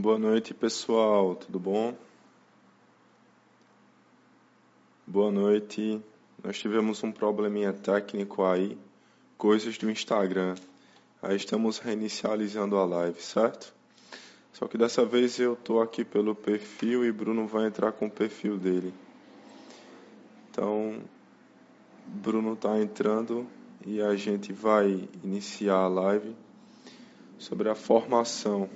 Boa 0.00 0.16
noite, 0.16 0.54
pessoal. 0.54 1.34
Tudo 1.34 1.58
bom? 1.58 1.92
Boa 5.04 5.32
noite. 5.32 6.00
Nós 6.40 6.56
tivemos 6.56 7.02
um 7.02 7.10
probleminha 7.10 7.72
técnico 7.72 8.44
aí, 8.44 8.78
coisas 9.36 9.76
do 9.76 9.90
Instagram. 9.90 10.54
Aí 11.20 11.34
estamos 11.34 11.80
reinicializando 11.80 12.78
a 12.78 12.84
live, 12.84 13.20
certo? 13.20 13.74
Só 14.52 14.68
que 14.68 14.78
dessa 14.78 15.04
vez 15.04 15.36
eu 15.40 15.56
tô 15.56 15.80
aqui 15.80 16.04
pelo 16.04 16.32
perfil 16.32 17.04
e 17.04 17.10
Bruno 17.10 17.48
vai 17.48 17.66
entrar 17.66 17.90
com 17.90 18.06
o 18.06 18.10
perfil 18.10 18.56
dele. 18.56 18.94
Então, 20.48 21.02
Bruno 22.06 22.52
está 22.52 22.78
entrando 22.78 23.48
e 23.84 24.00
a 24.00 24.14
gente 24.14 24.52
vai 24.52 25.08
iniciar 25.24 25.78
a 25.78 25.88
live 25.88 26.36
sobre 27.36 27.68
a 27.68 27.74
formação. 27.74 28.70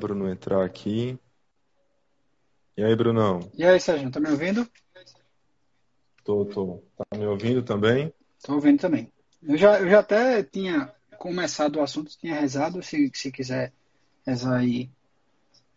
Bruno 0.00 0.28
entrar 0.28 0.64
aqui. 0.64 1.18
E 2.76 2.82
aí, 2.82 2.96
Brunão? 2.96 3.40
E 3.54 3.62
aí, 3.62 3.78
Sérgio, 3.78 4.10
tá 4.10 4.18
me 4.18 4.30
ouvindo? 4.30 4.66
Tô, 6.24 6.46
tô. 6.46 6.82
Tá 6.96 7.18
me 7.18 7.26
ouvindo 7.26 7.62
também? 7.62 8.12
Tô 8.42 8.54
ouvindo 8.54 8.80
também. 8.80 9.12
Eu 9.42 9.58
já, 9.58 9.78
eu 9.78 9.90
já 9.90 10.00
até 10.00 10.42
tinha 10.42 10.90
começado 11.18 11.76
o 11.76 11.82
assunto, 11.82 12.16
tinha 12.18 12.40
rezado, 12.40 12.82
se, 12.82 13.10
se 13.14 13.30
quiser 13.30 13.72
rezar 14.26 14.56
aí 14.56 14.90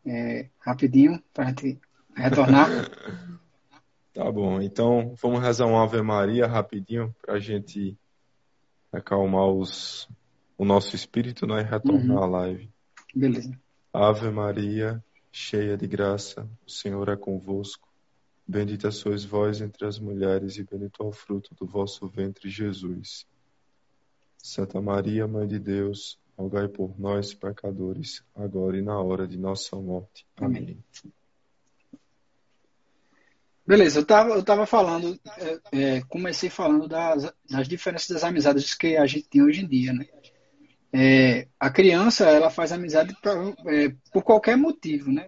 é, 0.05 0.47
rapidinho 0.59 1.21
para 1.33 1.45
a 1.45 1.47
gente 1.49 1.81
retornar. 2.15 2.69
tá 4.13 4.31
bom, 4.31 4.61
então 4.61 5.13
vamos 5.21 5.41
rezar 5.41 5.65
uma 5.65 5.83
Ave 5.83 6.01
Maria 6.01 6.47
rapidinho 6.47 7.13
para 7.21 7.35
a 7.35 7.39
gente 7.39 7.97
acalmar 8.93 9.47
os, 9.47 10.07
o 10.57 10.63
nosso 10.63 10.95
espírito 10.95 11.45
né, 11.45 11.61
e 11.61 11.63
retornar 11.63 12.17
uhum. 12.17 12.23
a 12.23 12.27
live. 12.27 12.69
Beleza. 13.13 13.62
Ave 13.93 14.31
Maria, 14.31 15.03
cheia 15.31 15.77
de 15.77 15.85
graça, 15.85 16.49
o 16.65 16.71
Senhor 16.71 17.09
é 17.09 17.15
convosco. 17.15 17.87
Bendita 18.47 18.89
sois 18.89 19.23
vós 19.23 19.61
entre 19.61 19.85
as 19.85 19.99
mulheres, 19.99 20.57
e 20.57 20.63
bendito 20.63 21.03
é 21.03 21.05
o 21.05 21.11
fruto 21.11 21.53
do 21.53 21.67
vosso 21.67 22.07
ventre, 22.07 22.49
Jesus. 22.49 23.27
Santa 24.35 24.81
Maria, 24.81 25.27
Mãe 25.27 25.47
de 25.47 25.59
Deus, 25.59 26.19
rogai 26.35 26.67
por 26.67 26.99
nós, 26.99 27.35
pecadores, 27.35 28.23
agora 28.35 28.75
e 28.77 28.81
na 28.81 28.99
hora 28.99 29.27
de 29.27 29.37
nossa 29.37 29.75
morte. 29.75 30.25
Amém. 30.37 30.83
Beleza, 33.65 33.99
eu 33.99 34.01
estava 34.03 34.31
eu 34.31 34.43
tava 34.43 34.65
falando, 34.65 35.17
é, 35.37 35.59
é, 35.71 36.01
comecei 36.01 36.49
falando 36.49 36.87
das, 36.87 37.31
das 37.47 37.67
diferenças 37.67 38.09
das 38.09 38.23
amizades 38.23 38.73
que 38.73 38.97
a 38.97 39.05
gente 39.05 39.29
tem 39.29 39.43
hoje 39.43 39.61
em 39.61 39.67
dia, 39.67 39.93
né? 39.93 40.07
É, 40.93 41.47
a 41.59 41.71
criança, 41.71 42.29
ela 42.29 42.51
faz 42.51 42.71
amizade 42.71 43.15
pra, 43.19 43.33
é, 43.65 43.91
por 44.11 44.21
qualquer 44.23 44.55
motivo, 44.55 45.11
né? 45.11 45.27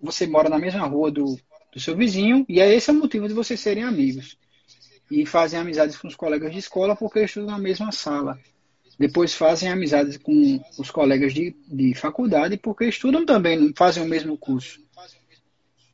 Você 0.00 0.26
mora 0.26 0.50
na 0.50 0.58
mesma 0.58 0.86
rua 0.86 1.10
do, 1.10 1.38
do 1.72 1.80
seu 1.80 1.96
vizinho 1.96 2.44
e 2.46 2.60
é 2.60 2.74
esse 2.74 2.90
o 2.90 2.94
motivo 2.94 3.26
de 3.26 3.34
vocês 3.34 3.58
serem 3.58 3.84
amigos 3.84 4.36
e 5.10 5.24
fazem 5.24 5.58
amizades 5.58 5.96
com 5.96 6.08
os 6.08 6.14
colegas 6.14 6.52
de 6.52 6.58
escola 6.58 6.94
porque 6.94 7.24
estudam 7.24 7.50
na 7.50 7.58
mesma 7.58 7.90
sala. 7.90 8.38
Depois 8.98 9.34
fazem 9.34 9.70
amizades 9.70 10.18
com 10.18 10.60
os 10.78 10.90
colegas 10.90 11.32
de, 11.32 11.56
de 11.66 11.94
faculdade 11.94 12.58
porque 12.58 12.84
estudam 12.84 13.24
também, 13.24 13.72
fazem 13.76 14.02
o 14.02 14.08
mesmo 14.08 14.36
curso. 14.36 14.80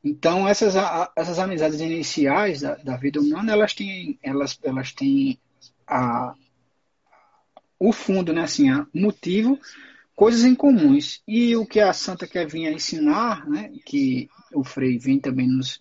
Então, 0.03 0.49
essas, 0.49 0.75
essas 1.17 1.39
amizades 1.39 1.81
iniciais 1.81 2.61
da, 2.61 2.77
da 2.77 2.97
vida 2.97 3.21
humana, 3.21 3.53
elas 3.53 3.75
têm, 3.75 4.19
elas, 4.23 4.59
elas 4.63 4.93
têm 4.93 5.39
a, 5.87 6.35
o 7.79 7.93
fundo, 7.93 8.33
né, 8.33 8.43
assim, 8.43 8.71
o 8.71 8.87
motivo, 8.95 9.59
coisas 10.15 10.45
em 10.45 10.55
comuns. 10.55 11.23
E 11.27 11.55
o 11.57 11.65
que 11.65 11.81
a 11.81 11.93
Santa 11.93 12.27
quer 12.27 12.47
vir 12.47 12.67
a 12.67 12.73
ensinar, 12.73 13.49
né, 13.49 13.71
que 13.85 14.29
o 14.53 14.65
Frei 14.65 14.99
vem 14.99 15.19
também 15.19 15.47
nos, 15.47 15.81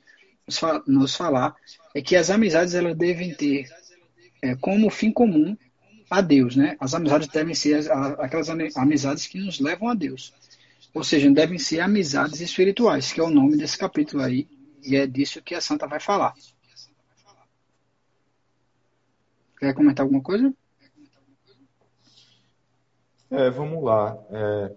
nos 0.85 1.15
falar, 1.15 1.55
é 1.95 2.01
que 2.01 2.15
as 2.15 2.29
amizades 2.29 2.73
elas 2.73 2.95
devem 2.95 3.33
ter 3.33 3.67
é, 4.41 4.55
como 4.55 4.89
fim 4.89 5.11
comum 5.11 5.57
a 6.09 6.21
Deus, 6.21 6.55
né? 6.55 6.77
As 6.79 6.93
amizades 6.93 7.27
devem 7.27 7.53
ser 7.53 7.75
as, 7.75 7.87
aquelas 8.19 8.49
amizades 8.49 9.27
que 9.27 9.39
nos 9.39 9.59
levam 9.59 9.89
a 9.89 9.93
Deus. 9.93 10.33
Ou 10.93 11.03
seja, 11.03 11.29
devem 11.29 11.59
ser 11.59 11.79
amizades 11.79 12.39
espirituais, 12.39 13.11
que 13.11 13.19
é 13.19 13.23
o 13.23 13.29
nome 13.29 13.57
desse 13.57 13.77
capítulo 13.77 14.23
aí, 14.23 14.47
e 14.83 14.95
é 14.95 15.05
disso 15.05 15.41
que 15.41 15.53
a 15.53 15.61
santa 15.61 15.85
vai 15.85 15.99
falar. 15.99 16.33
Quer 19.59 19.73
comentar 19.73 20.03
alguma 20.03 20.21
coisa? 20.21 20.53
É, 23.29 23.49
vamos 23.49 23.83
lá. 23.83 24.17
É, 24.29 24.75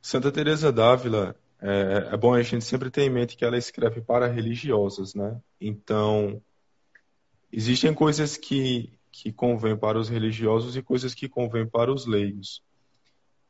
Santa 0.00 0.32
Teresa 0.32 0.72
d'Ávila, 0.72 1.36
é, 1.60 2.08
é, 2.12 2.16
bom 2.16 2.34
a 2.34 2.42
gente 2.42 2.64
sempre 2.64 2.90
ter 2.90 3.02
em 3.02 3.10
mente 3.10 3.36
que 3.36 3.44
ela 3.44 3.58
escreve 3.58 4.00
para 4.00 4.26
religiosas, 4.26 5.14
né? 5.14 5.38
Então, 5.60 6.40
existem 7.52 7.92
coisas 7.92 8.36
que, 8.38 8.98
que 9.12 9.30
convêm 9.30 9.76
para 9.76 9.98
os 9.98 10.08
religiosos 10.08 10.76
e 10.76 10.82
coisas 10.82 11.14
que 11.14 11.28
convêm 11.28 11.66
para 11.66 11.92
os 11.92 12.06
leigos. 12.06 12.62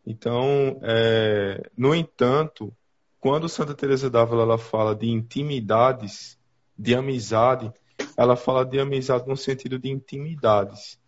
Então, 0.05 0.81
é, 0.83 1.71
no 1.77 1.95
entanto, 1.95 2.75
quando 3.21 3.49
Santa 3.49 3.75
Teresa 3.75 4.11
d'Ávila 4.11 4.43
ela 4.43 4.59
fala 4.59 4.97
de 4.97 5.09
intimidades, 5.09 6.37
de 6.77 6.95
amizade, 6.95 7.73
ela 8.17 8.35
fala 8.35 8.65
de 8.65 8.81
amizade 8.81 9.29
no 9.29 9.37
sentido 9.37 9.79
de 9.79 9.91
intimidades. 9.91 10.99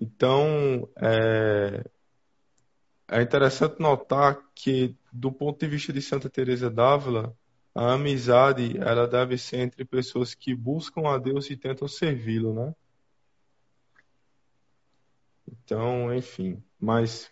Então, 0.00 0.88
é, 0.96 1.84
é 3.08 3.22
interessante 3.22 3.80
notar 3.80 4.38
que, 4.54 4.96
do 5.12 5.32
ponto 5.32 5.58
de 5.58 5.66
vista 5.66 5.92
de 5.92 6.00
Santa 6.00 6.30
Teresa 6.30 6.70
d'Ávila, 6.70 7.34
a 7.74 7.94
amizade 7.94 8.76
ela 8.78 9.06
deve 9.06 9.38
ser 9.38 9.58
entre 9.58 9.84
pessoas 9.84 10.34
que 10.34 10.54
buscam 10.54 11.08
a 11.08 11.18
Deus 11.18 11.48
e 11.50 11.56
tentam 11.56 11.88
servi-lo, 11.88 12.52
né? 12.52 12.74
Então, 15.50 16.14
enfim, 16.14 16.62
mas 16.78 17.30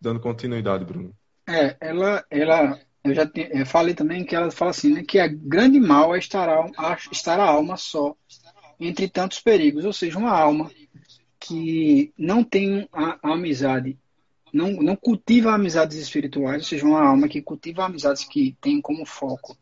dando 0.00 0.20
continuidade, 0.20 0.84
Bruno. 0.84 1.14
É, 1.48 1.76
ela, 1.80 2.24
ela, 2.30 2.80
eu 3.04 3.14
já 3.14 3.26
te, 3.26 3.48
eu 3.52 3.66
falei 3.66 3.94
também 3.94 4.24
que 4.24 4.34
ela 4.34 4.50
fala 4.50 4.70
assim, 4.70 4.92
né, 4.92 5.02
que 5.02 5.18
a 5.18 5.26
grande 5.26 5.80
mal 5.80 6.14
é 6.14 6.18
estar 6.18 6.48
a, 6.48 6.96
estar 7.10 7.40
a 7.40 7.48
alma 7.48 7.76
só 7.76 8.14
entre 8.78 9.08
tantos 9.08 9.40
perigos, 9.40 9.84
ou 9.84 9.92
seja, 9.92 10.18
uma 10.18 10.30
alma 10.30 10.70
que 11.48 12.12
não 12.16 12.44
tem 12.44 12.88
a, 12.92 13.18
a 13.22 13.32
amizade 13.32 13.98
não, 14.52 14.72
não 14.72 14.96
cultiva 14.96 15.52
amizades 15.52 15.98
espirituais, 15.98 16.62
ou 16.62 16.68
seja, 16.68 16.86
uma 16.86 17.02
alma 17.02 17.28
que 17.28 17.42
cultiva 17.42 17.84
amizades 17.84 18.24
que 18.24 18.56
tem 18.60 18.80
como 18.80 19.04
foco 19.04 19.56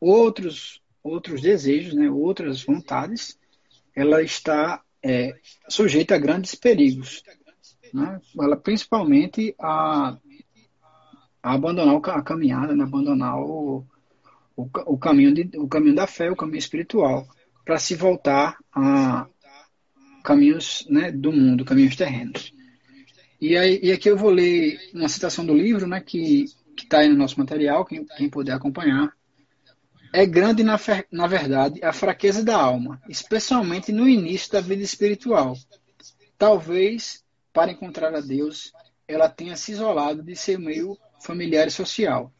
outros 0.00 0.80
outros 1.02 1.40
desejos, 1.40 1.94
né, 1.94 2.10
outras 2.10 2.62
vontades, 2.62 3.38
ela 3.96 4.22
está 4.22 4.82
é, 5.02 5.34
sujeita 5.68 6.14
a 6.14 6.18
grandes 6.18 6.54
perigos. 6.54 7.22
Né? 7.92 8.20
Ela 8.38 8.56
principalmente 8.56 9.54
a, 9.58 10.16
a 11.42 11.54
abandonar 11.54 11.96
a 11.96 12.22
caminhada, 12.22 12.76
né? 12.76 12.84
abandonar 12.84 13.40
o, 13.40 13.84
o, 14.54 14.68
o, 14.86 14.98
caminho 14.98 15.32
de, 15.32 15.58
o 15.58 15.66
caminho 15.66 15.94
da 15.94 16.06
fé, 16.06 16.30
o 16.30 16.36
caminho 16.36 16.58
espiritual, 16.58 17.26
para 17.64 17.78
se 17.78 17.94
voltar 17.94 18.58
a 18.72 19.26
caminhos 20.22 20.86
né, 20.88 21.10
do 21.10 21.32
mundo, 21.32 21.64
caminhos 21.64 21.96
terrenos. 21.96 22.52
E, 23.40 23.56
aí, 23.56 23.80
e 23.82 23.92
aqui 23.92 24.08
eu 24.08 24.16
vou 24.16 24.30
ler 24.30 24.78
uma 24.92 25.08
citação 25.08 25.44
do 25.44 25.54
livro, 25.54 25.86
né, 25.86 26.00
que 26.00 26.44
está 26.76 27.00
aí 27.00 27.08
no 27.08 27.16
nosso 27.16 27.38
material, 27.38 27.84
quem, 27.84 28.04
quem 28.04 28.28
puder 28.28 28.52
acompanhar. 28.52 29.12
É 30.12 30.26
grande, 30.26 30.62
na, 30.62 30.78
na 31.10 31.26
verdade, 31.26 31.82
a 31.82 31.92
fraqueza 31.92 32.44
da 32.44 32.56
alma, 32.56 33.00
especialmente 33.08 33.92
no 33.92 34.08
início 34.08 34.52
da 34.52 34.60
vida 34.60 34.82
espiritual. 34.82 35.56
Talvez, 36.36 37.22
para 37.52 37.70
encontrar 37.70 38.14
a 38.14 38.20
Deus, 38.20 38.72
ela 39.06 39.28
tenha 39.28 39.56
se 39.56 39.72
isolado 39.72 40.22
de 40.22 40.34
seu 40.34 40.58
meio 40.58 40.98
familiar 41.20 41.68
e 41.68 41.70
social. 41.70 42.32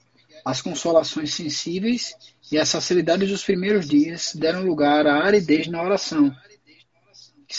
As 0.45 0.63
consolações 0.63 1.35
sensíveis 1.35 2.15
e 2.51 2.59
as 2.59 2.71
facilidades 2.71 3.29
dos 3.29 3.45
primeiros 3.45 3.87
dias 3.87 4.35
deram 4.35 4.65
lugar 4.65 5.07
à 5.07 5.25
aridez 5.25 5.67
na 5.67 5.83
oração. 5.83 6.35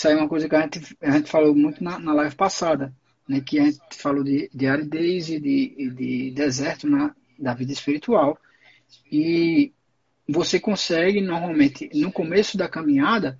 Aí 0.06 0.14
é 0.14 0.16
uma 0.16 0.30
coisa 0.30 0.48
que 0.48 0.56
a 0.56 0.62
gente, 0.62 0.98
a 1.02 1.12
gente 1.12 1.30
falou 1.30 1.54
muito 1.54 1.84
na, 1.84 2.00
na 2.00 2.14
live 2.14 2.36
passada 2.36 2.94
né, 3.32 3.42
que 3.42 3.60
a 3.60 3.66
gente 3.66 3.80
falou 3.92 4.24
de, 4.24 4.50
de 4.54 4.68
aridez 4.68 5.30
e 5.30 5.40
de, 5.40 5.92
de 5.96 6.32
deserto 6.32 6.88
na, 6.88 7.16
da 7.40 7.54
vida 7.54 7.72
espiritual. 7.72 8.38
E 9.10 9.72
você 10.28 10.60
consegue, 10.60 11.22
normalmente, 11.22 11.90
no 11.94 12.12
começo 12.12 12.58
da 12.58 12.68
caminhada, 12.68 13.40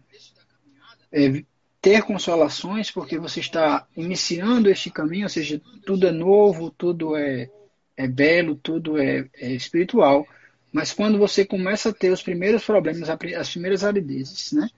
é, 1.12 1.44
ter 1.82 2.04
consolações, 2.04 2.90
porque 2.90 3.18
você 3.18 3.42
está 3.42 3.86
iniciando 3.98 4.70
este 4.70 4.90
caminho, 4.90 5.24
ou 5.24 5.30
seja, 5.30 5.62
tudo 5.86 6.08
é 6.08 6.12
novo, 6.12 6.72
tudo 6.72 7.18
é, 7.18 7.50
é 7.98 8.08
belo, 8.08 8.56
tudo 8.56 8.98
é, 8.98 9.30
é 9.36 9.52
espiritual. 9.52 10.26
Mas 10.72 10.94
quando 10.94 11.18
você 11.18 11.44
começa 11.44 11.90
a 11.90 11.94
ter 11.94 12.12
os 12.12 12.24
primeiros 12.24 12.64
problemas, 12.64 13.10
as 13.10 13.50
primeiras 13.50 13.84
aridezes, 13.84 14.54
né? 14.54 14.70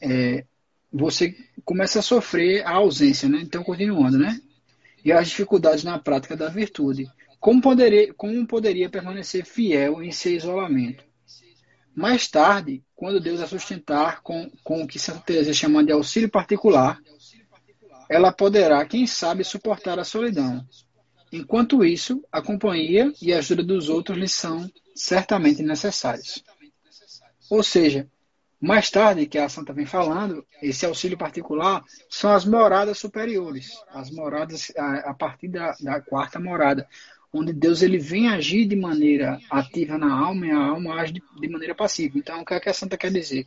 É, 0.00 0.46
você 0.92 1.36
começa 1.64 2.00
a 2.00 2.02
sofrer 2.02 2.66
a 2.66 2.72
ausência, 2.72 3.28
né? 3.28 3.40
Então, 3.42 3.62
continuando, 3.62 4.18
né? 4.18 4.40
E 5.04 5.12
as 5.12 5.28
dificuldades 5.28 5.84
na 5.84 5.98
prática 5.98 6.36
da 6.36 6.48
virtude. 6.48 7.06
Como 7.38 7.60
poderia, 7.60 8.12
como 8.14 8.46
poderia 8.46 8.90
permanecer 8.90 9.46
fiel 9.46 10.02
em 10.02 10.12
seu 10.12 10.34
isolamento? 10.34 11.04
Mais 11.94 12.28
tarde, 12.28 12.82
quando 12.94 13.20
Deus 13.20 13.40
a 13.40 13.46
sustentar 13.46 14.22
com, 14.22 14.50
com 14.62 14.82
o 14.82 14.86
que 14.86 14.98
Santa 14.98 15.20
Teresa 15.20 15.52
chama 15.52 15.84
de 15.84 15.92
auxílio 15.92 16.30
particular, 16.30 16.98
ela 18.08 18.32
poderá, 18.32 18.84
quem 18.84 19.06
sabe, 19.06 19.44
suportar 19.44 19.98
a 19.98 20.04
solidão. 20.04 20.66
Enquanto 21.32 21.84
isso, 21.84 22.22
a 22.30 22.42
companhia 22.42 23.12
e 23.22 23.32
a 23.32 23.38
ajuda 23.38 23.62
dos 23.62 23.88
outros 23.88 24.18
lhe 24.18 24.28
são 24.28 24.68
certamente 24.94 25.62
necessários. 25.62 26.42
Ou 27.48 27.62
seja, 27.62 28.08
mais 28.60 28.90
tarde, 28.90 29.26
que 29.26 29.38
a 29.38 29.48
Santa 29.48 29.72
vem 29.72 29.86
falando, 29.86 30.44
esse 30.60 30.84
auxílio 30.84 31.16
particular 31.16 31.82
são 32.10 32.30
as 32.30 32.44
moradas 32.44 32.98
superiores, 32.98 33.70
as 33.88 34.10
moradas 34.10 34.70
a, 34.76 35.10
a 35.10 35.14
partir 35.14 35.48
da, 35.48 35.74
da, 35.80 36.00
quarta 36.02 36.38
morada, 36.38 36.86
onde 37.32 37.54
Deus 37.54 37.80
ele 37.80 37.96
vem 37.96 38.28
agir 38.28 38.66
de 38.66 38.76
maneira 38.76 39.40
ativa 39.50 39.96
na 39.96 40.12
alma 40.12 40.46
e 40.46 40.50
a 40.50 40.58
alma 40.58 41.00
age 41.00 41.14
de, 41.14 41.22
de 41.40 41.48
maneira 41.48 41.74
passiva. 41.74 42.18
Então, 42.18 42.42
o 42.42 42.44
que, 42.44 42.52
é 42.52 42.60
que 42.60 42.68
a 42.68 42.74
Santa 42.74 42.98
quer 42.98 43.10
dizer? 43.10 43.46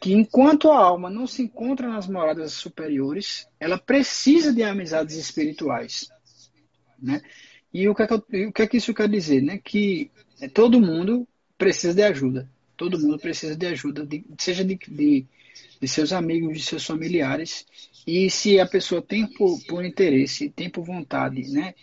Que 0.00 0.12
enquanto 0.12 0.72
a 0.72 0.78
alma 0.78 1.08
não 1.08 1.28
se 1.28 1.42
encontra 1.42 1.86
nas 1.86 2.08
moradas 2.08 2.52
superiores, 2.52 3.46
ela 3.60 3.78
precisa 3.78 4.52
de 4.52 4.64
amizades 4.64 5.14
espirituais. 5.14 6.08
Né? 7.00 7.20
E 7.72 7.88
o 7.88 7.94
que, 7.94 8.02
é 8.02 8.06
que, 8.06 8.14
o 8.14 8.52
que, 8.52 8.62
é 8.62 8.66
que 8.66 8.78
isso 8.78 8.92
quer 8.92 9.08
dizer? 9.08 9.42
Né? 9.42 9.60
Que 9.62 10.10
todo 10.52 10.80
mundo 10.80 11.28
precisa 11.56 11.94
de 11.94 12.02
ajuda. 12.02 12.50
Todo 12.80 12.98
mundo 12.98 13.18
precisa 13.18 13.54
de 13.54 13.66
ajuda, 13.66 14.06
de, 14.06 14.24
seja 14.38 14.64
de, 14.64 14.78
de, 14.88 15.26
de, 15.78 15.86
seus 15.86 16.14
amigos, 16.14 16.56
de 16.56 16.64
seus 16.64 16.86
familiares. 16.86 17.66
E 18.06 18.30
se 18.30 18.58
a 18.58 18.64
pessoa 18.64 19.02
tem 19.02 19.26
por, 19.26 19.60
por 19.68 19.84
interesse, 19.84 20.48
tem 20.48 20.70
por 20.70 20.82
vontade, 20.82 21.46
né, 21.50 21.74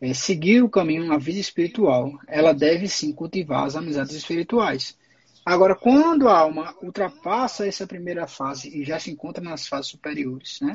é, 0.00 0.14
seguir 0.14 0.62
o 0.62 0.70
caminho 0.70 1.04
na 1.04 1.18
vida 1.18 1.38
espiritual, 1.38 2.18
ela 2.26 2.54
deve 2.54 2.88
sim 2.88 3.12
cultivar 3.12 3.66
as 3.66 3.76
amizades 3.76 4.16
espirituais. 4.16 4.96
Agora, 5.44 5.76
quando 5.76 6.26
a 6.26 6.38
alma 6.38 6.74
ultrapassa 6.80 7.66
essa 7.66 7.86
primeira 7.86 8.26
fase 8.26 8.74
e 8.74 8.84
já 8.84 8.98
se 8.98 9.10
encontra 9.10 9.44
nas 9.44 9.68
fases 9.68 9.90
superiores, 9.90 10.60
né, 10.62 10.74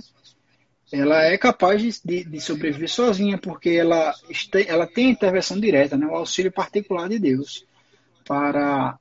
ela 0.91 1.23
é 1.23 1.35
capaz 1.35 1.99
de, 2.03 2.23
de, 2.23 2.39
sobreviver 2.39 2.89
sozinha, 2.91 3.39
porque 3.39 3.71
ela, 3.71 4.13
ela 4.67 4.85
tem 4.85 5.07
a 5.07 5.13
intervenção 5.13 5.59
direta, 5.59 5.97
né, 5.97 6.05
o 6.05 6.15
auxílio 6.15 6.51
particular 6.51 7.09
de 7.09 7.17
Deus 7.17 7.65
para 8.23 8.99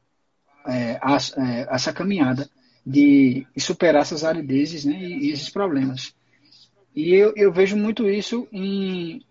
é, 0.66 0.98
a, 1.00 1.16
é, 1.16 1.74
essa 1.74 1.92
caminhada 1.92 2.48
de, 2.84 3.46
superar 3.58 4.02
essas 4.02 4.24
aridezes 4.24 4.84
né, 4.84 4.98
e, 5.00 5.26
e, 5.26 5.30
esses 5.32 5.50
problemas. 5.50 6.14
E 6.94 7.12
eu, 7.12 7.32
eu 7.36 7.52
vejo 7.52 7.76
muito 7.76 8.08
isso 8.08 8.46
em, 8.52 9.22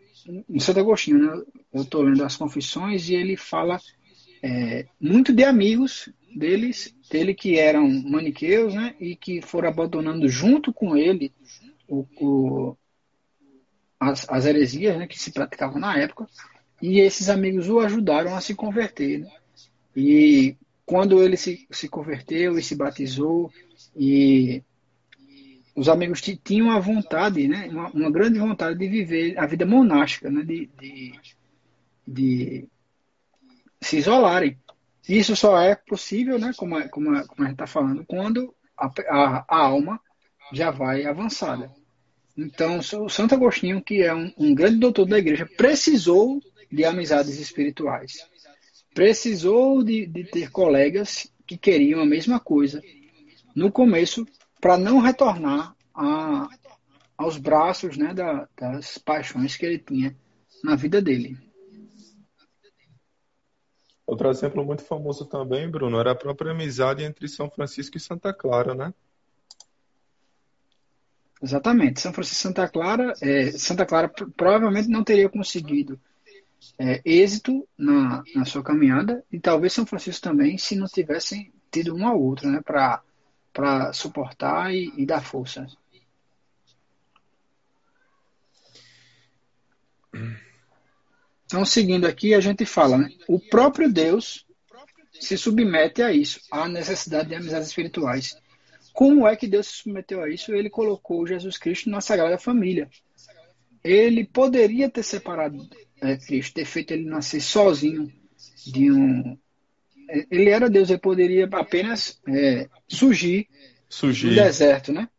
em 0.50 0.60
Santo 0.60 0.80
Agostinho. 0.80 1.20
Né? 1.20 1.44
Eu 1.74 1.84
estou 1.84 2.02
lendo 2.02 2.24
as 2.24 2.36
Confissões 2.36 3.10
e 3.10 3.16
ele 3.16 3.38
fala 3.38 3.80
é, 4.44 4.86
muito 5.00 5.34
de 5.34 5.44
amigos 5.44 6.10
deles, 6.36 6.94
dele 7.10 7.34
que 7.34 7.58
eram 7.58 7.88
maniqueus 7.88 8.74
né, 8.74 8.94
e 9.00 9.16
que 9.16 9.42
foram 9.42 9.70
abandonando 9.70 10.28
junto 10.28 10.74
com 10.74 10.98
ele 10.98 11.32
o, 11.88 12.06
o, 12.20 12.78
as, 14.00 14.30
as 14.30 14.46
heresias 14.46 14.98
né, 14.98 15.08
que 15.08 15.18
se 15.18 15.32
praticavam 15.32 15.80
na 15.80 15.98
época. 15.98 16.28
E 16.82 17.00
esses 17.00 17.30
amigos 17.30 17.70
o 17.70 17.80
ajudaram 17.80 18.36
a 18.36 18.42
se 18.42 18.54
converter. 18.54 19.20
Né? 19.20 19.32
E 19.96 20.58
quando 20.86 21.22
ele 21.24 21.36
se, 21.36 21.66
se 21.72 21.90
converteu 21.90 22.58
e 22.58 22.64
se 22.64 22.76
batizou, 22.76 23.52
e 23.96 24.62
os 25.76 25.90
amigos 25.90 26.22
tinham 26.22 26.72
a 26.72 26.80
vontade, 26.80 27.48
né, 27.48 27.68
uma, 27.72 27.90
uma 27.90 28.12
grande 28.12 28.38
vontade 28.38 28.78
de 28.78 28.88
viver 28.88 29.38
a 29.38 29.46
vida 29.46 29.66
monástica, 29.66 30.30
né, 30.30 30.44
de, 30.44 30.70
de, 30.80 31.20
de 32.08 32.68
se 33.82 33.98
isolarem. 33.98 34.58
Isso 35.08 35.36
só 35.36 35.60
é 35.60 35.76
possível, 35.76 36.38
né, 36.38 36.52
como, 36.56 36.78
a, 36.78 36.88
como, 36.88 37.10
como 37.28 37.42
a 37.42 37.46
gente 37.46 37.54
está 37.54 37.68
falando, 37.68 38.06
quando 38.06 38.54
a, 38.78 38.92
a, 39.10 39.46
a, 39.48 39.58
alma 39.58 40.00
já 40.54 40.70
vai 40.70 41.06
avançada. 41.06 41.72
Então, 42.38 42.80
o 42.80 43.10
Santo 43.10 43.34
Agostinho, 43.34 43.82
que 43.82 44.04
é 44.04 44.14
um, 44.14 44.32
um 44.38 44.54
grande 44.54 44.78
doutor 44.78 45.06
da 45.06 45.18
igreja, 45.18 45.50
precisou 45.58 46.42
de 46.72 46.84
amizades 46.86 47.40
espirituais 47.40 48.18
precisou 48.96 49.84
de, 49.84 50.08
de 50.08 50.24
ter 50.24 50.50
colegas 50.50 51.30
que 51.46 51.58
queriam 51.58 52.02
a 52.02 52.06
mesma 52.06 52.40
coisa 52.40 52.82
no 53.54 53.70
começo 53.70 54.26
para 54.60 54.78
não 54.78 55.00
retornar 55.00 55.76
a, 55.94 56.48
aos 57.18 57.38
braços 57.38 57.98
né, 57.98 58.14
da, 58.14 58.48
das 58.58 58.98
paixões 58.98 59.58
que 59.58 59.66
ele 59.66 59.80
tinha 59.80 60.16
na 60.64 60.78
vida 60.78 61.02
dele. 61.02 61.38
Outro 64.08 64.30
exemplo 64.30 64.64
muito 64.64 64.84
famoso 64.84 65.26
também, 65.26 65.70
Bruno, 65.70 66.00
era 66.00 66.12
a 66.12 66.16
própria 66.16 66.52
amizade 66.52 67.04
entre 67.04 67.28
São 67.28 67.50
Francisco 67.50 67.98
e 67.98 68.00
Santa 68.00 68.34
Clara, 68.34 68.74
né? 68.74 68.94
Exatamente. 71.42 72.00
São 72.00 72.14
Francisco 72.14 72.40
e 72.40 72.44
Santa 72.44 72.70
Clara, 72.70 73.14
é, 73.22 73.52
Santa 73.52 73.86
Clara 73.86 74.08
provavelmente 74.08 74.88
não 74.88 75.04
teria 75.04 75.28
conseguido 75.28 76.00
é, 76.78 77.02
êxito 77.06 77.68
na, 77.78 78.24
na 78.34 78.46
sua 78.46 78.64
caminhada 78.64 79.24
e 79.32 79.40
talvez 79.40 79.74
São 79.74 79.86
Francisco 79.86 80.22
também, 80.22 80.58
se 80.58 80.76
não 80.76 80.88
tivessem 80.88 81.54
tido 81.72 81.96
um 81.96 82.08
ao 82.08 82.22
outro, 82.22 82.50
né, 82.50 82.62
para 82.62 83.94
suportar 83.94 84.74
e, 84.74 84.92
e 84.98 85.06
dar 85.06 85.22
força. 85.22 85.68
Então, 91.46 91.64
seguindo 91.66 92.06
aqui, 92.06 92.34
a 92.34 92.40
gente 92.40 92.66
fala, 92.66 92.98
né? 92.98 93.10
O 93.28 93.40
próprio 93.40 93.92
Deus 93.92 94.46
se 95.20 95.38
submete 95.38 96.02
a 96.02 96.12
isso, 96.12 96.42
à 96.52 96.68
necessidade 96.68 97.30
de 97.30 97.36
amizades 97.36 97.68
espirituais. 97.68 98.38
Como 98.94 99.28
é 99.28 99.36
que 99.36 99.48
Deus 99.48 99.68
se 99.68 99.74
submeteu 99.74 100.24
a 100.24 100.30
isso? 100.30 100.54
Ele 100.54 100.70
colocou 100.70 101.28
Jesus 101.28 101.58
Cristo 101.58 101.90
na 101.90 102.02
Sagrada 102.02 102.38
Família. 102.38 102.90
Ele 103.84 104.26
poderia 104.26 104.90
ter 104.90 105.04
separado 105.04 105.68
é, 106.02 106.18
Cristo, 106.18 106.54
ter 106.54 106.66
feito 106.66 106.92
ele 106.92 107.06
nascer 107.06 107.42
sozinho 107.42 108.12
de 108.66 108.92
um. 108.92 109.38
Ele 110.30 110.50
era 110.50 110.70
Deus, 110.70 110.90
ele 110.90 111.00
poderia 111.00 111.50
apenas 111.52 112.22
é, 112.28 112.70
surgir, 112.88 113.48
surgir 113.90 114.28
no 114.28 114.36
deserto, 114.36 114.94
né? 114.94 115.10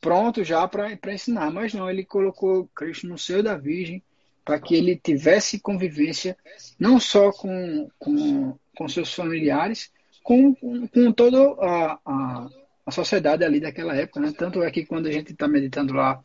Pronto 0.00 0.44
já 0.44 0.66
para 0.68 0.98
ensinar, 1.12 1.50
mas 1.50 1.72
não, 1.72 1.88
ele 1.88 2.04
colocou 2.04 2.68
Cristo 2.74 3.08
no 3.08 3.16
seio 3.16 3.42
da 3.42 3.56
Virgem 3.56 4.02
para 4.44 4.60
que 4.60 4.74
ele 4.74 4.96
tivesse 4.96 5.58
convivência 5.58 6.36
não 6.78 7.00
só 7.00 7.32
com, 7.32 7.88
com, 7.98 8.58
com 8.76 8.88
seus 8.88 9.14
familiares, 9.14 9.90
com, 10.22 10.54
com, 10.54 10.86
com 10.86 11.12
toda 11.12 11.38
a, 11.62 11.98
a, 12.04 12.48
a 12.84 12.90
sociedade 12.90 13.42
ali 13.42 13.58
daquela 13.58 13.96
época. 13.96 14.20
Né? 14.20 14.34
Tanto 14.36 14.62
é 14.62 14.70
que 14.70 14.84
quando 14.84 15.06
a 15.06 15.12
gente 15.12 15.32
está 15.32 15.48
meditando 15.48 15.94
lá 15.94 16.22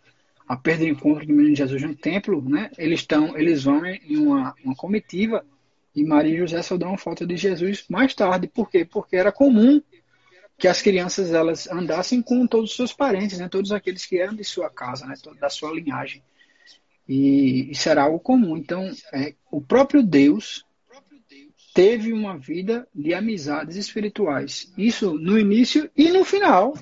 a 0.50 0.58
perda 0.58 0.84
de 0.84 0.90
encontro 0.90 1.28
do 1.28 1.32
menino 1.32 1.56
Jesus 1.56 1.80
no 1.84 1.96
templo, 1.96 2.42
né? 2.42 2.72
Eles 2.76 3.02
estão, 3.02 3.38
eles 3.38 3.66
vão 3.66 3.86
em 3.86 4.18
uma, 4.18 4.56
uma 4.66 4.76
comitiva 4.76 5.46
e 5.96 6.04
Maria 6.04 6.34
e 6.34 6.38
José 6.40 6.60
só 6.64 6.76
dão 6.76 6.98
falta 6.98 7.24
de 7.24 7.38
Jesus 7.38 7.86
mais 7.88 8.16
tarde. 8.16 8.48
Por 8.48 8.68
quê? 8.68 8.84
Porque 8.84 9.16
era 9.16 9.32
comum 9.32 9.80
que 10.58 10.68
as 10.68 10.82
crianças 10.82 11.32
elas 11.32 11.70
andassem 11.70 12.20
com 12.20 12.48
todos 12.48 12.72
os 12.72 12.76
seus 12.76 12.92
parentes, 12.92 13.38
né? 13.38 13.48
Todos 13.48 13.72
aqueles 13.72 14.08
que 14.08 14.18
eram 14.18 14.34
de 14.34 14.44
sua 14.44 14.72
casa, 14.72 15.06
né? 15.06 15.14
Da 15.40 15.52
sua 15.52 15.72
linhagem. 15.72 16.24
E 17.08 17.70
isso 17.70 17.88
era 17.88 18.02
algo 18.02 18.20
comum. 18.20 18.58
Então, 18.58 18.92
é, 19.14 19.36
o 19.52 19.62
próprio 19.62 20.02
Deus 20.02 20.66
teve 21.76 22.12
uma 22.12 22.40
vida 22.40 22.88
de 22.94 23.14
amizades 23.14 23.76
espirituais. 23.76 24.74
Isso 24.76 25.14
no 25.14 25.38
início 25.38 25.92
e 25.96 26.10
no 26.10 26.26
final. 26.26 26.74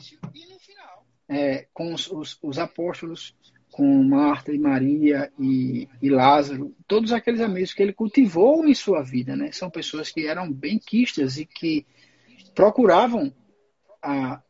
É, 1.28 1.68
com 1.74 1.94
os, 1.94 2.10
os, 2.10 2.40
os 2.42 2.58
apóstolos, 2.58 3.36
com 3.78 4.04
Marta 4.04 4.52
e 4.52 4.58
Maria 4.58 5.32
e, 5.40 5.88
e, 6.02 6.10
Lázaro, 6.10 6.76
todos 6.88 7.12
aqueles 7.14 7.40
amigos 7.40 7.76
que 7.76 7.84
ele 7.84 7.94
cultivou 7.94 8.68
em 8.68 8.74
sua 8.74 9.04
vida, 9.04 9.36
né? 9.36 9.52
São 9.52 9.70
pessoas 9.70 10.12
que 10.12 10.26
eram 10.26 10.52
bem 10.52 10.80
quistas 10.80 11.38
e 11.38 11.46
que 11.46 11.86
procuravam 12.56 13.32
a, 14.02 14.42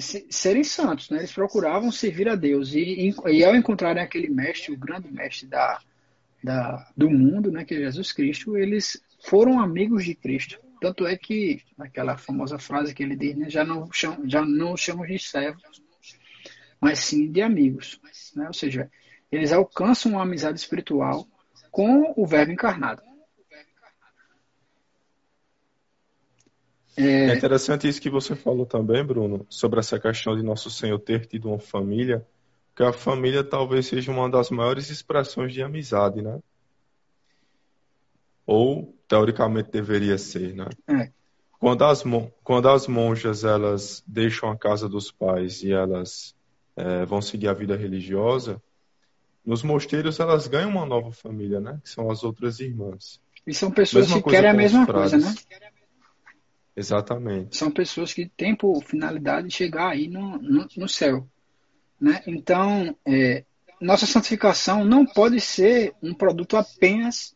serem 0.00 0.64
santos, 0.64 1.10
né? 1.10 1.18
Eles 1.18 1.32
procuravam 1.32 1.92
servir 1.92 2.28
a 2.28 2.34
Deus 2.34 2.74
e, 2.74 3.14
e, 3.28 3.44
ao 3.44 3.54
encontrarem 3.54 4.02
aquele 4.02 4.28
mestre, 4.28 4.72
o 4.72 4.76
grande 4.76 5.12
mestre 5.12 5.46
da, 5.46 5.78
da, 6.42 6.90
do 6.96 7.08
mundo, 7.08 7.52
né? 7.52 7.64
Que 7.64 7.74
é 7.74 7.78
Jesus 7.78 8.10
Cristo, 8.10 8.56
eles 8.56 9.00
foram 9.26 9.60
amigos 9.60 10.04
de 10.04 10.16
Cristo. 10.16 10.58
Tanto 10.80 11.06
é 11.06 11.16
que 11.16 11.62
aquela 11.78 12.18
famosa 12.18 12.58
frase 12.58 12.92
que 12.92 13.04
ele 13.04 13.14
diz, 13.14 13.36
né? 13.36 13.48
Já 13.48 13.64
não 13.64 13.88
já 14.24 14.44
não 14.44 14.76
chamamos 14.76 15.12
de 15.12 15.20
servos, 15.20 15.62
mas 16.80 17.00
sim 17.00 17.30
de 17.30 17.42
amigos. 17.42 18.00
Né? 18.34 18.46
Ou 18.46 18.54
seja, 18.54 18.90
eles 19.30 19.52
alcançam 19.52 20.12
uma 20.12 20.22
amizade 20.22 20.58
espiritual 20.58 21.26
com 21.70 22.12
o 22.16 22.26
Verbo 22.26 22.52
encarnado. 22.52 23.02
É... 26.96 27.30
é 27.30 27.34
interessante 27.36 27.88
isso 27.88 28.00
que 28.00 28.10
você 28.10 28.34
falou 28.34 28.66
também, 28.66 29.04
Bruno, 29.04 29.46
sobre 29.48 29.80
essa 29.80 29.98
questão 29.98 30.36
de 30.36 30.42
Nosso 30.42 30.70
Senhor 30.70 30.98
ter 30.98 31.26
tido 31.26 31.48
uma 31.48 31.58
família, 31.58 32.26
que 32.74 32.82
a 32.82 32.92
família 32.92 33.44
talvez 33.44 33.86
seja 33.86 34.10
uma 34.10 34.28
das 34.28 34.50
maiores 34.50 34.90
expressões 34.90 35.52
de 35.52 35.62
amizade, 35.62 36.20
né? 36.20 36.40
Ou, 38.44 38.94
teoricamente, 39.06 39.70
deveria 39.70 40.18
ser, 40.18 40.54
né? 40.54 40.66
É. 40.88 41.10
Quando 41.58 41.84
as, 41.84 42.02
quando 42.42 42.68
as 42.68 42.86
monjas 42.88 43.44
elas 43.44 44.02
deixam 44.06 44.50
a 44.50 44.56
casa 44.56 44.88
dos 44.88 45.12
pais 45.12 45.62
e 45.62 45.70
elas 45.70 46.34
é, 46.80 47.04
vão 47.04 47.20
seguir 47.20 47.48
a 47.48 47.52
vida 47.52 47.76
religiosa, 47.76 48.62
nos 49.44 49.62
mosteiros 49.62 50.20
elas 50.20 50.46
ganham 50.46 50.70
uma 50.70 50.86
nova 50.86 51.12
família, 51.12 51.60
né? 51.60 51.80
Que 51.82 51.88
são 51.88 52.10
as 52.10 52.22
outras 52.22 52.60
irmãs. 52.60 53.20
E 53.46 53.54
são 53.54 53.70
pessoas 53.70 54.06
mesma 54.06 54.22
que 54.22 54.30
querem 54.30 54.50
a 54.50 54.54
mesma 54.54 54.86
coisa, 54.86 55.16
né? 55.16 55.34
Exatamente. 56.76 57.56
São 57.56 57.70
pessoas 57.70 58.12
que 58.12 58.26
têm 58.36 58.54
por 58.54 58.82
finalidade 58.84 59.50
chegar 59.50 59.90
aí 59.90 60.08
no, 60.08 60.38
no, 60.38 60.68
no 60.76 60.88
céu. 60.88 61.26
Né? 62.00 62.22
Então, 62.26 62.96
é, 63.04 63.44
nossa 63.80 64.06
santificação 64.06 64.84
não 64.84 65.04
pode 65.04 65.40
ser 65.40 65.94
um 66.02 66.14
produto 66.14 66.56
apenas 66.56 67.34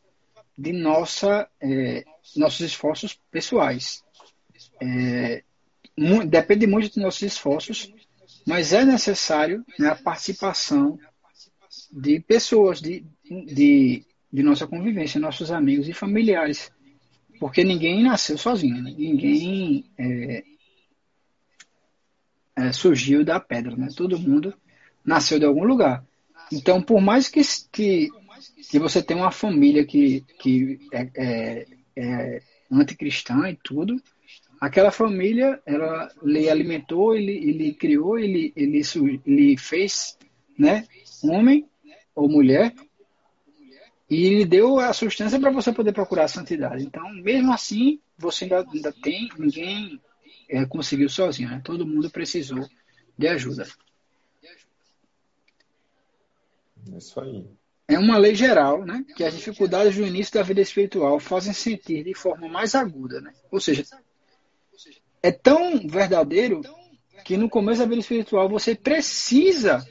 de 0.56 0.72
nossa, 0.72 1.48
é, 1.60 2.04
nossos 2.36 2.60
esforços 2.60 3.18
pessoais 3.30 4.04
é, 4.80 5.42
depende 6.26 6.66
muito 6.66 6.88
dos 6.88 6.96
nossos 6.96 7.22
esforços, 7.22 7.92
mas 8.46 8.72
é 8.72 8.84
necessário 8.84 9.64
né, 9.78 9.88
a 9.88 9.96
participação 9.96 10.98
de 11.90 12.20
pessoas 12.20 12.80
de, 12.80 13.04
de, 13.24 14.04
de, 14.32 14.42
nossa 14.42 14.66
convivência, 14.66 15.20
nossos 15.20 15.50
amigos 15.50 15.88
e 15.88 15.92
familiares, 15.92 16.70
porque 17.40 17.64
ninguém 17.64 18.02
nasceu 18.02 18.36
sozinho, 18.36 18.82
né? 18.82 18.94
ninguém 18.96 19.84
é, 19.98 20.44
é, 22.56 22.72
surgiu 22.72 23.24
da 23.24 23.40
pedra, 23.40 23.74
né? 23.76 23.88
todo 23.96 24.18
mundo 24.18 24.54
nasceu 25.04 25.38
de 25.38 25.44
algum 25.44 25.64
lugar. 25.64 26.04
Então, 26.52 26.82
por 26.82 27.00
mais 27.00 27.28
que, 27.28 27.40
que, 27.72 28.08
que 28.70 28.78
você 28.78 29.02
tenha 29.02 29.20
uma 29.20 29.30
família 29.30 29.84
que, 29.84 30.20
que 30.38 30.78
é, 30.92 31.10
é, 31.16 31.66
é 31.96 32.42
anticristã 32.70 33.48
e 33.48 33.56
tudo, 33.56 34.00
aquela 34.60 34.90
família, 34.90 35.60
ela 35.66 36.10
lhe 36.22 36.48
alimentou, 36.48 37.14
ele, 37.14 37.32
ele 37.32 37.74
criou, 37.74 38.18
ele, 38.18 38.52
ele, 38.56 38.80
ele 39.26 39.56
fez, 39.56 40.18
né, 40.58 40.86
homem 41.22 41.66
ou 42.14 42.28
mulher, 42.28 42.74
e 44.08 44.26
ele 44.26 44.44
deu 44.44 44.78
a 44.78 44.92
substância 44.92 45.40
para 45.40 45.50
você 45.50 45.72
poder 45.72 45.92
procurar 45.92 46.24
a 46.24 46.28
santidade. 46.28 46.84
Então, 46.84 47.08
mesmo 47.14 47.52
assim, 47.52 47.98
você 48.16 48.44
ainda, 48.44 48.64
ainda 48.72 48.92
tem, 48.92 49.28
ninguém 49.38 50.00
é, 50.48 50.64
conseguiu 50.66 51.08
sozinho, 51.08 51.48
né? 51.48 51.60
todo 51.64 51.86
mundo 51.86 52.10
precisou 52.10 52.68
de 53.18 53.28
ajuda. 53.28 53.66
É 56.92 56.98
isso 56.98 57.18
aí. 57.20 57.46
É 57.86 57.98
uma 57.98 58.16
lei 58.16 58.34
geral, 58.34 58.84
né, 58.84 59.04
que 59.14 59.22
as 59.22 59.34
dificuldades 59.34 59.96
do 59.96 60.06
início 60.06 60.32
da 60.32 60.42
vida 60.42 60.60
espiritual 60.60 61.20
fazem 61.20 61.52
sentir 61.52 62.02
de 62.02 62.14
forma 62.14 62.48
mais 62.48 62.74
aguda, 62.74 63.20
né? 63.20 63.30
Ou 63.50 63.60
seja, 63.60 63.84
é 65.24 65.32
tão 65.32 65.88
verdadeiro 65.88 66.60
que 67.24 67.38
no 67.38 67.48
começo 67.48 67.80
da 67.80 67.86
vida 67.86 68.00
espiritual 68.00 68.46
você 68.46 68.74
precisa 68.74 69.82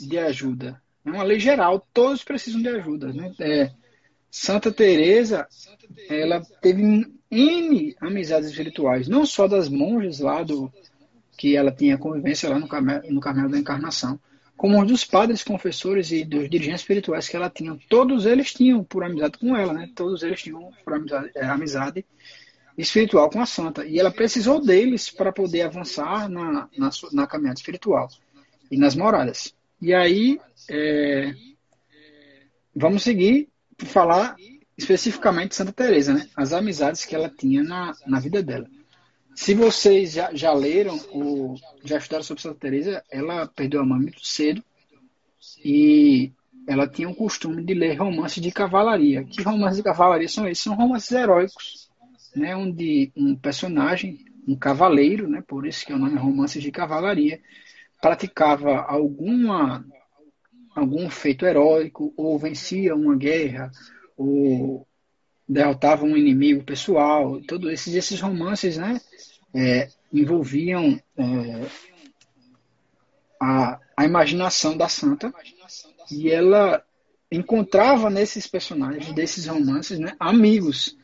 de 0.00 0.18
ajuda. 0.18 0.80
É 1.04 1.10
uma 1.10 1.22
lei 1.22 1.38
geral, 1.38 1.86
todos 1.92 2.24
precisam 2.24 2.62
de 2.62 2.68
ajuda. 2.70 3.12
Né? 3.12 3.30
É, 3.40 3.70
Santa 4.30 4.72
Teresa, 4.72 5.46
ela 6.08 6.40
teve 6.62 6.82
N 7.30 7.96
amizades 8.00 8.48
espirituais, 8.48 9.06
não 9.06 9.26
só 9.26 9.46
das 9.46 9.68
monjas 9.68 10.20
lá 10.20 10.42
do 10.42 10.72
que 11.36 11.54
ela 11.54 11.70
tinha 11.70 11.98
convivência 11.98 12.48
lá 12.48 12.58
no 12.58 12.66
Carmelo, 12.66 13.02
no 13.12 13.20
Carmelo 13.20 13.50
da 13.50 13.58
Encarnação, 13.58 14.18
como 14.56 14.82
dos 14.86 15.04
padres 15.04 15.44
confessores 15.44 16.10
e 16.10 16.24
dos 16.24 16.48
dirigentes 16.48 16.80
espirituais 16.80 17.28
que 17.28 17.36
ela 17.36 17.50
tinha. 17.50 17.78
Todos 17.86 18.24
eles 18.24 18.54
tinham 18.54 18.82
por 18.82 19.04
amizade 19.04 19.36
com 19.36 19.54
ela, 19.54 19.74
né? 19.74 19.90
Todos 19.94 20.22
eles 20.22 20.40
tinham 20.40 20.72
por 20.82 20.94
amizade, 20.94 21.30
é, 21.34 21.44
amizade 21.44 22.06
espiritual 22.76 23.30
com 23.30 23.40
a 23.40 23.46
santa. 23.46 23.84
E 23.84 23.98
ela 23.98 24.10
precisou 24.10 24.60
deles 24.60 25.10
para 25.10 25.32
poder 25.32 25.62
avançar 25.62 26.28
na, 26.28 26.68
na, 26.76 26.90
na, 27.12 27.26
caminhada 27.26 27.58
espiritual 27.58 28.08
e 28.70 28.76
nas 28.76 28.94
moradas. 28.94 29.54
E 29.80 29.94
aí, 29.94 30.40
é, 30.68 31.34
vamos 32.74 33.02
seguir 33.02 33.48
falar 33.78 34.36
especificamente 34.76 35.50
de 35.50 35.56
Santa 35.56 35.72
Teresa, 35.72 36.14
né? 36.14 36.28
As 36.36 36.52
amizades 36.52 37.04
que 37.04 37.14
ela 37.14 37.28
tinha 37.28 37.62
na, 37.62 37.94
na 38.06 38.20
vida 38.20 38.42
dela. 38.42 38.66
Se 39.34 39.54
vocês 39.54 40.12
já, 40.12 40.34
já 40.34 40.52
leram 40.52 40.98
ou 41.10 41.54
já 41.84 41.98
estudaram 41.98 42.24
sobre 42.24 42.42
Santa 42.42 42.58
Teresa, 42.58 43.02
ela 43.10 43.46
perdeu 43.46 43.80
a 43.80 43.86
mãe 43.86 44.00
muito 44.00 44.24
cedo 44.24 44.62
e 45.64 46.32
ela 46.66 46.86
tinha 46.86 47.08
o 47.08 47.14
costume 47.14 47.64
de 47.64 47.74
ler 47.74 47.96
romances 47.96 48.42
de 48.42 48.50
cavalaria. 48.50 49.24
Que 49.24 49.42
romances 49.42 49.78
de 49.78 49.82
cavalaria 49.82 50.28
são 50.28 50.46
esses? 50.46 50.62
São 50.62 50.74
romances 50.74 51.10
heróicos 51.12 51.89
né, 52.34 52.56
onde 52.56 53.12
um 53.16 53.36
personagem, 53.36 54.24
um 54.46 54.56
cavaleiro, 54.56 55.28
né, 55.28 55.42
por 55.46 55.66
isso 55.66 55.84
que 55.84 55.92
é 55.92 55.94
o 55.94 55.98
nome 55.98 56.16
é 56.16 56.18
Romances 56.18 56.62
de 56.62 56.70
Cavalaria, 56.70 57.40
praticava 58.00 58.76
alguma 58.78 59.84
algum 60.74 61.10
feito 61.10 61.44
heróico 61.44 62.14
ou 62.16 62.38
vencia 62.38 62.94
uma 62.94 63.16
guerra 63.16 63.70
ou 64.16 64.86
derrotava 65.48 66.04
um 66.04 66.16
inimigo 66.16 66.62
pessoal. 66.64 67.40
Todos 67.42 67.72
esses, 67.72 67.94
esses 67.94 68.20
romances, 68.20 68.76
né, 68.76 69.00
é, 69.52 69.88
envolviam 70.12 70.98
é, 71.16 71.66
a, 73.40 73.80
a 73.96 74.04
imaginação 74.04 74.76
da 74.76 74.88
santa 74.88 75.32
e 76.10 76.30
ela 76.30 76.82
encontrava 77.30 78.10
nesses 78.10 78.46
personagens 78.46 79.12
desses 79.12 79.46
romances 79.46 79.98
né, 79.98 80.14
amigos 80.18 80.96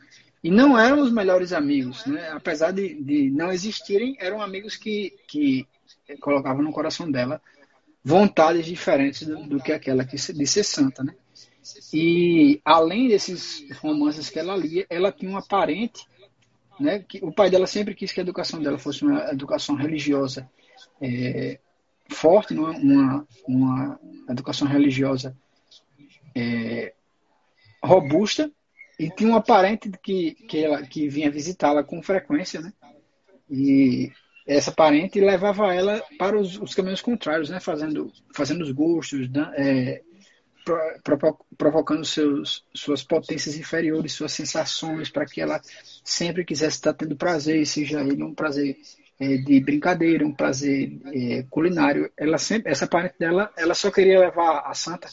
e 0.47 0.49
não 0.49 0.79
eram 0.79 1.01
os 1.01 1.11
melhores 1.11 1.51
amigos, 1.51 2.05
né? 2.05 2.29
apesar 2.29 2.71
de, 2.71 2.93
de 3.03 3.29
não 3.29 3.51
existirem, 3.51 4.15
eram 4.17 4.41
amigos 4.41 4.77
que, 4.77 5.13
que 5.27 5.67
colocavam 6.21 6.63
no 6.63 6.71
coração 6.71 7.11
dela 7.11 7.41
vontades 8.01 8.65
diferentes 8.65 9.27
do, 9.27 9.45
do 9.45 9.59
que 9.61 9.73
aquela 9.73 10.05
que, 10.05 10.15
de 10.15 10.47
ser 10.47 10.63
santa. 10.63 11.03
Né? 11.03 11.13
E 11.93 12.61
além 12.63 13.09
desses 13.09 13.67
romances 13.81 14.29
que 14.29 14.39
ela 14.39 14.55
lia, 14.55 14.85
ela 14.89 15.11
tinha 15.11 15.29
uma 15.29 15.45
parente, 15.45 16.07
né, 16.79 16.99
que 16.99 17.19
o 17.21 17.29
pai 17.29 17.49
dela 17.49 17.67
sempre 17.67 17.93
quis 17.93 18.13
que 18.13 18.21
a 18.21 18.23
educação 18.23 18.61
dela 18.61 18.79
fosse 18.79 19.03
uma 19.03 19.29
educação 19.29 19.75
religiosa 19.75 20.49
é, 21.01 21.59
forte, 22.09 22.53
uma, 22.53 22.71
uma, 22.71 23.27
uma 23.45 23.99
educação 24.29 24.65
religiosa 24.65 25.35
é, 26.33 26.93
robusta, 27.83 28.49
e 28.99 29.09
tinha 29.09 29.29
uma 29.29 29.41
parente 29.41 29.91
que, 30.01 30.33
que, 30.47 30.63
ela, 30.63 30.81
que 30.81 31.07
vinha 31.07 31.29
visitá-la 31.29 31.83
com 31.83 32.01
frequência, 32.01 32.61
né? 32.61 32.73
E 33.49 34.11
essa 34.45 34.71
parente 34.71 35.19
levava 35.19 35.73
ela 35.73 36.01
para 36.17 36.37
os, 36.37 36.57
os 36.59 36.73
caminhos 36.73 37.01
contrários, 37.01 37.49
né? 37.49 37.59
Fazendo, 37.59 38.11
fazendo 38.33 38.63
os 38.63 38.71
gostos, 38.71 39.29
é, 39.55 40.01
provocando 41.57 42.03
seus, 42.03 42.65
suas 42.73 43.03
potências 43.03 43.55
inferiores, 43.57 44.13
suas 44.13 44.31
sensações, 44.31 45.09
para 45.09 45.25
que 45.25 45.41
ela 45.41 45.61
sempre 46.03 46.43
quisesse 46.43 46.77
estar 46.77 46.93
tendo 46.93 47.15
prazer, 47.15 47.65
seja 47.65 48.01
ele 48.01 48.23
um 48.23 48.33
prazer 48.33 48.77
é, 49.19 49.37
de 49.37 49.59
brincadeira, 49.59 50.25
um 50.25 50.33
prazer 50.33 50.99
é, 51.13 51.45
culinário. 51.49 52.11
Ela 52.17 52.37
sempre, 52.37 52.71
essa 52.71 52.87
parente 52.87 53.15
dela, 53.19 53.51
ela 53.55 53.73
só 53.73 53.91
queria 53.91 54.19
levar 54.19 54.63
a 54.65 54.73
santa 54.73 55.07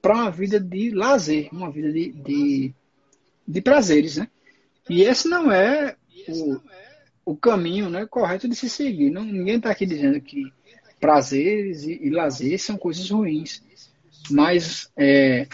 para 0.00 0.14
uma 0.14 0.30
vida 0.30 0.58
de 0.60 0.90
lazer, 0.90 1.48
uma 1.52 1.70
vida 1.70 1.92
de, 1.92 2.12
de 2.12 2.74
de 3.48 3.62
prazeres, 3.62 4.18
né? 4.18 4.28
E 4.90 5.02
esse 5.02 5.26
não 5.26 5.50
é 5.50 5.96
o, 6.28 6.60
o 7.32 7.36
caminho 7.36 7.88
né, 7.88 8.06
correto 8.06 8.46
de 8.46 8.54
se 8.54 8.68
seguir. 8.68 9.10
Não, 9.10 9.24
ninguém 9.24 9.56
está 9.56 9.70
aqui 9.70 9.86
dizendo 9.86 10.20
que 10.20 10.52
prazeres 11.00 11.84
e, 11.84 11.98
e 12.02 12.10
lazer 12.10 12.58
são 12.58 12.76
coisas 12.76 13.08
ruins. 13.10 13.62
Mas 14.30 14.90
é, 14.96 15.46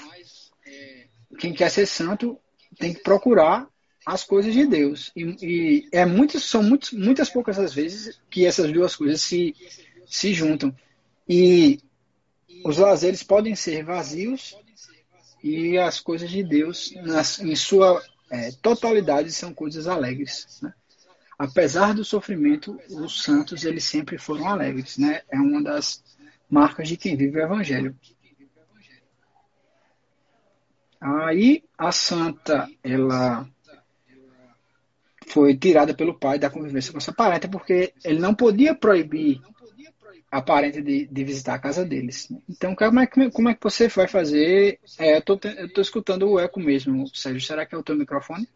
quem 1.39 1.53
quer 1.53 1.71
ser 1.71 1.87
santo 1.87 2.39
tem 2.79 2.93
que 2.93 3.03
procurar 3.03 3.69
as 4.05 4.25
coisas 4.25 4.53
de 4.53 4.67
Deus. 4.67 5.13
E, 5.15 5.23
e 5.43 5.89
é 5.93 6.05
muito, 6.05 6.41
são 6.41 6.63
muitas 6.63 7.31
poucas 7.31 7.59
as 7.59 7.73
vezes 7.73 8.21
que 8.29 8.45
essas 8.45 8.73
duas 8.73 8.97
coisas 8.97 9.21
se, 9.21 9.55
se 10.07 10.35
juntam. 10.35 10.75
E 11.29 11.79
os 12.65 12.77
lazeres 12.77 13.23
podem 13.23 13.55
ser 13.55 13.85
vazios 13.85 14.57
e 15.45 15.77
as 15.77 16.01
coisas 16.01 16.31
de 16.31 16.43
Deus, 16.43 16.95
nas, 17.03 17.39
em 17.39 17.55
sua 17.55 18.03
é, 18.31 18.51
totalidade, 18.63 19.31
são 19.31 19.53
coisas 19.53 19.87
alegres. 19.87 20.59
Né? 20.63 20.73
Apesar 21.39 21.93
do 21.93 22.03
sofrimento, 22.03 22.81
os 22.89 23.23
santos 23.23 23.63
eles 23.63 23.85
sempre 23.85 24.17
foram 24.17 24.49
alegres. 24.49 24.97
Né? 24.97 25.21
É 25.31 25.37
uma 25.37 25.63
das 25.63 26.03
marcas 26.49 26.89
de 26.89 26.97
quem 26.97 27.15
vive 27.15 27.39
o 27.39 27.43
Evangelho. 27.43 27.95
Aí 30.99 31.63
a 31.77 31.93
santa 31.93 32.67
ela 32.83 33.47
foi 35.27 35.55
tirada 35.55 35.93
pelo 35.93 36.19
pai 36.19 36.39
da 36.39 36.49
convivência 36.49 36.91
com 36.91 36.97
essa 36.97 37.13
parente, 37.13 37.49
porque 37.49 37.93
ele 38.03 38.19
não 38.19 38.35
podia 38.35 38.75
proibir 38.75 39.43
a 40.35 40.43
parente 40.43 40.83
de, 40.83 41.07
de 41.07 41.25
visitar 41.25 41.55
a 41.55 41.59
casa 41.61 41.85
deles. 41.85 42.29
Então, 42.49 42.75
como 42.75 42.99
é, 42.99 43.07
que, 43.07 43.31
como 43.31 43.49
é 43.49 43.55
que 43.55 43.62
você 43.62 43.87
vai 43.87 44.09
fazer? 44.09 44.81
É, 44.99 45.19
eu 45.19 45.21
estou 45.67 45.81
escutando 45.81 46.29
o 46.29 46.41
eco 46.41 46.59
mesmo, 46.59 47.07
Sérgio. 47.14 47.41
Será 47.41 47.64
que 47.64 47.73
é 47.73 47.79
o 47.79 47.85
teu 47.85 47.95
microfone? 47.95 48.49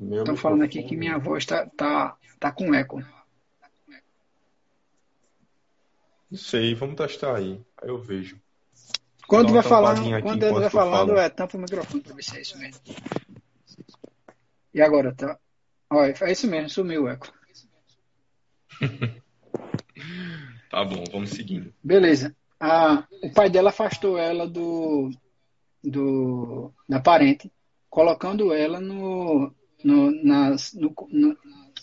Estão 0.00 0.36
falando 0.36 0.62
aqui 0.62 0.84
que 0.84 0.96
minha 0.96 1.18
voz 1.18 1.42
está 1.42 1.66
tá, 1.66 2.16
tá 2.38 2.52
com 2.52 2.72
eco. 2.72 3.04
Não 6.30 6.38
sei, 6.38 6.76
vamos 6.76 6.94
testar 6.94 7.34
aí. 7.34 7.60
Aí 7.82 7.88
eu 7.88 7.98
vejo. 7.98 8.40
Quando 9.26 9.52
vai 9.52 9.64
falando, 9.64 10.22
quando 10.22 10.44
ele 10.44 10.60
vai 10.60 10.70
falando, 10.70 11.16
é 11.18 11.28
tampa 11.28 11.56
o 11.56 11.60
microfone 11.60 12.04
para 12.04 12.14
ver 12.14 12.22
se 12.22 12.36
é 12.36 12.40
isso 12.40 12.56
mesmo. 12.56 12.80
E 14.72 14.80
agora, 14.80 15.12
tá? 15.12 15.36
Olha, 15.90 16.14
é 16.20 16.30
isso 16.30 16.46
mesmo, 16.46 16.70
sumiu 16.70 17.02
o 17.02 17.08
eco. 17.08 17.32
tá 20.70 20.84
bom, 20.84 21.04
vamos 21.12 21.30
seguindo. 21.30 21.72
Beleza. 21.82 22.34
O 23.22 23.32
pai 23.32 23.48
dela 23.48 23.70
afastou 23.70 24.18
ela 24.18 24.48
do, 24.48 25.10
do 25.82 26.72
da 26.88 27.00
parente, 27.00 27.50
colocando 27.88 28.52
ela 28.52 28.80
no, 28.80 29.52
no, 29.84 30.10
no, 30.10 31.36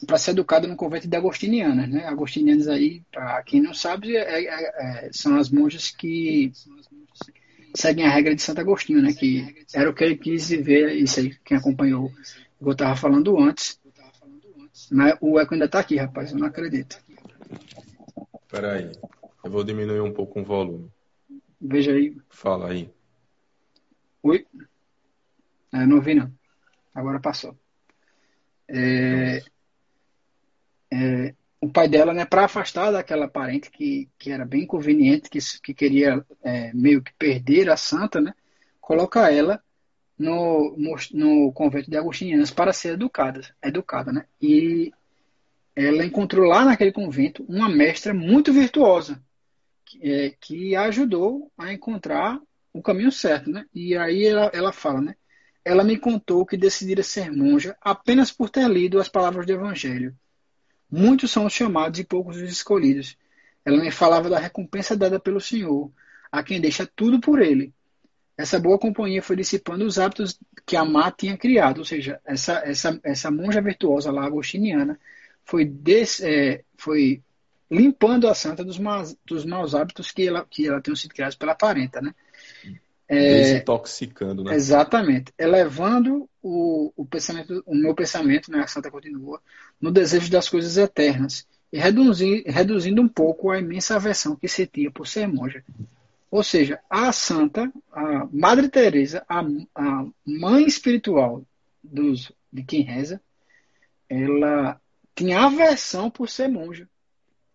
para 0.06 0.18
ser 0.18 0.32
educada 0.32 0.68
no 0.68 0.76
convento 0.76 1.08
de 1.08 1.16
agostinianas, 1.16 1.90
né? 1.90 2.06
Agostinianas 2.06 2.68
aí, 2.68 3.02
para 3.12 3.42
quem 3.44 3.62
não 3.62 3.74
sabe, 3.74 4.16
é, 4.16 4.44
é, 4.44 5.06
é, 5.06 5.10
são 5.12 5.38
as 5.38 5.50
monjas 5.50 5.92
que 5.92 6.52
seguem 7.74 8.06
a 8.06 8.10
regra 8.10 8.36
de 8.36 8.42
Santo 8.42 8.62
Agostinho, 8.62 9.02
né? 9.02 9.14
Que 9.14 9.66
era 9.74 9.90
o 9.90 9.94
que 9.94 10.04
ele 10.04 10.18
quis 10.18 10.50
ver, 10.50 10.96
isso 10.96 11.20
aí, 11.20 11.36
quem 11.44 11.58
acompanhou 11.58 12.12
eu 12.62 12.72
estava 12.72 12.96
falando 12.96 13.40
antes. 13.40 13.80
Mas 14.92 15.16
o 15.22 15.40
eco 15.40 15.54
ainda 15.54 15.66
está 15.66 15.80
aqui, 15.80 15.96
rapaz, 15.96 16.32
eu 16.32 16.38
não 16.38 16.48
acredito. 16.48 16.98
Espera 18.56 18.76
aí, 18.76 18.90
eu 19.44 19.52
vou 19.52 19.66
diminuir 19.66 20.00
um 20.00 20.14
pouco 20.14 20.40
o 20.40 20.44
volume. 20.46 20.90
Veja 21.60 21.92
aí. 21.92 22.16
Fala 22.30 22.70
aí. 22.72 22.90
Oi? 24.24 24.48
É, 25.74 25.86
não 25.86 25.98
ouvi 25.98 26.14
não. 26.16 26.32
Agora 26.94 27.20
passou. 27.20 27.54
É, 28.70 29.44
é, 30.90 31.36
o 31.60 31.70
pai 31.70 31.90
dela, 31.90 32.14
né, 32.14 32.24
para 32.24 32.46
afastar 32.46 32.92
daquela 32.92 33.28
parente 33.28 33.70
que, 33.70 34.10
que 34.18 34.32
era 34.32 34.46
bem 34.46 34.66
conveniente, 34.66 35.30
que, 35.30 35.40
que 35.62 35.74
queria 35.74 36.26
é, 36.42 36.72
meio 36.74 37.04
que 37.04 37.12
perder 37.16 37.70
a 37.70 37.76
santa, 37.76 38.22
né, 38.22 38.34
coloca 38.80 39.30
ela 39.30 39.62
no, 40.18 40.78
no 41.12 41.52
convento 41.52 41.92
de 41.92 41.98
Agostinianas 41.98 42.52
para 42.52 42.72
ser 42.72 42.94
educada, 42.94 43.42
educada, 43.62 44.14
né? 44.14 44.26
E 44.42 44.94
ela 45.76 46.06
encontrou 46.06 46.46
lá 46.46 46.66
naquele 46.66 46.92
convento 46.92 47.44
uma 47.48 47.70
mestra 47.70 48.14
muito 48.14 48.54
virtuosa 48.54 49.22
que, 49.86 50.00
é, 50.12 50.30
que 50.40 50.76
a 50.76 50.84
ajudou 50.84 51.52
a 51.58 51.74
encontrar 51.74 52.40
o 52.74 52.82
caminho 52.82 53.12
certo, 53.12 53.50
né? 53.50 53.66
E 53.74 53.96
aí 53.98 54.26
ela, 54.26 54.52
ela 54.54 54.72
fala, 54.72 55.02
né? 55.02 55.16
Ela 55.64 55.84
me 55.84 55.98
contou 55.98 56.46
que 56.46 56.58
decidira 56.58 57.04
ser 57.04 57.32
monja 57.32 57.76
apenas 57.82 58.32
por 58.32 58.50
ter 58.50 58.68
lido 58.70 59.00
as 59.00 59.10
palavras 59.10 59.46
do 59.46 59.54
Evangelho 59.54 60.16
Muitos 60.90 61.32
são 61.32 61.46
os 61.46 61.54
chamados 61.54 62.00
e 62.00 62.04
poucos 62.04 62.38
os 62.38 62.50
escolhidos. 62.50 63.18
Ela 63.66 63.78
me 63.78 63.92
falava 63.92 64.30
da 64.30 64.40
recompensa 64.40 64.96
dada 64.96 65.20
pelo 65.20 65.42
Senhor, 65.42 65.92
a 66.32 66.44
quem 66.44 66.62
deixa 66.62 66.90
tudo 66.96 67.20
por 67.20 67.42
ele. 67.42 67.74
Essa 68.38 68.60
boa 68.60 68.78
companhia 68.78 69.22
foi 69.22 69.36
dissipando 69.36 69.86
os 69.86 69.98
hábitos 69.98 70.40
que 70.66 70.76
a 70.76 70.86
Má 70.86 71.10
tinha 71.12 71.38
criado, 71.38 71.80
ou 71.80 71.86
seja, 71.86 72.20
essa, 72.26 72.62
essa, 72.66 73.00
essa 73.04 73.32
monja 73.32 73.62
virtuosa 73.62 74.12
lá, 74.12 74.26
agostiniana, 74.26 75.00
foi, 75.46 75.66
des, 75.66 76.20
é, 76.22 76.64
foi 76.78 77.22
limpando 77.70 78.28
a 78.28 78.34
santa 78.34 78.64
dos 78.64 78.78
maus, 78.78 79.16
dos 79.26 79.46
maus 79.46 79.74
hábitos 79.74 80.12
que 80.12 80.28
ela, 80.28 80.46
que 80.50 80.68
ela 80.68 80.82
tinha 80.82 80.96
sido 80.96 81.14
criados 81.14 81.36
pela 81.36 81.56
parenta, 81.56 82.02
né? 82.02 82.14
É, 83.08 83.42
Desintoxicando, 83.42 84.44
né? 84.44 84.56
Exatamente. 84.56 85.32
Elevando 85.38 86.28
o, 86.42 86.92
o, 86.96 87.06
pensamento, 87.06 87.64
o 87.66 87.76
meu 87.76 87.94
pensamento, 87.94 88.52
né, 88.52 88.62
a 88.62 88.68
Santa 88.68 88.90
continua, 88.90 89.40
no 89.80 89.92
desejo 89.92 90.30
das 90.32 90.50
coisas 90.50 90.76
eternas 90.78 91.48
e 91.72 91.78
reduzir, 91.78 92.44
reduzindo 92.48 93.02
um 93.02 93.08
pouco 93.08 93.52
a 93.52 93.60
imensa 93.60 93.96
aversão 93.96 94.36
que 94.36 94.48
sentia 94.48 94.90
por 94.90 95.08
ser 95.08 95.28
monja. 95.28 95.64
Ou 96.32 96.44
seja, 96.44 96.80
a 96.90 97.12
Santa, 97.12 97.72
a 97.92 98.28
Madre 98.32 98.70
Teresa, 98.70 99.24
a, 99.30 99.42
a 99.76 100.06
mãe 100.26 100.66
espiritual 100.66 101.44
dos, 101.84 102.32
de 102.52 102.64
quem 102.64 102.82
reza, 102.82 103.22
ela 104.10 104.80
tinha 105.16 105.40
aversão 105.46 106.10
por 106.10 106.30
ser 106.30 106.48
monja, 106.50 106.88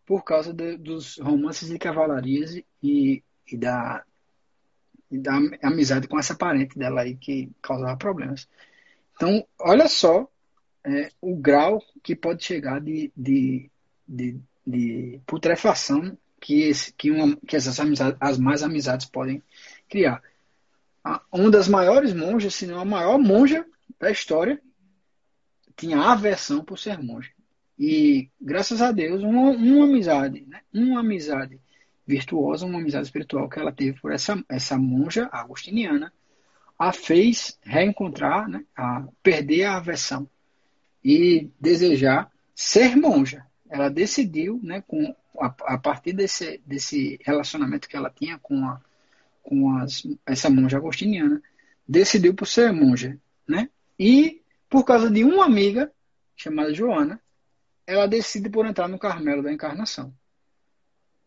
por 0.06 0.24
causa 0.24 0.52
de, 0.52 0.76
dos 0.76 1.18
romances 1.18 1.68
de 1.68 1.78
cavalarias 1.78 2.56
e, 2.82 3.22
e 3.46 3.56
da 3.56 4.04
e 5.10 5.18
da 5.18 5.32
amizade 5.62 6.06
com 6.06 6.18
essa 6.18 6.36
parente 6.36 6.78
dela 6.78 7.02
aí 7.02 7.16
que 7.16 7.50
causava 7.60 7.96
problemas. 7.96 8.48
Então, 9.16 9.44
olha 9.58 9.88
só 9.88 10.30
é, 10.84 11.10
o 11.20 11.36
grau 11.36 11.82
que 12.02 12.14
pode 12.14 12.44
chegar 12.44 12.80
de, 12.80 13.12
de, 13.16 13.68
de, 14.06 14.40
de 14.64 15.20
putrefação 15.26 16.16
que, 16.40 16.62
esse, 16.62 16.92
que, 16.92 17.10
uma, 17.10 17.36
que 17.46 17.56
essas 17.56 17.78
amizades, 17.80 18.16
as 18.20 18.38
mais 18.38 18.62
amizades 18.62 19.06
podem 19.06 19.42
criar. 19.88 20.22
Uma 21.32 21.50
das 21.50 21.66
maiores 21.66 22.14
monjas, 22.14 22.54
se 22.54 22.66
não 22.66 22.78
a 22.78 22.84
maior 22.84 23.18
monja 23.18 23.66
da 23.98 24.10
história, 24.10 24.60
tinha 25.76 26.00
aversão 26.00 26.64
por 26.64 26.78
ser 26.78 26.98
monja. 26.98 27.30
E, 27.82 28.28
graças 28.38 28.82
a 28.82 28.92
Deus, 28.92 29.22
uma, 29.22 29.52
uma 29.52 29.84
amizade, 29.86 30.44
né? 30.46 30.60
uma 30.70 31.00
amizade 31.00 31.58
virtuosa, 32.06 32.66
uma 32.66 32.78
amizade 32.78 33.06
espiritual 33.06 33.48
que 33.48 33.58
ela 33.58 33.72
teve 33.72 33.98
por 33.98 34.12
essa, 34.12 34.44
essa 34.50 34.76
monja 34.76 35.30
agostiniana, 35.32 36.12
a 36.78 36.92
fez 36.92 37.58
reencontrar, 37.62 38.50
né, 38.50 38.66
a 38.76 39.08
perder 39.22 39.64
a 39.64 39.78
aversão 39.78 40.28
e 41.02 41.48
desejar 41.58 42.30
ser 42.54 42.96
monja. 42.96 43.46
Ela 43.70 43.88
decidiu, 43.88 44.60
né, 44.62 44.82
com, 44.86 45.14
a, 45.38 45.46
a 45.46 45.78
partir 45.78 46.12
desse, 46.12 46.60
desse 46.66 47.18
relacionamento 47.22 47.88
que 47.88 47.96
ela 47.96 48.10
tinha 48.10 48.38
com, 48.38 48.62
a, 48.66 48.78
com 49.42 49.74
as, 49.78 50.06
essa 50.26 50.50
monja 50.50 50.76
agostiniana, 50.76 51.42
decidiu 51.88 52.34
por 52.34 52.46
ser 52.46 52.72
monja. 52.72 53.18
Né? 53.48 53.70
E, 53.98 54.42
por 54.68 54.84
causa 54.84 55.10
de 55.10 55.24
uma 55.24 55.46
amiga, 55.46 55.90
chamada 56.36 56.74
Joana, 56.74 57.18
ela 57.90 58.06
decide 58.06 58.48
por 58.48 58.64
entrar 58.64 58.86
no 58.86 58.98
Carmelo 58.98 59.42
da 59.42 59.52
Encarnação. 59.52 60.14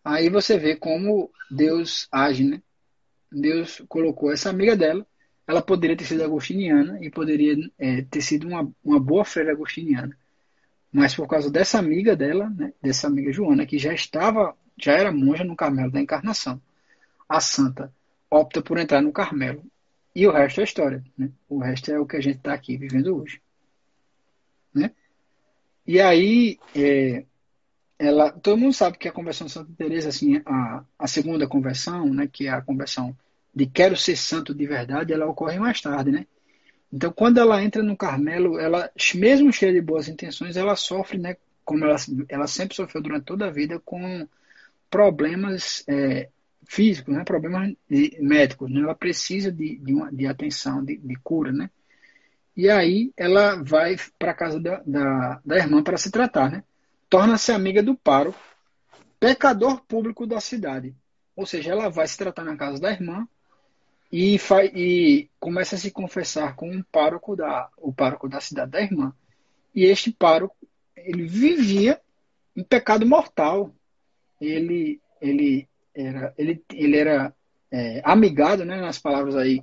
Aí 0.03 0.29
você 0.29 0.57
vê 0.57 0.75
como 0.77 1.29
Deus 1.51 2.07
age, 2.09 2.45
né? 2.45 2.61
Deus 3.29 3.83
colocou 3.89 4.31
essa 4.31 4.49
amiga 4.49 4.75
dela. 4.75 5.05
Ela 5.45 5.61
poderia 5.61 5.97
ter 5.97 6.05
sido 6.05 6.23
agostiniana 6.23 6.97
e 7.01 7.09
poderia 7.09 7.57
é, 7.77 8.01
ter 8.03 8.21
sido 8.21 8.47
uma, 8.47 8.71
uma 8.81 8.97
boa 8.97 9.25
freira 9.25 9.51
agostiniana. 9.51 10.17
Mas 10.89 11.13
por 11.13 11.27
causa 11.27 11.51
dessa 11.51 11.79
amiga 11.79 12.15
dela, 12.15 12.49
né, 12.49 12.71
dessa 12.81 13.07
amiga 13.07 13.31
Joana, 13.33 13.65
que 13.65 13.77
já 13.77 13.93
estava, 13.93 14.55
já 14.77 14.93
era 14.93 15.11
monja 15.11 15.43
no 15.43 15.57
Carmelo 15.57 15.91
da 15.91 15.99
Encarnação, 15.99 16.61
a 17.27 17.41
santa 17.41 17.93
opta 18.29 18.61
por 18.61 18.77
entrar 18.77 19.01
no 19.01 19.11
Carmelo. 19.11 19.65
E 20.15 20.25
o 20.25 20.31
resto 20.31 20.61
é 20.61 20.63
história. 20.63 21.03
Né? 21.17 21.29
O 21.49 21.59
resto 21.59 21.91
é 21.91 21.99
o 21.99 22.05
que 22.05 22.15
a 22.15 22.21
gente 22.21 22.37
está 22.37 22.53
aqui 22.53 22.77
vivendo 22.77 23.17
hoje. 23.17 23.41
Né? 24.73 24.91
E 25.85 25.99
aí, 25.99 26.59
é, 26.75 27.25
ela, 27.99 28.31
todo 28.31 28.57
mundo 28.57 28.73
sabe 28.73 28.97
que 28.97 29.07
a 29.07 29.11
conversão 29.11 29.47
de 29.47 29.53
Santa 29.53 29.71
Teresa, 29.77 30.09
assim, 30.09 30.41
a, 30.45 30.83
a 30.97 31.07
segunda 31.07 31.47
conversão, 31.47 32.13
né, 32.13 32.27
que 32.31 32.47
é 32.47 32.51
a 32.51 32.61
conversão 32.61 33.15
de 33.53 33.65
quero 33.65 33.95
ser 33.95 34.15
santo 34.15 34.53
de 34.53 34.65
verdade, 34.65 35.13
ela 35.13 35.27
ocorre 35.27 35.59
mais 35.59 35.79
tarde, 35.79 36.11
né? 36.11 36.25
Então, 36.91 37.11
quando 37.11 37.39
ela 37.39 37.63
entra 37.63 37.81
no 37.81 37.97
Carmelo, 37.97 38.59
ela, 38.59 38.89
mesmo 39.15 39.51
cheia 39.51 39.73
de 39.73 39.81
boas 39.81 40.07
intenções, 40.07 40.57
ela 40.57 40.75
sofre, 40.75 41.17
né, 41.17 41.37
como 41.65 41.85
ela, 41.85 41.95
ela 42.29 42.47
sempre 42.47 42.75
sofreu 42.75 43.01
durante 43.01 43.25
toda 43.25 43.47
a 43.47 43.51
vida, 43.51 43.79
com 43.83 44.27
problemas 44.89 45.83
é, 45.87 46.29
físicos, 46.67 47.13
né, 47.15 47.23
problemas 47.23 47.73
médicos, 48.19 48.69
né? 48.69 48.81
Ela 48.81 48.95
precisa 48.95 49.51
de, 49.51 49.77
de, 49.77 49.93
uma, 49.93 50.11
de 50.11 50.27
atenção, 50.27 50.83
de, 50.83 50.97
de 50.97 51.15
cura, 51.15 51.51
né? 51.51 51.69
E 52.55 52.69
aí 52.69 53.11
ela 53.17 53.61
vai 53.63 53.95
para 54.17 54.33
casa 54.33 54.59
da, 54.59 54.81
da, 54.85 55.41
da 55.43 55.57
irmã 55.57 55.81
para 55.81 55.97
se 55.97 56.11
tratar, 56.11 56.51
né? 56.51 56.63
torna-se 57.13 57.51
amiga 57.51 57.83
do 57.83 57.95
pároco, 57.95 58.39
pecador 59.19 59.81
público 59.85 60.25
da 60.25 60.39
cidade. 60.41 60.95
Ou 61.35 61.45
seja, 61.45 61.69
ela 61.69 61.87
vai 61.87 62.07
se 62.07 62.17
tratar 62.17 62.43
na 62.43 62.57
casa 62.57 62.81
da 62.81 62.91
irmã 62.91 63.27
e, 64.11 64.39
faz, 64.39 64.71
e 64.73 65.29
começa 65.39 65.75
a 65.75 65.77
se 65.77 65.91
confessar 65.91 66.55
com 66.55 66.71
um 66.71 66.81
pároco 66.91 67.35
da, 67.35 67.69
o 67.77 67.93
pároco 67.93 68.27
da 68.27 68.41
cidade 68.41 68.71
da 68.71 68.81
irmã. 68.81 69.13
E 69.75 69.85
este 69.85 70.11
pároco, 70.11 70.55
ele 70.97 71.27
vivia 71.27 72.01
em 72.55 72.63
pecado 72.63 73.05
mortal. 73.05 73.71
Ele, 74.41 74.99
ele 75.21 75.69
era, 75.93 76.33
ele, 76.35 76.63
ele 76.71 76.97
era 76.97 77.31
é, 77.69 78.01
amigado, 78.03 78.65
né, 78.65 78.81
nas 78.81 78.97
palavras 78.97 79.35
aí 79.35 79.61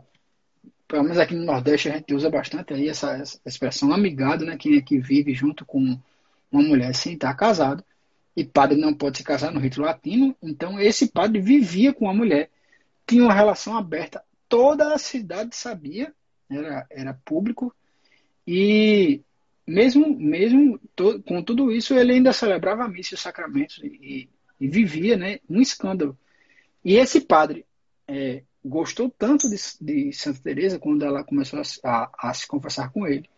pelo 0.90 1.04
menos 1.04 1.18
aqui 1.18 1.36
no 1.36 1.44
Nordeste 1.44 1.88
a 1.88 1.92
gente 1.92 2.12
usa 2.12 2.28
bastante 2.28 2.74
aí 2.74 2.88
essa, 2.88 3.12
essa 3.12 3.40
expressão 3.46 3.92
amigado, 3.92 4.44
né? 4.44 4.56
Quem 4.56 4.76
é 4.76 4.82
que 4.82 4.98
vive 4.98 5.32
junto 5.32 5.64
com 5.64 5.96
uma 6.50 6.62
mulher 6.62 6.92
sem 6.96 7.14
estar 7.14 7.32
casado. 7.34 7.84
E 8.36 8.44
padre 8.44 8.76
não 8.76 8.92
pode 8.92 9.18
se 9.18 9.24
casar 9.24 9.52
no 9.52 9.60
rito 9.60 9.80
latino. 9.80 10.34
Então 10.42 10.80
esse 10.80 11.06
padre 11.06 11.40
vivia 11.40 11.94
com 11.94 12.10
a 12.10 12.14
mulher, 12.14 12.50
tinha 13.06 13.22
uma 13.22 13.32
relação 13.32 13.76
aberta. 13.76 14.20
Toda 14.48 14.92
a 14.92 14.98
cidade 14.98 15.54
sabia, 15.54 16.12
era, 16.50 16.84
era 16.90 17.14
público. 17.24 17.72
E 18.44 19.20
mesmo, 19.64 20.18
mesmo 20.18 20.80
to, 20.96 21.22
com 21.22 21.40
tudo 21.40 21.70
isso, 21.70 21.94
ele 21.94 22.14
ainda 22.14 22.32
celebrava 22.32 22.82
a 22.82 22.88
missa 22.88 23.14
e 23.14 23.16
os 23.16 23.20
sacramentos 23.20 23.78
e, 23.78 24.28
e 24.60 24.68
vivia 24.68 25.16
né, 25.16 25.38
um 25.48 25.60
escândalo. 25.60 26.18
E 26.84 26.96
esse 26.96 27.20
padre 27.20 27.64
é, 28.08 28.42
gostou 28.64 29.10
tanto 29.10 29.48
de, 29.48 29.56
de 29.80 30.12
Santa 30.12 30.40
Teresa 30.42 30.78
quando 30.78 31.04
ela 31.04 31.24
começou 31.24 31.60
a, 31.60 31.88
a, 31.88 32.30
a, 32.30 32.34
se 32.34 32.46
conversar 32.46 32.92
com 32.92 33.06
ele, 33.06 33.28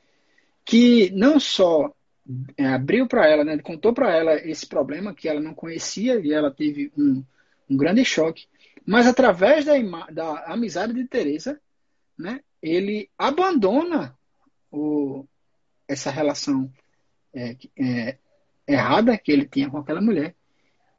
que 0.64 1.10
não 1.10 1.38
só 1.38 1.94
é, 2.56 2.66
abriu 2.66 3.06
para 3.06 3.26
ela, 3.26 3.44
né, 3.44 3.58
contou 3.58 3.92
para 3.92 4.14
ela 4.14 4.34
esse 4.36 4.66
problema 4.66 5.14
que 5.14 5.28
ela 5.28 5.40
não 5.40 5.54
conhecia 5.54 6.20
e 6.20 6.32
ela 6.32 6.50
teve 6.50 6.92
um, 6.96 7.24
um 7.70 7.76
grande 7.76 8.04
choque, 8.04 8.46
mas 8.84 9.06
através 9.06 9.64
da, 9.64 9.74
da 10.10 10.44
amizade 10.46 10.92
de 10.92 11.04
Teresa, 11.06 11.60
né, 12.18 12.40
ele 12.60 13.08
abandona 13.16 14.16
o, 14.70 15.24
essa 15.86 16.10
relação 16.10 16.72
é, 17.34 17.56
é, 17.78 18.18
errada 18.66 19.16
que 19.18 19.32
ele 19.32 19.46
tinha 19.46 19.70
com 19.70 19.78
aquela 19.78 20.00
mulher 20.00 20.34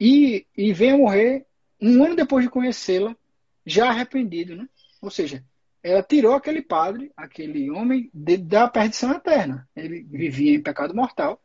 e, 0.00 0.46
e 0.56 0.72
vem 0.72 0.92
a 0.92 0.98
morrer 0.98 1.46
um 1.80 2.04
ano 2.04 2.16
depois 2.16 2.44
de 2.44 2.50
conhecê-la 2.50 3.16
já 3.64 3.88
arrependido, 3.88 4.56
né? 4.56 4.68
Ou 5.00 5.10
seja, 5.10 5.44
ela 5.82 6.02
tirou 6.02 6.34
aquele 6.34 6.62
padre, 6.62 7.12
aquele 7.16 7.70
homem, 7.70 8.10
de, 8.12 8.38
da 8.38 8.68
perdição 8.68 9.12
eterna. 9.12 9.68
Ele 9.76 10.02
vivia 10.02 10.54
em 10.54 10.62
pecado 10.62 10.94
mortal 10.94 11.40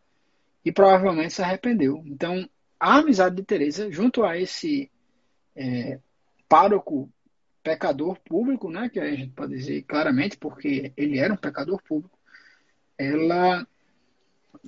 e 0.63 0.71
provavelmente 0.71 1.33
se 1.33 1.41
arrependeu. 1.41 2.01
Então, 2.05 2.49
a 2.79 2.97
amizade 2.97 3.35
de 3.35 3.43
Teresa, 3.43 3.91
junto 3.91 4.23
a 4.23 4.37
esse 4.37 4.89
é, 5.55 5.99
pároco 6.47 7.11
pecador 7.61 8.17
público, 8.21 8.69
né, 8.71 8.89
que 8.89 8.99
a 8.99 9.13
gente 9.13 9.33
pode 9.33 9.53
dizer 9.53 9.83
claramente, 9.83 10.37
porque 10.37 10.93
ele 10.95 11.19
era 11.19 11.33
um 11.33 11.37
pecador 11.37 11.81
público, 11.83 12.17
ela 12.97 13.67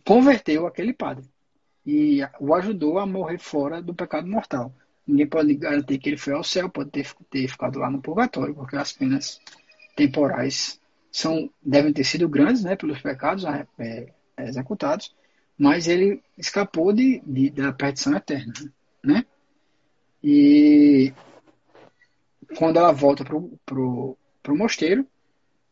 converteu 0.06 0.68
aquele 0.68 0.94
padre 0.94 1.26
e 1.86 2.20
o 2.40 2.54
ajudou 2.54 3.00
a 3.00 3.06
morrer 3.06 3.40
fora 3.40 3.82
do 3.82 3.96
pecado 3.96 4.28
mortal. 4.28 4.74
Ninguém 5.08 5.28
pode 5.28 5.54
garantir 5.56 5.98
que 5.98 6.10
ele 6.10 6.18
foi 6.18 6.34
ao 6.34 6.44
céu, 6.44 6.70
pode 6.70 6.92
ter, 6.92 7.12
ter 7.30 7.48
ficado 7.48 7.80
lá 7.80 7.90
no 7.90 8.02
purgatório, 8.02 8.54
porque 8.54 8.76
as 8.76 8.94
penas 8.94 9.40
temporais 9.96 10.80
são 11.12 11.50
devem 11.62 11.92
ter 11.92 12.04
sido 12.04 12.30
grandes, 12.30 12.64
né, 12.64 12.76
pelos 12.76 13.02
pecados 13.02 13.44
é, 13.44 13.68
é, 13.78 14.14
executados, 14.40 15.14
mas 15.58 15.88
ele 15.88 16.24
escapou 16.38 16.94
de, 16.94 17.22
de 17.26 17.50
da 17.50 17.74
perdição 17.74 18.16
eterna, 18.16 18.54
né? 19.04 19.26
E 20.24 21.14
quando 22.58 22.78
ela 22.78 22.92
volta 22.92 23.24
para 23.24 23.36
o 23.36 24.18
mosteiro, 24.50 25.06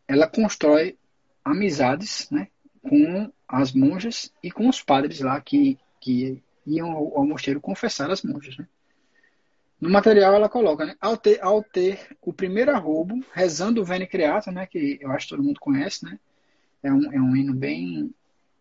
ela 0.07 0.27
constrói 0.27 0.97
amizades, 1.45 2.29
né, 2.29 2.47
com 2.81 3.31
as 3.47 3.71
monjas 3.71 4.31
e 4.43 4.51
com 4.51 4.67
os 4.67 4.81
padres 4.81 5.21
lá 5.21 5.39
que, 5.39 5.77
que 6.01 6.41
iam 6.65 6.91
ao, 6.91 7.19
ao 7.19 7.25
mosteiro 7.25 7.61
confessar 7.61 8.11
as 8.11 8.23
monjas, 8.23 8.57
né? 8.57 8.67
No 9.79 9.89
material 9.89 10.33
ela 10.33 10.49
coloca, 10.49 10.85
né? 10.85 10.95
Ao 10.99 11.15
ter, 11.15 11.41
ao 11.41 11.63
ter 11.63 12.17
o 12.21 12.33
primeiro 12.33 12.71
arrobo, 12.71 13.23
rezando 13.33 13.81
o 13.81 13.85
Vene 13.85 14.05
Creato, 14.05 14.51
né? 14.51 14.65
Que 14.65 14.99
eu 15.01 15.11
acho 15.11 15.27
que 15.27 15.35
todo 15.35 15.43
mundo 15.43 15.59
conhece, 15.59 16.03
né? 16.03 16.19
É 16.83 16.91
um, 16.91 17.13
é 17.13 17.19
um 17.19 17.35
hino 17.35 17.53
bem, 17.53 18.13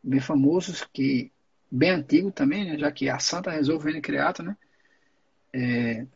bem 0.02 0.20
famoso, 0.20 0.88
que, 0.92 1.32
bem 1.70 1.90
antigo 1.90 2.30
também, 2.30 2.64
né? 2.64 2.78
Já 2.78 2.92
que 2.92 3.08
a 3.08 3.18
Santa 3.18 3.50
rezou 3.50 3.76
o 3.76 3.80
Vene 3.80 4.00
Creato, 4.00 4.42
né? 4.44 4.56
É, 5.52 6.06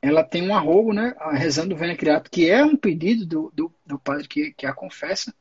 ela 0.00 0.24
tem 0.24 0.48
um 0.48 0.54
arrobo, 0.54 0.94
né? 0.94 1.14
Rezando 1.32 1.74
o 1.74 1.78
Vene 1.78 1.96
Creato, 1.96 2.30
que 2.30 2.48
é 2.48 2.64
um 2.64 2.76
pedido 2.76 3.26
do, 3.26 3.52
do, 3.54 3.74
do 3.84 3.98
padre 3.98 4.26
que, 4.26 4.52
que 4.52 4.64
a 4.64 4.72
confessa, 4.72 5.34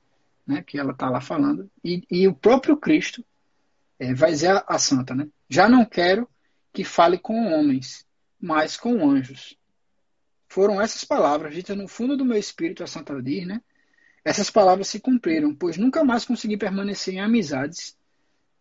né? 0.45 0.61
Que 0.61 0.77
ela 0.77 0.91
está 0.91 1.09
lá 1.09 1.21
falando. 1.21 1.69
E, 1.81 2.03
e, 2.11 2.27
o 2.27 2.35
próprio 2.35 2.75
Cristo 2.75 3.23
é, 3.97 4.13
vai 4.13 4.31
dizer 4.31 4.51
a, 4.51 4.65
a 4.67 4.77
Santa, 4.77 5.15
né? 5.15 5.27
Já 5.49 5.69
não 5.69 5.85
quero 5.85 6.27
que 6.73 6.83
fale 6.83 7.17
com 7.17 7.53
homens, 7.53 8.04
mas 8.45 8.77
com 8.77 9.09
anjos. 9.09 9.57
Foram 10.47 10.79
essas 10.79 11.03
palavras 11.03 11.55
ditas 11.55 11.75
no 11.75 11.87
fundo 11.87 12.15
do 12.15 12.23
meu 12.23 12.37
espírito, 12.37 12.83
a 12.83 12.87
Santa 12.87 13.19
diz, 13.19 13.47
né? 13.47 13.59
Essas 14.23 14.51
palavras 14.51 14.87
se 14.87 14.99
cumpriram, 14.99 15.53
pois 15.53 15.77
nunca 15.77 16.03
mais 16.03 16.25
consegui 16.25 16.55
permanecer 16.55 17.15
em 17.15 17.21
amizades, 17.21 17.97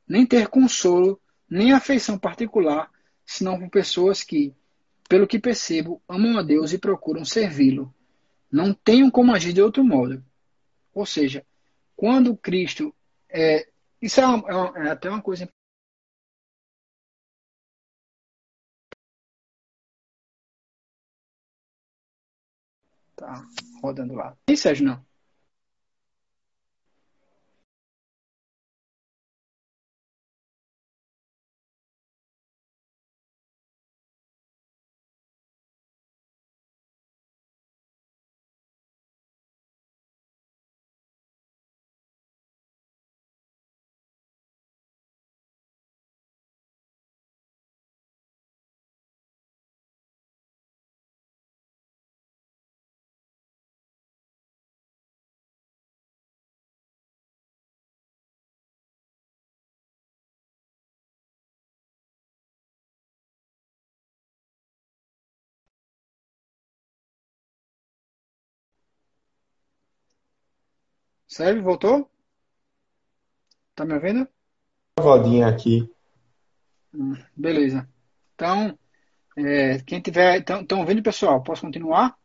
nem 0.08 0.24
ter 0.24 0.48
consolo, 0.48 1.20
nem 1.48 1.74
afeição 1.74 2.18
particular, 2.18 2.90
senão 3.26 3.60
com 3.60 3.68
pessoas 3.68 4.22
que, 4.22 4.54
pelo 5.06 5.26
que 5.26 5.38
percebo, 5.38 6.00
amam 6.08 6.38
a 6.38 6.42
Deus 6.42 6.72
e 6.72 6.78
procuram 6.78 7.22
servi-lo. 7.22 7.94
Não 8.50 8.72
tenham 8.72 9.10
como 9.10 9.34
agir 9.34 9.52
de 9.52 9.60
outro 9.60 9.84
modo. 9.84 10.24
Ou 10.94 11.04
seja, 11.04 11.44
quando 11.94 12.34
Cristo. 12.34 12.94
É, 13.28 13.68
isso 14.00 14.18
é, 14.18 14.26
uma, 14.26 14.72
é, 14.78 14.86
é 14.86 14.90
até 14.92 15.10
uma 15.10 15.20
coisa 15.20 15.46
Tá 23.16 23.42
rodando 23.82 24.14
lá. 24.14 24.36
E 24.48 24.56
Sérgio, 24.56 24.86
não? 24.86 25.13
Sérgio, 71.34 71.64
voltou? 71.64 72.08
Tá 73.74 73.84
me 73.84 73.92
ouvindo? 73.94 74.28
Rodinha 75.00 75.48
aqui. 75.48 75.90
Hum, 76.94 77.14
beleza. 77.34 77.88
Então, 78.36 78.78
é, 79.36 79.80
quem 79.80 80.00
tiver. 80.00 80.38
Estão 80.38 80.78
ouvindo, 80.78 81.02
pessoal? 81.02 81.42
Posso 81.42 81.62
continuar? 81.62 82.16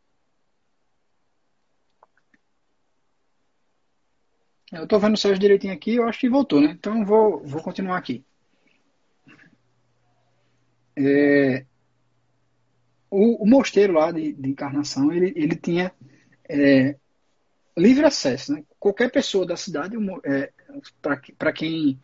Eu 4.70 4.84
estou 4.84 5.00
vendo 5.00 5.14
o 5.14 5.16
Sérgio 5.16 5.40
direitinho 5.40 5.74
aqui, 5.74 5.96
eu 5.96 6.06
acho 6.06 6.20
que 6.20 6.30
voltou, 6.30 6.60
né? 6.60 6.70
Então 6.70 7.04
vou, 7.04 7.44
vou 7.44 7.60
continuar 7.60 7.96
aqui. 7.98 8.24
É, 10.96 11.66
o, 13.10 13.42
o, 13.42 13.46
mosteiro 13.48 13.94
lá 13.94 14.12
de, 14.12 14.34
de 14.34 14.50
Encarnação, 14.50 15.12
ele, 15.12 15.32
ele 15.34 15.56
tinha 15.56 15.92
é, 16.48 16.96
livre 17.76 18.04
acesso, 18.04 18.52
né? 18.52 18.64
Qualquer 18.80 19.10
pessoa 19.10 19.44
da 19.46 19.56
cidade, 19.56 19.94
é, 20.24 20.50
para 21.38 21.52
quem 21.52 22.00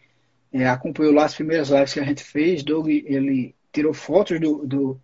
é, 0.52 0.68
acompanhou 0.68 1.14
lá 1.14 1.24
as 1.24 1.34
primeiras 1.34 1.70
lives 1.70 1.94
que 1.94 2.00
a 2.00 2.04
gente 2.04 2.22
fez, 2.22 2.62
Doug, 2.62 2.88
ele 2.88 3.54
tirou 3.72 3.94
fotos 3.94 4.38
do, 4.38 4.66
do, 4.66 5.00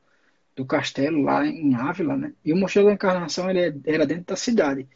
do 0.54 0.66
castelo 0.66 1.22
lá 1.22 1.46
em 1.46 1.74
Ávila, 1.74 2.14
né? 2.14 2.34
E 2.44 2.52
o 2.52 2.56
Mosteiro 2.56 2.88
da 2.88 2.94
Encarnação 2.94 3.48
ele 3.48 3.60
é, 3.60 3.74
era 3.86 4.06
dentro 4.06 4.26
da 4.26 4.36
cidade. 4.36 4.86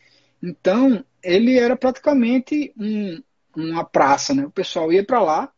Então, 0.43 1.03
ele 1.23 1.59
era 1.59 1.75
praticamente 1.75 2.75
um, 2.77 3.23
uma 3.57 3.83
praça, 3.83 4.35
né? 4.35 4.45
O 4.45 4.51
pessoal 4.51 4.93
ia 4.93 5.03
para 5.05 5.23
lá, 5.23 5.53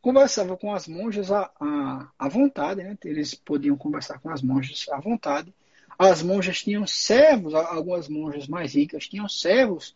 conversava 0.00 0.56
com 0.56 0.72
as 0.72 0.86
monjas 0.86 1.32
à, 1.32 1.50
à, 1.60 2.08
à 2.16 2.28
vontade, 2.28 2.80
né? 2.80 2.96
Eles 3.04 3.34
podiam 3.34 3.76
conversar 3.76 4.20
com 4.20 4.30
as 4.30 4.40
monjas 4.40 4.86
à 4.88 5.00
vontade 5.00 5.52
as 5.98 6.22
monjas 6.22 6.62
tinham 6.62 6.86
servos, 6.86 7.54
algumas 7.54 8.08
monjas 8.08 8.46
mais 8.46 8.74
ricas 8.74 9.08
tinham 9.08 9.28
servos 9.28 9.94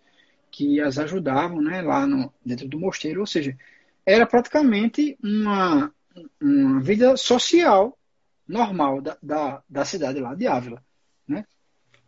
que 0.58 0.80
as 0.80 0.98
ajudavam 0.98 1.62
né, 1.62 1.80
lá 1.80 2.04
no, 2.04 2.34
dentro 2.44 2.66
do 2.66 2.80
mosteiro, 2.80 3.20
ou 3.20 3.26
seja, 3.28 3.56
era 4.04 4.26
praticamente 4.26 5.16
uma, 5.22 5.94
uma 6.40 6.80
vida 6.80 7.16
social 7.16 7.96
normal 8.44 9.00
da, 9.00 9.16
da, 9.22 9.62
da 9.68 9.84
cidade 9.84 10.18
lá 10.18 10.34
de 10.34 10.48
Ávila. 10.48 10.84
Né? 11.28 11.46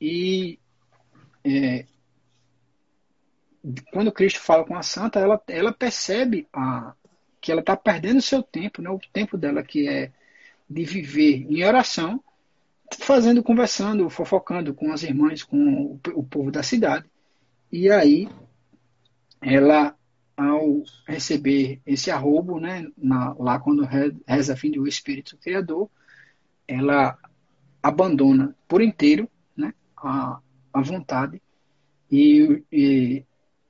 E 0.00 0.58
é, 1.44 1.86
quando 3.92 4.10
Cristo 4.10 4.40
fala 4.40 4.64
com 4.64 4.74
a 4.74 4.82
santa, 4.82 5.20
ela, 5.20 5.40
ela 5.46 5.72
percebe 5.72 6.48
a, 6.52 6.92
que 7.40 7.52
ela 7.52 7.60
está 7.60 7.76
perdendo 7.76 8.20
seu 8.20 8.42
tempo, 8.42 8.82
né? 8.82 8.90
o 8.90 8.98
tempo 9.12 9.38
dela 9.38 9.62
que 9.62 9.88
é 9.88 10.10
de 10.68 10.84
viver 10.84 11.46
em 11.48 11.62
oração, 11.62 12.20
fazendo, 12.98 13.44
conversando, 13.44 14.10
fofocando 14.10 14.74
com 14.74 14.92
as 14.92 15.04
irmãs, 15.04 15.44
com 15.44 15.84
o, 15.84 16.00
o 16.16 16.24
povo 16.24 16.50
da 16.50 16.64
cidade. 16.64 17.08
E 17.72 17.90
aí, 17.90 18.28
ela, 19.40 19.96
ao 20.36 20.82
receber 21.06 21.80
esse 21.86 22.10
arrobo, 22.10 22.58
né, 22.58 22.86
na, 22.96 23.32
lá 23.38 23.60
quando 23.60 23.84
reza 24.26 24.54
a 24.54 24.56
fim 24.56 24.70
do 24.70 24.88
Espírito 24.88 25.36
Criador, 25.38 25.88
ela 26.66 27.16
abandona 27.82 28.54
por 28.68 28.82
inteiro 28.82 29.28
né, 29.56 29.72
a, 29.96 30.40
a 30.72 30.82
vontade 30.82 31.40
e, 32.10 32.62
e 32.70 33.24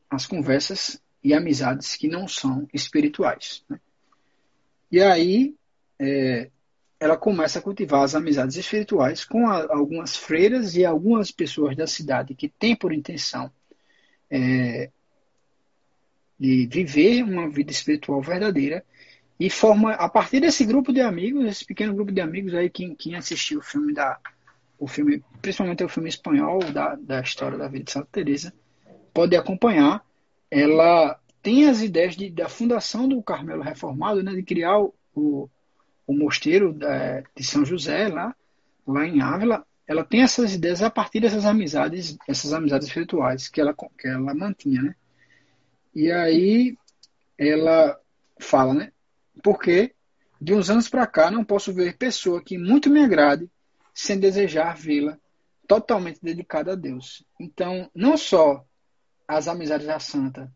as 0.08 0.26
conversas 0.26 1.00
e 1.22 1.34
amizades 1.34 1.94
que 1.94 2.08
não 2.08 2.26
são 2.26 2.66
espirituais. 2.72 3.64
Né? 3.68 3.78
E 4.90 5.00
aí 5.00 5.54
é, 5.98 6.50
ela 6.98 7.16
começa 7.16 7.58
a 7.58 7.62
cultivar 7.62 8.02
as 8.02 8.14
amizades 8.14 8.56
espirituais 8.56 9.24
com 9.24 9.46
a, 9.46 9.66
algumas 9.72 10.16
freiras 10.16 10.74
e 10.74 10.84
algumas 10.84 11.30
pessoas 11.30 11.76
da 11.76 11.86
cidade 11.86 12.34
que 12.34 12.48
têm 12.48 12.74
por 12.74 12.92
intenção 12.92 13.52
é, 14.30 14.90
de 16.38 16.66
viver 16.66 17.22
uma 17.22 17.48
vida 17.48 17.70
espiritual 17.70 18.22
verdadeira 18.22 18.84
e 19.38 19.50
forma 19.50 19.92
a 19.92 20.08
partir 20.08 20.40
desse 20.40 20.64
grupo 20.64 20.92
de 20.92 21.00
amigos, 21.00 21.44
esse 21.46 21.64
pequeno 21.64 21.94
grupo 21.94 22.12
de 22.12 22.20
amigos 22.20 22.54
aí 22.54 22.70
quem, 22.70 22.94
quem 22.94 23.14
assistiu 23.14 23.60
o 23.60 23.62
filme 23.62 23.92
da 23.92 24.18
o 24.78 24.88
filme, 24.88 25.22
principalmente 25.42 25.84
o 25.84 25.88
filme 25.88 26.08
espanhol 26.08 26.60
da, 26.72 26.94
da 26.94 27.20
história 27.20 27.58
da 27.58 27.68
vida 27.68 27.84
de 27.84 27.90
Santa 27.92 28.08
Teresa, 28.10 28.54
pode 29.12 29.36
acompanhar 29.36 30.02
ela 30.50 31.20
tem 31.42 31.68
as 31.68 31.80
ideias 31.80 32.16
de, 32.16 32.30
da 32.30 32.48
fundação 32.48 33.08
do 33.08 33.22
Carmelo 33.22 33.62
Reformado, 33.62 34.22
né, 34.22 34.34
de 34.34 34.42
criar 34.42 34.78
o, 34.80 35.48
o 36.06 36.12
mosteiro 36.12 36.72
da, 36.72 37.20
de 37.34 37.44
São 37.44 37.64
José, 37.64 38.08
lá, 38.08 38.34
lá 38.86 39.06
em 39.06 39.20
Ávila. 39.20 39.64
Ela 39.90 40.04
tem 40.04 40.22
essas 40.22 40.54
ideias 40.54 40.82
a 40.82 40.88
partir 40.88 41.18
dessas 41.18 41.44
amizades, 41.44 42.16
essas 42.28 42.52
amizades 42.52 42.86
espirituais 42.86 43.48
que 43.48 43.60
ela, 43.60 43.74
que 43.74 44.06
ela 44.06 44.32
mantinha, 44.32 44.80
né? 44.82 44.94
E 45.92 46.12
aí 46.12 46.78
ela 47.36 48.00
fala, 48.38 48.72
né? 48.72 48.92
Porque 49.42 49.92
de 50.40 50.54
uns 50.54 50.70
anos 50.70 50.88
para 50.88 51.08
cá 51.08 51.28
não 51.28 51.42
posso 51.42 51.72
ver 51.72 51.96
pessoa 51.96 52.40
que 52.40 52.56
muito 52.56 52.88
me 52.88 53.02
agrade 53.02 53.50
sem 53.92 54.16
desejar 54.16 54.76
vê-la 54.76 55.18
totalmente 55.66 56.20
dedicada 56.22 56.74
a 56.74 56.76
Deus. 56.76 57.24
Então, 57.40 57.90
não 57.92 58.16
só 58.16 58.64
as 59.26 59.48
amizades 59.48 59.88
da 59.88 59.98
santa 59.98 60.52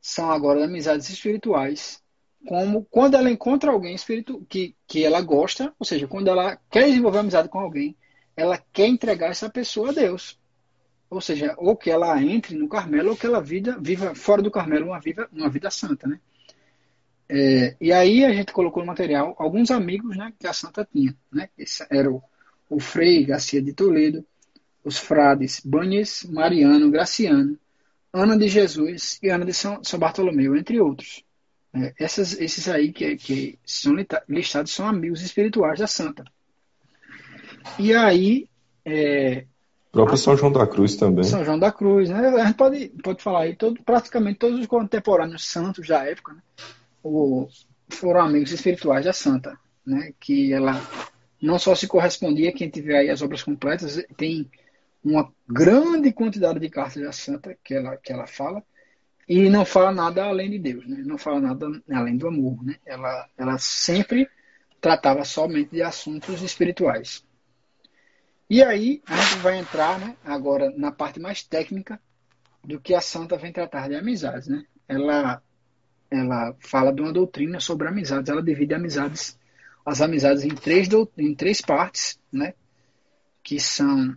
são 0.00 0.30
agora 0.30 0.64
amizades 0.64 1.10
espirituais, 1.10 2.02
como 2.46 2.86
quando 2.86 3.16
ela 3.16 3.30
encontra 3.30 3.70
alguém 3.70 3.94
espírito 3.94 4.46
que, 4.48 4.74
que 4.86 5.04
ela 5.04 5.20
gosta, 5.20 5.74
ou 5.78 5.84
seja, 5.84 6.08
quando 6.08 6.28
ela 6.28 6.56
quer 6.70 6.86
desenvolver 6.86 7.18
amizade 7.18 7.50
com 7.50 7.60
alguém, 7.60 7.94
ela 8.38 8.56
quer 8.72 8.86
entregar 8.86 9.30
essa 9.30 9.50
pessoa 9.50 9.90
a 9.90 9.92
Deus. 9.92 10.38
Ou 11.10 11.20
seja, 11.20 11.54
ou 11.58 11.76
que 11.76 11.90
ela 11.90 12.22
entre 12.22 12.56
no 12.56 12.68
Carmelo, 12.68 13.10
ou 13.10 13.16
que 13.16 13.26
ela 13.26 13.42
vida, 13.42 13.76
viva 13.80 14.14
fora 14.14 14.40
do 14.40 14.50
Carmelo 14.50 14.86
uma 14.86 15.00
vida, 15.00 15.28
uma 15.32 15.48
vida 15.48 15.70
santa, 15.70 16.06
né? 16.06 16.20
É, 17.28 17.76
e 17.80 17.92
aí 17.92 18.24
a 18.24 18.32
gente 18.32 18.52
colocou 18.52 18.82
no 18.82 18.86
material 18.86 19.34
alguns 19.38 19.70
amigos 19.70 20.16
né, 20.16 20.32
que 20.38 20.46
a 20.46 20.52
santa 20.52 20.88
tinha. 20.90 21.14
Né? 21.30 21.50
Esse 21.58 21.84
era 21.90 22.10
o, 22.10 22.22
o 22.70 22.80
Frei 22.80 23.24
Garcia 23.24 23.60
de 23.60 23.72
Toledo, 23.74 24.24
os 24.82 24.96
frades 24.98 25.60
Banhes, 25.62 26.24
Mariano, 26.24 26.90
Graciano, 26.90 27.58
Ana 28.12 28.38
de 28.38 28.48
Jesus 28.48 29.18
e 29.22 29.28
Ana 29.28 29.44
de 29.44 29.52
São, 29.52 29.82
São 29.84 29.98
Bartolomeu, 29.98 30.56
entre 30.56 30.80
outros. 30.80 31.22
É, 31.74 31.92
essas, 31.98 32.40
esses 32.40 32.66
aí 32.68 32.92
que, 32.92 33.16
que 33.16 33.58
são 33.66 33.94
listados 34.26 34.72
são 34.72 34.86
amigos 34.86 35.20
espirituais 35.20 35.80
da 35.80 35.86
santa. 35.86 36.24
E 37.78 37.94
aí. 37.94 38.48
É, 38.84 39.44
o 39.88 39.92
próprio 39.92 40.18
São 40.18 40.36
João 40.36 40.52
da 40.52 40.66
Cruz 40.66 40.96
também. 40.96 41.24
São 41.24 41.44
João 41.44 41.58
da 41.58 41.72
Cruz, 41.72 42.08
né? 42.10 42.28
A 42.28 42.46
gente 42.46 42.56
pode, 42.56 42.88
pode 43.02 43.22
falar 43.22 43.42
aí, 43.42 43.56
todo, 43.56 43.82
praticamente 43.82 44.38
todos 44.38 44.60
os 44.60 44.66
contemporâneos 44.66 45.46
santos 45.46 45.88
da 45.88 46.04
época 46.04 46.34
né? 46.34 46.40
o, 47.02 47.48
foram 47.88 48.20
amigos 48.20 48.52
espirituais 48.52 49.04
da 49.04 49.12
santa, 49.12 49.58
né? 49.84 50.12
Que 50.20 50.52
ela 50.52 50.80
não 51.40 51.58
só 51.58 51.74
se 51.74 51.86
correspondia, 51.86 52.52
quem 52.52 52.68
tiver 52.68 52.98
aí 52.98 53.10
as 53.10 53.22
obras 53.22 53.42
completas, 53.42 54.04
tem 54.16 54.50
uma 55.04 55.32
grande 55.48 56.12
quantidade 56.12 56.58
de 56.58 56.68
cartas 56.68 57.02
da 57.02 57.12
santa 57.12 57.56
que 57.64 57.74
ela, 57.74 57.96
que 57.96 58.12
ela 58.12 58.26
fala, 58.26 58.62
e 59.28 59.48
não 59.48 59.64
fala 59.64 59.92
nada 59.92 60.24
além 60.24 60.50
de 60.50 60.58
Deus, 60.58 60.86
né? 60.86 61.02
não 61.04 61.18
fala 61.18 61.40
nada 61.40 61.66
além 61.90 62.16
do 62.16 62.26
amor. 62.26 62.64
Né? 62.64 62.76
Ela, 62.84 63.28
ela 63.36 63.58
sempre 63.58 64.28
tratava 64.80 65.24
somente 65.24 65.70
de 65.70 65.82
assuntos 65.82 66.42
espirituais. 66.42 67.24
E 68.50 68.62
aí 68.62 69.02
a 69.06 69.16
gente 69.16 69.38
vai 69.38 69.58
entrar 69.58 69.98
né, 69.98 70.16
agora 70.24 70.72
na 70.76 70.90
parte 70.90 71.20
mais 71.20 71.42
técnica 71.42 72.00
do 72.64 72.80
que 72.80 72.94
a 72.94 73.00
santa 73.00 73.36
vem 73.36 73.52
tratar 73.52 73.88
de 73.88 73.94
amizades. 73.94 74.48
Né? 74.48 74.64
Ela, 74.86 75.42
ela 76.10 76.56
fala 76.58 76.92
de 76.92 77.02
uma 77.02 77.12
doutrina 77.12 77.60
sobre 77.60 77.88
amizades, 77.88 78.30
ela 78.30 78.42
divide 78.42 78.74
amizades, 78.74 79.38
as 79.84 80.00
amizades 80.00 80.44
em 80.44 80.54
três, 80.54 80.88
em 81.16 81.34
três 81.34 81.60
partes, 81.60 82.18
né? 82.32 82.54
que 83.42 83.60
são 83.60 84.16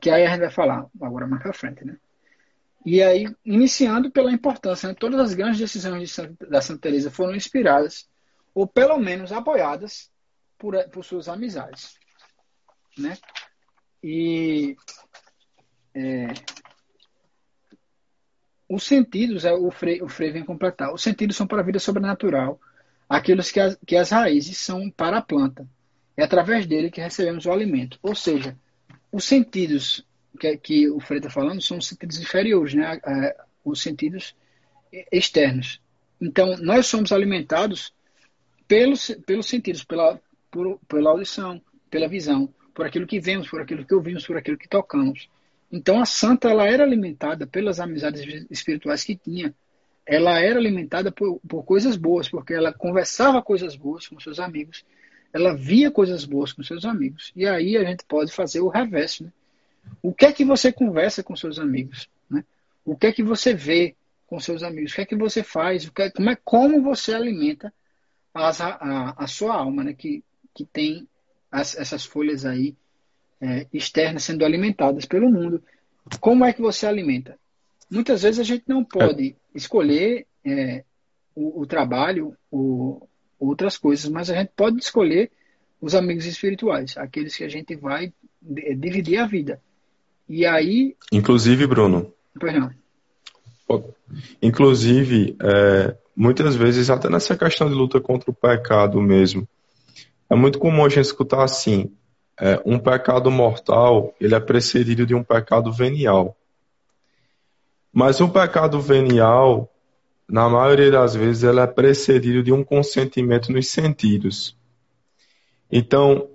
que 0.00 0.10
aí 0.10 0.24
a 0.24 0.30
gente 0.30 0.40
vai 0.40 0.50
falar 0.50 0.86
agora 1.00 1.26
mais 1.26 1.42
para 1.42 1.52
frente, 1.52 1.84
né? 1.84 1.98
E 2.84 3.02
aí, 3.02 3.32
iniciando 3.44 4.10
pela 4.10 4.32
importância, 4.32 4.88
né? 4.88 4.94
todas 4.98 5.20
as 5.20 5.34
grandes 5.34 5.58
decisões 5.58 6.10
de 6.10 6.46
da 6.48 6.60
Santa 6.60 6.80
Teresa 6.80 7.10
foram 7.10 7.34
inspiradas 7.34 8.08
ou 8.54 8.66
pelo 8.66 8.98
menos 8.98 9.30
apoiadas 9.32 10.10
por, 10.58 10.76
por 10.88 11.04
suas 11.04 11.28
amizades, 11.28 11.98
né? 12.96 13.16
E 14.02 14.76
é, 15.94 16.28
os 18.68 18.84
sentidos, 18.84 19.44
é, 19.44 19.52
o 19.52 19.70
Frei, 19.70 20.02
o 20.02 20.08
Frei 20.08 20.32
vem 20.32 20.44
completar, 20.44 20.92
os 20.92 21.02
sentidos 21.02 21.36
são 21.36 21.46
para 21.46 21.60
a 21.60 21.64
vida 21.64 21.78
sobrenatural, 21.78 22.60
aqueles 23.08 23.50
que 23.50 23.60
as, 23.60 23.78
que 23.86 23.96
as 23.96 24.10
raízes 24.10 24.58
são 24.58 24.90
para 24.90 25.18
a 25.18 25.22
planta. 25.22 25.68
É 26.16 26.24
através 26.24 26.66
dele 26.66 26.90
que 26.90 27.00
recebemos 27.00 27.46
o 27.46 27.52
alimento. 27.52 27.98
Ou 28.02 28.14
seja, 28.14 28.56
os 29.10 29.24
sentidos 29.24 30.06
que, 30.38 30.56
que 30.56 30.90
o 30.90 31.00
Freire 31.00 31.26
está 31.26 31.30
falando 31.30 31.60
são 31.60 31.78
os 31.78 31.86
sentidos 31.86 32.18
inferiores, 32.18 32.74
né? 32.74 33.00
os 33.64 33.82
sentidos 33.82 34.34
externos. 35.10 35.80
Então, 36.20 36.56
nós 36.58 36.86
somos 36.86 37.12
alimentados 37.12 37.92
pelos, 38.66 39.14
pelos 39.26 39.46
sentidos, 39.46 39.84
pela, 39.84 40.20
por, 40.50 40.78
pela 40.88 41.10
audição, 41.10 41.60
pela 41.90 42.08
visão, 42.08 42.52
por 42.74 42.86
aquilo 42.86 43.06
que 43.06 43.20
vemos, 43.20 43.48
por 43.48 43.60
aquilo 43.60 43.84
que 43.84 43.94
ouvimos, 43.94 44.26
por 44.26 44.36
aquilo 44.36 44.58
que 44.58 44.68
tocamos. 44.68 45.28
Então, 45.70 46.00
a 46.00 46.06
santa 46.06 46.50
ela 46.50 46.66
era 46.66 46.84
alimentada 46.84 47.46
pelas 47.46 47.80
amizades 47.80 48.46
espirituais 48.50 49.04
que 49.04 49.16
tinha. 49.16 49.54
Ela 50.06 50.40
era 50.40 50.58
alimentada 50.58 51.10
por, 51.10 51.40
por 51.48 51.64
coisas 51.64 51.96
boas, 51.96 52.28
porque 52.28 52.52
ela 52.52 52.72
conversava 52.72 53.40
coisas 53.40 53.76
boas 53.76 54.08
com 54.08 54.18
seus 54.20 54.38
amigos 54.38 54.84
ela 55.32 55.56
via 55.56 55.90
coisas 55.90 56.24
boas 56.24 56.52
com 56.52 56.62
seus 56.62 56.84
amigos. 56.84 57.32
E 57.34 57.46
aí 57.46 57.76
a 57.76 57.84
gente 57.84 58.04
pode 58.04 58.30
fazer 58.30 58.60
o 58.60 58.68
reverso. 58.68 59.24
Né? 59.24 59.32
O 60.02 60.12
que 60.12 60.26
é 60.26 60.32
que 60.32 60.44
você 60.44 60.70
conversa 60.70 61.22
com 61.22 61.34
seus 61.34 61.58
amigos? 61.58 62.08
Né? 62.28 62.44
O 62.84 62.96
que 62.96 63.06
é 63.06 63.12
que 63.12 63.22
você 63.22 63.54
vê 63.54 63.96
com 64.26 64.38
seus 64.38 64.62
amigos? 64.62 64.92
O 64.92 64.94
que 64.96 65.00
é 65.00 65.06
que 65.06 65.16
você 65.16 65.42
faz? 65.42 65.86
O 65.86 65.92
que 65.92 66.02
é, 66.02 66.10
como, 66.10 66.30
é, 66.30 66.36
como 66.44 66.82
você 66.82 67.14
alimenta 67.14 67.72
a, 68.34 69.24
a, 69.24 69.26
sua 69.26 69.54
alma, 69.54 69.82
né? 69.82 69.94
que, 69.94 70.22
que 70.54 70.66
tem 70.66 71.08
as, 71.52 71.76
essas 71.76 72.04
folhas 72.06 72.46
aí 72.46 72.74
é, 73.40 73.66
externas 73.72 74.24
sendo 74.24 74.44
alimentadas 74.44 75.04
pelo 75.04 75.30
mundo? 75.30 75.62
Como 76.18 76.44
é 76.44 76.52
que 76.52 76.62
você 76.62 76.86
alimenta? 76.86 77.38
Muitas 77.90 78.22
vezes 78.22 78.40
a 78.40 78.44
gente 78.44 78.64
não 78.66 78.82
pode 78.82 79.36
escolher 79.54 80.26
é, 80.44 80.82
o, 81.34 81.60
o 81.60 81.66
trabalho, 81.66 82.34
o, 82.50 83.06
outras 83.38 83.76
coisas, 83.76 84.10
mas 84.10 84.30
a 84.30 84.34
gente 84.34 84.50
pode 84.56 84.78
escolher 84.78 85.30
os 85.80 85.94
amigos 85.94 86.24
espirituais, 86.24 86.96
aqueles 86.96 87.36
que 87.36 87.44
a 87.44 87.48
gente 87.48 87.76
vai 87.76 88.12
dividir 88.40 89.18
a 89.18 89.26
vida. 89.26 89.60
E 90.28 90.46
aí. 90.46 90.96
Inclusive, 91.12 91.66
Bruno. 91.66 92.12
Pois 92.38 92.54
não. 92.54 92.70
Inclusive, 94.40 95.36
é, 95.42 95.96
muitas 96.14 96.54
vezes, 96.54 96.88
até 96.88 97.08
nessa 97.08 97.36
questão 97.36 97.68
de 97.68 97.74
luta 97.74 98.00
contra 98.00 98.30
o 98.30 98.34
pecado 98.34 99.00
mesmo, 99.00 99.46
é 100.32 100.34
muito 100.34 100.58
comum 100.58 100.82
a 100.82 100.88
gente 100.88 101.04
escutar 101.04 101.44
assim: 101.44 101.94
é, 102.40 102.58
um 102.64 102.78
pecado 102.78 103.30
mortal 103.30 104.14
ele 104.18 104.34
é 104.34 104.40
precedido 104.40 105.04
de 105.04 105.14
um 105.14 105.22
pecado 105.22 105.70
venial. 105.70 106.34
Mas 107.92 108.18
o 108.18 108.28
pecado 108.30 108.80
venial 108.80 109.70
na 110.26 110.48
maioria 110.48 110.90
das 110.90 111.14
vezes, 111.14 111.44
ela 111.44 111.64
é 111.64 111.66
precedido 111.66 112.42
de 112.42 112.50
um 112.50 112.64
consentimento 112.64 113.52
nos 113.52 113.68
sentidos. 113.68 114.56
Então, 115.70 116.30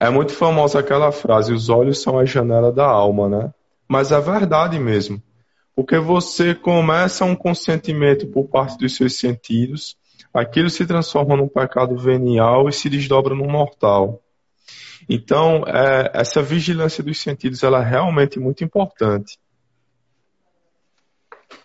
é 0.00 0.08
muito 0.08 0.32
famosa 0.32 0.78
aquela 0.78 1.12
frase: 1.12 1.52
os 1.52 1.68
olhos 1.68 2.00
são 2.00 2.18
a 2.18 2.24
janela 2.24 2.72
da 2.72 2.86
alma, 2.86 3.28
né? 3.28 3.54
Mas 3.86 4.12
é 4.12 4.18
verdade 4.18 4.78
mesmo. 4.78 5.22
Porque 5.76 5.98
você 5.98 6.54
começa 6.54 7.26
um 7.26 7.36
consentimento 7.36 8.26
por 8.28 8.48
parte 8.48 8.78
dos 8.78 8.96
seus 8.96 9.18
sentidos, 9.18 9.94
aquilo 10.32 10.70
se 10.70 10.86
transforma 10.86 11.36
num 11.36 11.48
pecado 11.48 11.96
venial 11.96 12.68
e 12.68 12.72
se 12.72 12.88
desdobra 12.88 13.34
num 13.34 13.50
mortal. 13.50 14.22
Então, 15.08 15.64
é, 15.66 16.10
essa 16.14 16.42
vigilância 16.42 17.02
dos 17.02 17.20
sentidos 17.20 17.62
ela 17.62 17.82
é 17.82 17.88
realmente 17.88 18.38
muito 18.38 18.64
importante. 18.64 19.38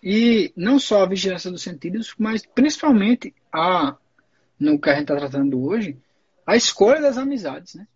E 0.02 0.52
não 0.56 0.80
só 0.80 1.04
a 1.04 1.08
vigilância 1.08 1.50
dos 1.50 1.62
sentidos, 1.62 2.14
mas 2.18 2.46
principalmente 2.46 3.34
a, 3.52 3.96
no 4.60 4.80
que 4.80 4.90
a 4.90 4.94
gente 4.94 5.04
está 5.04 5.16
tratando 5.16 5.64
hoje, 5.64 5.98
a 6.46 6.56
escolha 6.56 7.02
das 7.02 7.18
amizades, 7.18 7.76
né? 7.76 7.88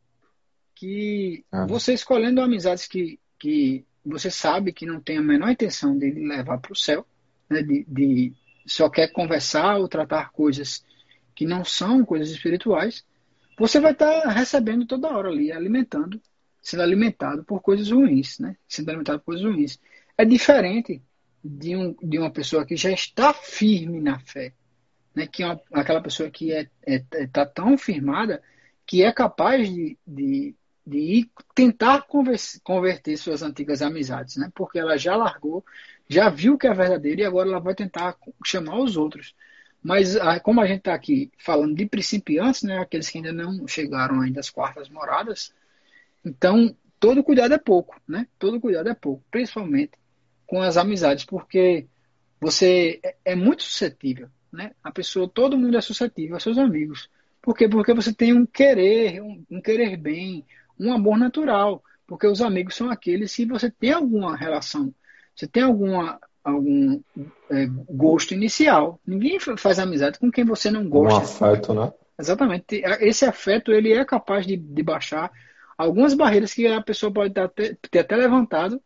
Que 0.75 1.45
ah. 1.51 1.65
você 1.65 1.93
escolhendo 1.93 2.41
amizades 2.41 2.87
que, 2.87 3.19
que 3.37 3.85
você 4.05 4.31
sabe 4.31 4.73
que 4.73 4.85
não 4.85 4.99
tem 4.99 5.17
a 5.17 5.21
menor 5.21 5.49
intenção 5.49 5.97
de 5.97 6.11
levar 6.11 6.57
para 6.57 6.73
o 6.73 6.75
céu, 6.75 7.05
né? 7.49 7.61
de, 7.61 7.85
de 7.87 8.33
só 8.65 8.89
quer 8.89 9.11
conversar 9.11 9.77
ou 9.77 9.87
tratar 9.87 10.31
coisas 10.31 10.83
que 11.35 11.45
não 11.45 11.63
são 11.63 12.05
coisas 12.05 12.29
espirituais, 12.29 13.05
você 13.57 13.79
vai 13.79 13.91
estar 13.91 14.21
tá 14.21 14.29
recebendo 14.29 14.85
toda 14.85 15.09
hora 15.09 15.29
ali, 15.29 15.51
alimentando, 15.51 16.21
sendo 16.61 16.83
alimentado 16.83 17.43
por 17.43 17.61
coisas 17.61 17.91
ruins, 17.91 18.39
né? 18.39 18.55
Sendo 18.67 18.89
alimentado 18.89 19.19
por 19.19 19.25
coisas 19.25 19.45
ruins. 19.45 19.79
É 20.17 20.25
diferente 20.25 21.01
de, 21.43 21.75
um, 21.75 21.95
de 22.01 22.17
uma 22.19 22.31
pessoa 22.31 22.65
que 22.65 22.75
já 22.75 22.91
está 22.91 23.33
firme 23.33 23.99
na 23.99 24.19
fé, 24.19 24.53
né? 25.15 25.27
Que 25.27 25.43
é 25.43 25.47
uma, 25.47 25.61
aquela 25.73 26.01
pessoa 26.01 26.29
que 26.29 26.51
é, 26.51 26.69
é, 26.85 27.03
é, 27.13 27.27
tá 27.27 27.45
tão 27.45 27.77
firmada 27.77 28.41
que 28.85 29.03
é 29.03 29.11
capaz 29.11 29.67
de, 29.69 29.97
de, 30.05 30.55
de 30.85 30.97
ir 30.97 31.31
tentar 31.55 32.07
converter 32.63 33.17
suas 33.17 33.41
antigas 33.41 33.81
amizades, 33.81 34.37
né? 34.37 34.51
Porque 34.53 34.79
ela 34.79 34.97
já 34.97 35.15
largou, 35.15 35.63
já 36.11 36.29
viu 36.29 36.57
que 36.57 36.67
é 36.67 36.73
verdadeiro 36.73 37.21
e 37.21 37.25
agora 37.25 37.47
ela 37.47 37.59
vai 37.59 37.73
tentar 37.73 38.17
chamar 38.45 38.77
os 38.79 38.97
outros. 38.97 39.33
Mas 39.81 40.17
ah, 40.17 40.39
como 40.41 40.59
a 40.59 40.67
gente 40.67 40.79
está 40.79 40.93
aqui 40.93 41.31
falando 41.37 41.73
de 41.73 41.85
principiantes, 41.85 42.63
né, 42.63 42.79
aqueles 42.79 43.09
que 43.09 43.17
ainda 43.17 43.31
não 43.31 43.65
chegaram 43.65 44.19
ainda 44.19 44.41
às 44.41 44.49
quartas 44.49 44.89
moradas, 44.89 45.53
então 46.23 46.75
todo 46.99 47.23
cuidado 47.23 47.53
é 47.53 47.57
pouco, 47.57 47.99
né? 48.07 48.27
Todo 48.37 48.59
cuidado 48.59 48.89
é 48.89 48.93
pouco, 48.93 49.23
principalmente 49.31 49.93
com 50.45 50.61
as 50.61 50.75
amizades, 50.75 51.23
porque 51.23 51.87
você 52.39 52.99
é, 53.01 53.15
é 53.25 53.35
muito 53.35 53.63
suscetível, 53.63 54.27
né? 54.51 54.71
A 54.83 54.91
pessoa, 54.91 55.29
todo 55.29 55.57
mundo 55.57 55.77
é 55.77 55.81
suscetível 55.81 56.35
aos 56.35 56.43
seus 56.43 56.57
amigos. 56.57 57.09
Por 57.41 57.55
quê? 57.55 57.69
Porque 57.69 57.93
você 57.93 58.13
tem 58.13 58.33
um 58.33 58.45
querer, 58.45 59.21
um, 59.21 59.43
um 59.49 59.61
querer 59.61 59.95
bem, 59.95 60.45
um 60.77 60.91
amor 60.91 61.17
natural, 61.17 61.81
porque 62.05 62.27
os 62.27 62.41
amigos 62.41 62.75
são 62.75 62.91
aqueles 62.91 63.31
se 63.31 63.45
você 63.45 63.71
tem 63.71 63.93
alguma 63.93 64.35
relação, 64.35 64.93
você 65.35 65.47
tem 65.47 65.63
alguma 65.63 66.19
algum 66.43 66.99
é, 67.49 67.67
gosto 67.89 68.33
inicial. 68.33 68.99
Ninguém 69.05 69.39
faz 69.39 69.79
amizade 69.79 70.19
com 70.19 70.31
quem 70.31 70.43
você 70.43 70.71
não 70.71 70.87
gosta. 70.89 71.19
Um 71.19 71.47
afeto, 71.47 71.73
né? 71.73 71.93
Exatamente. 72.19 72.81
Esse 72.99 73.25
afeto 73.25 73.71
ele 73.71 73.93
é 73.93 74.03
capaz 74.05 74.45
de, 74.45 74.57
de 74.57 74.83
baixar 74.83 75.31
algumas 75.77 76.13
barreiras 76.13 76.53
que 76.53 76.67
a 76.67 76.81
pessoa 76.81 77.11
pode 77.11 77.33
ter, 77.55 77.77
ter 77.89 77.99
até 77.99 78.15
levantado 78.15 78.81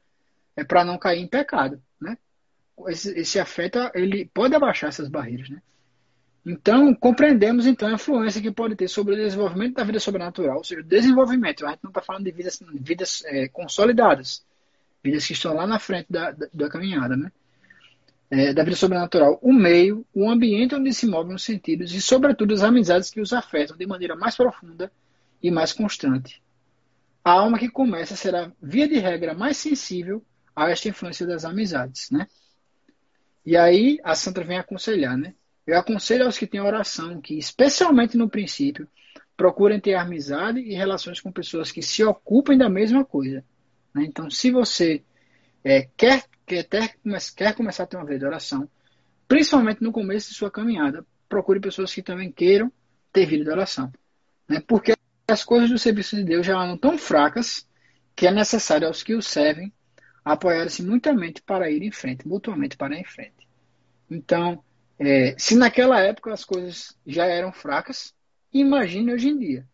é, 0.55 0.63
para 0.63 0.85
não 0.85 0.97
cair 0.97 1.21
em 1.21 1.27
pecado, 1.27 1.81
né? 1.99 2.17
Esse, 2.87 3.17
esse 3.17 3.39
afeto 3.39 3.79
ele 3.93 4.29
pode 4.33 4.55
abaixar 4.55 4.89
essas 4.89 5.09
barreiras, 5.09 5.49
né? 5.49 5.61
Então, 6.45 6.93
compreendemos 6.93 7.65
então 7.65 7.89
a 7.89 7.93
influência 7.93 8.41
que 8.41 8.51
pode 8.51 8.75
ter 8.75 8.87
sobre 8.87 9.15
o 9.15 9.17
desenvolvimento 9.17 9.75
da 9.75 9.83
vida 9.83 9.99
sobrenatural, 9.99 10.57
ou 10.57 10.63
seja, 10.63 10.81
o 10.81 10.83
desenvolvimento. 10.83 11.65
A 11.65 11.71
gente 11.71 11.83
não 11.83 11.89
está 11.89 12.01
falando 12.01 12.23
de 12.23 12.31
vidas, 12.31 12.59
vidas 12.75 13.23
é, 13.25 13.47
consolidadas, 13.47 14.45
vidas 15.05 15.25
que 15.25 15.33
estão 15.33 15.53
lá 15.53 15.65
na 15.67 15.79
frente 15.79 16.07
da, 16.09 16.31
da, 16.31 16.47
da 16.53 16.69
caminhada, 16.69 17.15
né? 17.15 17.31
é, 18.29 18.53
da 18.53 18.63
vida 18.63 18.75
sobrenatural, 18.75 19.39
o 19.41 19.53
meio, 19.53 20.05
o 20.13 20.29
ambiente 20.29 20.75
onde 20.75 20.93
se 20.93 21.05
movem 21.05 21.35
os 21.35 21.43
sentidos 21.43 21.93
e, 21.93 22.01
sobretudo, 22.01 22.53
as 22.53 22.63
amizades 22.63 23.09
que 23.09 23.21
os 23.21 23.33
afetam 23.33 23.77
de 23.77 23.85
maneira 23.85 24.15
mais 24.15 24.35
profunda 24.35 24.91
e 25.41 25.51
mais 25.51 25.71
constante. 25.71 26.41
A 27.23 27.31
alma 27.31 27.59
que 27.59 27.69
começa 27.69 28.15
será, 28.15 28.51
via 28.61 28.87
de 28.87 28.97
regra, 28.97 29.33
mais 29.33 29.57
sensível 29.57 30.23
a 30.55 30.69
esta 30.69 30.89
influência 30.89 31.25
das 31.25 31.45
amizades, 31.45 32.09
né? 32.11 32.27
E 33.45 33.55
aí 33.55 33.99
a 34.03 34.15
santa 34.15 34.43
vem 34.43 34.57
aconselhar, 34.57 35.17
né? 35.17 35.33
Eu 35.65 35.77
aconselho 35.77 36.25
aos 36.25 36.37
que 36.37 36.47
têm 36.47 36.61
oração 36.61 37.21
que, 37.21 37.37
especialmente 37.37 38.17
no 38.17 38.29
princípio, 38.29 38.87
procurem 39.35 39.79
ter 39.79 39.95
amizade 39.95 40.59
e 40.59 40.73
relações 40.73 41.19
com 41.19 41.31
pessoas 41.31 41.71
que 41.71 41.81
se 41.81 42.03
ocupem 42.03 42.57
da 42.57 42.69
mesma 42.69 43.03
coisa. 43.03 43.43
Né? 43.95 44.03
Então, 44.05 44.29
se 44.29 44.51
você 44.51 45.01
é, 45.63 45.87
quer 45.97 46.25
quer, 46.45 46.63
ter, 46.63 46.95
quer 47.35 47.55
começar 47.55 47.83
a 47.83 47.87
ter 47.87 47.97
uma 47.97 48.05
vida 48.05 48.19
de 48.19 48.25
oração, 48.25 48.69
principalmente 49.27 49.81
no 49.81 49.91
começo 49.91 50.29
de 50.29 50.35
sua 50.35 50.51
caminhada, 50.51 51.05
procure 51.27 51.59
pessoas 51.59 51.93
que 51.93 52.03
também 52.03 52.31
queiram 52.31 52.71
ter 53.11 53.25
vida 53.25 53.43
de 53.43 53.49
oração. 53.49 53.91
Né? 54.47 54.61
Porque 54.67 54.93
as 55.27 55.43
coisas 55.43 55.69
do 55.69 55.79
serviço 55.79 56.15
de 56.15 56.23
Deus 56.23 56.45
já 56.45 56.57
andam 56.57 56.77
tão 56.77 56.97
fracas 56.97 57.67
que 58.15 58.27
é 58.27 58.31
necessário 58.31 58.87
aos 58.87 59.01
que 59.01 59.15
o 59.15 59.21
servem 59.21 59.73
apoiar-se 60.23 60.83
mutuamente 60.83 61.41
para 61.41 61.69
ir 61.69 61.83
em 61.83 61.91
frente, 61.91 62.27
mutuamente 62.27 62.77
para 62.77 62.95
ir 62.95 63.01
em 63.01 63.05
frente. 63.05 63.47
Então, 64.09 64.63
é, 64.99 65.35
se 65.37 65.55
naquela 65.55 65.99
época 65.99 66.33
as 66.33 66.45
coisas 66.45 66.97
já 67.05 67.25
eram 67.25 67.51
fracas, 67.51 68.13
imagine 68.53 69.13
hoje 69.13 69.29
em 69.29 69.37
dia. 69.37 69.67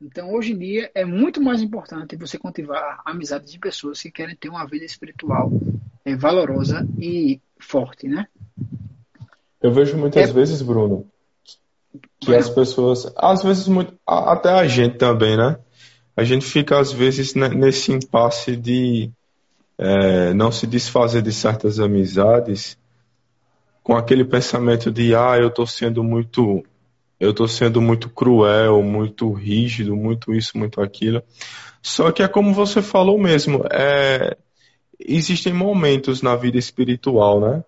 Então, 0.00 0.32
hoje 0.32 0.52
em 0.52 0.58
dia, 0.58 0.90
é 0.94 1.04
muito 1.04 1.42
mais 1.42 1.60
importante 1.60 2.16
você 2.16 2.38
cultivar 2.38 3.02
amizades 3.04 3.52
de 3.52 3.58
pessoas 3.58 4.00
que 4.00 4.10
querem 4.10 4.34
ter 4.34 4.48
uma 4.48 4.66
vida 4.66 4.84
espiritual 4.84 5.52
é, 6.04 6.16
valorosa 6.16 6.88
e 6.98 7.38
forte, 7.58 8.08
né? 8.08 8.26
Eu 9.60 9.70
vejo 9.70 9.98
muitas 9.98 10.30
é... 10.30 10.32
vezes, 10.32 10.62
Bruno, 10.62 11.06
que 12.18 12.34
as 12.34 12.48
pessoas, 12.48 13.12
às 13.14 13.42
vezes, 13.42 13.68
muito, 13.68 13.94
até 14.06 14.48
a 14.50 14.66
gente 14.66 14.96
também, 14.96 15.36
né? 15.36 15.58
A 16.16 16.24
gente 16.24 16.46
fica, 16.46 16.78
às 16.78 16.90
vezes, 16.90 17.34
nesse 17.34 17.92
impasse 17.92 18.56
de 18.56 19.10
é, 19.76 20.32
não 20.32 20.50
se 20.50 20.66
desfazer 20.66 21.20
de 21.20 21.32
certas 21.32 21.78
amizades 21.78 22.78
com 23.82 23.94
aquele 23.96 24.24
pensamento 24.24 24.90
de, 24.90 25.14
ah, 25.14 25.36
eu 25.38 25.48
estou 25.48 25.66
sendo 25.66 26.02
muito 26.02 26.64
eu 27.20 27.32
estou 27.32 27.46
sendo 27.46 27.82
muito 27.82 28.08
cruel, 28.08 28.82
muito 28.82 29.30
rígido, 29.30 29.94
muito 29.94 30.32
isso, 30.32 30.56
muito 30.56 30.80
aquilo. 30.80 31.22
Só 31.82 32.10
que 32.10 32.22
é 32.22 32.28
como 32.28 32.54
você 32.54 32.80
falou 32.80 33.18
mesmo, 33.18 33.62
é, 33.70 34.38
existem 34.98 35.52
momentos 35.52 36.22
na 36.22 36.34
vida 36.34 36.58
espiritual, 36.58 37.38
né? 37.38 37.64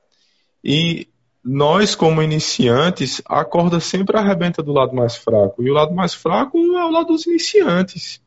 E 0.64 1.06
nós, 1.44 1.94
como 1.94 2.22
iniciantes, 2.22 3.20
a 3.26 3.44
corda 3.44 3.78
sempre 3.78 4.16
arrebenta 4.16 4.62
do 4.62 4.72
lado 4.72 4.94
mais 4.94 5.16
fraco. 5.16 5.62
E 5.62 5.70
o 5.70 5.74
lado 5.74 5.94
mais 5.94 6.14
fraco 6.14 6.56
é 6.58 6.84
o 6.84 6.90
lado 6.90 7.08
dos 7.08 7.26
iniciantes. 7.26 8.22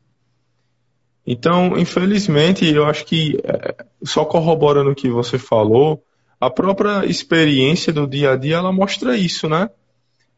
Então, 1.26 1.76
infelizmente, 1.76 2.64
eu 2.66 2.84
acho 2.84 3.04
que 3.04 3.36
é, 3.42 3.84
só 4.04 4.24
corroborando 4.24 4.90
o 4.90 4.94
que 4.94 5.08
você 5.08 5.38
falou, 5.38 6.04
a 6.40 6.48
própria 6.50 7.04
experiência 7.04 7.92
do 7.92 8.06
dia 8.06 8.32
a 8.32 8.36
dia 8.36 8.56
ela 8.56 8.70
mostra 8.70 9.16
isso, 9.16 9.48
né? 9.48 9.70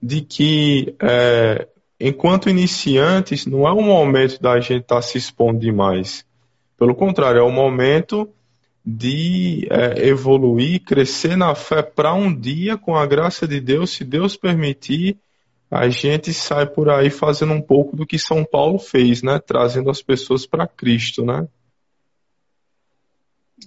De 0.01 0.21
que, 0.23 0.95
é, 1.01 1.69
enquanto 1.99 2.49
iniciantes, 2.49 3.47
não 3.47 3.67
é 3.67 3.73
o 3.73 3.83
momento 3.83 4.41
da 4.41 4.59
gente 4.61 4.83
estar 4.83 4.97
tá 4.97 5.03
se 5.03 5.19
expondo 5.19 5.59
demais. 5.59 6.25
Pelo 6.77 6.95
contrário, 6.95 7.41
é 7.41 7.43
o 7.43 7.51
momento 7.51 8.29
de 8.85 9.67
é, 9.71 10.07
evoluir, 10.07 10.83
crescer 10.83 11.37
na 11.37 11.55
fé 11.55 11.83
para 11.83 12.15
um 12.15 12.35
dia, 12.35 12.79
com 12.79 12.97
a 12.97 13.05
graça 13.05 13.47
de 13.47 13.61
Deus, 13.61 13.91
se 13.91 14.05
Deus 14.05 14.37
permitir, 14.37 15.19
a 15.71 15.89
gente 15.89 16.33
sai 16.33 16.67
por 16.67 16.89
aí 16.89 17.11
fazendo 17.11 17.53
um 17.53 17.61
pouco 17.61 17.95
do 17.95 18.07
que 18.07 18.19
São 18.19 18.45
Paulo 18.45 18.79
fez, 18.79 19.23
né? 19.23 19.39
Trazendo 19.39 19.91
as 19.91 20.01
pessoas 20.01 20.47
para 20.47 20.67
Cristo, 20.67 21.25
né? 21.25 21.47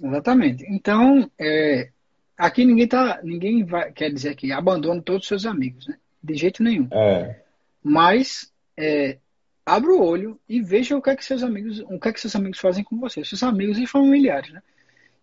Exatamente. 0.02 0.64
Então, 0.68 1.30
é, 1.38 1.90
aqui 2.36 2.64
ninguém 2.64 2.88
tá, 2.88 3.20
ninguém 3.22 3.64
vai, 3.64 3.92
quer 3.92 4.10
dizer 4.10 4.34
que 4.34 4.50
abandone 4.50 5.02
todos 5.02 5.22
os 5.22 5.28
seus 5.28 5.46
amigos, 5.46 5.86
né? 5.86 5.96
De 6.22 6.34
jeito 6.34 6.62
nenhum. 6.62 6.88
É. 6.90 7.42
Mas 7.82 8.52
é, 8.76 9.18
abra 9.64 9.90
o 9.90 10.02
olho 10.02 10.38
e 10.48 10.60
veja 10.60 10.96
o 10.96 11.02
que 11.02 11.10
é 11.10 11.16
que 11.16 11.24
seus 11.24 11.42
amigos, 11.42 11.80
o 11.80 11.98
que 11.98 12.08
é 12.08 12.12
que 12.12 12.20
seus 12.20 12.36
amigos 12.36 12.58
fazem 12.58 12.84
com 12.84 12.98
você, 12.98 13.24
seus 13.24 13.42
amigos 13.42 13.78
e 13.78 13.86
familiares, 13.86 14.52
né? 14.52 14.62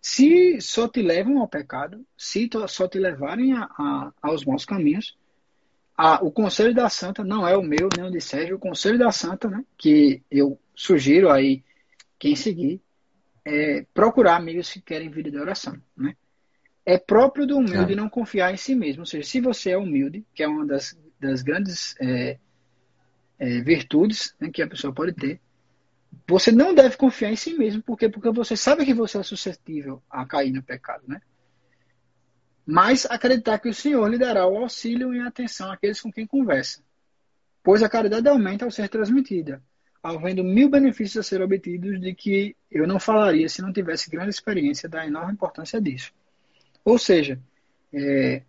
Se 0.02 0.60
só 0.62 0.88
te 0.88 1.02
levam 1.02 1.38
ao 1.38 1.48
pecado, 1.48 2.04
se 2.16 2.48
só 2.68 2.88
te 2.88 2.98
levarem 2.98 3.52
a, 3.52 3.64
a, 3.64 4.12
aos 4.22 4.44
maus 4.46 4.64
caminhos, 4.64 5.16
a, 5.94 6.24
o 6.24 6.30
conselho 6.30 6.74
da 6.74 6.88
santa 6.88 7.22
não 7.22 7.46
é 7.46 7.54
o 7.54 7.62
meu 7.62 7.90
nem 7.94 8.06
o 8.06 8.10
de 8.10 8.20
Sérgio, 8.20 8.56
o 8.56 8.60
conselho 8.60 8.98
da 8.98 9.12
santa, 9.12 9.48
né? 9.48 9.62
Que 9.76 10.22
eu 10.30 10.58
sugiro 10.74 11.30
aí 11.30 11.62
quem 12.18 12.34
seguir 12.34 12.80
é 13.44 13.84
procurar 13.92 14.36
amigos 14.36 14.70
que 14.70 14.80
querem 14.80 15.10
vida 15.10 15.30
de 15.30 15.38
oração, 15.38 15.76
né? 15.96 16.16
É 16.84 16.98
próprio 16.98 17.46
do 17.46 17.58
humilde 17.58 17.92
é. 17.92 17.96
não 17.96 18.08
confiar 18.08 18.52
em 18.52 18.56
si 18.56 18.74
mesmo. 18.74 19.02
Ou 19.02 19.06
seja, 19.06 19.28
se 19.28 19.40
você 19.40 19.70
é 19.70 19.78
humilde, 19.78 20.24
que 20.34 20.42
é 20.42 20.48
uma 20.48 20.66
das, 20.66 20.98
das 21.20 21.42
grandes 21.42 21.94
é, 22.00 22.38
é, 23.38 23.60
virtudes 23.60 24.34
né, 24.40 24.50
que 24.52 24.62
a 24.62 24.68
pessoa 24.68 24.92
pode 24.92 25.12
ter, 25.12 25.40
você 26.28 26.50
não 26.50 26.74
deve 26.74 26.96
confiar 26.96 27.32
em 27.32 27.36
si 27.36 27.54
mesmo. 27.54 27.82
Por 27.82 27.98
quê? 27.98 28.08
Porque 28.08 28.30
você 28.30 28.56
sabe 28.56 28.84
que 28.84 28.94
você 28.94 29.18
é 29.18 29.22
suscetível 29.22 30.02
a 30.10 30.24
cair 30.24 30.52
no 30.52 30.62
pecado, 30.62 31.04
né? 31.06 31.20
mas 32.70 33.04
acreditar 33.06 33.58
que 33.58 33.68
o 33.68 33.74
Senhor 33.74 34.06
lhe 34.08 34.16
dará 34.16 34.46
o 34.46 34.56
auxílio 34.58 35.12
e 35.12 35.20
atenção 35.20 35.72
àqueles 35.72 36.00
com 36.00 36.12
quem 36.12 36.24
conversa. 36.24 36.80
Pois 37.64 37.82
a 37.82 37.88
caridade 37.88 38.28
aumenta 38.28 38.64
ao 38.64 38.70
ser 38.70 38.88
transmitida, 38.88 39.60
havendo 40.00 40.44
mil 40.44 40.68
benefícios 40.68 41.26
a 41.26 41.28
ser 41.28 41.42
obtidos 41.42 42.00
de 42.00 42.14
que 42.14 42.56
eu 42.70 42.86
não 42.86 43.00
falaria 43.00 43.48
se 43.48 43.60
não 43.60 43.72
tivesse 43.72 44.08
grande 44.08 44.30
experiência 44.30 44.88
da 44.88 45.04
enorme 45.04 45.32
importância 45.32 45.80
disso. 45.80 46.12
Ou 46.84 46.98
seja, 46.98 47.40
é, 47.92 48.42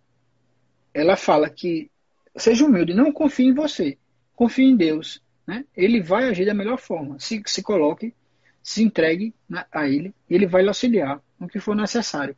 ela 0.94 1.16
fala 1.16 1.48
que 1.48 1.90
seja 2.36 2.64
humilde, 2.64 2.94
não 2.94 3.12
confie 3.12 3.46
em 3.46 3.54
você, 3.54 3.98
confie 4.34 4.64
em 4.64 4.76
Deus. 4.76 5.22
Né? 5.46 5.64
Ele 5.76 6.00
vai 6.00 6.28
agir 6.28 6.46
da 6.46 6.54
melhor 6.54 6.78
forma. 6.78 7.18
Se, 7.18 7.42
se 7.46 7.62
coloque, 7.62 8.14
se 8.62 8.82
entregue 8.82 9.34
né, 9.48 9.64
a 9.72 9.88
Ele, 9.88 10.14
Ele 10.28 10.46
vai 10.46 10.62
lhe 10.62 10.68
auxiliar 10.68 11.20
no 11.38 11.48
que 11.48 11.60
for 11.60 11.74
necessário. 11.74 12.36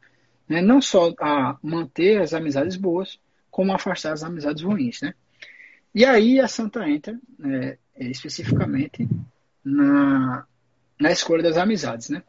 Né? 0.48 0.60
Não 0.60 0.80
só 0.80 1.12
a 1.20 1.58
manter 1.62 2.20
as 2.20 2.34
amizades 2.34 2.76
boas, 2.76 3.18
como 3.50 3.72
afastar 3.72 4.12
as 4.12 4.22
amizades 4.22 4.62
ruins. 4.62 5.00
Né? 5.02 5.14
E 5.94 6.04
aí 6.04 6.40
a 6.40 6.48
Santa 6.48 6.88
entra 6.88 7.18
é, 7.44 7.78
especificamente 7.96 9.08
na, 9.64 10.44
na 10.98 11.12
escolha 11.12 11.42
das 11.42 11.56
amizades. 11.56 12.08
Né? 12.08 12.22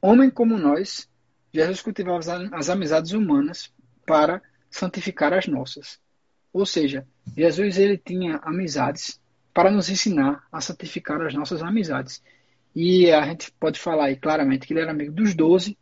Homem 0.00 0.30
como 0.30 0.58
nós, 0.58 1.08
Jesus 1.54 1.80
cultivava 1.80 2.18
as, 2.52 2.68
amizades 2.68 3.12
humanas 3.12 3.72
para 4.04 4.42
santificar 4.68 5.32
as 5.32 5.46
nossas. 5.46 6.00
Ou 6.52 6.66
seja, 6.66 7.06
Jesus 7.36 7.78
ele 7.78 7.96
tinha 7.96 8.40
amizades 8.42 9.20
para 9.52 9.70
nos 9.70 9.88
ensinar 9.88 10.44
a 10.50 10.60
santificar 10.60 11.22
as 11.22 11.32
nossas 11.32 11.62
amizades. 11.62 12.20
E 12.74 13.08
a 13.12 13.24
gente 13.24 13.52
pode 13.52 13.78
falar 13.78 14.06
aí 14.06 14.16
claramente 14.16 14.66
que 14.66 14.72
ele 14.72 14.80
era 14.80 14.90
amigo 14.90 15.12
dos 15.12 15.32
doze, 15.32 15.78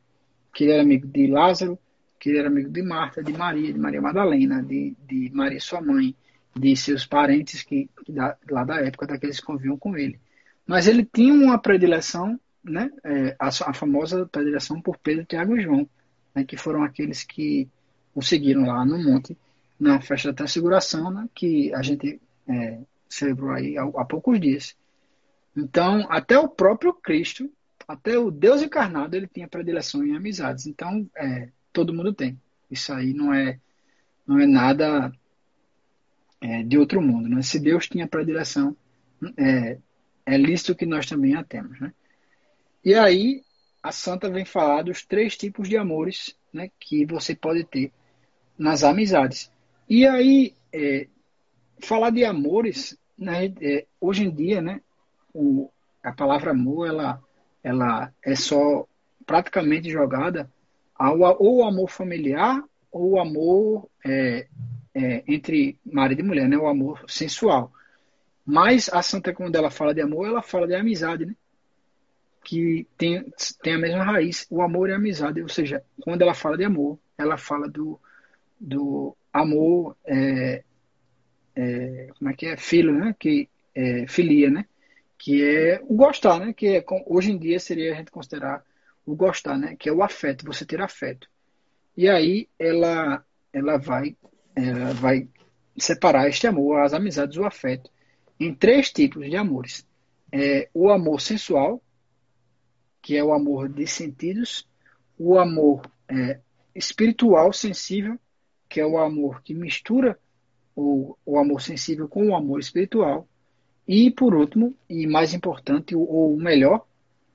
que 0.53 0.65
ele 0.65 0.73
era 0.75 0.83
amigo 0.83 1.07
de 1.07 1.27
Lázaro, 1.27 1.79
que 2.21 2.29
ele 2.29 2.39
era 2.39 2.49
amigo 2.49 2.69
de 2.69 2.83
Marta, 2.83 3.23
de 3.23 3.33
Maria, 3.33 3.73
de 3.73 3.79
Maria 3.79 4.03
Madalena, 4.03 4.63
de, 4.63 4.95
de 5.09 5.31
Maria 5.33 5.59
sua 5.59 5.81
mãe, 5.81 6.15
de 6.55 6.77
seus 6.77 7.07
parentes 7.07 7.63
que, 7.63 7.89
da, 8.07 8.37
lá 8.51 8.63
da 8.63 8.77
época 8.77 9.07
daqueles 9.07 9.41
que 9.41 9.47
conviviam 9.47 9.79
com 9.79 9.97
ele. 9.97 10.21
Mas 10.67 10.87
ele 10.87 11.03
tinha 11.03 11.33
uma 11.33 11.59
predileção, 11.59 12.39
né, 12.65 12.91
é, 13.05 13.37
a, 13.39 13.49
a, 13.49 13.75
famosa 13.75 14.27
predileção 14.27 14.81
por 14.81 14.97
Pedro, 14.99 15.25
Tiago 15.25 15.57
e 15.57 15.63
João, 15.63 15.89
né, 16.35 16.45
que 16.45 16.57
foram 16.57 16.83
aqueles 16.83 17.25
que 17.25 17.69
o 18.15 18.23
seguiram 18.23 18.67
lá 18.67 18.85
no 18.85 19.03
monte 19.03 19.37
na 19.79 20.01
festa 20.01 20.29
da 20.29 20.35
transfiguração, 20.35 21.11
né, 21.11 21.29
que 21.35 21.75
a 21.75 21.83
gente 21.83 22.21
é, 22.49 22.79
celebrou 23.09 23.51
aí 23.51 23.77
há, 23.77 23.83
há, 23.83 24.05
poucos 24.05 24.41
dias. 24.41 24.77
Então, 25.57 26.07
até 26.09 26.39
o 26.39 26.49
próprio 26.49 26.95
Cristo, 26.95 27.51
até 27.87 28.17
o 28.17 28.31
Deus 28.31 28.63
encarnado, 28.63 29.17
ele 29.17 29.27
tinha 29.27 29.49
predileção 29.49 30.05
em 30.05 30.17
amizades. 30.17 30.67
Então, 30.67 31.09
é, 31.17 31.49
todo 31.73 31.93
mundo 31.93 32.13
tem. 32.13 32.41
Isso 32.71 32.93
aí 32.93 33.13
não 33.13 33.35
é, 33.35 33.59
não 34.27 34.39
é 34.39 34.47
nada 34.47 35.13
é, 36.41 36.63
de 36.63 36.79
outro 36.79 37.03
mundo. 37.03 37.29
Né? 37.29 37.43
Se 37.43 37.59
Deus 37.59 37.89
tinha 37.89 38.07
predileção, 38.07 38.77
é, 39.37 39.79
é 40.25 40.37
lícito 40.37 40.75
que 40.75 40.87
nós 40.87 41.07
também 41.07 41.35
a 41.35 41.45
temos. 41.45 41.79
Né? 41.81 41.93
E 42.85 42.95
aí, 42.95 43.43
a 43.83 43.93
santa 43.93 44.29
vem 44.29 44.45
falar 44.45 44.83
dos 44.83 45.05
três 45.05 45.37
tipos 45.37 45.69
de 45.69 45.77
amores 45.77 46.37
né, 46.53 46.71
que 46.79 47.07
você 47.07 47.35
pode 47.35 47.65
ter 47.65 47.93
nas 48.59 48.83
amizades. 48.85 49.51
E 49.89 50.07
aí, 50.07 50.55
é, 50.73 51.07
falar 51.81 52.11
de 52.11 52.25
amores, 52.25 52.97
né, 53.17 53.53
é, 53.61 53.87
hoje 54.01 54.25
em 54.25 54.31
dia, 54.31 54.61
né, 54.61 54.81
o, 55.33 55.71
a 56.03 56.13
palavra 56.13 56.51
amor, 56.51 56.89
ela, 56.89 57.23
ela 57.63 58.13
é 58.23 58.35
só 58.35 58.87
praticamente 59.25 59.91
jogada 59.91 60.51
ao 60.95 61.21
ou 61.41 61.65
amor 61.65 61.89
familiar 61.89 62.63
ou 62.91 63.19
amor 63.19 63.89
é, 64.05 64.47
é, 64.95 65.25
entre 65.27 65.79
marido 65.85 66.21
e 66.21 66.25
mulher, 66.25 66.49
né, 66.49 66.57
o 66.57 66.67
amor 66.67 67.05
sensual. 67.09 67.73
Mas 68.45 68.89
a 68.93 69.03
Santa, 69.03 69.33
quando 69.33 69.55
ela 69.55 69.71
fala 69.71 69.95
de 69.95 70.01
amor, 70.01 70.27
ela 70.27 70.43
fala 70.43 70.67
de 70.67 70.75
amizade, 70.75 71.25
né? 71.27 71.35
Que 72.45 72.87
tem, 72.97 73.25
tem 73.63 73.75
a 73.75 73.79
mesma 73.79 74.05
raiz, 74.05 74.47
o 74.51 74.63
amor 74.63 74.89
e 74.89 74.93
a 74.93 74.97
amizade. 74.97 75.41
Ou 75.41 75.49
seja, 75.49 75.83
quando 76.01 76.23
ela 76.23 76.35
fala 76.35 76.57
de 76.57 76.65
amor, 76.65 76.99
ela 77.17 77.37
fala 77.37 77.69
do, 77.69 78.01
do 78.59 79.17
amor, 79.33 79.97
é, 80.05 80.63
é, 81.55 82.09
como 82.19 82.31
é 82.31 82.35
que 82.35 82.47
é? 82.47 82.57
Filho, 82.57 82.93
né? 82.93 83.15
Que 83.19 83.49
é, 83.75 84.07
filia, 84.07 84.51
né? 84.51 84.67
Que 85.19 85.43
é 85.43 85.81
o 85.85 85.95
gostar, 85.95 86.41
né? 86.41 86.53
Que 86.53 86.77
é, 86.77 86.85
hoje 87.07 87.33
em 87.33 87.39
dia 87.39 87.59
seria 87.61 87.93
a 87.93 87.97
gente 87.97 88.11
considerar 88.11 88.65
o 89.07 89.15
gostar, 89.15 89.59
né? 89.59 89.77
Que 89.79 89.89
é 89.89 89.93
o 89.93 90.03
afeto, 90.03 90.45
você 90.45 90.65
ter 90.65 90.81
afeto. 90.81 91.29
E 91.97 92.09
aí 92.09 92.49
ela, 92.59 93.25
ela 93.53 93.77
vai, 93.77 94.17
ela 94.57 94.93
vai 94.95 95.29
separar 95.77 96.29
este 96.29 96.47
amor, 96.47 96.81
as 96.81 96.95
amizades, 96.95 97.37
o 97.37 97.45
afeto, 97.45 97.91
em 98.39 98.55
três 98.55 98.91
tipos 98.91 99.29
de 99.29 99.37
amores. 99.37 99.87
É, 100.31 100.69
o 100.73 100.91
amor 100.91 101.21
sensual, 101.21 101.82
que 103.03 103.17
é 103.17 103.25
o 103.25 103.35
amor 103.35 103.69
de 103.69 103.87
sentidos, 103.87 104.67
o 105.19 105.37
amor 105.37 105.83
é, 106.09 106.41
espiritual 106.75 107.53
sensível, 107.53 108.19
que 108.69 108.81
é 108.81 108.87
o 108.87 108.97
amor 108.97 109.43
que 109.43 109.53
mistura 109.53 110.19
o, 110.75 111.17
o 111.27 111.39
amor 111.39 111.61
sensível 111.61 112.09
com 112.09 112.29
o 112.29 112.37
amor 112.37 112.61
espiritual. 112.61 113.29
E, 113.87 114.11
por 114.11 114.35
último, 114.35 114.75
e 114.89 115.07
mais 115.07 115.35
importante, 115.35 115.97
ou 115.97 116.37
melhor, 116.37 116.87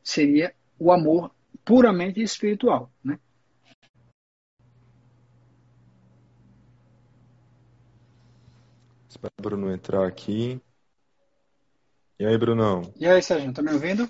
seria 0.01 0.55
o 0.79 0.91
amor 0.91 1.31
puramente 1.65 2.21
espiritual. 2.21 2.89
Né? 3.03 3.19
Espera 9.09 9.33
o 9.37 9.41
Bruno 9.41 9.71
entrar 9.71 10.07
aqui. 10.07 10.61
E 12.17 12.25
aí, 12.25 12.37
Brunão? 12.37 12.93
E 12.95 13.05
aí, 13.05 13.21
Sérgio, 13.21 13.53
tá 13.53 13.61
me 13.61 13.71
ouvindo? 13.71 14.09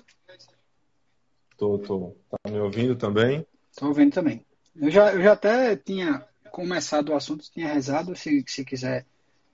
Tô, 1.58 1.76
tô. 1.76 2.16
Tá 2.30 2.50
me 2.50 2.60
ouvindo 2.60 2.94
também? 2.94 3.44
Tô 3.76 3.88
ouvindo 3.88 4.12
também. 4.12 4.46
Eu 4.76 4.90
já, 4.90 5.12
eu 5.12 5.20
já 5.20 5.32
até 5.32 5.74
tinha 5.74 6.24
começado 6.52 7.10
o 7.10 7.16
assunto, 7.16 7.50
tinha 7.50 7.66
rezado, 7.66 8.14
se, 8.14 8.44
se 8.46 8.64
quiser 8.64 9.04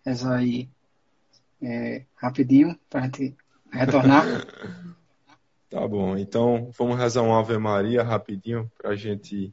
rezar 0.04 0.36
aí 0.36 0.68
é, 1.62 2.04
rapidinho, 2.14 2.78
para 2.90 3.00
a 3.00 3.04
gente 3.04 3.34
retornar. 3.72 4.24
tá 5.70 5.88
bom, 5.88 6.16
então 6.16 6.70
vamos 6.76 6.98
rezar 6.98 7.22
uma 7.22 7.40
Ave 7.40 7.56
Maria 7.56 8.02
rapidinho, 8.02 8.70
para 8.76 8.90
a 8.90 8.96
gente 8.96 9.50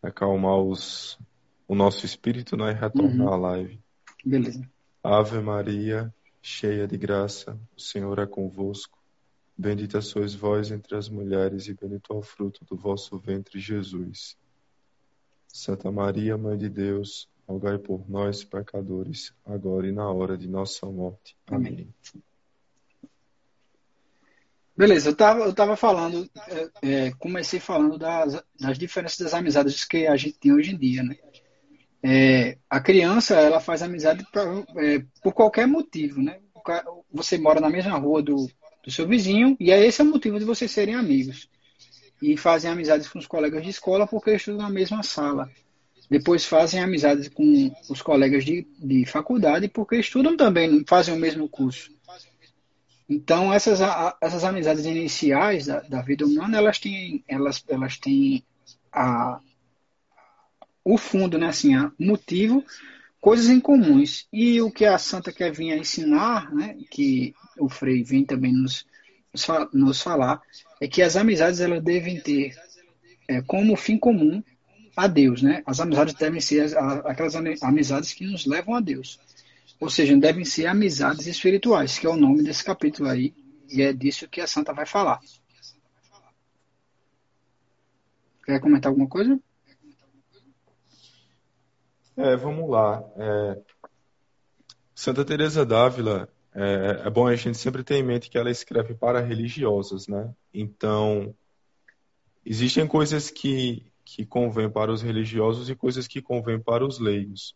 acalmar 0.00 0.58
os, 0.58 1.18
o 1.66 1.74
nosso 1.74 2.06
espírito 2.06 2.56
né, 2.56 2.70
e 2.70 2.74
retornar 2.74 3.26
uhum. 3.26 3.32
à 3.32 3.36
live. 3.36 3.80
Beleza. 4.24 4.62
Ave 5.02 5.40
Maria, 5.40 6.14
cheia 6.40 6.86
de 6.86 6.96
graça, 6.96 7.58
o 7.76 7.80
Senhor 7.80 8.18
é 8.20 8.26
convosco. 8.26 8.97
Bendita 9.60 10.00
sois 10.00 10.36
vós 10.36 10.70
entre 10.70 10.96
as 10.96 11.08
mulheres, 11.08 11.66
e 11.66 11.74
bendito 11.74 12.12
é 12.12 12.16
o 12.16 12.22
fruto 12.22 12.64
do 12.64 12.76
vosso 12.76 13.18
ventre, 13.18 13.58
Jesus. 13.58 14.38
Santa 15.48 15.90
Maria, 15.90 16.38
Mãe 16.38 16.56
de 16.56 16.68
Deus, 16.68 17.28
rogai 17.44 17.76
por 17.76 18.08
nós, 18.08 18.44
pecadores, 18.44 19.34
agora 19.44 19.88
e 19.88 19.90
na 19.90 20.08
hora 20.08 20.38
de 20.38 20.46
nossa 20.46 20.86
morte. 20.86 21.36
Amém. 21.48 21.92
Beleza, 24.76 25.08
eu 25.08 25.12
estava 25.12 25.40
eu 25.40 25.52
tava 25.52 25.74
falando, 25.74 26.30
é, 26.46 27.06
é, 27.06 27.12
comecei 27.18 27.58
falando 27.58 27.98
das, 27.98 28.40
das 28.60 28.78
diferenças 28.78 29.18
das 29.18 29.34
amizades 29.34 29.84
que 29.84 30.06
a 30.06 30.16
gente 30.16 30.38
tem 30.38 30.52
hoje 30.52 30.70
em 30.70 30.78
dia, 30.78 31.02
né? 31.02 31.16
É, 32.00 32.58
a 32.70 32.78
criança, 32.80 33.34
ela 33.34 33.58
faz 33.58 33.82
amizade 33.82 34.24
pra, 34.30 34.44
é, 34.76 35.04
por 35.20 35.32
qualquer 35.32 35.66
motivo, 35.66 36.22
né? 36.22 36.38
Você 37.12 37.36
mora 37.38 37.60
na 37.60 37.68
mesma 37.68 37.98
rua 37.98 38.22
do, 38.22 38.46
do 38.84 38.90
seu 38.90 39.06
vizinho, 39.06 39.56
e 39.58 39.70
é 39.70 39.86
esse 39.86 40.00
é 40.00 40.04
o 40.04 40.08
motivo 40.08 40.38
de 40.38 40.44
vocês 40.44 40.70
serem 40.70 40.94
amigos. 40.94 41.48
E 42.20 42.36
fazem 42.36 42.70
amizades 42.70 43.08
com 43.08 43.18
os 43.18 43.26
colegas 43.26 43.62
de 43.62 43.70
escola 43.70 44.06
porque 44.06 44.34
estudam 44.34 44.62
na 44.62 44.70
mesma 44.70 45.02
sala. 45.02 45.50
Depois 46.10 46.44
fazem 46.44 46.80
amizades 46.80 47.28
com 47.28 47.70
os 47.88 48.00
colegas 48.00 48.44
de, 48.44 48.66
de 48.78 49.04
faculdade 49.04 49.68
porque 49.68 49.96
estudam 49.96 50.36
também, 50.36 50.84
fazem 50.86 51.14
o 51.14 51.18
mesmo 51.18 51.48
curso. 51.48 51.92
Então, 53.08 53.52
essas, 53.52 53.80
essas 54.20 54.44
amizades 54.44 54.84
iniciais 54.84 55.66
da, 55.66 55.80
da 55.80 56.02
vida 56.02 56.26
humana, 56.26 56.58
elas 56.58 56.78
têm, 56.78 57.24
elas, 57.26 57.64
elas 57.68 57.96
têm 57.96 58.44
a, 58.92 59.40
o 60.84 60.98
fundo, 60.98 61.38
né, 61.38 61.46
assim, 61.46 61.76
o 61.76 61.92
motivo, 61.98 62.64
coisas 63.20 63.48
em 63.48 63.60
comuns. 63.60 64.26
E 64.32 64.60
o 64.60 64.70
que 64.70 64.84
a 64.84 64.98
santa 64.98 65.32
quer 65.32 65.52
vir 65.52 65.72
a 65.72 65.76
ensinar, 65.76 66.52
né, 66.52 66.76
que 66.90 67.34
o 67.58 67.68
Frei 67.68 68.02
vem 68.02 68.24
também 68.24 68.52
nos, 68.52 68.86
nos 69.72 70.02
falar, 70.02 70.40
é 70.80 70.88
que 70.88 71.02
as 71.02 71.16
amizades 71.16 71.60
elas 71.60 71.82
devem 71.82 72.20
ter 72.20 72.54
é, 73.28 73.42
como 73.42 73.76
fim 73.76 73.98
comum 73.98 74.42
a 74.96 75.06
Deus, 75.06 75.42
né? 75.42 75.62
As 75.64 75.78
amizades 75.78 76.14
devem 76.14 76.40
ser 76.40 76.76
aquelas 77.04 77.36
amizades 77.62 78.12
que 78.12 78.26
nos 78.26 78.46
levam 78.46 78.74
a 78.74 78.80
Deus. 78.80 79.20
Ou 79.78 79.88
seja, 79.88 80.16
devem 80.16 80.44
ser 80.44 80.66
amizades 80.66 81.26
espirituais, 81.26 81.98
que 81.98 82.06
é 82.06 82.10
o 82.10 82.16
nome 82.16 82.42
desse 82.42 82.64
capítulo 82.64 83.08
aí, 83.08 83.32
e 83.70 83.80
é 83.80 83.92
disso 83.92 84.28
que 84.28 84.40
a 84.40 84.46
santa 84.46 84.72
vai 84.72 84.86
falar. 84.86 85.20
Quer 88.44 88.60
comentar 88.60 88.90
alguma 88.90 89.08
coisa? 89.08 89.38
É, 92.18 92.34
vamos 92.34 92.68
lá. 92.68 93.00
É, 93.16 93.62
Santa 94.92 95.24
Teresa 95.24 95.64
d'Ávila, 95.64 96.28
é, 96.52 97.02
é, 97.04 97.10
bom 97.10 97.28
a 97.28 97.36
gente 97.36 97.56
sempre 97.56 97.84
ter 97.84 97.94
em 97.94 98.02
mente 98.02 98.28
que 98.28 98.36
ela 98.36 98.50
escreve 98.50 98.92
para 98.92 99.20
religiosas, 99.20 100.08
né? 100.08 100.34
Então, 100.52 101.32
existem 102.44 102.88
coisas 102.88 103.30
que, 103.30 103.86
que 104.04 104.26
convêm 104.26 104.68
para 104.68 104.90
os 104.90 105.00
religiosos 105.00 105.70
e 105.70 105.76
coisas 105.76 106.08
que 106.08 106.20
convêm 106.20 106.58
para 106.58 106.84
os 106.84 106.98
leigos. 106.98 107.54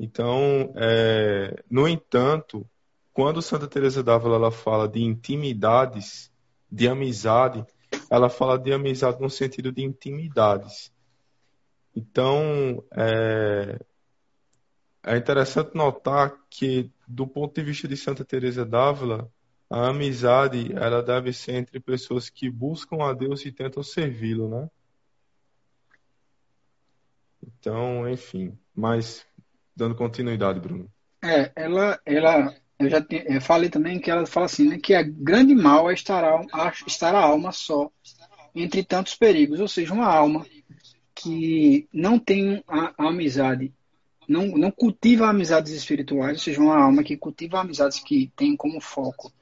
Então, 0.00 0.72
é, 0.74 1.62
no 1.70 1.86
entanto, 1.86 2.66
quando 3.12 3.42
Santa 3.42 3.68
Teresa 3.68 4.02
d'Ávila 4.02 4.36
ela 4.36 4.50
fala 4.50 4.88
de 4.88 5.02
intimidades, 5.02 6.32
de 6.72 6.88
amizade, 6.88 7.66
ela 8.08 8.30
fala 8.30 8.58
de 8.58 8.72
amizade 8.72 9.20
no 9.20 9.28
sentido 9.28 9.70
de 9.70 9.82
intimidades. 9.82 10.90
Então, 11.98 12.84
é, 12.92 13.76
é 15.04 15.16
interessante 15.16 15.74
notar 15.74 16.32
que, 16.48 16.92
do 17.08 17.26
ponto 17.26 17.52
de 17.52 17.62
vista 17.62 17.88
de 17.88 17.96
Santa 17.96 18.24
Teresa 18.24 18.64
d'Ávila, 18.64 19.28
a 19.68 19.88
amizade 19.88 20.72
ela 20.74 21.02
deve 21.02 21.32
ser 21.32 21.54
entre 21.56 21.80
pessoas 21.80 22.30
que 22.30 22.48
buscam 22.48 23.02
a 23.02 23.12
Deus 23.12 23.44
e 23.44 23.50
tentam 23.50 23.82
servi-lo, 23.82 24.48
né? 24.48 24.70
Então, 27.42 28.08
enfim, 28.08 28.56
mas 28.72 29.26
dando 29.74 29.96
continuidade, 29.96 30.60
Bruno. 30.60 30.88
É, 31.20 31.50
ela, 31.56 32.00
ela, 32.06 32.54
eu 32.78 32.88
já 32.88 33.04
eu 33.10 33.40
falei 33.40 33.68
também 33.68 33.98
que 33.98 34.08
ela 34.08 34.24
fala 34.24 34.46
assim, 34.46 34.68
né, 34.68 34.78
que 34.78 34.94
a 34.94 35.02
grande 35.02 35.52
mal 35.52 35.90
é 35.90 35.94
estar 35.94 36.22
a, 36.24 36.72
estar 36.86 37.12
a 37.12 37.20
alma 37.20 37.50
só 37.50 37.90
entre 38.54 38.84
tantos 38.84 39.16
perigos, 39.16 39.58
ou 39.58 39.66
seja, 39.68 39.92
uma 39.92 40.06
alma 40.06 40.46
que 41.20 41.88
não 41.92 42.18
tem 42.18 42.62
a, 42.68 42.94
a 42.96 43.08
amizade, 43.08 43.72
não, 44.28 44.46
não 44.48 44.70
cultiva 44.70 45.28
amizades 45.28 45.72
espirituais, 45.72 46.38
ou 46.38 46.44
seja, 46.44 46.60
uma 46.60 46.76
alma 46.76 47.02
que 47.02 47.16
cultiva 47.16 47.60
amizades 47.60 47.98
que 47.98 48.30
tem 48.36 48.56
como 48.56 48.80
foco 48.80 49.32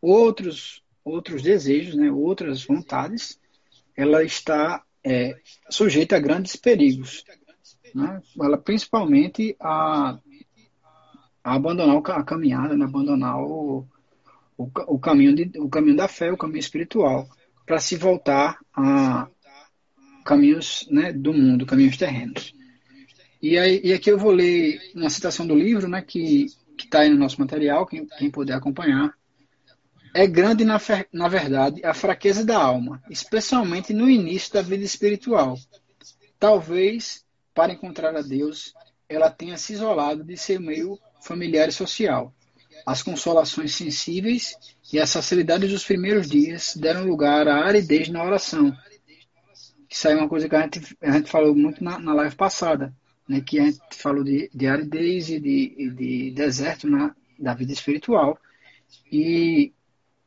outros 0.00 0.82
outros 1.02 1.40
desejos, 1.40 1.94
né, 1.94 2.10
outras 2.10 2.64
vontades, 2.64 3.38
ela 3.96 4.24
está 4.24 4.82
é, 5.04 5.38
sujeita 5.70 6.16
a 6.16 6.20
grandes 6.20 6.56
perigos. 6.56 7.24
Né? 7.94 8.20
Ela 8.40 8.58
principalmente 8.58 9.56
a, 9.60 10.18
a 11.44 11.54
abandonar 11.54 11.96
a 11.96 12.24
caminhada, 12.24 12.76
né? 12.76 12.84
abandonar 12.84 13.40
o, 13.40 13.86
o, 14.58 14.68
o, 14.88 14.98
caminho 14.98 15.32
de, 15.32 15.60
o 15.60 15.68
caminho 15.68 15.96
da 15.96 16.08
fé, 16.08 16.32
o 16.32 16.36
caminho 16.36 16.58
espiritual, 16.58 17.28
para 17.64 17.78
se 17.78 17.96
voltar 17.96 18.58
a 18.74 19.28
caminhos 20.26 20.86
né, 20.90 21.12
do 21.12 21.32
mundo, 21.32 21.64
caminhos 21.64 21.96
terrenos. 21.96 22.52
E, 23.40 23.56
aí, 23.56 23.80
e 23.82 23.92
aqui 23.92 24.10
eu 24.10 24.18
vou 24.18 24.32
ler 24.32 24.78
uma 24.94 25.08
citação 25.08 25.46
do 25.46 25.54
livro, 25.54 25.88
né, 25.88 26.02
que 26.02 26.46
está 26.78 27.00
aí 27.00 27.08
no 27.08 27.16
nosso 27.16 27.40
material, 27.40 27.86
quem, 27.86 28.06
quem 28.18 28.30
puder 28.30 28.54
acompanhar. 28.54 29.14
É 30.12 30.26
grande, 30.26 30.64
na, 30.64 30.80
na 31.12 31.28
verdade, 31.28 31.84
a 31.84 31.94
fraqueza 31.94 32.44
da 32.44 32.58
alma, 32.58 33.02
especialmente 33.08 33.92
no 33.92 34.08
início 34.10 34.52
da 34.52 34.62
vida 34.62 34.84
espiritual. 34.84 35.56
Talvez, 36.38 37.24
para 37.54 37.72
encontrar 37.72 38.16
a 38.16 38.22
Deus, 38.22 38.74
ela 39.08 39.30
tenha 39.30 39.56
se 39.56 39.74
isolado 39.74 40.24
de 40.24 40.36
seu 40.36 40.60
meio 40.60 40.98
familiar 41.20 41.68
e 41.68 41.72
social. 41.72 42.34
As 42.84 43.02
consolações 43.02 43.74
sensíveis 43.74 44.54
e 44.92 44.98
as 44.98 45.12
facilidades 45.12 45.70
dos 45.70 45.84
primeiros 45.84 46.28
dias 46.28 46.74
deram 46.76 47.04
lugar 47.04 47.46
à 47.48 47.66
aridez 47.66 48.08
na 48.08 48.24
oração. 48.24 48.76
Isso 49.96 50.08
aí 50.08 50.12
é 50.12 50.18
uma 50.18 50.28
coisa 50.28 50.46
que 50.46 50.54
a 50.54 50.60
gente, 50.60 50.96
a 51.00 51.10
gente 51.12 51.30
falou 51.30 51.54
muito 51.54 51.82
na, 51.82 51.98
na 51.98 52.12
live 52.12 52.36
passada, 52.36 52.94
né, 53.26 53.40
que 53.40 53.58
a 53.58 53.64
gente 53.64 53.80
falou 53.92 54.22
de, 54.22 54.50
de 54.52 54.66
aridez 54.66 55.30
e 55.30 55.40
de, 55.40 55.74
e 55.74 55.88
de 55.88 56.30
deserto 56.32 56.86
na, 56.86 57.16
da 57.38 57.54
vida 57.54 57.72
espiritual. 57.72 58.38
E 59.10 59.72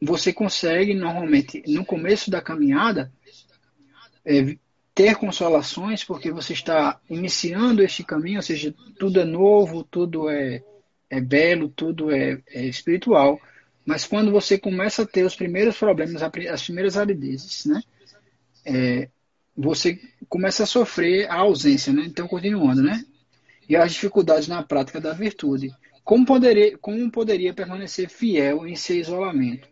você 0.01 0.33
consegue 0.33 0.95
normalmente 0.95 1.61
no 1.67 1.85
começo 1.85 2.31
da 2.31 2.41
caminhada 2.41 3.13
é, 4.25 4.57
ter 4.95 5.15
consolações 5.17 6.03
porque 6.03 6.31
você 6.31 6.53
está 6.53 6.99
iniciando 7.07 7.83
este 7.83 8.03
caminho, 8.03 8.37
ou 8.37 8.43
seja, 8.43 8.73
tudo 8.97 9.19
é 9.19 9.23
novo, 9.23 9.83
tudo 9.83 10.31
é, 10.31 10.63
é 11.11 11.21
belo, 11.21 11.69
tudo 11.69 12.09
é, 12.09 12.41
é 12.47 12.65
espiritual. 12.65 13.39
Mas 13.85 14.07
quando 14.07 14.31
você 14.31 14.57
começa 14.57 15.03
a 15.03 15.07
ter 15.07 15.23
os 15.23 15.35
primeiros 15.35 15.77
problemas, 15.77 16.23
as 16.23 16.63
primeiras 16.63 16.97
aridezes, 16.97 17.67
né, 17.67 17.83
é, 18.65 19.09
você 19.61 19.99
começa 20.29 20.63
a 20.63 20.65
sofrer 20.65 21.29
a 21.29 21.35
ausência, 21.35 21.91
né? 21.91 22.03
Então, 22.05 22.27
continuando, 22.27 22.81
né? 22.81 23.03
E 23.67 23.75
as 23.75 23.91
dificuldades 23.91 24.47
na 24.47 24.63
prática 24.63 25.01
da 25.01 25.11
virtude. 25.11 25.69
Como 26.03 26.25
poderia, 26.25 26.77
como 26.77 27.11
poderia 27.11 27.53
permanecer 27.53 28.09
fiel 28.09 28.65
em 28.65 28.75
seu 28.75 28.95
isolamento? 28.95 29.67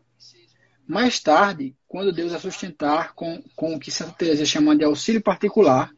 Mais 0.86 1.20
tarde, 1.20 1.74
quando 1.88 2.12
Deus 2.14 2.34
a 2.34 2.40
sustentar 2.40 3.14
com, 3.14 3.42
com 3.56 3.76
o 3.76 3.80
que 3.80 3.90
Santa 3.90 4.12
Teresa 4.12 4.46
chama 4.46 4.76
de 4.76 4.84
auxílio 4.84 5.22
particular, 5.22 5.90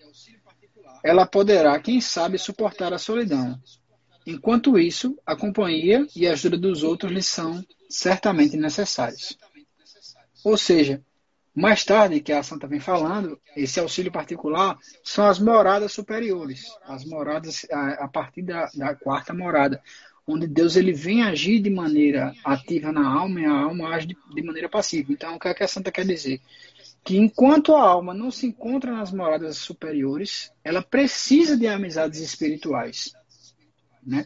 ela 1.03 1.25
poderá, 1.25 1.77
quem 1.79 1.99
sabe, 1.99 2.37
suportar 2.37 2.93
a 2.93 2.99
solidão. 2.99 3.59
Enquanto 4.25 4.77
isso, 4.77 5.17
a 5.25 5.35
companhia 5.35 6.05
e 6.15 6.27
a 6.27 6.33
ajuda 6.33 6.57
dos 6.57 6.83
outros 6.83 7.11
lhe 7.11 7.23
são 7.23 7.65
certamente 7.89 8.55
necessários. 8.55 9.37
Ou 10.43 10.57
seja, 10.57 11.03
mais 11.55 11.83
tarde, 11.83 12.19
que 12.21 12.31
a 12.31 12.43
Santa 12.43 12.67
vem 12.67 12.79
falando, 12.79 13.39
esse 13.55 13.79
auxílio 13.79 14.11
particular 14.11 14.77
são 15.03 15.25
as 15.25 15.39
moradas 15.39 15.91
superiores, 15.91 16.65
as 16.85 17.03
moradas 17.03 17.65
a, 17.71 18.05
a 18.05 18.07
partir 18.07 18.43
da, 18.43 18.69
da 18.75 18.95
quarta 18.95 19.33
morada, 19.33 19.81
onde 20.27 20.47
Deus 20.47 20.75
ele 20.75 20.93
vem 20.93 21.23
agir 21.23 21.59
de 21.59 21.69
maneira 21.69 22.33
ativa 22.45 22.91
na 22.91 23.05
alma 23.07 23.41
e 23.41 23.45
a 23.45 23.51
alma 23.51 23.89
age 23.89 24.07
de, 24.07 24.17
de 24.33 24.43
maneira 24.43 24.69
passiva. 24.69 25.11
Então, 25.11 25.35
o 25.35 25.39
que, 25.39 25.47
é 25.47 25.53
que 25.53 25.63
a 25.63 25.67
santa 25.67 25.91
quer 25.91 26.05
dizer? 26.05 26.39
Que 27.03 27.17
enquanto 27.17 27.75
a 27.75 27.81
alma 27.81 28.13
não 28.13 28.29
se 28.29 28.45
encontra 28.45 28.91
nas 28.91 29.11
moradas 29.11 29.57
superiores, 29.57 30.51
ela 30.63 30.83
precisa 30.83 31.57
de 31.57 31.67
amizades 31.67 32.19
espirituais. 32.19 33.11
Né? 34.05 34.25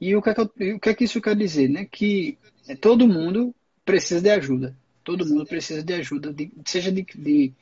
E 0.00 0.16
o 0.16 0.22
que, 0.22 0.30
é 0.30 0.34
que, 0.34 0.40
o 0.40 0.80
que, 0.80 0.88
é 0.88 0.94
que 0.94 1.04
isso 1.04 1.20
quer 1.20 1.36
dizer? 1.36 1.68
Né? 1.68 1.84
Que 1.84 2.38
todo 2.80 3.06
mundo 3.06 3.54
precisa 3.84 4.22
de 4.22 4.30
ajuda. 4.30 4.76
Todo 5.04 5.26
mundo 5.26 5.46
precisa 5.46 5.82
de 5.82 5.94
ajuda, 5.94 6.32
de, 6.32 6.52
seja 6.64 6.92
de, 6.92 7.02
de, 7.14 7.52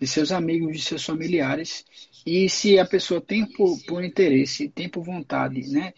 de, 0.00 0.06
seus 0.06 0.30
amigos, 0.32 0.76
de 0.76 0.82
seus 0.82 1.04
familiares. 1.04 1.84
E 2.24 2.48
se 2.48 2.78
a 2.78 2.86
pessoa 2.86 3.20
tem 3.20 3.46
por, 3.46 3.78
por 3.86 4.04
interesse, 4.04 4.68
tem 4.68 4.88
por 4.88 5.04
vontade, 5.04 5.68
né? 5.68 5.92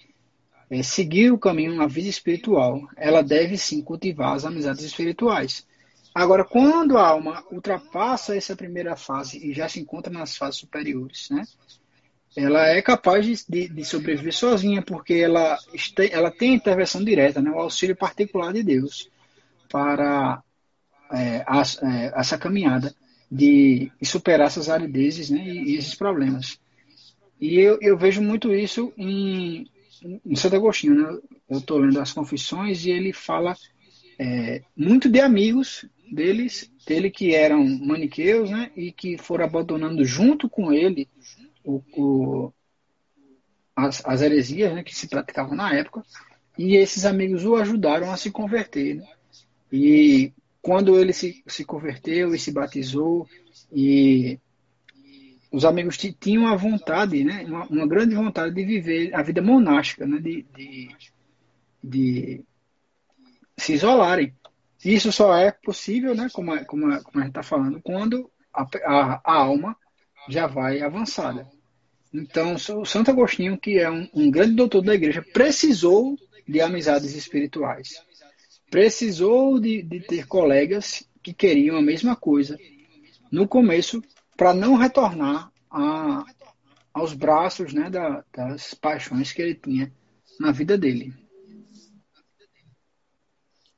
é, 0.70 0.82
seguir 0.82 1.32
o 1.32 1.38
caminho 1.38 1.74
na 1.74 1.86
vida 1.86 2.08
espiritual, 2.08 2.82
ela 2.96 3.22
deve 3.22 3.56
sim 3.56 3.80
cultivar 3.82 4.34
as 4.34 4.44
amizades 4.44 4.84
espirituais. 4.84 5.66
Agora, 6.14 6.44
quando 6.44 6.96
a 6.96 7.06
alma 7.06 7.44
ultrapassa 7.50 8.36
essa 8.36 8.56
primeira 8.56 8.96
fase 8.96 9.38
e 9.38 9.52
já 9.52 9.68
se 9.68 9.80
encontra 9.80 10.12
nas 10.12 10.36
fases 10.36 10.60
superiores, 10.60 11.28
né? 11.30 11.44
Ela 12.34 12.68
é 12.68 12.82
capaz 12.82 13.24
de, 13.46 13.68
de, 13.68 13.84
sobreviver 13.84 14.32
sozinha, 14.32 14.82
porque 14.82 15.14
ela, 15.14 15.58
ela 16.10 16.30
tem 16.30 16.54
intervenção 16.54 17.02
direta, 17.02 17.40
né? 17.40 17.50
o 17.50 17.58
auxílio 17.58 17.96
particular 17.96 18.52
de 18.52 18.62
Deus 18.62 19.08
para 19.70 20.42
é, 21.12 21.44
a, 21.46 21.62
é, 21.62 22.12
essa 22.14 22.38
caminhada 22.38 22.94
de, 23.30 23.90
superar 24.02 24.46
essas 24.46 24.68
aridezes 24.68 25.30
né? 25.30 25.44
e, 25.44 25.72
e 25.72 25.76
esses 25.76 25.94
problemas. 25.94 26.58
E 27.40 27.58
eu, 27.58 27.78
eu 27.80 27.98
vejo 27.98 28.22
muito 28.22 28.52
isso 28.52 28.92
em, 28.96 29.66
em 30.24 30.36
Santo 30.36 30.56
Agostinho, 30.56 30.94
né? 30.94 31.18
eu 31.48 31.58
estou 31.58 31.78
lendo 31.78 32.00
as 32.00 32.12
confissões 32.12 32.84
e 32.84 32.90
ele 32.90 33.12
fala 33.12 33.54
é, 34.18 34.62
muito 34.76 35.08
de 35.08 35.20
amigos 35.20 35.84
deles, 36.10 36.70
dele 36.86 37.10
que 37.10 37.34
eram 37.34 37.64
maniqueus, 37.64 38.50
né, 38.50 38.70
e 38.76 38.92
que 38.92 39.18
foram 39.18 39.44
abandonando 39.44 40.04
junto 40.04 40.48
com 40.48 40.72
ele 40.72 41.08
o, 41.64 41.82
o, 41.96 42.52
as, 43.74 44.04
as 44.04 44.22
heresias 44.22 44.72
né, 44.72 44.82
que 44.82 44.94
se 44.94 45.08
praticavam 45.08 45.56
na 45.56 45.74
época, 45.74 46.02
e 46.56 46.76
esses 46.76 47.04
amigos 47.04 47.44
o 47.44 47.56
ajudaram 47.56 48.10
a 48.10 48.16
se 48.16 48.30
converter. 48.30 48.96
Né? 48.96 49.08
E 49.70 50.32
quando 50.66 50.98
ele 50.98 51.12
se, 51.12 51.44
se 51.46 51.64
converteu 51.64 52.34
e 52.34 52.38
se 52.40 52.50
batizou, 52.50 53.28
e 53.72 54.36
os 55.52 55.64
amigos 55.64 55.96
tinham 56.18 56.48
a 56.48 56.56
vontade, 56.56 57.22
né, 57.22 57.44
uma, 57.46 57.66
uma, 57.66 57.86
grande 57.86 58.16
vontade 58.16 58.52
de 58.52 58.64
viver 58.64 59.14
a 59.14 59.22
vida 59.22 59.40
monástica, 59.40 60.04
né, 60.04 60.18
de, 60.18 60.44
de, 60.56 60.88
de 61.84 62.44
se 63.56 63.74
isolarem. 63.74 64.34
Isso 64.84 65.12
só 65.12 65.36
é 65.36 65.52
possível, 65.52 66.16
né, 66.16 66.28
como, 66.32 66.52
a, 66.52 66.64
como, 66.64 66.92
a, 66.92 67.00
como 67.00 67.18
a 67.18 67.20
gente 67.20 67.28
está 67.28 67.44
falando, 67.44 67.80
quando 67.80 68.28
a, 68.52 68.66
a, 68.86 69.20
a, 69.24 69.34
alma 69.36 69.76
já 70.28 70.48
vai 70.48 70.82
avançada. 70.82 71.48
Então, 72.12 72.54
o 72.54 72.84
Santo 72.84 73.12
Agostinho, 73.12 73.56
que 73.56 73.78
é 73.78 73.88
um, 73.88 74.08
um 74.12 74.28
grande 74.32 74.56
doutor 74.56 74.82
da 74.82 74.96
igreja, 74.96 75.24
precisou 75.32 76.18
de 76.44 76.60
amizades 76.60 77.14
espirituais. 77.14 78.04
Precisou 78.70 79.58
de, 79.60 79.82
de 79.82 80.00
ter 80.00 80.26
colegas 80.26 81.08
que 81.22 81.32
queriam 81.32 81.76
a 81.76 81.82
mesma 81.82 82.16
coisa. 82.16 82.58
No 83.30 83.48
começo, 83.48 84.02
para 84.36 84.54
não 84.54 84.76
retornar 84.76 85.50
a, 85.70 86.24
aos 86.92 87.12
braços 87.12 87.72
né, 87.72 87.90
da, 87.90 88.24
das 88.34 88.74
paixões 88.74 89.32
que 89.32 89.42
ele 89.42 89.54
tinha 89.54 89.92
na 90.38 90.52
vida 90.52 90.76
dele. 90.76 91.12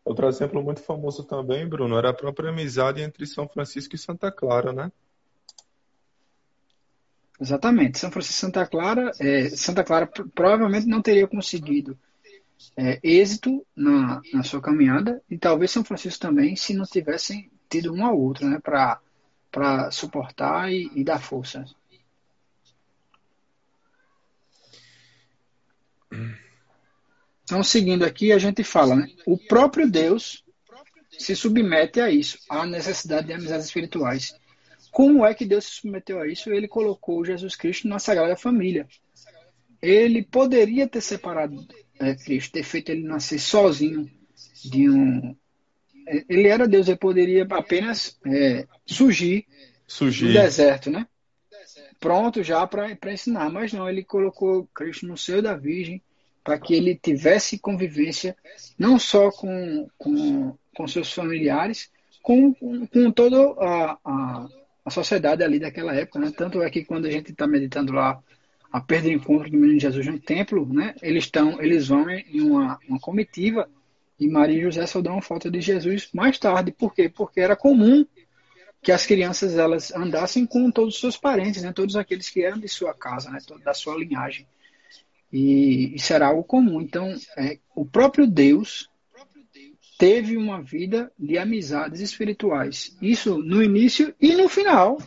Outro 0.04 0.26
exemplo 0.26 0.62
muito 0.62 0.80
famoso 0.80 1.22
também, 1.24 1.68
Bruno, 1.68 1.96
era 1.96 2.10
a 2.10 2.14
própria 2.14 2.48
amizade 2.48 3.02
entre 3.02 3.26
São 3.26 3.46
Francisco 3.46 3.94
e 3.94 3.98
Santa 3.98 4.32
Clara, 4.32 4.72
né? 4.72 4.90
Exatamente. 7.40 7.98
São 7.98 8.10
Francisco 8.10 8.38
e 8.38 8.40
Santa 8.46 8.66
Clara, 8.66 9.12
é, 9.20 9.50
Santa 9.50 9.84
Clara 9.84 10.06
provavelmente 10.34 10.86
não 10.86 11.02
teria 11.02 11.28
conseguido 11.28 11.96
é, 12.76 12.98
êxito 13.02 13.64
na, 13.74 14.20
na 14.32 14.42
sua 14.42 14.60
caminhada 14.60 15.22
e 15.30 15.38
talvez 15.38 15.70
São 15.70 15.84
Francisco 15.84 16.20
também, 16.20 16.56
se 16.56 16.74
não 16.74 16.84
tivessem 16.84 17.50
tido 17.68 17.92
um 17.92 18.04
ao 18.04 18.18
outro, 18.18 18.48
né, 18.48 18.58
para 18.60 19.90
suportar 19.90 20.72
e, 20.72 20.90
e 20.94 21.04
dar 21.04 21.20
força. 21.20 21.64
Então, 27.44 27.62
seguindo 27.62 28.04
aqui, 28.04 28.32
a 28.32 28.38
gente 28.38 28.62
fala, 28.62 28.96
né? 28.96 29.08
O 29.26 29.36
próprio 29.38 29.90
Deus 29.90 30.44
se 31.10 31.34
submete 31.34 32.00
a 32.00 32.10
isso, 32.10 32.38
à 32.48 32.66
necessidade 32.66 33.26
de 33.26 33.32
amizades 33.32 33.66
espirituais. 33.66 34.34
Como 34.90 35.24
é 35.24 35.34
que 35.34 35.46
Deus 35.46 35.64
se 35.64 35.70
submeteu 35.72 36.20
a 36.20 36.28
isso? 36.28 36.50
Ele 36.50 36.68
colocou 36.68 37.24
Jesus 37.24 37.56
Cristo 37.56 37.88
na 37.88 37.98
Sagrada 37.98 38.36
Família. 38.36 38.86
Ele 39.80 40.22
poderia 40.22 40.88
ter 40.88 41.00
separado 41.00 41.66
é, 41.98 42.14
Cristo, 42.14 42.52
ter 42.52 42.62
feito 42.62 42.90
ele 42.90 43.02
nascer 43.02 43.38
sozinho 43.38 44.10
de 44.64 44.88
um. 44.88 45.36
É, 46.06 46.24
ele 46.28 46.48
era 46.48 46.68
Deus, 46.68 46.88
ele 46.88 46.96
poderia 46.96 47.46
apenas 47.50 48.18
é, 48.26 48.66
surgir, 48.86 49.46
surgir 49.86 50.26
no 50.26 50.32
deserto, 50.32 50.90
né? 50.90 51.06
Pronto 52.00 52.42
já 52.42 52.66
para 52.66 52.96
ensinar, 53.12 53.50
mas 53.50 53.72
não, 53.72 53.88
ele 53.88 54.04
colocou 54.04 54.68
Cristo 54.72 55.06
no 55.06 55.16
seio 55.16 55.42
da 55.42 55.54
Virgem 55.54 56.00
para 56.44 56.58
que 56.58 56.72
ele 56.72 56.94
tivesse 56.94 57.58
convivência 57.58 58.36
não 58.78 58.98
só 58.98 59.30
com, 59.30 59.88
com, 59.98 60.56
com 60.74 60.88
seus 60.88 61.12
familiares, 61.12 61.90
com, 62.22 62.54
com, 62.54 62.86
com 62.86 63.10
toda 63.10 63.36
a, 63.60 63.98
a, 64.04 64.48
a, 64.84 64.90
sociedade 64.90 65.42
ali 65.42 65.58
daquela 65.58 65.94
época. 65.94 66.20
Né? 66.20 66.32
Tanto 66.34 66.62
é 66.62 66.70
que 66.70 66.84
quando 66.84 67.06
a 67.06 67.10
gente 67.10 67.32
está 67.32 67.46
meditando 67.46 67.92
lá 67.92 68.22
a 68.70 68.80
perda 68.80 69.08
de 69.08 69.14
encontro 69.14 69.50
do 69.50 69.56
menino 69.56 69.80
Jesus 69.80 70.06
no 70.06 70.18
templo, 70.18 70.66
né? 70.66 70.94
eles, 71.02 71.24
estão, 71.24 71.60
eles 71.60 71.88
vão 71.88 72.08
em 72.10 72.40
uma, 72.40 72.78
uma 72.88 73.00
comitiva 73.00 73.68
e 74.20 74.28
Maria 74.28 74.58
e 74.58 74.62
José 74.62 74.86
só 74.86 75.00
dão 75.00 75.20
foto 75.22 75.50
de 75.50 75.60
Jesus 75.60 76.10
mais 76.12 76.38
tarde. 76.38 76.72
Por 76.72 76.92
quê? 76.92 77.08
Porque 77.08 77.40
era 77.40 77.56
comum 77.56 78.04
que 78.82 78.92
as 78.92 79.06
crianças 79.06 79.56
elas 79.56 79.92
andassem 79.94 80.44
com 80.44 80.70
todos 80.70 80.94
os 80.94 81.00
seus 81.00 81.16
parentes, 81.16 81.62
né? 81.62 81.72
todos 81.72 81.96
aqueles 81.96 82.28
que 82.28 82.42
eram 82.42 82.58
de 82.58 82.68
sua 82.68 82.94
casa, 82.94 83.30
né? 83.30 83.38
da 83.64 83.74
sua 83.74 83.96
linhagem. 83.96 84.46
E 85.32 85.94
isso 85.94 86.12
era 86.12 86.26
algo 86.26 86.42
comum. 86.42 86.80
Então, 86.80 87.14
é, 87.36 87.58
o 87.74 87.84
próprio 87.84 88.26
Deus 88.26 88.90
teve 89.98 90.36
uma 90.36 90.62
vida 90.62 91.12
de 91.18 91.36
amizades 91.36 92.00
espirituais. 92.00 92.96
Isso 93.02 93.38
no 93.38 93.62
início 93.62 94.14
e 94.20 94.34
no 94.34 94.48
final, 94.48 94.98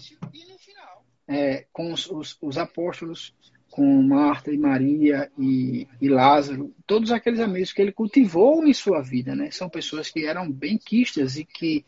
é, 1.28 1.66
com 1.72 1.94
os, 1.94 2.10
os, 2.10 2.38
os, 2.42 2.58
apóstolos, 2.58 3.34
com 3.72 4.04
Marta 4.04 4.52
e 4.52 4.58
Maria 4.58 5.32
e, 5.40 5.88
e, 6.00 6.10
Lázaro, 6.10 6.76
todos 6.86 7.12
aqueles 7.12 7.40
amigos 7.40 7.72
que 7.72 7.82
ele 7.82 7.94
cultivou 7.94 8.68
em 8.68 8.74
sua 8.74 9.02
vida. 9.02 9.34
Né? 9.34 9.50
São 9.50 9.70
pessoas 9.70 10.12
que 10.12 10.26
eram 10.26 10.52
bem 10.52 10.78
quistas 10.78 11.38
e 11.38 11.46
que 11.46 11.86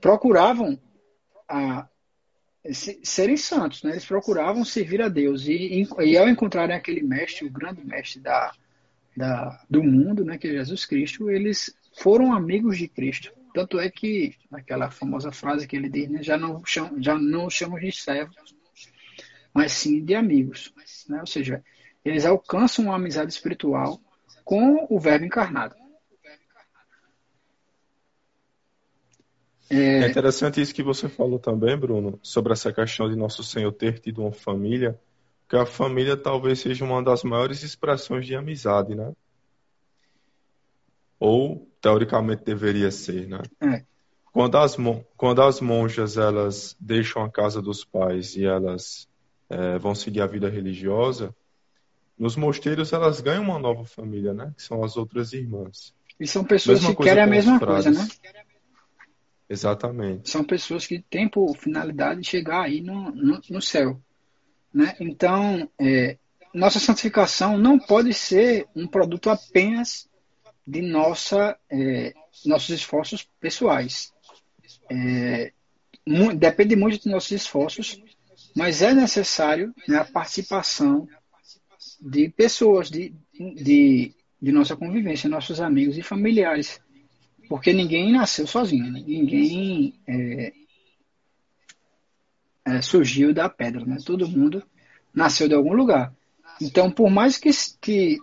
procuravam 0.00 0.78
a, 1.48 1.88
serem 2.72 3.36
santos, 3.36 3.82
né? 3.82 3.92
Eles 3.92 4.04
procuravam 4.04 4.64
servir 4.64 5.02
a 5.02 5.08
Deus 5.08 5.46
e, 5.46 5.86
e 6.00 6.16
ao 6.16 6.28
encontrarem 6.28 6.76
aquele 6.76 7.02
mestre, 7.02 7.46
o 7.46 7.50
grande 7.50 7.84
mestre 7.84 8.20
da, 8.20 8.52
da, 9.16 9.64
do 9.68 9.82
mundo, 9.82 10.24
né, 10.24 10.38
que 10.38 10.48
é 10.48 10.52
Jesus 10.52 10.84
Cristo, 10.84 11.30
eles 11.30 11.74
foram 11.96 12.32
amigos 12.32 12.78
de 12.78 12.86
Cristo. 12.86 13.32
Tanto 13.54 13.78
é 13.78 13.90
que 13.90 14.34
naquela 14.50 14.90
famosa 14.90 15.32
frase 15.32 15.66
que 15.66 15.76
ele 15.76 15.88
diz, 15.88 16.08
né, 16.08 16.22
já 16.22 16.36
não 16.36 16.62
já 16.64 17.18
não 17.18 17.48
chamamos 17.48 17.84
de 17.84 17.92
servos, 17.92 18.54
mas 19.52 19.72
sim 19.72 20.04
de 20.04 20.14
amigos, 20.14 20.72
né? 21.08 21.20
Ou 21.20 21.26
seja, 21.26 21.62
eles 22.04 22.24
alcançam 22.24 22.86
uma 22.86 22.96
amizade 22.96 23.32
espiritual 23.32 24.00
com 24.44 24.86
o 24.88 24.98
Verbo 24.98 25.24
encarnado. 25.24 25.74
É... 29.70 30.04
é 30.04 30.08
interessante 30.08 30.60
isso 30.60 30.74
que 30.74 30.82
você 30.82 31.08
falou 31.08 31.38
também, 31.38 31.76
Bruno, 31.76 32.18
sobre 32.22 32.52
essa 32.52 32.72
questão 32.72 33.08
de 33.08 33.16
Nosso 33.16 33.44
Senhor 33.44 33.70
ter 33.72 33.98
tido 33.98 34.22
uma 34.22 34.32
família, 34.32 34.98
que 35.48 35.56
a 35.56 35.66
família 35.66 36.16
talvez 36.16 36.60
seja 36.60 36.84
uma 36.84 37.02
das 37.02 37.22
maiores 37.22 37.62
expressões 37.62 38.26
de 38.26 38.34
amizade, 38.34 38.94
né? 38.94 39.12
Ou, 41.18 41.68
teoricamente, 41.80 42.44
deveria 42.44 42.90
ser, 42.90 43.26
né? 43.26 43.42
É. 43.60 43.84
Quando, 44.32 44.56
as, 44.56 44.76
quando 45.16 45.42
as 45.42 45.60
monjas, 45.60 46.16
elas 46.16 46.76
deixam 46.78 47.24
a 47.24 47.30
casa 47.30 47.60
dos 47.60 47.84
pais 47.84 48.36
e 48.36 48.44
elas 48.44 49.07
é, 49.48 49.78
vão 49.78 49.94
seguir 49.94 50.20
a 50.20 50.26
vida 50.26 50.48
religiosa, 50.48 51.34
nos 52.18 52.36
mosteiros 52.36 52.92
elas 52.92 53.20
ganham 53.20 53.44
uma 53.44 53.58
nova 53.58 53.84
família, 53.84 54.34
né? 54.34 54.52
Que 54.56 54.62
são 54.62 54.82
as 54.82 54.96
outras 54.96 55.32
irmãs. 55.32 55.94
E 56.18 56.26
são 56.26 56.42
pessoas 56.44 56.80
mesma 56.80 56.96
que 56.96 57.02
querem 57.02 57.22
a 57.22 57.26
mesma 57.26 57.60
coisa, 57.60 57.90
né? 57.90 58.08
Exatamente. 59.48 60.28
São 60.28 60.44
pessoas 60.44 60.86
que 60.86 61.00
têm 61.00 61.28
por 61.28 61.56
finalidade 61.56 62.24
chegar 62.24 62.62
aí 62.62 62.80
no, 62.80 63.10
no, 63.12 63.40
no 63.48 63.62
céu. 63.62 64.00
Né? 64.74 64.94
Então, 65.00 65.70
é, 65.80 66.18
nossa 66.52 66.78
santificação 66.78 67.56
não 67.56 67.78
pode 67.78 68.12
ser 68.12 68.66
um 68.74 68.86
produto 68.86 69.30
apenas 69.30 70.08
de 70.66 70.82
nossa, 70.82 71.56
é, 71.70 72.12
nossos 72.44 72.70
esforços 72.70 73.26
pessoais. 73.40 74.12
É, 74.90 75.52
depende 76.36 76.76
muito 76.76 77.02
de 77.02 77.08
nossos 77.08 77.30
esforços, 77.30 78.02
mas 78.58 78.82
é 78.82 78.92
necessário 78.92 79.72
né, 79.86 79.98
a 79.98 80.04
participação 80.04 81.08
de 82.00 82.28
pessoas 82.28 82.90
de, 82.90 83.14
de, 83.32 84.12
de 84.42 84.50
nossa 84.50 84.74
convivência, 84.74 85.30
nossos 85.30 85.60
amigos 85.60 85.96
e 85.96 86.02
familiares. 86.02 86.80
Porque 87.48 87.72
ninguém 87.72 88.10
nasceu 88.10 88.48
sozinho, 88.48 88.90
né? 88.90 89.00
ninguém 89.06 89.94
é, 90.08 90.52
é, 92.64 92.82
surgiu 92.82 93.32
da 93.32 93.48
pedra, 93.48 93.86
né? 93.86 93.98
Todo 94.04 94.28
mundo 94.28 94.60
nasceu 95.14 95.46
de 95.46 95.54
algum 95.54 95.72
lugar. 95.72 96.12
Então, 96.60 96.90
por 96.90 97.08
mais 97.08 97.38
que, 97.38 97.50
que, 97.80 98.18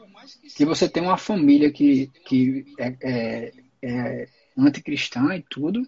que 0.54 0.66
você 0.66 0.90
tenha 0.90 1.08
uma 1.08 1.18
família 1.18 1.72
que, 1.72 2.12
que 2.26 2.66
é, 2.78 2.96
é, 3.02 3.54
é 3.82 4.28
anticristã 4.58 5.34
e 5.34 5.42
tudo, 5.50 5.88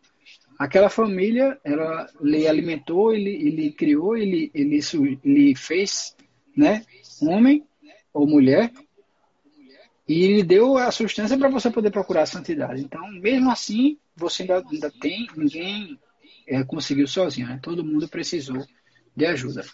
aquela 0.57 0.89
família, 0.89 1.59
ela 1.63 2.09
lhe 2.21 2.47
alimentou, 2.47 3.13
ele, 3.13 3.29
ele 3.29 3.71
criou, 3.71 4.17
ele, 4.17 4.51
ele, 4.53 4.79
ele 5.23 5.55
fez 5.55 6.15
né, 6.55 6.83
homem 7.21 7.65
ou 8.13 8.27
mulher 8.27 8.71
e 10.07 10.23
ele 10.23 10.43
deu 10.43 10.77
a 10.77 10.89
substância 10.91 11.37
para 11.37 11.49
você 11.49 11.69
poder 11.69 11.91
procurar 11.91 12.23
a 12.23 12.27
santidade. 12.27 12.81
Então, 12.81 13.05
mesmo 13.11 13.51
assim, 13.51 13.97
você 14.15 14.43
ainda, 14.43 14.63
ainda 14.71 14.89
tem, 14.89 15.27
ninguém 15.35 15.99
é, 16.47 16.63
conseguiu 16.63 17.07
sozinho, 17.07 17.47
né? 17.47 17.59
todo 17.61 17.83
mundo 17.83 18.07
precisou 18.07 18.65
de 19.15 19.25
ajuda. 19.25 19.65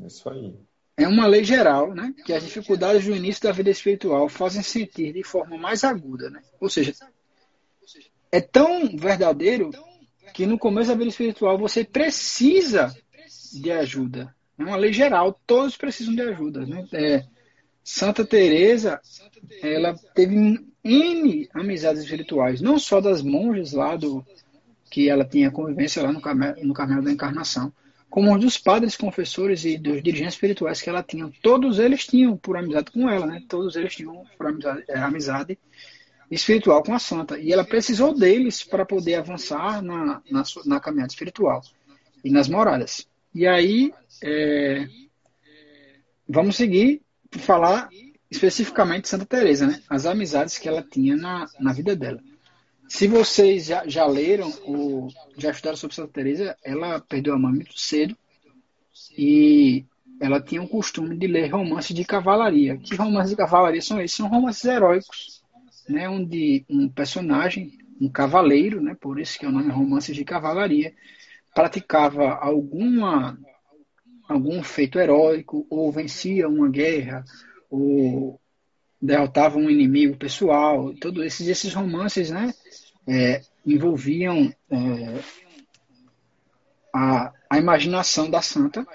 É 0.00 0.06
isso 0.06 0.30
aí. 0.30 0.54
É 0.96 1.06
uma 1.06 1.26
lei 1.26 1.44
geral, 1.44 1.94
né, 1.94 2.12
que 2.24 2.32
as 2.32 2.42
dificuldades 2.42 3.04
do 3.04 3.14
início 3.14 3.42
da 3.42 3.52
vida 3.52 3.70
espiritual 3.70 4.28
fazem 4.28 4.62
sentir 4.62 5.12
de 5.12 5.22
forma 5.22 5.56
mais 5.56 5.84
aguda, 5.84 6.28
né? 6.28 6.42
Ou 6.60 6.68
seja, 6.68 6.92
é 8.30 8.40
tão 8.40 8.96
verdadeiro 8.96 9.70
que 10.34 10.46
no 10.46 10.58
começo 10.58 10.88
da 10.88 10.94
vida 10.94 11.08
espiritual 11.08 11.58
você 11.58 11.84
precisa 11.84 12.94
de 13.52 13.70
ajuda. 13.70 14.34
É 14.58 14.62
uma 14.62 14.76
lei 14.76 14.92
geral, 14.92 15.40
todos 15.46 15.76
precisam 15.76 16.14
de 16.14 16.22
ajuda. 16.22 16.66
Né? 16.66 16.86
É, 16.92 17.24
Santa 17.82 18.24
Teresa, 18.24 19.00
ela 19.62 19.94
teve 20.14 20.60
N 20.84 21.48
amizades 21.54 22.02
espirituais, 22.02 22.60
não 22.60 22.78
só 22.78 23.00
das 23.00 23.22
monjas 23.22 23.72
lá 23.72 23.96
do 23.96 24.24
que 24.90 25.08
ela 25.08 25.24
tinha 25.24 25.50
convivência 25.50 26.02
lá 26.02 26.12
no 26.12 26.20
Carmelo, 26.20 26.64
no 26.64 26.74
Carmelo 26.74 27.02
da 27.02 27.12
Encarnação, 27.12 27.72
como 28.08 28.38
dos 28.38 28.56
padres 28.56 28.96
confessores 28.96 29.64
e 29.64 29.76
dos 29.76 30.02
dirigentes 30.02 30.34
espirituais 30.34 30.80
que 30.80 30.88
ela 30.88 31.02
tinha. 31.02 31.30
Todos 31.42 31.78
eles 31.78 32.06
tinham 32.06 32.36
por 32.36 32.56
amizade 32.56 32.90
com 32.90 33.08
ela, 33.08 33.26
né? 33.26 33.42
Todos 33.48 33.76
eles 33.76 33.94
tinham 33.94 34.24
por 34.36 34.46
amizade, 34.46 34.84
é, 34.88 34.98
amizade 34.98 35.58
espiritual 36.30 36.82
com 36.82 36.94
a 36.94 36.98
santa. 36.98 37.38
E 37.38 37.52
ela 37.52 37.64
precisou 37.64 38.14
deles 38.14 38.62
para 38.62 38.84
poder 38.84 39.16
avançar 39.16 39.82
na, 39.82 40.22
na, 40.30 40.42
na 40.66 40.80
caminhada 40.80 41.12
espiritual 41.12 41.62
e 42.24 42.30
nas 42.30 42.48
moradas. 42.48 43.06
E 43.34 43.46
aí, 43.46 43.92
é, 44.22 44.88
vamos 46.28 46.56
seguir 46.56 47.02
para 47.30 47.40
falar 47.40 47.88
especificamente 48.30 49.02
de 49.02 49.08
Santa 49.08 49.26
Teresa, 49.26 49.66
né? 49.66 49.82
As 49.88 50.06
amizades 50.06 50.58
que 50.58 50.68
ela 50.68 50.82
tinha 50.82 51.16
na, 51.16 51.48
na 51.58 51.72
vida 51.72 51.96
dela. 51.96 52.20
Se 52.88 53.06
vocês 53.06 53.66
já, 53.66 53.86
já 53.86 54.06
leram 54.06 54.52
ou 54.64 55.08
já 55.36 55.50
estudaram 55.50 55.76
sobre 55.76 55.94
Santa 55.94 56.12
Teresa, 56.12 56.56
ela 56.64 57.00
perdeu 57.00 57.34
a 57.34 57.38
mãe 57.38 57.52
muito 57.52 57.78
cedo, 57.78 58.16
e 59.16 59.84
ela 60.20 60.40
tinha 60.40 60.62
o 60.62 60.68
costume 60.68 61.16
de 61.16 61.26
ler 61.26 61.48
romances 61.48 61.94
de 61.94 62.04
cavalaria. 62.04 62.76
Que 62.76 62.94
romances 62.96 63.30
de 63.30 63.36
cavalaria 63.36 63.82
são 63.82 64.00
esses? 64.00 64.16
São 64.16 64.28
romances 64.28 64.64
heróicos, 64.64 65.37
né, 65.88 66.08
onde 66.08 66.64
um 66.68 66.88
personagem, 66.88 67.78
um 68.00 68.08
cavaleiro, 68.08 68.80
né, 68.80 68.96
por 69.00 69.18
isso 69.18 69.38
que 69.38 69.44
é 69.44 69.48
o 69.48 69.52
nome 69.52 69.70
romances 69.70 70.14
de 70.14 70.24
cavalaria, 70.24 70.94
praticava 71.54 72.34
alguma 72.34 73.38
algum 74.28 74.62
feito 74.62 74.98
heróico 74.98 75.66
ou 75.70 75.90
vencia 75.90 76.46
uma 76.46 76.68
guerra 76.68 77.24
ou 77.70 78.38
derrotava 79.00 79.56
um 79.56 79.70
inimigo 79.70 80.16
pessoal. 80.16 80.92
Todos 80.94 81.24
esses 81.24 81.48
esses 81.48 81.72
romances, 81.72 82.30
né, 82.30 82.52
é, 83.06 83.40
envolviam 83.64 84.52
é, 84.70 85.20
a, 86.94 87.32
a 87.48 87.58
imaginação 87.58 88.28
da 88.28 88.42
santa 88.42 88.86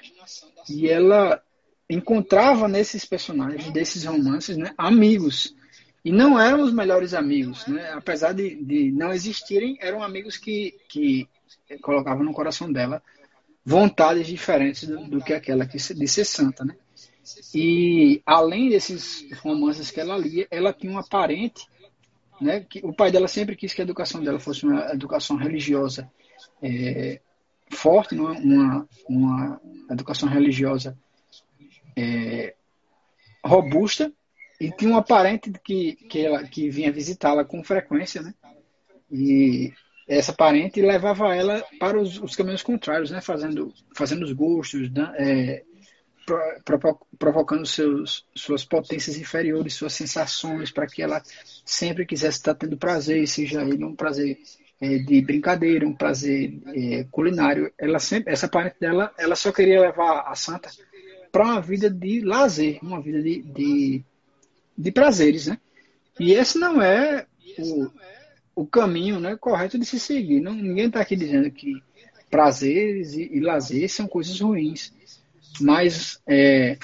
e 0.69 0.87
ela 0.87 1.41
encontrava 1.89 2.67
nesses 2.67 3.05
personagens 3.05 3.71
desses 3.71 4.05
romances 4.05 4.55
né, 4.55 4.73
amigos 4.77 5.55
e 6.03 6.11
não 6.11 6.39
eram 6.39 6.61
os 6.61 6.73
melhores 6.73 7.13
amigos 7.13 7.65
né? 7.67 7.91
apesar 7.93 8.33
de, 8.33 8.55
de 8.55 8.91
não 8.91 9.11
existirem 9.11 9.77
eram 9.81 10.03
amigos 10.03 10.37
que, 10.37 10.75
que 10.89 11.27
colocavam 11.81 12.23
no 12.23 12.33
coração 12.33 12.71
dela 12.71 13.01
vontades 13.65 14.27
diferentes 14.27 14.87
do, 14.87 15.05
do 15.05 15.23
que 15.23 15.33
aquela 15.33 15.65
que, 15.65 15.77
de 15.77 16.07
ser 16.07 16.25
santa 16.25 16.65
né? 16.65 16.75
E 17.55 18.21
além 18.25 18.69
desses 18.69 19.25
romances 19.39 19.89
que 19.89 19.99
ela 19.99 20.17
lia 20.17 20.45
ela 20.51 20.73
tinha 20.73 20.91
uma 20.91 21.07
parente 21.07 21.65
né? 22.41 22.61
Que 22.61 22.81
o 22.83 22.93
pai 22.93 23.11
dela 23.11 23.27
sempre 23.27 23.55
quis 23.55 23.73
que 23.73 23.81
a 23.81 23.83
educação 23.85 24.21
dela 24.21 24.39
fosse 24.39 24.65
uma 24.65 24.91
educação 24.91 25.37
religiosa 25.37 26.11
é, 26.61 27.21
forte, 27.69 28.15
uma, 28.15 28.31
uma, 28.33 28.89
uma 29.07 29.61
educação 29.89 30.27
religiosa 30.27 30.97
é, 31.95 32.55
robusta, 33.43 34.11
e 34.64 34.72
tinha 34.72 34.91
uma 34.91 35.03
parente 35.03 35.51
que, 35.61 35.93
que, 35.93 36.26
ela, 36.26 36.41
que 36.43 36.70
vinha 36.70 36.89
visitá-la 36.89 37.43
com 37.43 37.61
frequência, 37.61 38.22
né? 38.22 38.34
E 39.11 39.74
essa 40.07 40.32
parente 40.32 40.82
levava 40.82 41.36
ela 41.36 41.61
para 41.78 41.99
os, 41.99 42.18
os 42.18 42.34
caminhos 42.34 42.64
contrários, 42.64 43.11
né? 43.11 43.20
Fazendo, 43.20 43.74
fazendo 43.93 44.24
os 44.24 44.32
gostos, 44.32 44.89
é, 45.18 45.64
provocando 47.20 47.66
seus, 47.66 48.26
suas 48.34 48.64
potências 48.64 49.18
inferiores, 49.18 49.74
suas 49.74 49.91
sensações, 49.91 50.72
para 50.72 50.88
que 50.88 51.01
ela 51.01 51.22
sempre 51.66 52.05
quisesse 52.05 52.38
estar 52.38 52.55
tendo 52.55 52.78
prazer, 52.78 53.28
seja 53.28 53.61
ele 53.64 53.84
um 53.84 53.95
prazer 53.95 54.38
é, 54.80 54.97
de 54.97 55.22
brincadeira, 55.22 55.86
um 55.86 55.93
prazer 55.93 56.57
é, 56.68 57.05
culinário. 57.11 57.70
Ela 57.78 57.99
sempre, 57.99 58.32
essa 58.32 58.47
parente 58.47 58.78
dela, 58.80 59.14
ela 59.18 59.36
só 59.36 59.51
queria 59.51 59.82
levar 59.82 60.22
a 60.22 60.36
santa 60.36 60.72
para 61.34 61.43
uma 61.43 61.59
vida 61.59 61.89
de 61.89 62.22
lazer, 62.22 62.80
uma 62.82 63.01
vida 63.01 63.22
de, 63.22 63.41
de, 63.41 64.05
de, 64.78 64.91
prazeres, 64.91 65.47
né? 65.47 65.57
E 66.19 66.34
esse 66.34 66.57
não 66.57 66.82
é 66.82 67.26
o, 67.57 67.89
o 68.55 68.65
caminho 68.65 69.19
né, 69.19 69.36
correto 69.36 69.78
de 69.78 69.86
se 69.86 69.99
seguir. 69.99 70.39
Não, 70.39 70.53
ninguém 70.53 70.88
está 70.88 71.01
aqui 71.01 71.15
dizendo 71.15 71.49
que 71.51 71.82
prazeres 72.30 73.13
e, 73.13 73.30
e 73.32 73.39
lazer 73.39 73.89
são 73.89 74.07
coisas 74.07 74.39
ruins. 74.39 74.93
Mas 75.59 76.19
é, 76.28 76.78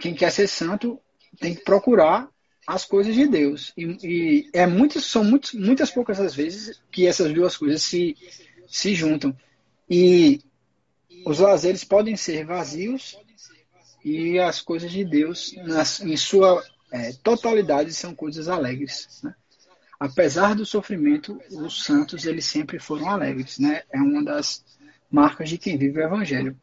quem 0.00 0.14
quer 0.14 0.30
ser 0.30 0.48
santo 0.48 1.00
tem 1.38 1.54
que 1.54 1.62
procurar 1.62 2.28
as 2.66 2.84
coisas 2.84 3.14
de 3.14 3.26
Deus. 3.26 3.72
E, 3.76 3.84
e 4.02 4.50
é 4.52 4.66
muito, 4.66 5.00
são 5.00 5.24
muito, 5.24 5.58
muitas 5.58 5.90
poucas 5.90 6.20
as 6.20 6.34
vezes 6.34 6.80
que 6.90 7.06
essas 7.06 7.32
duas 7.32 7.56
coisas 7.56 7.82
se, 7.82 8.16
se 8.68 8.94
juntam. 8.94 9.36
E 9.88 10.40
os 11.24 11.38
lazeres 11.38 11.84
podem 11.84 12.16
ser 12.16 12.44
vazios 12.44 13.18
e 14.04 14.38
as 14.38 14.60
coisas 14.60 14.90
de 14.90 15.04
Deus, 15.04 15.54
nas, 15.56 16.00
em 16.00 16.16
sua 16.16 16.64
é, 16.90 17.12
totalidade, 17.22 17.92
são 17.92 18.14
coisas 18.14 18.48
alegres. 18.48 19.20
Né? 19.22 19.34
Apesar 19.98 20.54
do 20.54 20.64
sofrimento, 20.64 21.40
os 21.50 21.84
santos 21.84 22.24
eles 22.24 22.44
sempre 22.46 22.78
foram 22.78 23.10
alegres. 23.10 23.58
Né? 23.58 23.82
É 23.92 23.98
uma 23.98 24.24
das 24.24 24.64
marcas 25.10 25.48
de 25.48 25.58
quem 25.58 25.76
vive 25.76 26.00
o 26.00 26.04
Evangelho. 26.04 26.56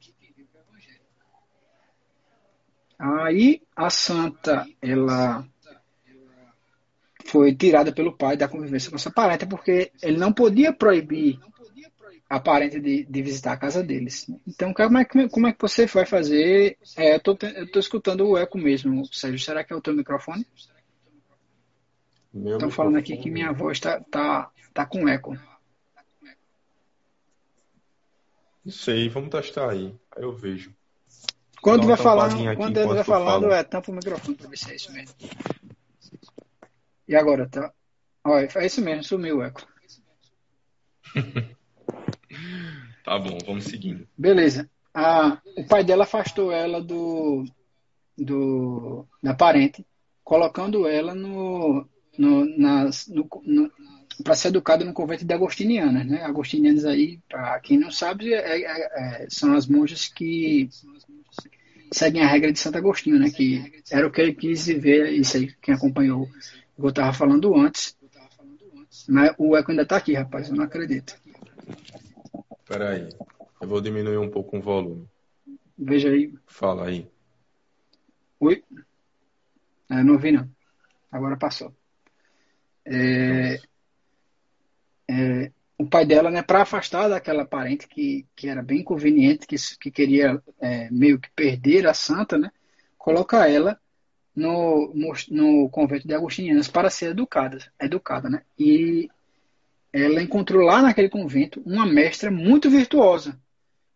Aí 2.98 3.62
a 3.76 3.90
santa, 3.92 4.66
ela 4.82 5.48
foi 7.26 7.54
tirada 7.54 7.92
pelo 7.92 8.16
pai 8.16 8.36
da 8.36 8.48
convivência 8.48 8.90
com 8.90 8.96
essa 8.96 9.12
parente, 9.12 9.46
porque 9.46 9.92
ele 10.02 10.18
não 10.18 10.34
podia 10.34 10.74
proibir 10.74 11.40
a 12.30 12.40
parente 12.40 12.80
de, 12.80 13.06
de 13.06 13.22
visitar 13.22 13.54
a 13.54 13.58
casa 13.58 13.82
deles. 13.82 14.30
Então, 14.46 14.74
como 14.74 14.98
é 14.98 15.06
que, 15.06 15.30
como 15.30 15.48
é 15.48 15.54
que 15.54 15.62
você 15.62 15.86
vai 15.86 16.06
fazer? 16.06 16.78
É, 16.98 17.16
eu 17.16 17.18
estou 17.18 17.80
escutando 17.80 18.28
o 18.28 18.38
eco 18.38 18.58
mesmo, 18.58 19.06
Sérgio. 19.14 19.40
Será 19.40 19.64
que 19.64 19.72
é 19.72 19.76
o 19.76 19.82
teu 19.82 19.94
microfone? 19.94 20.46
Estão 22.34 22.70
falando 22.70 22.98
aqui 22.98 23.16
que 23.18 23.32
minha 23.32 23.52
voz 23.54 23.78
está 23.78 24.02
tá, 24.02 24.52
tá 24.74 24.86
com 24.86 25.08
eco. 25.08 25.38
Não 28.64 28.74
sei, 28.74 29.08
vamos 29.08 29.30
testar 29.30 29.70
aí. 29.72 29.96
Aí 30.16 30.24
eu 30.24 30.36
vejo. 30.36 30.76
Quando 31.62 31.88
vai 31.88 31.98
falando, 31.98 32.56
quando 32.58 32.78
ele 32.78 32.94
vai 32.94 33.04
falando, 33.04 33.52
é, 33.52 33.64
tampa 33.64 33.92
o 33.92 33.96
microfone 33.96 34.36
para 34.36 34.50
ver 34.50 34.58
se 34.58 34.72
é 34.72 34.76
isso 34.76 34.92
mesmo. 34.92 35.16
E 37.08 37.16
agora, 37.16 37.48
tá? 37.48 37.74
Olha, 38.24 38.50
é 38.56 38.66
isso 38.66 38.82
mesmo, 38.82 39.04
sumiu 39.04 39.38
o 39.38 39.44
eco. 39.44 39.66
tá 43.04 43.18
bom, 43.18 43.38
vamos 43.46 43.66
seguindo. 43.66 44.08
Beleza. 44.18 44.70
O 45.56 45.64
pai 45.68 45.84
dela 45.84 46.04
afastou 46.04 46.52
ela 46.52 46.82
do, 46.82 47.46
do 48.18 49.06
da 49.22 49.34
parente, 49.34 49.86
colocando 50.24 50.88
ela 50.88 51.14
no, 51.14 51.88
no, 52.18 52.46
nas, 52.58 53.08
no, 53.08 53.28
no 53.44 53.72
para 54.24 54.36
ser 54.36 54.48
educada 54.48 54.84
no 54.84 54.94
convento 54.94 55.24
de 55.24 55.34
agostinianas, 55.34 56.06
né? 56.06 56.24
Agostinianas 56.24 56.86
aí, 56.86 57.20
para 57.30 57.60
quem 57.60 57.78
não 57.78 57.92
sabe, 57.92 58.34
é, 58.34 58.62
é, 58.62 59.24
é, 59.24 59.28
são 59.30 59.54
as 59.54 59.68
monjas 59.68 60.08
que 60.08 60.70
seguem 61.92 62.24
a 62.24 62.28
regra 62.28 62.52
de 62.52 62.58
Santo 62.58 62.80
Agostinho, 62.80 63.20
né? 63.20 63.30
Que 63.30 63.84
era 63.92 64.08
o 64.08 64.12
que 64.12 64.20
ele 64.20 64.34
quis 64.34 64.66
ver, 64.66 65.12
isso 65.14 65.38
aí, 65.38 65.54
quem 65.62 65.76
acompanhou 65.76 66.28
eu 66.78 66.90
estava 66.90 67.12
falando 67.12 67.56
antes. 67.56 67.98
Mas 69.10 69.34
o 69.38 69.56
eco 69.56 69.72
ainda 69.72 69.84
está 69.84 69.98
aqui, 69.98 70.14
rapaz. 70.14 70.50
Eu 70.50 70.56
não 70.56 70.64
acredito. 70.64 71.16
Espera 72.70 72.90
aí. 72.90 73.08
Eu 73.62 73.68
vou 73.70 73.80
diminuir 73.80 74.18
um 74.18 74.30
pouco 74.30 74.58
o 74.58 74.62
volume. 74.62 75.08
Veja 75.78 76.10
aí. 76.10 76.34
Fala 76.46 76.88
aí. 76.88 77.10
Oi? 78.42 78.62
É, 79.90 80.04
não 80.04 80.16
ouvi, 80.16 80.34
não. 80.34 80.52
Agora 81.10 81.38
passou. 81.38 81.74
É, 82.84 83.58
é, 85.10 85.52
o 85.78 85.88
pai 85.88 86.06
dela, 86.06 86.30
né, 86.30 86.42
para 86.42 86.64
afastar 86.64 87.08
daquela 87.08 87.46
parente 87.46 87.88
que, 87.88 88.28
que 88.36 88.50
era 88.50 88.62
bem 88.62 88.84
conveniente, 88.84 89.48
que, 89.48 89.56
que 89.80 89.90
queria 89.90 90.44
é, 90.60 90.92
meio 90.92 91.22
que 91.22 91.32
perder 91.32 91.88
a 91.88 91.94
santa, 91.94 92.38
né, 92.38 92.52
coloca 92.98 93.48
ela 93.48 93.80
no, 94.36 94.94
no, 94.94 95.14
no 95.30 95.70
convento 95.70 96.06
de 96.06 96.14
Agostinianas 96.14 96.68
para 96.68 96.90
ser 96.90 97.12
educada, 97.12 97.60
educada, 97.80 98.30
né? 98.30 98.42
E 98.60 99.10
ela 100.06 100.22
encontrou 100.22 100.64
lá 100.64 100.82
naquele 100.82 101.10
convento 101.10 101.62
uma 101.66 101.86
mestra 101.86 102.30
muito 102.32 102.70
virtuosa 102.70 103.40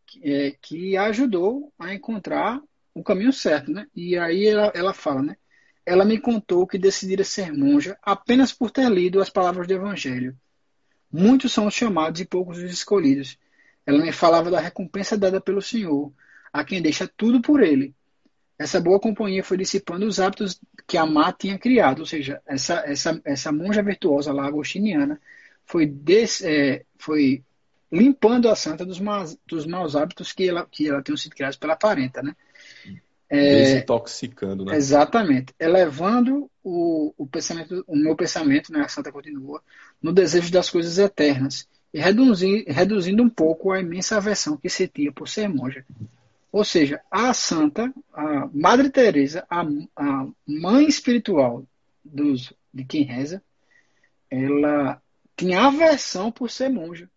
que, 0.06 0.22
é, 0.24 0.52
que 0.62 0.98
ajudou 0.98 1.72
a 1.80 1.94
encontrar 1.94 2.62
o 2.94 3.04
caminho 3.04 3.32
certo, 3.32 3.72
né? 3.72 3.88
E 3.96 4.18
aí 4.18 4.48
ela, 4.48 4.72
ela 4.76 4.94
fala, 4.94 5.22
né? 5.22 5.38
Ela 5.86 6.06
me 6.06 6.20
contou 6.20 6.68
que 6.68 6.78
decidira 6.78 7.24
ser 7.24 7.52
monja 7.52 7.98
apenas 8.02 8.52
por 8.52 8.72
ter 8.72 8.90
lido 8.90 9.22
as 9.22 9.30
palavras 9.30 9.68
do 9.68 9.74
Evangelho. 9.74 10.38
Muitos 11.12 11.52
são 11.52 11.68
os 11.68 11.74
chamados 11.74 12.22
e 12.22 12.26
poucos 12.26 12.58
os 12.58 12.72
escolhidos. 12.72 13.38
Ela 13.86 14.00
me 14.00 14.12
falava 14.12 14.52
da 14.52 14.60
recompensa 14.60 15.18
dada 15.18 15.42
pelo 15.42 15.62
Senhor, 15.62 16.14
a 16.54 16.64
quem 16.64 16.82
deixa 16.82 17.08
tudo 17.08 17.42
por 17.42 17.62
ele, 17.64 17.96
essa 18.62 18.80
boa 18.80 19.00
companhia 19.00 19.44
foi 19.44 19.58
dissipando 19.58 20.06
os 20.06 20.20
hábitos 20.20 20.62
que 20.86 20.96
a 20.96 21.04
Má 21.04 21.34
tinha 21.34 21.58
criado, 21.58 22.02
ou 22.02 22.06
seja, 22.06 22.40
essa, 22.46 22.84
essa, 22.86 23.20
essa 23.26 23.52
monja 23.52 23.82
virtuosa 23.82 24.32
lá, 24.32 24.46
agostiniana, 24.46 25.20
foi, 25.72 25.86
des, 25.86 26.42
é, 26.42 26.84
foi 26.98 27.42
limpando 27.90 28.50
a 28.50 28.56
santa 28.58 28.86
dos 28.86 29.00
maus, 29.00 29.38
dos 29.48 29.66
maus 29.66 29.96
hábitos 29.96 30.34
que 30.34 30.50
ela, 30.50 30.68
que 30.70 30.90
ela 30.90 31.02
tinha 31.02 31.16
sido 31.16 31.34
criados 31.34 31.56
pela 31.56 31.78
parenta, 31.78 32.22
né? 32.22 32.36
É, 33.30 33.64
Desintoxicando, 33.64 34.66
né? 34.66 34.76
Exatamente. 34.76 35.56
Elevando 35.58 36.52
o, 36.62 37.14
o 37.18 37.26
pensamento, 37.26 37.86
o 37.88 37.96
meu 37.96 38.18
pensamento, 38.18 38.74
né, 38.74 38.82
a 38.82 38.90
santa 38.90 39.14
continua, 39.14 39.64
no 40.02 40.12
desejo 40.12 40.52
das 40.52 40.70
coisas 40.70 40.98
eternas 40.98 41.66
e 41.94 42.02
reduzindo, 42.02 42.66
reduzindo 42.68 43.24
um 43.24 43.30
pouco 43.30 43.72
a 43.72 43.80
imensa 43.80 44.18
aversão 44.18 44.58
que 44.58 44.70
sentia 44.70 45.14
por 45.14 45.30
ser 45.30 45.48
monja. 45.48 45.86
Ou 46.52 46.66
seja, 46.66 47.00
a 47.10 47.34
santa, 47.34 47.94
a 48.14 48.50
Madre 48.54 48.90
Teresa, 48.90 49.46
a, 49.50 49.62
a 49.96 50.28
mãe 50.46 50.86
espiritual 50.86 51.64
dos, 52.04 52.52
de 52.74 52.84
quem 52.84 53.04
reza, 53.04 53.42
ela 54.30 55.02
tinha 55.42 55.66
aversão 55.66 56.32
por 56.32 56.50
ser 56.50 56.70
monja, 56.70 57.10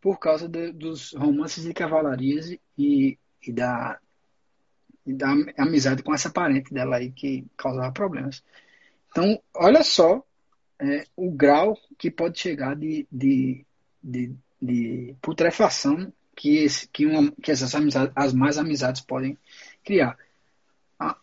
por 0.00 0.18
causa 0.18 0.48
de, 0.48 0.72
dos 0.72 1.12
romances 1.12 1.64
de 1.64 1.74
cavalarias 1.74 2.56
e 2.78 3.18
e 3.42 3.52
da, 3.52 3.98
e 5.06 5.12
da 5.12 5.28
amizade 5.58 6.02
com 6.02 6.14
essa 6.14 6.30
parente 6.30 6.72
dela 6.72 6.96
aí 6.96 7.10
que 7.10 7.46
causava 7.56 7.92
problemas. 7.92 8.42
Então, 9.10 9.40
olha 9.54 9.82
só 9.82 10.24
é, 10.78 11.04
o 11.16 11.30
grau 11.30 11.76
que 11.98 12.10
pode 12.10 12.38
chegar 12.38 12.76
de, 12.76 13.06
de, 13.10 13.64
de, 14.02 14.34
de 14.60 15.16
putrefação 15.20 16.12
que, 16.36 16.58
esse, 16.58 16.88
que, 16.88 17.06
uma, 17.06 17.30
que 17.42 17.50
essas 17.50 17.74
amizades, 17.74 18.12
as 18.14 18.32
mais 18.32 18.56
amizades 18.56 19.00
podem 19.00 19.36
criar. 19.84 20.16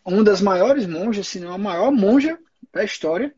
Uma 0.04 0.24
das 0.24 0.40
maiores 0.40 0.86
monjas, 0.86 1.28
se 1.28 1.38
não 1.38 1.52
a 1.52 1.58
maior 1.58 1.92
monja 1.92 2.38
da 2.72 2.84
história, 2.84 3.34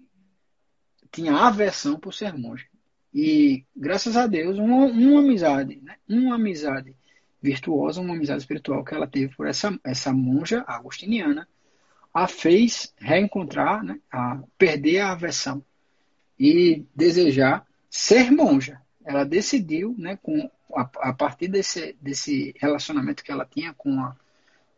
tinha 1.13 1.35
aversão 1.35 1.99
por 1.99 2.15
ser 2.15 2.37
monja. 2.37 2.67
E, 3.13 3.65
graças 3.77 4.17
a 4.17 4.27
Deus, 4.27 4.59
uma, 4.59 4.87
uma 4.87 5.21
amizade, 5.21 5.81
né? 5.83 5.97
uma 6.09 6.37
amizade 6.37 6.95
virtuosa, 7.43 8.01
uma 8.01 8.15
amizade 8.15 8.41
espiritual 8.41 8.85
que 8.85 8.95
ela 8.95 9.07
teve 9.07 9.35
por 9.35 9.47
essa, 9.47 9.79
essa 9.83 10.13
monja 10.13 10.65
agostiniana, 10.67 11.49
a 12.13 12.27
fez 12.27 12.93
reencontrar, 12.99 13.83
né? 13.83 13.99
a 14.13 14.41
perder 14.57 15.01
a 15.01 15.13
aversão 15.13 15.65
e 16.39 16.85
desejar 16.95 17.67
ser 17.89 18.31
monja. 18.31 18.81
Ela 19.05 19.25
decidiu, 19.25 19.95
né, 19.99 20.19
com, 20.23 20.51
a, 20.75 20.89
a 21.11 21.13
partir 21.13 21.49
desse, 21.49 21.97
desse 22.01 22.55
relacionamento 22.59 23.25
que 23.25 23.33
ela 23.33 23.45
tinha 23.45 23.75
com, 23.75 23.99
a, 24.01 24.17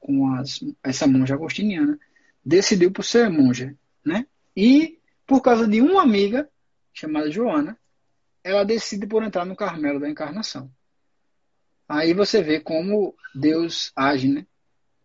com 0.01 0.35
as, 0.35 0.65
essa 0.83 1.07
monja 1.07 1.35
agostiniana, 1.35 1.99
decidiu 2.45 2.91
por 2.91 3.05
ser 3.05 3.29
monja. 3.29 3.77
Né? 4.05 4.27
E, 4.57 4.99
por 5.27 5.41
causa 5.41 5.69
de 5.69 5.81
uma 5.81 6.03
amiga, 6.03 6.49
chamada 6.93 7.31
Joana, 7.31 7.77
ela 8.45 8.65
decide 8.65 9.07
por 9.07 9.23
entrar 9.23 9.45
no 9.45 9.57
Carmelo 9.57 10.01
da 10.01 10.09
Encarnação. 10.09 10.71
Aí 11.89 12.15
você 12.15 12.43
vê 12.43 12.61
como 12.61 13.15
Deus 13.35 13.93
age, 13.95 14.29
né? 14.29 14.47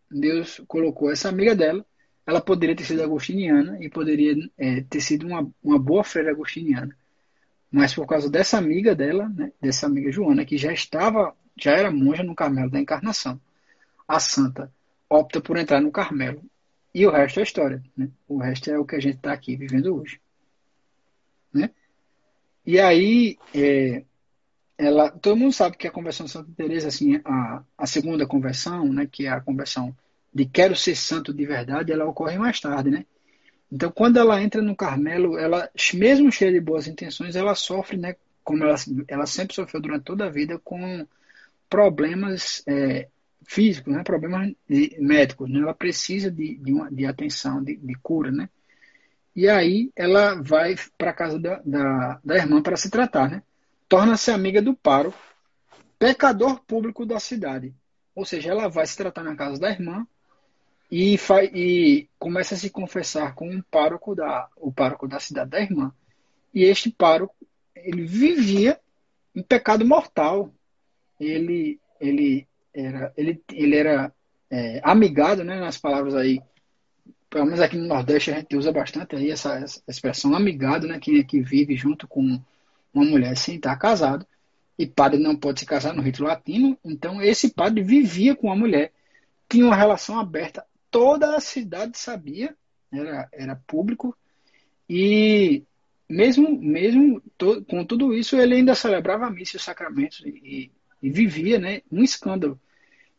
Deus 0.09 0.61
colocou 0.67 1.11
essa 1.11 1.29
amiga 1.29 1.55
dela. 1.55 1.85
Ela 2.25 2.41
poderia 2.41 2.75
ter 2.75 2.83
sido 2.83 3.03
agostiniana 3.03 3.77
e 3.81 3.89
poderia 3.89 4.35
é, 4.57 4.81
ter 4.81 5.01
sido 5.01 5.27
uma, 5.27 5.49
uma 5.63 5.79
boa 5.79 6.03
freira 6.03 6.31
agostiniana. 6.31 6.95
Mas 7.71 7.93
por 7.93 8.05
causa 8.05 8.29
dessa 8.29 8.57
amiga 8.57 8.95
dela, 8.95 9.29
né, 9.29 9.51
dessa 9.61 9.85
amiga 9.85 10.11
Joana, 10.11 10.45
que 10.45 10.57
já 10.57 10.71
estava, 10.71 11.35
já 11.57 11.71
era 11.71 11.91
monja 11.91 12.23
no 12.23 12.35
Carmelo 12.35 12.69
da 12.69 12.79
Encarnação, 12.79 13.39
a 14.07 14.19
santa 14.19 14.71
opta 15.09 15.41
por 15.41 15.57
entrar 15.57 15.81
no 15.81 15.91
Carmelo. 15.91 16.41
E 16.93 17.05
o 17.05 17.11
resto 17.11 17.39
é 17.39 17.43
história. 17.43 17.83
Né? 17.95 18.09
O 18.27 18.38
resto 18.38 18.69
é 18.71 18.77
o 18.77 18.85
que 18.85 18.95
a 18.95 18.99
gente 18.99 19.17
está 19.17 19.33
aqui 19.33 19.55
vivendo 19.55 19.95
hoje. 19.95 20.19
Né? 21.53 21.69
E 22.68 22.82
aí, 22.82 23.38
é, 23.55 24.03
ela, 24.78 25.09
todo 25.09 25.38
mundo 25.38 25.53
sabe 25.53 25.78
que 25.78 25.88
a 25.88 25.91
conversão 25.91 26.26
de 26.26 26.34
Santa 26.34 26.51
Teresa, 26.53 26.89
assim, 26.89 27.15
a, 27.24 27.63
a 27.78 27.88
segunda 27.88 28.28
conversão, 28.28 28.91
né, 28.91 29.07
que 29.09 29.26
é 29.26 29.30
a 29.30 29.39
conversão 29.39 29.95
de 30.34 30.45
quero 30.45 30.76
ser 30.76 30.93
santo 30.93 31.34
de 31.34 31.45
verdade, 31.45 31.93
ela 31.93 32.05
ocorre 32.05 32.38
mais 32.38 32.59
tarde, 32.59 32.89
né? 32.89 33.05
Então, 33.72 33.89
quando 33.89 34.18
ela 34.18 34.43
entra 34.43 34.61
no 34.61 34.76
Carmelo, 34.76 35.38
ela, 35.38 35.70
mesmo 35.93 36.30
cheia 36.30 36.51
de 36.51 36.59
boas 36.59 36.88
intenções, 36.88 37.38
ela 37.38 37.55
sofre, 37.55 37.95
né, 37.95 38.18
como 38.43 38.65
ela, 38.65 38.76
ela 39.07 39.26
sempre 39.26 39.55
sofreu 39.55 39.82
durante 39.82 40.03
toda 40.03 40.26
a 40.26 40.30
vida, 40.30 40.59
com 40.59 41.07
problemas 41.70 42.63
é, 42.68 43.07
físicos, 43.45 43.93
né, 43.93 44.03
problemas 44.03 44.53
médicos. 44.99 45.49
Né? 45.49 45.61
Ela 45.61 45.74
precisa 45.74 46.30
de, 46.30 46.57
de, 46.57 46.74
uma, 46.74 46.91
de 46.91 47.05
atenção, 47.05 47.63
de, 47.63 47.78
de 47.78 47.95
cura, 47.95 48.30
né? 48.30 48.49
E 49.38 49.47
aí 49.47 49.91
ela 49.95 50.41
vai 50.41 50.75
para 50.97 51.11
a 51.11 51.13
casa 51.13 51.38
da, 51.38 51.61
da, 51.63 52.19
da 52.25 52.35
irmã 52.38 52.59
para 52.59 52.75
se 52.75 52.89
tratar, 52.89 53.29
né? 53.29 53.43
Torna-se 53.88 54.31
amiga 54.31 54.63
do 54.63 54.73
pároco, 54.73 55.19
pecador 55.99 56.59
público 56.65 57.05
da 57.05 57.19
cidade. 57.19 57.71
Ou 58.15 58.25
seja, 58.25 58.49
ela 58.49 58.67
vai 58.67 58.88
se 58.88 58.97
tratar 58.97 59.21
na 59.21 59.35
casa 59.35 59.59
da 59.61 59.69
irmã 59.69 60.07
e, 60.89 61.19
faz, 61.19 61.51
e 61.53 62.09
começa 62.17 62.55
a 62.55 62.57
se 62.57 62.71
confessar 62.71 63.35
com 63.35 63.47
um 63.47 63.61
pároco 63.61 64.15
da, 64.15 64.49
o 64.57 64.71
pároco 64.71 65.07
da 65.07 65.19
cidade 65.19 65.51
da 65.51 65.61
irmã. 65.61 65.93
E 66.51 66.63
este 66.63 66.89
pároco, 66.89 67.35
ele 67.75 68.05
vivia 68.05 68.79
em 69.35 69.43
pecado 69.43 69.85
mortal. 69.85 70.51
Ele, 71.19 71.79
ele 72.01 72.47
era, 72.73 73.13
ele, 73.15 73.39
ele 73.53 73.75
era 73.75 74.11
é, 74.49 74.81
amigado, 74.83 75.43
né, 75.43 75.59
nas 75.59 75.77
palavras 75.77 76.15
aí 76.15 76.41
pelo 77.30 77.45
menos 77.45 77.59
aqui 77.59 77.78
no 77.78 77.88
Nordeste 77.88 78.32
a 78.32 78.36
gente 78.36 78.55
usa 78.55 78.71
bastante 78.71 79.15
aí 79.15 79.32
essa, 79.32 79.55
essa 79.55 79.82
expressão 79.88 80.36
amigado, 80.36 80.88
né? 80.88 80.99
Quem 80.99 81.19
é 81.19 81.23
que 81.23 81.41
vive 81.41 81.75
junto 81.75 82.07
com 82.07 82.41
uma 82.93 83.05
mulher 83.05 83.36
sem 83.38 83.55
estar 83.55 83.75
casado. 83.78 84.25
E 84.78 84.86
padre 84.86 85.19
não 85.19 85.36
pode 85.36 85.59
se 85.59 85.65
casar 85.65 85.93
no 85.93 86.01
rito 86.01 86.23
latino. 86.23 86.78
Então 86.84 87.21
esse 87.21 87.53
padre 87.53 87.84
vivia 87.84 88.36
com 88.36 88.51
a 88.51 88.55
mulher, 88.55 88.91
tinha 89.49 89.65
uma 89.65 89.75
relação 89.75 90.19
aberta. 90.19 90.65
Toda 90.89 91.36
a 91.36 91.39
cidade 91.39 91.97
sabia, 91.97 92.55
era, 92.91 93.28
era 93.32 93.55
público. 93.67 94.15
E 94.89 95.63
mesmo, 96.09 96.57
mesmo 96.59 97.21
to, 97.38 97.63
com 97.65 97.84
tudo 97.84 98.13
isso, 98.13 98.38
ele 98.38 98.55
ainda 98.55 98.75
celebrava 98.75 99.25
a 99.25 99.30
missa 99.30 99.55
e 99.55 99.57
os 99.57 99.63
sacramentos 99.63 100.21
e, 100.25 100.71
e, 101.01 101.09
vivia 101.09 101.59
né, 101.59 101.82
um 101.91 102.03
escândalo. 102.03 102.59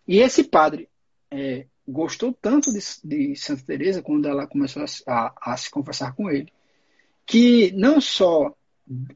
E 0.06 0.18
esse 0.18 0.44
padre, 0.44 0.88
é, 1.30 1.66
gostou 1.88 2.34
tanto 2.34 2.70
de, 2.70 2.78
de 3.02 3.34
Santa 3.34 3.62
Teresa 3.64 4.02
quando 4.02 4.28
ela 4.28 4.46
começou 4.46 4.82
a, 4.82 4.86
a, 5.06 5.52
a, 5.52 5.56
se 5.56 5.70
conversar 5.70 6.14
com 6.14 6.30
ele, 6.30 6.52
que 7.24 7.72
não 7.72 7.98
só 7.98 8.54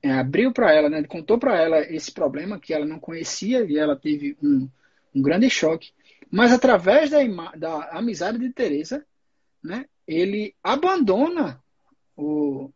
é, 0.02 0.10
abriu 0.12 0.52
para 0.52 0.72
ela, 0.72 0.88
né, 0.88 1.02
contou 1.04 1.38
para 1.38 1.60
ela 1.60 1.80
esse 1.80 2.10
problema 2.10 2.58
que 2.58 2.72
ela 2.72 2.86
não 2.86 2.98
conhecia 2.98 3.62
e 3.64 3.76
ela 3.76 3.94
teve 3.94 4.36
um, 4.42 4.68
um 5.14 5.20
grande 5.20 5.50
choque, 5.50 5.92
mas 6.30 6.50
através 6.50 7.10
da, 7.10 7.18
da 7.56 7.90
amizade 7.90 8.38
de 8.38 8.50
Teresa, 8.50 9.04
né, 9.62 9.84
ele 10.06 10.54
abandona 10.64 11.62
o, 12.16 12.70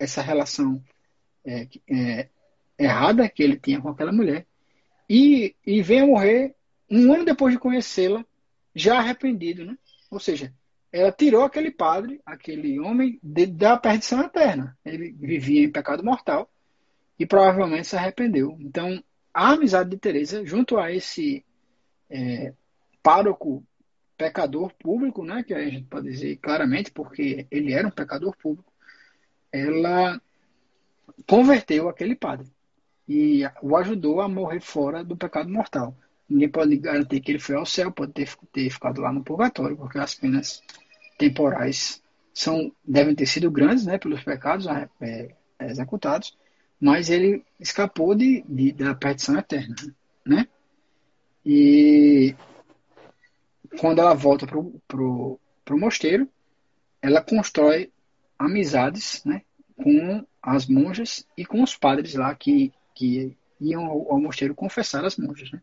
essa 0.00 0.20
relação 0.20 0.82
é, 1.44 1.68
é, 1.88 2.28
errada 2.76 3.28
que 3.28 3.42
ele 3.42 3.56
tinha 3.56 3.80
com 3.80 3.88
aquela 3.88 4.12
mulher 4.12 4.46
e, 5.08 5.54
e 5.64 5.80
vem 5.80 6.00
a 6.00 6.06
morrer 6.06 6.56
um 6.90 7.12
ano 7.12 7.24
depois 7.24 7.52
de 7.54 7.60
conhecê-la 7.60 8.24
já 8.78 8.98
arrependido, 8.98 9.64
né? 9.64 9.76
Ou 10.10 10.20
seja, 10.20 10.52
ela 10.92 11.12
tirou 11.12 11.44
aquele 11.44 11.70
padre, 11.70 12.20
aquele 12.24 12.80
homem, 12.80 13.18
de, 13.22 13.46
da 13.46 13.76
perdição 13.76 14.20
eterna. 14.22 14.76
Ele 14.84 15.12
vivia 15.12 15.64
em 15.64 15.72
pecado 15.72 16.02
mortal 16.02 16.50
e 17.18 17.26
provavelmente 17.26 17.88
se 17.88 17.96
arrependeu. 17.96 18.56
Então, 18.60 19.02
a 19.34 19.52
amizade 19.52 19.90
de 19.90 19.98
Teresa, 19.98 20.44
junto 20.46 20.78
a 20.78 20.92
esse 20.92 21.44
é, 22.08 22.54
pároco 23.02 23.64
pecador 24.16 24.72
público, 24.74 25.24
né, 25.24 25.42
que 25.42 25.54
a 25.54 25.68
gente 25.68 25.84
pode 25.84 26.10
dizer 26.10 26.36
claramente, 26.36 26.90
porque 26.90 27.46
ele 27.50 27.72
era 27.72 27.86
um 27.86 27.90
pecador 27.90 28.36
público, 28.36 28.72
ela 29.52 30.20
converteu 31.26 31.88
aquele 31.88 32.14
padre 32.14 32.50
e 33.08 33.42
o 33.62 33.76
ajudou 33.76 34.20
a 34.20 34.28
morrer 34.28 34.60
fora 34.60 35.04
do 35.04 35.16
pecado 35.16 35.48
mortal. 35.48 35.96
Ninguém 36.28 36.48
pode 36.48 36.76
garantir 36.76 37.20
que 37.20 37.32
ele 37.32 37.38
foi 37.38 37.56
ao 37.56 37.64
céu, 37.64 37.90
pode 37.90 38.12
ter, 38.12 38.28
ter 38.52 38.70
ficado 38.70 39.00
lá 39.00 39.12
no 39.12 39.24
purgatório, 39.24 39.76
porque 39.76 39.98
as 39.98 40.14
penas 40.14 40.62
temporais 41.16 42.02
são 42.34 42.70
devem 42.84 43.14
ter 43.14 43.26
sido 43.26 43.50
grandes 43.50 43.86
né, 43.86 43.98
pelos 43.98 44.22
pecados 44.22 44.66
é, 44.66 44.88
é 45.00 45.28
executados, 45.60 46.36
mas 46.80 47.10
ele 47.10 47.42
escapou 47.58 48.14
de, 48.14 48.44
de, 48.48 48.72
da 48.72 48.94
perdição 48.94 49.36
eterna. 49.36 49.74
Né? 50.24 50.46
E 51.44 52.34
quando 53.80 54.00
ela 54.00 54.14
volta 54.14 54.46
para 54.46 54.58
o 54.58 55.38
mosteiro, 55.72 56.28
ela 57.02 57.22
constrói 57.22 57.90
amizades 58.38 59.24
né, 59.24 59.42
com 59.76 60.24
as 60.42 60.66
monjas 60.66 61.26
e 61.36 61.44
com 61.44 61.62
os 61.62 61.76
padres 61.76 62.14
lá 62.14 62.34
que, 62.34 62.72
que 62.94 63.36
iam 63.60 63.84
ao, 63.84 64.12
ao 64.12 64.20
mosteiro 64.20 64.54
confessar 64.54 65.04
as 65.04 65.16
monjas. 65.16 65.50
Né? 65.50 65.60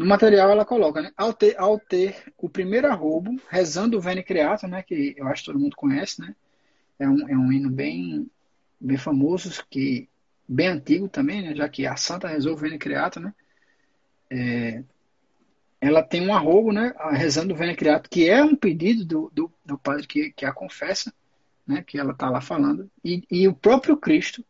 No 0.00 0.06
material 0.06 0.50
ela 0.50 0.64
coloca, 0.64 1.02
né? 1.02 1.12
Ao 1.14 1.30
ter, 1.30 1.58
ao 1.58 1.78
ter 1.78 2.32
o 2.38 2.48
primeiro 2.48 2.86
arrobo, 2.86 3.38
rezando 3.50 3.98
o 3.98 4.00
Veni 4.00 4.22
Creator, 4.22 4.66
né? 4.66 4.82
Que 4.82 5.14
eu 5.14 5.28
acho 5.28 5.42
que 5.42 5.52
todo 5.52 5.60
mundo 5.60 5.76
conhece, 5.76 6.22
né? 6.22 6.34
É 6.98 7.06
um, 7.06 7.28
é 7.28 7.36
um 7.36 7.52
hino 7.52 7.68
bem, 7.68 8.26
bem 8.80 8.96
famoso, 8.96 9.62
que, 9.68 10.08
bem 10.48 10.68
antigo 10.68 11.06
também, 11.06 11.42
né? 11.42 11.54
Já 11.54 11.68
que 11.68 11.86
a 11.86 11.96
Santa 11.96 12.28
rezou 12.28 12.54
o 12.54 12.56
Veni 12.56 12.78
Creator, 12.78 13.22
né? 13.22 13.34
É, 14.30 14.82
ela 15.82 16.02
tem 16.02 16.26
um 16.26 16.32
arrobo, 16.32 16.72
né? 16.72 16.94
Rezando 17.12 17.52
o 17.52 17.56
Veni 17.56 17.76
Creator, 17.76 18.08
que 18.08 18.26
é 18.26 18.42
um 18.42 18.56
pedido 18.56 19.04
do, 19.04 19.30
do, 19.34 19.52
do 19.66 19.76
padre 19.76 20.06
que, 20.06 20.32
que 20.32 20.46
a 20.46 20.52
confessa, 20.54 21.12
né? 21.66 21.84
Que 21.86 21.98
ela 21.98 22.12
está 22.12 22.30
lá 22.30 22.40
falando. 22.40 22.90
E, 23.04 23.22
e 23.30 23.46
o 23.46 23.54
próprio 23.54 23.98
Cristo 23.98 24.42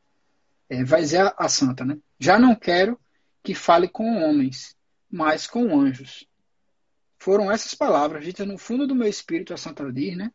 é, 0.68 0.84
vai 0.84 1.01
dizer 1.01 1.22
a, 1.22 1.34
a 1.36 1.48
Santa, 1.48 1.84
né? 1.84 1.98
Já 2.20 2.38
não 2.38 2.55
quero 2.55 2.96
que 3.42 3.53
fale 3.53 3.88
com 3.88 4.22
homens, 4.22 4.78
mas 5.11 5.47
com 5.47 5.79
anjos. 5.79 6.27
Foram 7.19 7.51
essas 7.51 7.75
palavras 7.75 8.25
ditas 8.25 8.47
no 8.47 8.57
fundo 8.57 8.87
do 8.87 8.95
meu 8.95 9.09
espírito 9.09 9.53
a 9.53 9.57
Santa 9.57 9.83
Aldir, 9.83 10.17
né? 10.17 10.33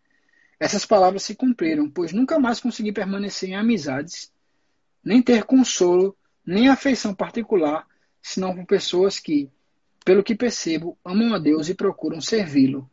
Essas 0.60 0.86
palavras 0.86 1.24
se 1.24 1.36
cumpriram, 1.36 1.90
pois 1.90 2.14
nunca 2.14 2.40
mais 2.40 2.60
consegui 2.60 2.92
permanecer 2.92 3.50
em 3.50 3.56
amizades, 3.56 4.32
nem 5.04 5.22
ter 5.22 5.44
consolo, 5.44 6.16
nem 6.46 6.70
afeição 6.70 7.14
particular, 7.14 7.86
senão 8.22 8.56
com 8.56 8.66
pessoas 8.66 9.20
que, 9.20 9.50
pelo 10.04 10.24
que 10.24 10.36
percebo, 10.36 10.98
amam 11.04 11.34
a 11.34 11.40
Deus 11.40 11.70
e 11.70 11.76
procuram 11.76 12.22
servi-lo. 12.22 12.90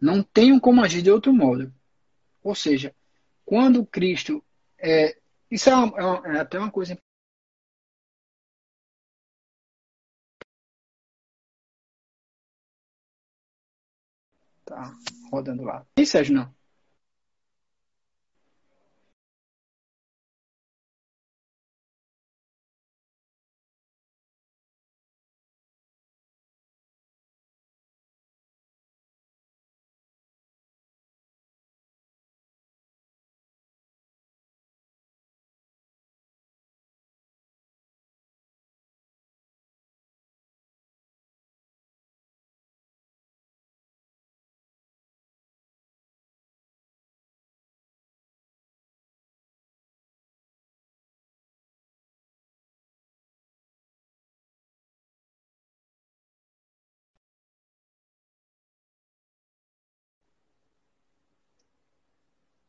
Não 0.00 0.22
tenham 0.22 0.60
como 0.60 0.82
agir 0.82 1.02
de 1.02 1.10
outro 1.10 1.32
modo. 1.32 1.72
Ou 2.42 2.54
seja, 2.54 2.94
quando 3.44 3.86
Cristo. 3.86 4.44
É, 4.78 5.16
isso 5.50 5.70
é, 5.70 5.74
uma, 5.74 6.22
é, 6.26 6.36
é 6.36 6.40
até 6.40 6.58
uma 6.58 6.70
coisa 6.70 6.98
Tá 14.68 14.92
rodando 15.32 15.62
lá. 15.62 15.86
E 15.96 16.04
Sérgio, 16.04 16.34
não? 16.34 16.54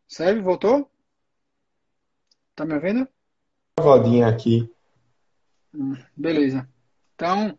Sérgio, 0.10 0.44
voltou? 0.44 0.92
Tá 2.56 2.66
me 2.66 2.74
ouvindo? 2.74 3.08
Travadinha 3.76 4.28
aqui. 4.28 4.68
Hum, 5.72 5.96
beleza. 6.18 6.68
Então, 7.14 7.58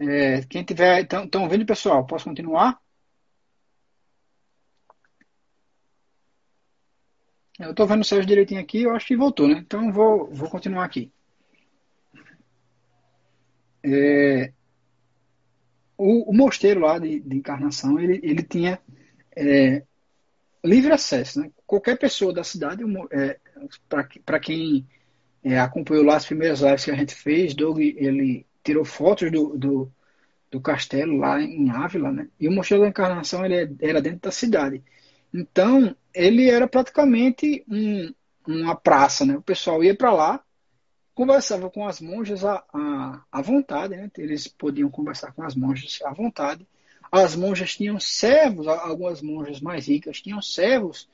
é, 0.00 0.40
quem 0.46 0.64
tiver. 0.64 1.02
Estão 1.02 1.42
ouvindo, 1.42 1.66
pessoal? 1.66 2.06
Posso 2.06 2.24
continuar? 2.24 2.80
Eu 7.58 7.72
estou 7.72 7.86
vendo 7.86 8.00
o 8.00 8.04
Sérgio 8.04 8.26
direitinho 8.26 8.60
aqui, 8.60 8.82
eu 8.82 8.96
acho 8.96 9.06
que 9.06 9.14
voltou, 9.16 9.46
né? 9.46 9.58
Então 9.58 9.92
vou, 9.92 10.32
vou 10.32 10.48
continuar 10.48 10.84
aqui. 10.84 11.12
É, 13.84 14.52
o, 15.96 16.30
o, 16.30 16.34
mosteiro 16.34 16.80
lá 16.80 16.98
de, 16.98 17.20
de 17.20 17.36
Encarnação, 17.36 18.00
ele, 18.00 18.18
ele 18.22 18.42
tinha 18.42 18.80
é, 19.36 19.84
livre 20.64 20.92
acesso, 20.92 21.40
né? 21.40 21.50
Qualquer 21.72 21.96
pessoa 21.96 22.34
da 22.34 22.44
cidade, 22.44 22.84
é, 23.10 23.38
para 24.26 24.38
quem 24.38 24.86
é, 25.42 25.58
acompanhou 25.58 26.04
lá 26.04 26.16
as 26.16 26.26
primeiras 26.26 26.60
lives 26.60 26.84
que 26.84 26.90
a 26.90 26.94
gente 26.94 27.14
fez, 27.14 27.54
Doug, 27.54 27.78
ele 27.80 28.44
tirou 28.62 28.84
fotos 28.84 29.32
do, 29.32 29.56
do, 29.56 29.90
do 30.50 30.60
castelo 30.60 31.16
lá 31.16 31.40
em 31.40 31.70
Ávila, 31.70 32.12
né? 32.12 32.28
E 32.38 32.46
o 32.46 32.52
Mosteiro 32.52 32.82
da 32.82 32.90
Encarnação 32.90 33.42
ele 33.42 33.54
é, 33.54 33.70
era 33.88 34.02
dentro 34.02 34.20
da 34.20 34.30
cidade. 34.30 34.84
Então, 35.32 35.96
ele 36.12 36.50
era 36.50 36.68
praticamente 36.68 37.64
um, 37.66 38.12
uma 38.46 38.76
praça, 38.76 39.24
né? 39.24 39.38
O 39.38 39.42
pessoal 39.42 39.82
ia 39.82 39.96
para 39.96 40.12
lá, 40.12 40.44
conversava 41.14 41.70
com 41.70 41.88
as 41.88 42.02
monjas 42.02 42.44
à, 42.44 42.62
à, 43.32 43.40
vontade, 43.40 43.96
né? 43.96 44.10
Eles 44.18 44.46
podiam 44.46 44.90
conversar 44.90 45.32
com 45.32 45.42
as 45.42 45.54
monjas 45.54 46.00
à 46.04 46.12
vontade 46.12 46.68
as 47.10 47.36
monjas 47.36 47.76
tinham 47.76 48.00
servos, 48.00 48.66
algumas 48.66 49.20
monjas 49.20 49.60
mais 49.60 49.86
ricas 49.86 50.22
tinham 50.22 50.40
servos 50.40 51.06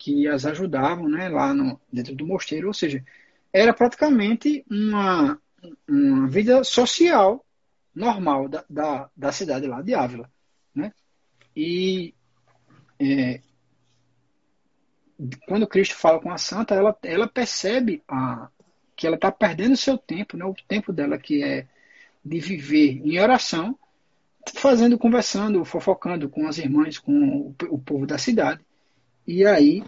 que 0.00 0.26
as 0.26 0.46
ajudavam 0.46 1.06
né, 1.10 1.28
lá 1.28 1.52
no, 1.52 1.78
dentro 1.92 2.14
do 2.14 2.26
mosteiro, 2.26 2.68
ou 2.68 2.74
seja, 2.74 3.04
era 3.52 3.74
praticamente 3.74 4.64
uma, 4.68 5.38
uma 5.86 6.26
vida 6.26 6.64
social 6.64 7.44
normal 7.94 8.48
da, 8.48 8.64
da, 8.68 9.10
da 9.14 9.30
cidade 9.30 9.66
lá 9.66 9.82
de 9.82 9.94
Ávila. 9.94 10.30
Né? 10.74 10.90
E 11.54 12.14
é, 12.98 13.42
quando 15.46 15.66
Cristo 15.66 15.94
fala 15.96 16.18
com 16.18 16.30
a 16.30 16.38
santa, 16.38 16.74
ela, 16.74 16.96
ela 17.02 17.28
percebe 17.28 18.02
a, 18.08 18.48
que 18.96 19.06
ela 19.06 19.16
está 19.16 19.30
perdendo 19.30 19.76
seu 19.76 19.98
tempo, 19.98 20.34
né? 20.34 20.46
o 20.46 20.54
tempo 20.66 20.94
dela 20.94 21.18
que 21.18 21.44
é 21.44 21.66
de 22.24 22.40
viver 22.40 23.02
em 23.04 23.20
oração, 23.20 23.78
fazendo, 24.54 24.96
conversando, 24.98 25.62
fofocando 25.62 26.26
com 26.30 26.46
as 26.48 26.56
irmãs, 26.56 26.98
com 26.98 27.54
o, 27.68 27.78
povo 27.78 28.06
da 28.06 28.16
cidade. 28.16 28.64
E 29.26 29.46
aí, 29.46 29.82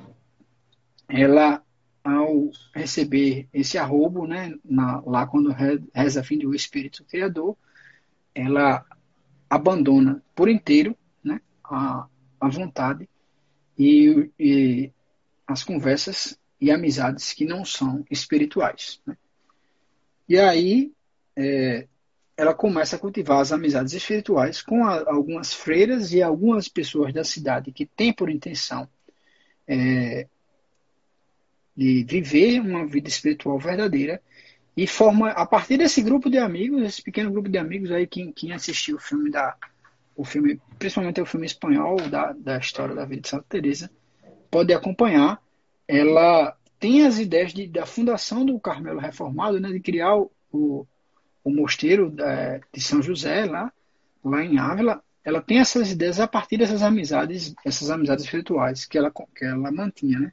ela, 1.08 1.62
ao 2.04 2.50
receber 2.74 3.48
esse 3.52 3.78
arrobo, 3.78 4.26
né, 4.26 4.54
na, 4.64 5.00
lá 5.00 5.26
quando 5.26 5.54
reza 5.94 6.22
fim 6.22 6.38
do 6.38 6.54
Espírito 6.54 7.04
Criador, 7.04 7.56
ela 8.34 8.84
abandona 9.48 10.22
por 10.34 10.48
inteiro 10.48 10.96
né, 11.22 11.40
a, 11.62 12.06
a 12.40 12.48
vontade 12.48 13.08
e, 13.78 14.30
e 14.38 14.92
as 15.46 15.62
conversas 15.62 16.38
e 16.60 16.70
amizades 16.70 17.32
que 17.32 17.44
não 17.44 17.64
são 17.64 18.04
espirituais. 18.10 19.00
Né? 19.06 19.16
E 20.28 20.38
aí, 20.38 20.92
é, 21.36 21.86
ela 22.36 22.54
começa 22.54 22.96
a 22.96 22.98
cultivar 22.98 23.40
as 23.40 23.52
amizades 23.52 23.92
espirituais 23.92 24.62
com 24.62 24.84
a, 24.84 25.10
algumas 25.10 25.52
freiras 25.52 26.12
e 26.12 26.22
algumas 26.22 26.68
pessoas 26.68 27.12
da 27.12 27.24
cidade 27.24 27.72
que 27.72 27.84
têm 27.84 28.12
por 28.12 28.30
intenção 28.30 28.88
é, 29.72 30.26
de 31.76 32.04
viver 32.04 32.60
uma 32.60 32.86
vida 32.86 33.08
espiritual 33.08 33.58
verdadeira 33.58 34.20
e 34.76 34.86
forma 34.86 35.30
a 35.30 35.46
partir 35.46 35.78
desse 35.78 36.02
grupo 36.02 36.30
de 36.30 36.38
amigos, 36.38 36.82
esse 36.82 37.02
pequeno 37.02 37.30
grupo 37.30 37.48
de 37.48 37.58
amigos 37.58 37.90
aí 37.90 38.06
quem, 38.06 38.32
quem 38.32 38.52
assistiu 38.52 38.96
o 38.96 39.00
filme 39.00 39.30
da 39.30 39.56
o 40.14 40.24
filme, 40.24 40.60
principalmente 40.78 41.20
o 41.22 41.26
filme 41.26 41.46
espanhol 41.46 41.96
da, 42.08 42.32
da 42.32 42.58
história 42.58 42.94
da 42.94 43.06
vida 43.06 43.22
de 43.22 43.28
Santa 43.28 43.46
Teresa, 43.48 43.90
pode 44.50 44.74
acompanhar. 44.74 45.42
Ela 45.88 46.54
tem 46.78 47.06
as 47.06 47.18
ideias 47.18 47.54
de, 47.54 47.66
da 47.66 47.86
fundação 47.86 48.44
do 48.44 48.60
Carmelo 48.60 49.00
Reformado, 49.00 49.58
né, 49.58 49.70
de 49.70 49.80
criar 49.80 50.14
o, 50.14 50.30
o 50.52 50.86
o 51.44 51.50
mosteiro 51.50 52.14
de 52.72 52.80
São 52.80 53.02
José, 53.02 53.44
lá, 53.46 53.72
lá 54.24 54.44
em 54.44 54.58
Ávila, 54.58 55.02
ela 55.24 55.40
tem 55.40 55.60
essas 55.60 55.90
ideias 55.90 56.18
a 56.18 56.26
partir 56.26 56.56
dessas 56.56 56.82
amizades, 56.82 57.54
essas 57.64 57.90
amizades 57.90 58.24
espirituais 58.24 58.84
que 58.84 58.98
ela, 58.98 59.10
que 59.10 59.44
ela 59.44 59.70
mantinha, 59.70 60.18
né? 60.18 60.32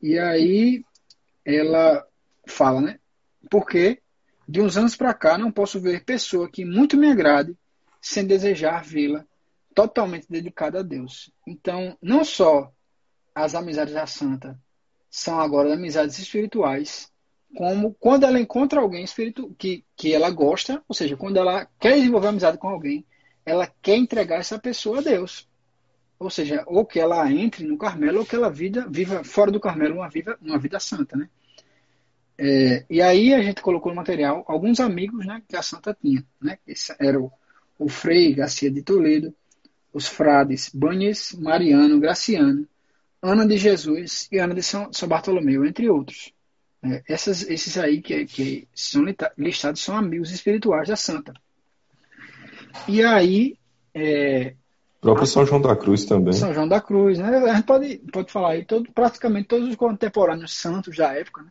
E 0.00 0.18
aí 0.18 0.84
ela 1.44 2.06
fala, 2.46 2.80
né? 2.80 2.98
Porque 3.50 4.00
de 4.48 4.60
uns 4.60 4.76
anos 4.76 4.96
para 4.96 5.14
cá 5.14 5.38
não 5.38 5.52
posso 5.52 5.80
ver 5.80 6.04
pessoa 6.04 6.50
que 6.50 6.64
muito 6.64 6.96
me 6.96 7.10
agrade 7.10 7.56
sem 8.00 8.26
desejar 8.26 8.82
vê-la 8.82 9.24
totalmente 9.74 10.26
dedicada 10.28 10.80
a 10.80 10.82
Deus. 10.82 11.30
Então, 11.46 11.96
não 12.02 12.24
só 12.24 12.72
as 13.34 13.54
amizades 13.54 13.94
da 13.94 14.06
santa 14.06 14.58
são 15.10 15.40
agora 15.40 15.74
amizades 15.74 16.18
espirituais, 16.18 17.10
como 17.54 17.94
quando 17.94 18.24
ela 18.24 18.40
encontra 18.40 18.80
alguém 18.80 19.04
espírito 19.04 19.54
que, 19.58 19.84
que 19.94 20.12
ela 20.12 20.30
gosta, 20.30 20.82
ou 20.88 20.94
seja, 20.94 21.16
quando 21.16 21.36
ela 21.36 21.66
quer 21.78 21.96
desenvolver 21.96 22.28
amizade 22.28 22.58
com 22.58 22.68
alguém, 22.68 23.04
ela 23.44 23.70
quer 23.80 23.96
entregar 23.96 24.38
essa 24.38 24.58
pessoa 24.58 24.98
a 24.98 25.02
Deus. 25.02 25.48
Ou 26.18 26.30
seja, 26.30 26.62
ou 26.66 26.86
que 26.86 27.00
ela 27.00 27.30
entre 27.30 27.64
no 27.66 27.76
Carmelo, 27.76 28.20
ou 28.20 28.26
que 28.26 28.36
ela 28.36 28.48
vida, 28.48 28.86
viva 28.88 29.24
fora 29.24 29.50
do 29.50 29.60
Carmelo 29.60 29.96
uma 29.96 30.08
vida, 30.08 30.38
uma 30.40 30.58
vida 30.58 30.78
santa, 30.78 31.16
né? 31.16 31.28
É, 32.38 32.84
e 32.88 33.00
aí 33.02 33.34
a 33.34 33.42
gente 33.42 33.62
colocou 33.62 33.92
no 33.92 33.96
material 33.96 34.44
alguns 34.48 34.80
amigos 34.80 35.26
né, 35.26 35.42
que 35.46 35.56
a 35.56 35.62
santa 35.62 35.96
tinha. 36.00 36.24
Né? 36.40 36.58
Esse 36.66 36.94
era 36.98 37.20
o, 37.20 37.30
o 37.78 37.88
Frei 37.88 38.34
Garcia 38.34 38.70
de 38.70 38.82
Toledo, 38.82 39.34
os 39.92 40.08
frades 40.08 40.70
Banhes, 40.72 41.34
Mariano, 41.34 42.00
Graciano, 42.00 42.66
Ana 43.20 43.46
de 43.46 43.56
Jesus 43.56 44.28
e 44.32 44.38
Ana 44.38 44.54
de 44.54 44.62
São, 44.62 44.92
São 44.92 45.08
Bartolomeu, 45.08 45.64
entre 45.64 45.88
outros. 45.88 46.32
É, 46.82 47.02
essas, 47.06 47.42
esses 47.48 47.78
aí 47.78 48.02
que, 48.02 48.24
que 48.26 48.68
são 48.74 49.04
listados 49.38 49.80
são 49.80 49.96
amigos 49.96 50.32
espirituais 50.32 50.88
da 50.88 50.96
santa. 50.96 51.32
E 52.88 53.02
aí. 53.02 53.56
É, 53.94 54.54
o 54.98 55.00
próprio 55.02 55.26
São 55.26 55.44
João 55.44 55.60
da 55.60 55.76
Cruz 55.76 56.04
também. 56.04 56.32
São 56.32 56.54
João 56.54 56.68
da 56.68 56.80
Cruz, 56.80 57.18
né? 57.18 57.36
A 57.36 57.54
gente 57.54 57.64
pode, 57.64 57.98
pode 58.12 58.30
falar 58.30 58.52
aí, 58.52 58.64
todo, 58.64 58.90
praticamente 58.92 59.48
todos 59.48 59.68
os 59.68 59.76
contemporâneos 59.76 60.54
santos 60.54 60.96
da 60.96 61.12
época 61.12 61.42
né? 61.42 61.50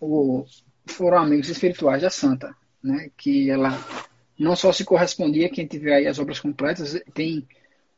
o, 0.00 0.44
foram 0.86 1.18
amigos 1.18 1.48
espirituais 1.48 2.02
da 2.02 2.10
santa, 2.10 2.54
né? 2.82 3.10
Que 3.16 3.48
ela 3.48 3.78
não 4.38 4.56
só 4.56 4.72
se 4.72 4.84
correspondia, 4.84 5.50
quem 5.50 5.66
tiver 5.66 5.94
aí 5.94 6.06
as 6.06 6.18
obras 6.18 6.40
completas, 6.40 7.00
tem 7.14 7.46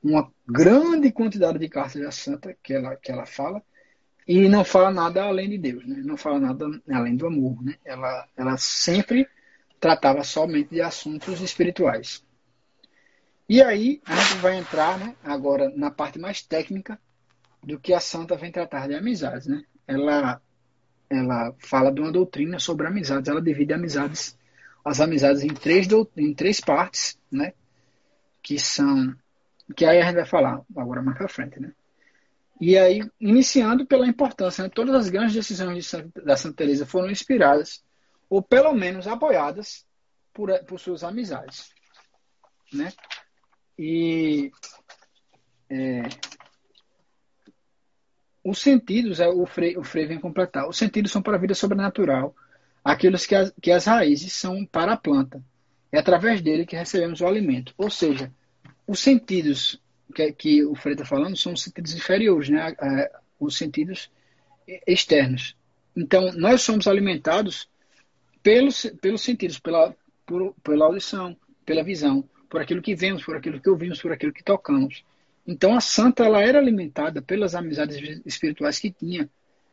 uma 0.02 0.28
grande 0.46 1.12
quantidade 1.12 1.58
de 1.58 1.68
cartas 1.68 2.02
da 2.02 2.10
santa 2.10 2.56
que 2.62 2.74
ela, 2.74 2.96
que 2.96 3.12
ela 3.12 3.24
fala, 3.24 3.62
e 4.26 4.48
não 4.48 4.64
fala 4.64 4.90
nada 4.90 5.22
além 5.22 5.48
de 5.48 5.58
Deus, 5.58 5.86
né? 5.86 6.02
não 6.04 6.16
fala 6.16 6.40
nada 6.40 6.66
além 6.90 7.16
do 7.16 7.26
amor. 7.26 7.62
Né? 7.62 7.76
Ela, 7.84 8.26
ela 8.36 8.56
sempre 8.56 9.26
tratava 9.80 10.22
somente 10.24 10.70
de 10.70 10.80
assuntos 10.80 11.40
espirituais. 11.40 12.24
E 13.48 13.62
aí 13.62 14.00
a 14.06 14.14
gente 14.14 14.36
vai 14.40 14.56
entrar 14.56 14.98
né, 14.98 15.14
agora 15.22 15.70
na 15.76 15.90
parte 15.90 16.18
mais 16.18 16.42
técnica 16.42 16.98
do 17.62 17.78
que 17.78 17.92
a 17.92 18.00
santa 18.00 18.36
vem 18.36 18.50
tratar 18.50 18.88
de 18.88 18.94
amizades. 18.94 19.46
Né? 19.46 19.64
Ela, 19.86 20.40
ela 21.10 21.54
fala 21.58 21.92
de 21.92 22.00
uma 22.00 22.12
doutrina 22.12 22.58
sobre 22.58 22.86
amizades, 22.86 23.28
ela 23.28 23.42
divide 23.42 23.72
amizades, 23.72 24.38
as 24.84 25.00
amizades 25.00 25.42
em 25.42 25.54
três, 25.54 25.86
em 26.16 26.34
três 26.34 26.60
partes, 26.60 27.18
né? 27.30 27.52
que 28.42 28.58
são 28.58 29.14
que 29.74 29.84
aí 29.84 30.00
a 30.00 30.04
gente 30.04 30.16
vai 30.16 30.26
falar 30.26 30.60
agora 30.76 31.00
mais 31.00 31.16
para 31.16 31.28
frente, 31.28 31.58
né? 31.60 31.72
E 32.60 32.76
aí, 32.76 33.02
iniciando 33.20 33.86
pela 33.86 34.06
importância, 34.06 34.62
né? 34.62 34.70
todas 34.70 34.94
as 34.94 35.08
grandes 35.08 35.34
decisões 35.34 35.84
de 35.84 36.22
da 36.22 36.36
Santa 36.36 36.56
Teresa 36.56 36.84
foram 36.84 37.10
inspiradas 37.10 37.82
ou 38.28 38.42
pelo 38.42 38.72
menos 38.72 39.06
apoiadas 39.06 39.86
por, 40.32 40.50
por 40.64 40.78
suas 40.78 41.02
amizades, 41.02 41.72
né? 42.72 42.92
E 43.84 44.52
é, 45.68 46.02
os 48.44 48.60
sentidos, 48.60 49.18
é, 49.18 49.26
o 49.26 49.44
Frei, 49.44 49.76
o 49.76 49.82
Frei 49.82 50.06
vem 50.06 50.20
completar, 50.20 50.68
os 50.68 50.76
sentidos 50.76 51.10
são 51.10 51.20
para 51.20 51.36
a 51.36 51.40
vida 51.40 51.52
sobrenatural, 51.52 52.32
aqueles 52.84 53.26
que 53.26 53.34
as, 53.34 53.52
que 53.60 53.72
as 53.72 53.86
raízes 53.86 54.34
são 54.34 54.64
para 54.64 54.92
a 54.92 54.96
planta. 54.96 55.44
É 55.90 55.98
através 55.98 56.40
dele 56.40 56.64
que 56.64 56.76
recebemos 56.76 57.20
o 57.20 57.26
alimento. 57.26 57.74
Ou 57.76 57.90
seja, 57.90 58.32
os 58.86 59.00
sentidos 59.00 59.82
que, 60.14 60.32
que 60.32 60.64
o 60.64 60.76
Frei 60.76 60.94
está 60.94 61.04
falando 61.04 61.36
são 61.36 61.52
os 61.52 61.64
sentidos 61.64 61.92
inferiores, 61.92 62.50
né? 62.50 62.76
os 63.40 63.58
sentidos 63.58 64.12
externos. 64.86 65.56
Então, 65.96 66.30
nós 66.34 66.62
somos 66.62 66.86
alimentados 66.86 67.68
pelos, 68.44 68.86
pelos 69.00 69.22
sentidos, 69.22 69.58
pela, 69.58 69.92
por, 70.24 70.54
pela 70.62 70.86
audição, 70.86 71.36
pela 71.66 71.82
visão, 71.82 72.22
por 72.52 72.60
aquilo 72.60 72.82
que 72.82 72.94
vemos, 72.94 73.24
por 73.24 73.34
aquilo 73.34 73.58
que 73.58 73.70
ouvimos, 73.70 74.02
por 74.02 74.12
aquilo 74.12 74.32
que 74.32 74.44
tocamos. 74.44 75.02
Então, 75.46 75.74
a 75.74 75.80
santa 75.80 76.24
ela 76.24 76.42
era 76.42 76.58
alimentada 76.58 77.22
pelas 77.22 77.54
amizades 77.54 78.20
espirituais 78.26 78.78
que 78.78 78.90
tinha. 78.90 79.26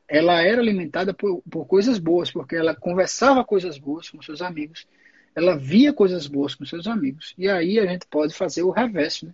Ela 0.08 0.42
era 0.42 0.62
alimentada 0.62 1.14
por, 1.14 1.44
por 1.50 1.66
coisas 1.66 2.00
boas, 2.00 2.32
porque 2.32 2.56
ela 2.56 2.74
conversava 2.74 3.44
coisas 3.44 3.78
boas 3.78 4.10
com 4.10 4.22
seus 4.22 4.42
amigos 4.42 4.88
ela 5.36 5.58
via 5.58 5.94
coisas 5.94 6.28
boas 6.28 6.56
com 6.56 6.66
seus 6.66 6.88
amigos. 6.88 7.34
E 7.38 7.48
aí 7.50 7.80
a 7.80 7.86
gente 7.86 8.06
pode 8.08 8.34
fazer 8.34 8.64
o 8.64 8.72
reverso. 8.72 9.26
Né? 9.26 9.34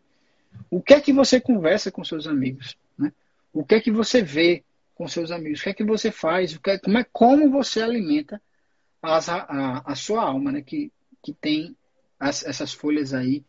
O 0.70 0.82
que 0.82 0.94
é 0.94 1.02
que 1.02 1.14
você 1.14 1.40
conversa 1.40 1.92
com 1.92 2.04
seus 2.04 2.28
amigos? 2.28 2.78
Né? 2.98 3.12
O 3.54 3.64
que 3.64 3.76
é 3.76 3.80
que 3.80 3.92
você 3.92 4.22
vê 4.22 4.64
com 4.94 5.08
seus 5.08 5.32
amigos? 5.32 5.60
O 5.60 5.64
que 5.64 5.70
é 5.70 5.74
que 5.74 5.84
você 5.84 6.12
faz? 6.12 6.54
O 6.54 6.62
que 6.62 6.72
é, 6.72 6.78
como, 6.78 6.98
é, 6.98 7.06
como 7.12 7.50
você 7.50 7.82
alimenta 7.82 8.42
as, 9.02 9.30
a, 9.30 9.84
a, 9.86 9.96
sua 9.96 10.24
alma, 10.24 10.52
né? 10.52 10.62
que, 10.62 10.92
que 11.24 11.34
tem 11.34 11.76
as, 12.26 12.44
essas 12.44 12.74
folhas 12.74 13.14
aí 13.14 13.44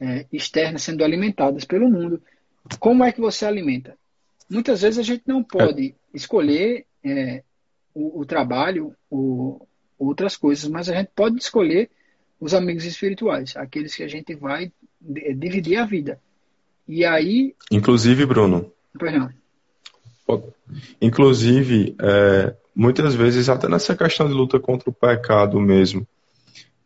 é, 0.00 0.26
externas 0.32 0.82
sendo 0.82 1.04
alimentadas 1.04 1.64
pelo 1.64 1.90
mundo. 1.90 2.22
Como 2.78 3.04
é 3.04 3.12
que 3.12 3.20
você 3.20 3.44
alimenta? 3.44 3.96
Muitas 4.48 4.82
vezes 4.82 4.98
a 4.98 5.02
gente 5.02 5.24
não 5.26 5.42
pode 5.42 5.94
escolher 6.14 6.86
é, 7.04 7.42
o, 7.94 8.20
o, 8.20 8.24
trabalho, 8.24 8.94
o, 9.10 9.66
outras 9.98 10.36
coisas, 10.36 10.68
mas 10.68 10.88
a 10.88 10.94
gente 10.94 11.10
pode 11.14 11.36
escolher 11.36 11.90
os 12.40 12.54
amigos 12.54 12.84
espirituais, 12.84 13.56
aqueles 13.56 13.94
que 13.94 14.02
a 14.02 14.08
gente 14.08 14.34
vai 14.34 14.72
dividir 15.00 15.76
a 15.76 15.84
vida. 15.84 16.20
E 16.88 17.04
aí. 17.04 17.54
Inclusive, 17.70 18.24
Bruno. 18.24 18.72
Perdão. 18.98 19.30
Inclusive, 21.00 21.94
é, 22.00 22.54
muitas 22.74 23.14
vezes, 23.14 23.48
até 23.48 23.68
nessa 23.68 23.96
questão 23.96 24.26
de 24.26 24.34
luta 24.34 24.58
contra 24.58 24.88
o 24.90 24.92
pecado 24.92 25.60
mesmo, 25.60 26.06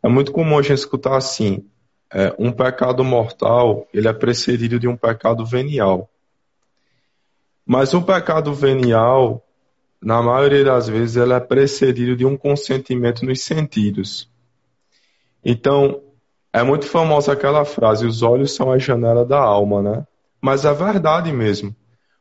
é 0.03 0.09
muito 0.09 0.33
comum 0.33 0.59
a 0.59 0.63
gente 0.63 0.79
escutar 0.79 1.17
assim: 1.17 1.67
é, 2.13 2.35
um 2.39 2.53
pecado 2.53 3.05
mortal 3.05 3.87
ele 3.93 4.09
é 4.09 4.13
precedido 4.13 4.79
de 4.79 4.89
um 4.89 4.97
pecado 4.97 5.45
venial. 5.45 6.11
Mas 7.67 7.95
um 7.95 8.03
pecado 8.03 8.53
venial 8.53 9.45
na 10.03 10.23
maioria 10.23 10.65
das 10.65 10.89
vezes, 10.89 11.17
ela 11.17 11.37
é 11.37 11.41
precedido 11.41 12.17
de 12.17 12.25
um 12.25 12.37
consentimento 12.37 13.25
nos 13.25 13.43
sentidos. 13.43 14.31
Então, 15.45 16.03
é 16.53 16.63
muito 16.63 16.87
famosa 16.87 17.33
aquela 17.33 17.65
frase: 17.65 18.07
os 18.07 18.23
olhos 18.23 18.55
são 18.55 18.73
a 18.73 18.79
janela 18.79 19.25
da 19.25 19.39
alma, 19.39 19.83
né? 19.83 20.07
Mas 20.41 20.65
é 20.65 20.73
verdade 20.73 21.33
mesmo. 21.33 21.77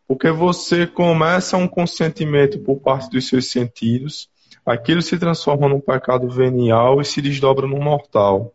Porque 0.08 0.30
você 0.30 0.86
começa 0.86 1.56
um 1.56 1.68
consentimento 1.68 2.60
por 2.60 2.82
parte 2.82 3.10
dos 3.10 3.28
seus 3.28 3.50
sentidos, 3.50 4.29
aquilo 4.70 5.02
se 5.02 5.18
transforma 5.18 5.68
num 5.68 5.82
pecado 5.82 6.30
venial 6.30 7.02
e 7.02 7.06
se 7.06 7.22
desdobra 7.22 7.68
num 7.68 7.82
mortal. 7.82 8.54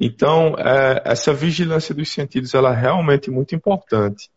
Então, 0.00 0.54
é, 0.58 1.02
essa 1.04 1.34
vigilância 1.34 1.94
dos 1.94 2.10
sentidos 2.10 2.54
ela 2.54 2.72
é 2.72 2.80
realmente 2.80 3.30
muito 3.30 3.54
importante. 3.54 4.30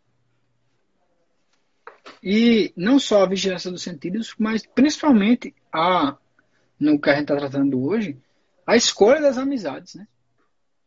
E 2.22 2.72
não 2.76 2.98
só 2.98 3.22
a 3.22 3.28
vigilância 3.28 3.70
dos 3.70 3.82
sentidos, 3.82 4.34
mas 4.38 4.66
principalmente 4.66 5.54
a, 5.72 6.16
no 6.78 7.00
que 7.00 7.08
a 7.08 7.14
gente 7.14 7.22
está 7.22 7.36
tratando 7.36 7.82
hoje, 7.82 8.18
a 8.66 8.76
escolha 8.76 9.20
das 9.20 9.38
amizades, 9.38 9.94
né? 9.94 10.06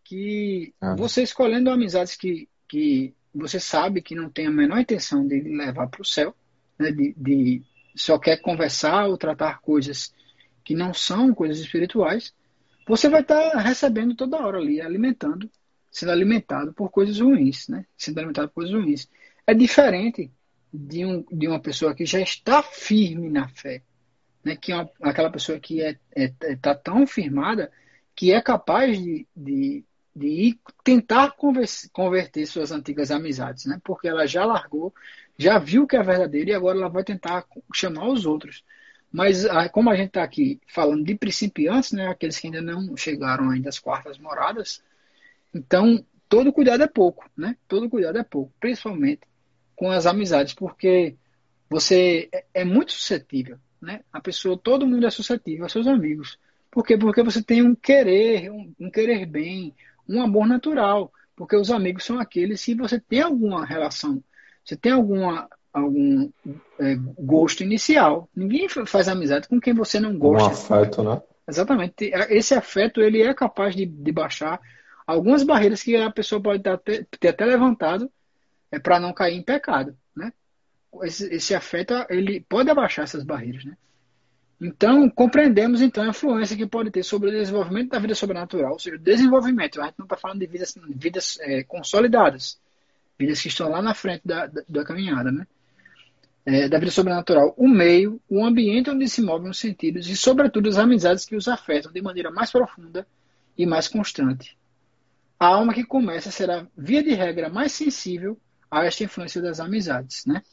Que 0.03 0.73
ah. 0.79 0.95
você 0.95 1.23
escolhendo 1.23 1.71
amizades 1.71 2.15
que, 2.15 2.47
que 2.67 3.13
você 3.33 3.59
sabe 3.59 4.01
que 4.01 4.15
não 4.15 4.29
tem 4.29 4.47
a 4.47 4.51
menor 4.51 4.79
intenção 4.79 5.27
de 5.27 5.41
levar 5.41 5.87
para 5.87 6.01
o 6.01 6.05
céu, 6.05 6.33
né? 6.77 6.91
de, 6.91 7.13
de 7.17 7.63
só 7.95 8.19
quer 8.19 8.37
conversar 8.37 9.07
ou 9.07 9.17
tratar 9.17 9.61
coisas 9.61 10.13
que 10.63 10.75
não 10.75 10.93
são 10.93 11.33
coisas 11.33 11.59
espirituais, 11.59 12.33
você 12.87 13.09
vai 13.09 13.21
estar 13.21 13.57
recebendo 13.57 14.15
toda 14.15 14.37
hora 14.37 14.57
ali, 14.57 14.81
alimentando, 14.81 15.49
sendo 15.91 16.11
alimentado 16.11 16.73
por 16.73 16.89
coisas 16.89 17.19
ruins, 17.19 17.67
né? 17.67 17.85
Sendo 17.97 18.19
alimentado 18.19 18.49
por 18.49 18.55
coisas 18.55 18.73
ruins. 18.73 19.09
É 19.47 19.53
diferente 19.53 20.31
de, 20.73 21.05
um, 21.05 21.23
de 21.31 21.47
uma 21.47 21.59
pessoa 21.59 21.95
que 21.95 22.05
já 22.05 22.19
está 22.19 22.61
firme 22.61 23.29
na 23.29 23.47
fé, 23.47 23.81
né? 24.43 24.55
que 24.55 24.71
é 24.71 24.75
uma, 24.75 24.89
aquela 25.01 25.31
pessoa 25.31 25.59
que 25.59 25.79
está 25.79 25.99
é, 26.15 26.33
é, 26.43 26.55
tá 26.55 26.75
tão 26.75 27.07
firmada 27.07 27.71
que 28.15 28.31
é 28.31 28.41
capaz 28.41 28.97
de, 28.97 29.27
de, 29.35 29.83
de 30.15 30.27
ir 30.27 30.59
tentar 30.83 31.35
converter 31.91 32.45
suas 32.45 32.71
antigas 32.71 33.11
amizades, 33.11 33.65
né? 33.65 33.79
porque 33.83 34.07
ela 34.07 34.25
já 34.25 34.45
largou, 34.45 34.93
já 35.37 35.59
viu 35.59 35.85
que 35.87 35.95
é 35.95 36.03
verdadeiro 36.03 36.49
e 36.49 36.53
agora 36.53 36.77
ela 36.77 36.89
vai 36.89 37.03
tentar 37.03 37.45
chamar 37.73 38.07
os 38.07 38.25
outros. 38.25 38.63
Mas 39.11 39.45
como 39.71 39.89
a 39.89 39.95
gente 39.95 40.07
está 40.07 40.23
aqui 40.23 40.59
falando 40.67 41.03
de 41.03 41.15
principiantes, 41.15 41.91
né, 41.91 42.07
aqueles 42.07 42.37
que 42.37 42.47
ainda 42.47 42.61
não 42.61 42.95
chegaram 42.97 43.49
ainda 43.49 43.69
às 43.69 43.79
quartas 43.79 44.17
moradas, 44.17 44.83
então 45.53 46.03
todo 46.27 46.51
cuidado 46.51 46.83
é 46.83 46.87
pouco, 46.87 47.29
né? 47.35 47.55
Todo 47.67 47.89
cuidado 47.89 48.17
é 48.17 48.23
pouco, 48.23 48.53
principalmente 48.59 49.21
com 49.75 49.89
as 49.89 50.05
amizades, 50.05 50.53
porque 50.53 51.15
você 51.69 52.29
é, 52.31 52.45
é 52.53 52.65
muito 52.65 52.91
suscetível, 52.91 53.57
né? 53.81 54.01
A 54.11 54.19
pessoa, 54.19 54.57
todo 54.57 54.87
mundo 54.87 55.05
é 55.05 55.09
suscetível 55.09 55.63
aos 55.63 55.71
seus 55.71 55.87
amigos. 55.87 56.37
Por 56.71 56.85
quê? 56.85 56.97
Porque 56.97 57.23
você 57.23 57.41
tem 57.41 57.61
um 57.61 57.73
querer, 57.73 58.51
um, 58.51 58.73
um 58.79 58.89
querer 58.91 59.25
bem, 59.25 59.73
um 60.07 60.21
amor 60.21 60.47
natural. 60.47 61.11
Porque 61.35 61.55
os 61.55 61.69
amigos 61.69 62.03
são 62.05 62.19
aqueles 62.19 62.61
se 62.61 62.73
você 62.73 62.99
tem 62.99 63.21
alguma 63.21 63.65
relação, 63.65 64.23
você 64.65 64.75
tem 64.75 64.91
alguma 64.91 65.47
algum 65.71 66.29
é, 66.79 66.95
gosto 67.19 67.61
inicial. 67.61 68.29
Ninguém 68.35 68.67
faz 68.69 69.09
amizade 69.09 69.47
com 69.47 69.59
quem 69.59 69.73
você 69.73 69.99
não 69.99 70.17
gosta. 70.17 70.73
Um 70.73 70.77
afeto, 70.77 71.03
né? 71.03 71.21
Exatamente. 71.47 72.11
Esse 72.29 72.55
afeto 72.55 73.01
ele 73.01 73.21
é 73.21 73.33
capaz 73.33 73.75
de, 73.75 73.85
de 73.85 74.11
baixar 74.11 74.59
algumas 75.05 75.43
barreiras 75.43 75.83
que 75.83 75.95
a 75.95 76.09
pessoa 76.09 76.41
pode 76.41 76.63
ter, 76.83 77.07
ter 77.19 77.27
até 77.27 77.45
levantado 77.45 78.09
é 78.71 78.79
para 78.79 78.99
não 78.99 79.13
cair 79.13 79.35
em 79.35 79.43
pecado, 79.43 79.95
né? 80.15 80.33
Esse, 81.03 81.31
esse 81.33 81.53
afeto 81.53 81.93
ele 82.09 82.43
pode 82.49 82.69
abaixar 82.69 83.03
essas 83.03 83.23
barreiras, 83.23 83.65
né? 83.65 83.77
Então, 84.59 85.09
compreendemos 85.09 85.81
então 85.81 86.03
a 86.03 86.07
influência 86.07 86.55
que 86.55 86.65
pode 86.65 86.89
ter 86.89 87.03
sobre 87.03 87.29
o 87.29 87.31
desenvolvimento 87.31 87.89
da 87.89 87.99
vida 87.99 88.15
sobrenatural, 88.15 88.71
ou 88.71 88.79
seja, 88.79 88.97
desenvolvimento. 88.97 89.81
A 89.81 89.85
gente 89.85 89.99
não 89.99 90.05
está 90.05 90.15
falando 90.15 90.39
de 90.39 90.47
vidas, 90.47 90.73
vidas 90.87 91.37
é, 91.41 91.63
consolidadas, 91.63 92.57
vidas 93.17 93.41
que 93.41 93.47
estão 93.47 93.69
lá 93.69 93.81
na 93.81 93.93
frente 93.93 94.21
da, 94.25 94.47
da, 94.47 94.63
da 94.67 94.85
caminhada, 94.85 95.31
né? 95.31 95.47
É, 96.45 96.69
da 96.69 96.77
vida 96.77 96.91
sobrenatural, 96.91 97.55
o 97.57 97.67
meio, 97.67 98.21
o 98.29 98.45
ambiente 98.45 98.89
onde 98.89 99.07
se 99.09 99.19
movem 99.19 99.49
os 99.49 99.57
sentidos 99.57 100.07
e, 100.07 100.15
sobretudo, 100.15 100.69
as 100.69 100.77
amizades 100.77 101.25
que 101.25 101.35
os 101.35 101.47
afetam 101.47 101.91
de 101.91 102.01
maneira 102.01 102.29
mais 102.29 102.51
profunda 102.51 103.07
e 103.57 103.65
mais 103.65 103.87
constante. 103.87 104.55
A 105.39 105.47
alma 105.47 105.73
que 105.73 105.83
começa 105.83 106.29
será, 106.29 106.67
via 106.77 107.01
de 107.01 107.13
regra, 107.13 107.49
mais 107.49 107.71
sensível 107.71 108.37
a 108.69 108.85
esta 108.85 109.03
influência 109.03 109.41
das 109.41 109.59
amizades, 109.59 110.25
né? 110.25 110.43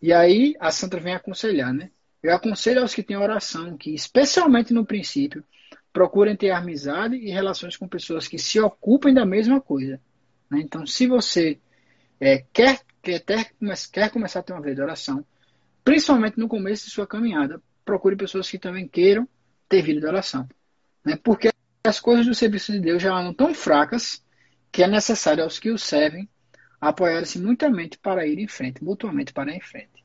E 0.00 0.12
aí 0.12 0.54
a 0.60 0.70
santa 0.70 1.00
vem 1.00 1.14
aconselhar, 1.14 1.72
né? 1.72 1.90
Eu 2.22 2.34
aconselho 2.34 2.82
aos 2.82 2.94
que 2.94 3.02
têm 3.02 3.16
oração 3.16 3.76
que, 3.76 3.94
especialmente 3.94 4.72
no 4.72 4.84
princípio, 4.84 5.44
procurem 5.92 6.36
ter 6.36 6.50
amizade 6.50 7.16
e 7.16 7.30
relações 7.30 7.76
com 7.76 7.88
pessoas 7.88 8.28
que 8.28 8.38
se 8.38 8.60
ocupem 8.60 9.14
da 9.14 9.24
mesma 9.24 9.60
coisa. 9.60 10.00
Né? 10.50 10.60
Então, 10.60 10.86
se 10.86 11.06
você 11.06 11.58
é, 12.20 12.44
quer, 12.52 12.80
quer, 13.02 13.20
ter, 13.20 13.52
quer 13.92 14.10
começar 14.10 14.40
a 14.40 14.42
ter 14.42 14.52
uma 14.52 14.62
vida 14.62 14.76
de 14.76 14.82
oração, 14.82 15.24
principalmente 15.84 16.38
no 16.38 16.48
começo 16.48 16.86
de 16.86 16.90
sua 16.90 17.06
caminhada, 17.06 17.60
procure 17.84 18.16
pessoas 18.16 18.50
que 18.50 18.58
também 18.58 18.88
queiram 18.88 19.28
ter 19.68 19.82
vida 19.82 20.00
de 20.00 20.06
oração. 20.06 20.48
Né? 21.04 21.16
Porque 21.22 21.50
as 21.84 22.00
coisas 22.00 22.26
do 22.26 22.34
serviço 22.34 22.72
de 22.72 22.80
Deus 22.80 23.02
já 23.02 23.18
eram 23.18 23.32
tão 23.32 23.54
fracas 23.54 24.24
que 24.72 24.82
é 24.82 24.88
necessário 24.88 25.44
aos 25.44 25.58
que 25.58 25.70
o 25.70 25.78
servem 25.78 26.28
apoiar-se 26.80 27.38
mutuamente 27.38 27.98
para 27.98 28.26
ir 28.26 28.38
em 28.38 28.48
frente, 28.48 28.82
mutuamente 28.82 29.32
para 29.32 29.52
ir 29.52 29.56
em 29.56 29.60
frente. 29.60 30.04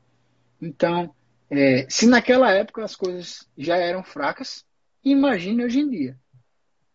Então, 0.62 1.14
é, 1.50 1.86
se 1.90 2.08
naquela 2.08 2.52
época 2.52 2.84
as 2.84 2.96
coisas 2.96 3.48
já 3.58 3.76
eram 3.76 4.04
fracas, 4.04 4.64
imagine 5.04 5.66
hoje 5.66 5.80
em 5.80 5.90
dia. 5.90 6.20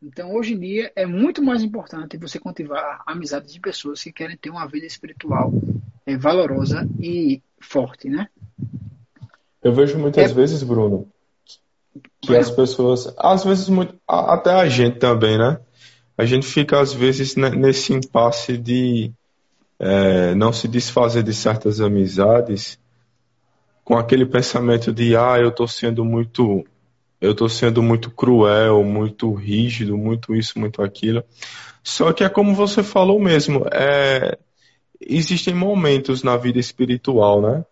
Então, 0.03 0.35
hoje 0.35 0.55
em 0.55 0.59
dia, 0.59 0.93
é 0.95 1.07
muito 1.07 1.43
mais 1.43 1.63
importante 1.63 2.19
você 2.19 2.39
cultivar 2.39 3.03
amizades 3.07 3.53
de 3.53 3.61
pessoas 3.61 4.03
que 4.03 4.13
querem 4.13 4.37
ter 4.37 4.51
uma 4.51 4.67
vida 4.67 4.87
espiritual 4.87 5.53
é, 6.05 6.17
valorosa 6.17 6.87
e 7.01 7.43
forte, 7.61 8.09
né? 8.09 8.29
Eu 9.63 9.73
vejo 9.73 9.99
muitas 9.99 10.31
é... 10.31 10.35
vezes, 10.35 10.63
Bruno, 10.63 11.09
que 12.21 12.37
as 12.37 12.51
pessoas, 12.51 13.13
às 13.17 13.43
vezes, 13.43 13.69
muito, 13.69 13.99
até 14.07 14.51
a 14.53 14.69
gente 14.69 14.99
também, 14.99 15.39
né? 15.39 15.59
A 16.17 16.25
gente 16.25 16.47
fica, 16.47 16.81
às 16.81 16.93
vezes, 16.93 17.35
nesse 17.35 17.93
impasse 17.93 18.57
de 18.57 19.13
é, 19.79 20.35
não 20.35 20.53
se 20.53 20.69
desfazer 20.69 21.23
de 21.23 21.35
certas 21.35 21.81
amizades 21.81 22.79
com 23.85 23.97
aquele 23.97 24.27
pensamento 24.27 24.93
de, 24.93 25.17
ah, 25.17 25.39
eu 25.39 25.49
estou 25.49 25.69
sendo 25.69 26.05
muito 26.05 26.65
eu 27.21 27.33
estou 27.33 27.49
sendo 27.49 27.83
muito 27.83 28.11
cruel, 28.11 28.85
muito 28.85 29.33
rígido, 29.33 29.97
muito 29.97 30.35
isso, 30.35 30.59
muito 30.59 30.83
aquilo. 30.83 31.25
Só 31.83 32.13
que 32.13 32.25
é 32.25 32.29
como 32.29 32.55
você 32.55 32.83
falou 32.83 33.21
mesmo, 33.21 33.65
é, 33.73 34.39
existem 35.01 35.55
momentos 35.55 36.23
na 36.23 36.37
vida 36.37 36.59
espiritual, 36.59 37.41
né? 37.41 37.65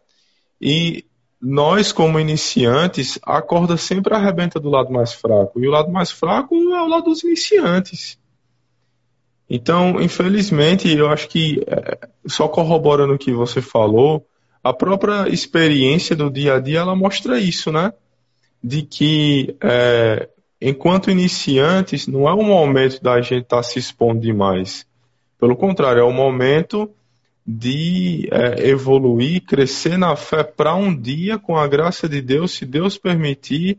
E 0.60 1.04
nós, 1.40 1.92
como 1.92 2.18
iniciantes, 2.18 3.18
a 3.22 3.42
corda 3.42 3.76
sempre 3.76 4.14
arrebenta 4.14 4.58
do 4.58 4.70
lado 4.70 4.90
mais 4.90 5.12
fraco. 5.12 5.60
E 5.60 5.68
o 5.68 5.70
lado 5.70 5.90
mais 5.90 6.10
fraco 6.10 6.54
é 6.54 6.82
o 6.82 6.88
lado 6.88 7.04
dos 7.04 7.22
iniciantes. 7.22 8.18
Então, 9.48 10.00
infelizmente, 10.00 10.90
eu 10.90 11.08
acho 11.08 11.28
que, 11.28 11.62
é, 11.66 12.08
só 12.26 12.48
corroborando 12.48 13.12
o 13.12 13.18
que 13.18 13.32
você 13.32 13.60
falou, 13.60 14.26
a 14.62 14.72
própria 14.72 15.28
experiência 15.28 16.16
do 16.16 16.30
dia 16.30 16.54
a 16.54 16.60
dia, 16.60 16.78
ela 16.78 16.96
mostra 16.96 17.38
isso, 17.38 17.70
né? 17.70 17.92
De 18.65 18.81
que, 18.81 19.55
é, 19.62 20.27
enquanto 20.59 21.11
iniciantes, 21.11 22.07
não 22.07 22.27
é 22.27 22.32
o 22.32 22.43
momento 22.43 23.03
da 23.03 23.20
gente 23.20 23.43
estar 23.43 23.59
tá 23.59 23.62
se 23.62 23.78
expondo 23.78 24.23
demais. 24.23 24.86
Pelo 25.39 25.55
contrário, 25.55 26.01
é 26.01 26.05
o 26.05 26.11
momento 26.11 26.91
de 27.47 28.27
é, 28.32 28.66
evoluir, 28.70 29.45
crescer 29.45 29.99
na 29.99 30.16
fé 30.16 30.43
para 30.43 30.74
um 30.74 30.99
dia, 30.99 31.39
com 31.39 31.59
a 31.59 31.69
graça 31.69 32.09
de 32.09 32.23
Deus, 32.23 32.53
se 32.53 32.65
Deus 32.65 32.97
permitir, 32.97 33.78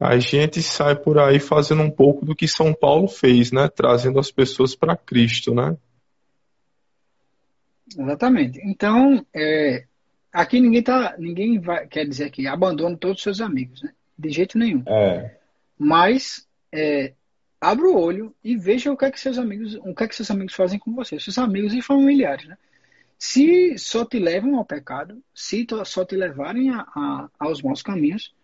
a 0.00 0.18
gente 0.18 0.62
sai 0.62 0.96
por 0.96 1.18
aí 1.18 1.38
fazendo 1.38 1.82
um 1.82 1.90
pouco 1.90 2.24
do 2.24 2.34
que 2.34 2.48
São 2.48 2.72
Paulo 2.72 3.06
fez, 3.08 3.52
né? 3.52 3.68
Trazendo 3.68 4.18
as 4.18 4.30
pessoas 4.30 4.74
para 4.74 4.96
Cristo, 4.96 5.54
né? 5.54 5.76
Exatamente. 7.94 8.58
Então, 8.64 9.24
é, 9.36 9.84
aqui 10.32 10.58
ninguém 10.58 10.82
tá, 10.82 11.14
ninguém 11.18 11.60
vai, 11.60 11.86
quer 11.86 12.06
dizer 12.06 12.30
que 12.30 12.46
abandone 12.46 12.96
todos 12.96 13.18
os 13.18 13.22
seus 13.22 13.40
amigos, 13.42 13.82
né? 13.82 13.92
De 14.22 14.30
jeito 14.30 14.56
nenhum. 14.56 14.82
É. 14.86 15.36
Mas 15.78 16.46
é, 16.72 17.12
abra 17.60 17.86
o 17.86 17.98
olho 17.98 18.34
e 18.42 18.56
veja 18.56 18.92
o 18.92 18.96
que 18.96 19.04
é 19.04 19.10
que 19.10 19.20
seus 19.20 19.38
amigos, 19.38 19.74
o 19.74 19.94
que 19.94 20.04
é 20.04 20.08
que 20.08 20.14
seus 20.14 20.30
amigos 20.30 20.54
fazem 20.54 20.78
com 20.78 20.94
você, 20.94 21.18
seus 21.18 21.38
amigos 21.38 21.74
e 21.74 21.82
familiares, 21.82 22.46
né? 22.46 22.56
Se 23.18 23.78
só 23.78 24.04
te 24.04 24.18
levam 24.18 24.56
ao 24.56 24.64
pecado, 24.64 25.22
se 25.32 25.64
só 25.84 26.04
te 26.04 26.16
levarem 26.16 26.70
a, 26.70 26.80
a, 26.80 27.28
aos 27.38 27.62
maus 27.62 27.80
caminhos, 27.80 28.34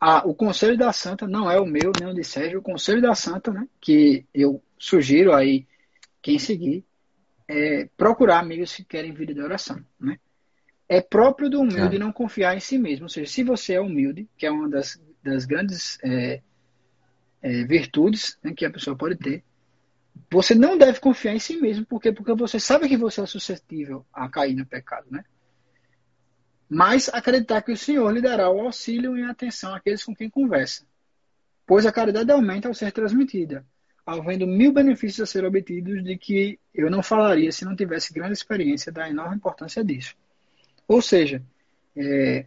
a, 0.00 0.26
o 0.26 0.34
conselho 0.34 0.78
da 0.78 0.92
santa 0.92 1.26
não 1.26 1.50
é 1.50 1.60
o 1.60 1.66
meu 1.66 1.92
nem 1.98 2.08
o 2.08 2.14
de 2.14 2.24
Sérgio, 2.24 2.60
o 2.60 2.62
conselho 2.62 3.02
da 3.02 3.14
santa, 3.14 3.52
né, 3.52 3.68
que 3.80 4.24
eu 4.32 4.62
sugiro 4.78 5.34
aí 5.34 5.66
quem 6.22 6.38
seguir, 6.38 6.84
é 7.46 7.88
procurar 7.96 8.38
amigos 8.38 8.74
que 8.74 8.84
querem 8.84 9.12
vida 9.12 9.34
de 9.34 9.40
oração, 9.40 9.82
né? 9.98 10.18
É 10.88 11.00
próprio 11.00 11.50
do 11.50 11.60
humilde 11.60 11.96
é. 11.96 11.98
não 11.98 12.10
confiar 12.10 12.56
em 12.56 12.60
si 12.60 12.78
mesmo. 12.78 13.04
Ou 13.04 13.08
seja, 13.08 13.30
se 13.30 13.44
você 13.44 13.74
é 13.74 13.80
humilde, 13.80 14.28
que 14.36 14.46
é 14.46 14.50
uma 14.50 14.68
das, 14.68 15.00
das 15.22 15.44
grandes 15.44 15.98
é, 16.02 16.40
é, 17.42 17.64
virtudes 17.64 18.38
né, 18.42 18.54
que 18.54 18.64
a 18.64 18.70
pessoa 18.70 18.96
pode 18.96 19.16
ter, 19.16 19.44
você 20.30 20.54
não 20.54 20.78
deve 20.78 20.98
confiar 20.98 21.34
em 21.34 21.38
si 21.38 21.56
mesmo. 21.56 21.84
Por 21.84 22.00
quê? 22.00 22.10
Porque 22.10 22.32
você 22.34 22.58
sabe 22.58 22.88
que 22.88 22.96
você 22.96 23.20
é 23.20 23.26
suscetível 23.26 24.04
a 24.12 24.28
cair 24.28 24.54
no 24.54 24.66
pecado, 24.66 25.06
né? 25.10 25.24
Mas 26.68 27.08
acreditar 27.08 27.62
que 27.62 27.72
o 27.72 27.76
Senhor 27.76 28.10
lhe 28.10 28.20
dará 28.20 28.50
o 28.50 28.60
auxílio 28.60 29.16
e 29.16 29.22
atenção 29.22 29.74
àqueles 29.74 30.04
com 30.04 30.14
quem 30.14 30.28
conversa. 30.28 30.84
Pois 31.66 31.86
a 31.86 31.92
caridade 31.92 32.30
aumenta 32.30 32.68
ao 32.68 32.74
ser 32.74 32.92
transmitida, 32.92 33.64
havendo 34.04 34.46
mil 34.46 34.72
benefícios 34.72 35.20
a 35.20 35.30
ser 35.30 35.44
obtidos 35.44 36.02
de 36.02 36.16
que 36.18 36.58
eu 36.74 36.90
não 36.90 37.02
falaria 37.02 37.52
se 37.52 37.64
não 37.64 37.76
tivesse 37.76 38.12
grande 38.12 38.34
experiência 38.34 38.92
da 38.92 39.08
enorme 39.08 39.36
importância 39.36 39.82
disso. 39.82 40.14
Ou 40.88 41.02
seja, 41.02 41.42
é, 41.94 42.46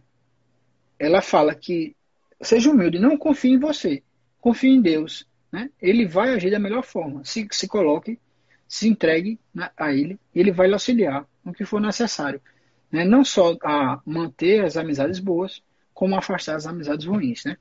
ela 0.98 1.22
fala 1.22 1.54
que 1.54 1.94
seja 2.40 2.70
humilde, 2.70 2.98
não 2.98 3.16
confie 3.16 3.52
em 3.52 3.58
você, 3.58 4.02
confie 4.40 4.70
em 4.70 4.82
Deus. 4.82 5.26
Né? 5.50 5.70
Ele 5.80 6.06
vai 6.06 6.30
agir 6.30 6.50
da 6.50 6.58
melhor 6.58 6.82
forma. 6.82 7.24
Se, 7.24 7.46
se 7.52 7.68
coloque, 7.68 8.18
se 8.66 8.88
entregue 8.88 9.38
né, 9.54 9.70
a 9.76 9.92
Ele, 9.92 10.18
Ele 10.34 10.50
vai 10.50 10.66
lhe 10.66 10.72
auxiliar 10.72 11.24
no 11.44 11.52
que 11.52 11.64
for 11.64 11.80
necessário. 11.80 12.40
Né? 12.90 13.04
Não 13.04 13.24
só 13.24 13.56
a 13.62 14.00
manter 14.04 14.64
as 14.64 14.76
amizades 14.76 15.20
boas, 15.20 15.62
como 15.94 16.16
afastar 16.16 16.56
as 16.56 16.66
amizades 16.66 17.06
ruins. 17.06 17.44
Né? 17.44 17.56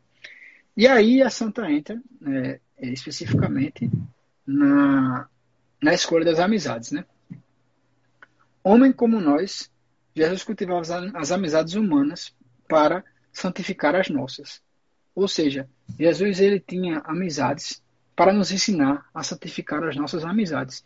E 0.76 0.88
aí 0.88 1.22
a 1.22 1.30
santa 1.30 1.70
entra 1.70 2.02
né, 2.20 2.60
especificamente 2.80 3.92
na, 4.48 5.28
na 5.82 5.94
escolha 5.94 6.26
das 6.26 6.40
amizades. 6.40 6.92
Né? 6.92 7.06
Homem 8.64 8.92
como 8.92 9.20
nós 9.20 9.70
Jesus 10.16 10.44
cultivava 10.44 10.82
as 11.16 11.32
amizades 11.32 11.74
humanas 11.74 12.36
para 12.68 13.04
santificar 13.32 13.96
as 13.96 14.10
nossas. 14.10 14.62
Ou 15.16 15.28
seja, 15.28 15.70
Jesus 16.00 16.40
ele 16.40 16.60
tinha 16.60 17.00
amizades 17.00 17.82
para 18.16 18.34
nos 18.34 18.52
ensinar 18.52 19.06
a 19.14 19.24
santificar 19.24 19.84
as 19.84 19.96
nossas 19.96 20.24
amizades. 20.24 20.86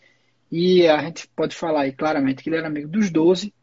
E 0.51 0.87
a 0.87 1.01
gente 1.01 1.27
pode 1.35 1.55
falar 1.55 1.81
aí 1.81 1.91
claramente 1.91 2.43
que 2.43 2.49
ele 2.49 2.57
era 2.57 2.67
amigo 2.67 2.87
dos 2.87 3.09
doze, 3.09 3.53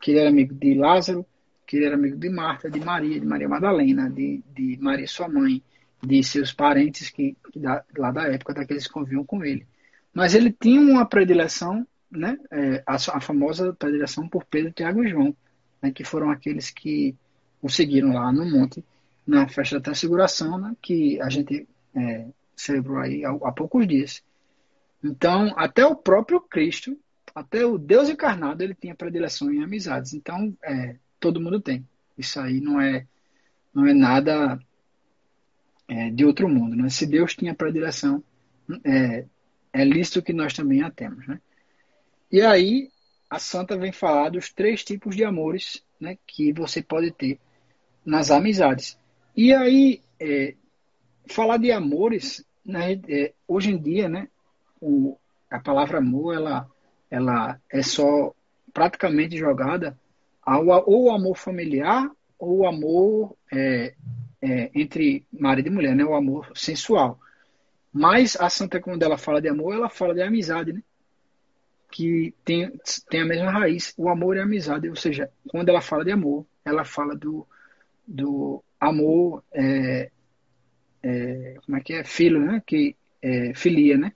que 0.00 0.10
ele 0.10 0.20
era 0.20 0.28
amigo 0.28 0.54
de 0.54 0.74
Lázaro, 0.74 1.24
que 1.66 1.76
ele 1.76 1.86
era 1.86 1.94
amigo 1.94 2.16
de 2.16 2.28
Marta, 2.28 2.70
de 2.70 2.80
Maria, 2.80 3.18
de 3.18 3.26
Maria 3.26 3.48
Madalena, 3.48 4.10
de, 4.10 4.42
de 4.54 4.76
Maria 4.80 5.06
sua 5.06 5.28
mãe, 5.28 5.62
de 6.02 6.22
seus 6.22 6.52
parentes 6.52 7.08
que, 7.08 7.36
que 7.52 7.58
da, 7.58 7.84
lá 7.96 8.10
da 8.10 8.24
época 8.24 8.52
daqueles 8.52 8.86
que 8.86 8.92
conviviam 8.92 9.24
com 9.24 9.44
ele. 9.44 9.66
Mas 10.12 10.34
ele 10.34 10.52
tinha 10.52 10.80
uma 10.80 11.06
predileção 11.06 11.86
né, 12.16 12.38
é, 12.50 12.82
a, 12.86 12.94
a, 12.94 13.20
famosa 13.20 13.72
predileção 13.72 14.28
por 14.28 14.44
Pedro, 14.44 14.72
Tiago 14.72 15.04
e 15.04 15.08
João, 15.08 15.36
né, 15.82 15.90
que 15.90 16.04
foram 16.04 16.30
aqueles 16.30 16.70
que 16.70 17.16
o 17.60 17.68
seguiram 17.68 18.12
lá 18.12 18.32
no 18.32 18.44
monte, 18.44 18.84
na 19.26 19.48
festa 19.48 19.76
da 19.76 19.82
transfiguração, 19.82 20.58
né, 20.58 20.76
que 20.80 21.20
a 21.20 21.28
gente 21.28 21.66
é, 21.94 22.26
celebrou 22.56 22.98
aí 22.98 23.24
há, 23.24 23.30
há, 23.30 23.52
poucos 23.52 23.86
dias. 23.86 24.22
Então, 25.02 25.52
até 25.56 25.84
o 25.84 25.96
próprio 25.96 26.40
Cristo, 26.40 26.98
até 27.34 27.64
o 27.64 27.76
Deus 27.78 28.08
encarnado, 28.08 28.62
ele 28.62 28.74
tinha 28.74 28.94
predileção 28.94 29.52
em 29.52 29.62
amizades. 29.62 30.14
Então, 30.14 30.56
é, 30.62 30.96
todo 31.18 31.40
mundo 31.40 31.60
tem. 31.60 31.86
Isso 32.16 32.38
aí 32.38 32.60
não 32.60 32.80
é, 32.80 33.06
não 33.74 33.86
é 33.86 33.92
nada 33.92 34.58
é, 35.88 36.10
de 36.10 36.24
outro 36.24 36.48
mundo. 36.48 36.76
Né? 36.76 36.88
Se 36.88 37.06
Deus 37.06 37.34
tinha 37.34 37.54
predileção, 37.54 38.22
é, 38.84 39.24
é 39.72 39.84
lícito 39.84 40.22
que 40.22 40.32
nós 40.32 40.54
também 40.54 40.82
a 40.82 40.90
temos. 40.90 41.26
Né? 41.26 41.40
E 42.34 42.42
aí 42.42 42.90
a 43.30 43.38
santa 43.38 43.76
vem 43.76 43.92
falar 43.92 44.30
dos 44.30 44.52
três 44.52 44.82
tipos 44.82 45.14
de 45.14 45.24
amores 45.24 45.84
né, 46.00 46.18
que 46.26 46.52
você 46.52 46.82
pode 46.82 47.12
ter 47.12 47.38
nas 48.04 48.28
amizades. 48.28 48.98
E 49.36 49.54
aí, 49.54 50.02
é, 50.18 50.56
falar 51.28 51.58
de 51.58 51.70
amores, 51.70 52.44
né, 52.66 53.00
é, 53.08 53.32
hoje 53.46 53.70
em 53.70 53.78
dia, 53.80 54.08
né, 54.08 54.26
o, 54.80 55.16
a 55.48 55.60
palavra 55.60 55.98
amor, 55.98 56.34
ela, 56.34 56.68
ela 57.08 57.60
é 57.70 57.84
só 57.84 58.34
praticamente 58.72 59.38
jogada 59.38 59.96
ao 60.42 60.66
ou 60.90 61.12
amor 61.12 61.36
familiar 61.36 62.10
ou 62.36 62.66
amor 62.66 63.36
é, 63.52 63.94
é, 64.42 64.72
entre 64.74 65.24
marido 65.30 65.68
e 65.68 65.70
mulher, 65.70 65.94
né, 65.94 66.04
o 66.04 66.16
amor 66.16 66.50
sensual. 66.52 67.16
Mas 67.92 68.34
a 68.34 68.50
santa, 68.50 68.80
quando 68.80 69.04
ela 69.04 69.16
fala 69.16 69.40
de 69.40 69.48
amor, 69.48 69.72
ela 69.72 69.88
fala 69.88 70.12
de 70.12 70.20
amizade, 70.20 70.72
né? 70.72 70.82
Que 71.94 72.34
tem, 72.44 72.72
tem 73.08 73.20
a 73.20 73.24
mesma 73.24 73.52
raiz, 73.52 73.94
o 73.96 74.08
amor 74.08 74.34
e 74.34 74.40
a 74.40 74.42
amizade. 74.42 74.88
Ou 74.88 74.96
seja, 74.96 75.30
quando 75.48 75.68
ela 75.68 75.80
fala 75.80 76.04
de 76.04 76.10
amor, 76.10 76.44
ela 76.64 76.84
fala 76.84 77.14
do, 77.14 77.46
do 78.04 78.64
amor, 78.80 79.44
é, 79.52 80.10
é, 81.00 81.54
como 81.64 81.78
é 81.78 81.80
que 81.80 81.92
é? 81.92 82.02
Filho, 82.02 82.44
né? 82.44 82.60
Que, 82.66 82.96
é, 83.22 83.54
filia, 83.54 83.96
né? 83.96 84.12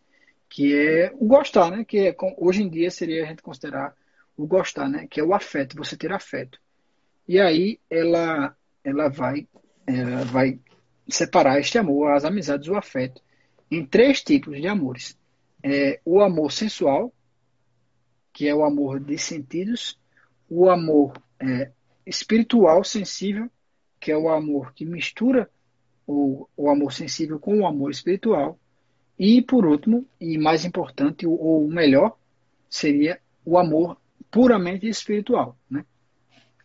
Que 0.48 0.74
é 0.74 1.12
o 1.14 1.24
gostar, 1.24 1.70
né? 1.70 1.84
Que 1.84 2.08
é, 2.08 2.16
hoje 2.38 2.64
em 2.64 2.68
dia 2.68 2.90
seria 2.90 3.22
a 3.22 3.26
gente 3.28 3.42
considerar 3.42 3.94
o 4.36 4.44
gostar, 4.44 4.88
né? 4.88 5.06
Que 5.08 5.20
é 5.20 5.24
o 5.24 5.32
afeto, 5.32 5.76
você 5.76 5.96
ter 5.96 6.12
afeto. 6.12 6.58
E 7.28 7.38
aí 7.38 7.78
ela, 7.88 8.56
ela 8.82 9.08
vai, 9.08 9.46
ela 9.86 10.24
vai 10.24 10.58
separar 11.08 11.60
este 11.60 11.78
amor, 11.78 12.10
as 12.10 12.24
amizades, 12.24 12.66
o 12.66 12.74
afeto, 12.74 13.22
em 13.70 13.86
três 13.86 14.20
tipos 14.20 14.60
de 14.60 14.66
amores. 14.66 15.16
É, 15.62 16.00
o 16.04 16.20
amor 16.20 16.50
sensual, 16.50 17.12
que 18.38 18.46
é 18.46 18.54
o 18.54 18.62
amor 18.62 19.00
de 19.00 19.18
sentidos, 19.18 19.98
o 20.48 20.70
amor 20.70 21.20
é, 21.40 21.72
espiritual 22.06 22.84
sensível, 22.84 23.50
que 23.98 24.12
é 24.12 24.16
o 24.16 24.28
amor 24.28 24.72
que 24.74 24.84
mistura 24.84 25.50
o, 26.06 26.46
o 26.56 26.70
amor 26.70 26.92
sensível 26.92 27.40
com 27.40 27.58
o 27.58 27.66
amor 27.66 27.90
espiritual, 27.90 28.56
e 29.18 29.42
por 29.42 29.66
último, 29.66 30.06
e 30.20 30.38
mais 30.38 30.64
importante, 30.64 31.26
ou 31.26 31.66
melhor, 31.66 32.16
seria 32.70 33.18
o 33.44 33.58
amor 33.58 34.00
puramente 34.30 34.86
espiritual. 34.86 35.58
Né? 35.68 35.84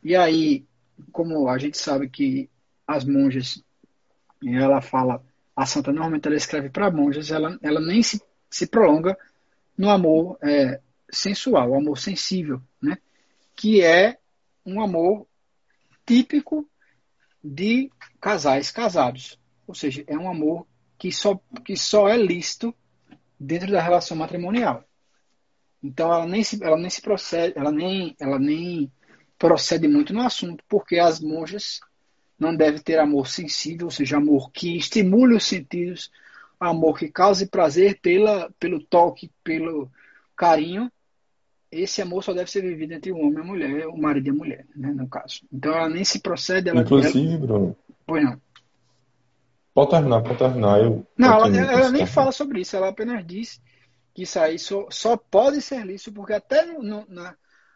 E 0.04 0.16
aí, 0.16 0.68
como 1.12 1.50
a 1.50 1.58
gente 1.58 1.80
sabe 1.80 2.08
que 2.08 2.52
as 2.86 3.04
monjas, 3.04 3.64
ela 4.45 4.80
fala, 4.80 5.24
a 5.56 5.66
santa 5.66 5.91
normalmente 5.91 6.28
ela 6.28 6.38
escreve 6.38 6.70
para 6.70 6.91
monjas, 6.91 7.32
ela, 7.32 7.58
ela 7.64 7.82
nem 7.82 8.04
se, 8.04 8.22
se 8.48 8.68
prolonga 8.68 9.18
no 9.76 9.90
amor 9.90 10.38
é, 10.40 10.80
sensual, 11.14 11.72
o 11.72 11.76
amor 11.76 11.98
sensível, 11.98 12.61
né? 12.81 12.98
que 13.56 13.81
é 13.81 14.18
um 14.65 14.81
amor 14.81 15.27
típico 16.06 16.68
de 17.44 17.91
casais 18.19 18.72
casados. 18.72 19.40
Ou 19.68 19.76
seja, 19.76 20.03
é 20.07 20.18
um 20.18 20.30
amor 20.30 20.68
que 20.98 21.11
só, 21.11 21.40
que 21.65 21.76
só 21.76 22.07
é 22.07 22.18
lícito 22.18 22.73
dentro 23.40 23.72
da 23.72 23.81
relação 23.81 24.15
matrimonial. 24.15 24.84
Então 25.81 26.11
ela 26.14 26.26
nem 26.26 26.44
se, 26.44 26.64
ela 26.64 26.77
nem 26.77 26.90
se 26.90 27.02
procede, 27.02 27.53
ela 27.57 27.72
nem, 27.72 28.15
ela 28.19 28.40
nem 28.40 28.91
procede 29.38 29.88
muito 29.88 30.14
no 30.14 30.22
assunto, 30.22 30.64
porque 30.69 30.98
as 30.98 31.19
monjas 31.19 31.81
não 32.40 32.56
devem 32.56 32.81
ter 32.81 32.99
amor 32.99 33.27
sensível, 33.27 33.88
ou 33.88 33.91
seja, 33.91 34.18
amor 34.18 34.52
que 34.52 34.77
estimule 34.77 35.35
os 35.35 35.45
sentidos, 35.45 36.10
amor 36.60 36.98
que 36.98 37.10
cause 37.10 37.48
prazer 37.48 37.99
pela, 38.02 38.49
pelo 38.60 38.81
toque, 38.81 39.31
pelo 39.44 39.91
carinho. 40.35 40.91
Esse 41.82 42.02
amor 42.02 42.24
só 42.24 42.34
deve 42.34 42.50
ser 42.50 42.62
vivido 42.62 42.94
entre 42.94 43.12
o 43.12 43.18
homem 43.18 43.38
e 43.38 43.41
a 43.41 43.44
mulher, 43.44 43.88
o 43.88 43.98
marido 43.98 44.28
e 44.28 44.30
a 44.30 44.34
mulher, 44.34 44.66
né, 44.76 44.91
no 44.91 45.08
caso. 45.08 45.41
Então 45.52 45.74
ela 45.74 45.90
nem 45.90 46.04
se 46.04 46.20
procede. 46.20 46.70
Ela, 46.70 46.82
Inclusive, 46.82 47.34
ela... 47.34 47.40
Bruno. 47.40 47.78
Pois 48.06 48.24
não. 48.24 48.41
Pode 49.74 49.90
terminar, 49.90 50.22
pode 50.22 50.38
terminar. 50.38 50.80
Eu, 50.80 51.06
não, 51.18 51.34
ela, 51.34 51.58
ela 51.58 51.91
nem 51.91 52.06
fala 52.06 52.32
sobre 52.32 52.62
isso, 52.62 52.76
ela 52.76 52.90
apenas 52.90 53.26
diz 53.26 53.60
que 54.14 54.24
isso 54.24 54.40
aí 54.40 54.60
só, 54.60 54.86
só 54.91 55.18
pode 55.18 55.62
ser 55.62 55.84
lícito, 55.86 56.14
porque 56.14 56.34
até 56.34 56.66
no, 56.66 57.06
na, 57.10 57.36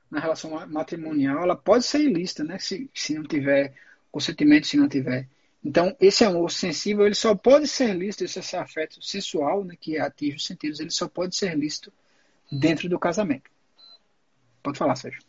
na 0.10 0.20
relação 0.20 0.52
matrimonial 0.68 1.42
ela 1.42 1.56
pode 1.56 1.84
ser 1.84 2.02
ilícita, 2.02 2.44
né? 2.44 2.60
Se, 2.60 2.90
se 2.94 3.16
não 3.16 3.24
tiver 3.24 3.74
consentimento, 4.12 4.68
se 4.68 4.78
não 4.78 4.88
tiver. 4.88 5.28
Então, 5.64 5.96
esse 6.00 6.24
amor 6.24 6.52
sensível, 6.52 7.06
ele 7.06 7.16
só 7.16 7.36
pode 7.36 7.68
ser 7.68 7.94
lícito, 7.94 8.24
esse 8.24 8.56
afeto 8.56 9.02
sensual, 9.02 9.66
né, 9.66 9.76
que 9.80 9.98
atinge 9.98 10.38
os 10.38 10.46
sentidos, 10.46 10.80
ele 10.80 10.92
só 10.92 11.08
pode 11.08 11.36
ser 11.36 11.58
lícito 11.58 11.92
dentro 12.52 12.88
do 12.88 13.00
casamento. 13.00 13.50
Pode 14.68 14.80
falar, 14.80 14.98
Sérgio. 14.98 15.22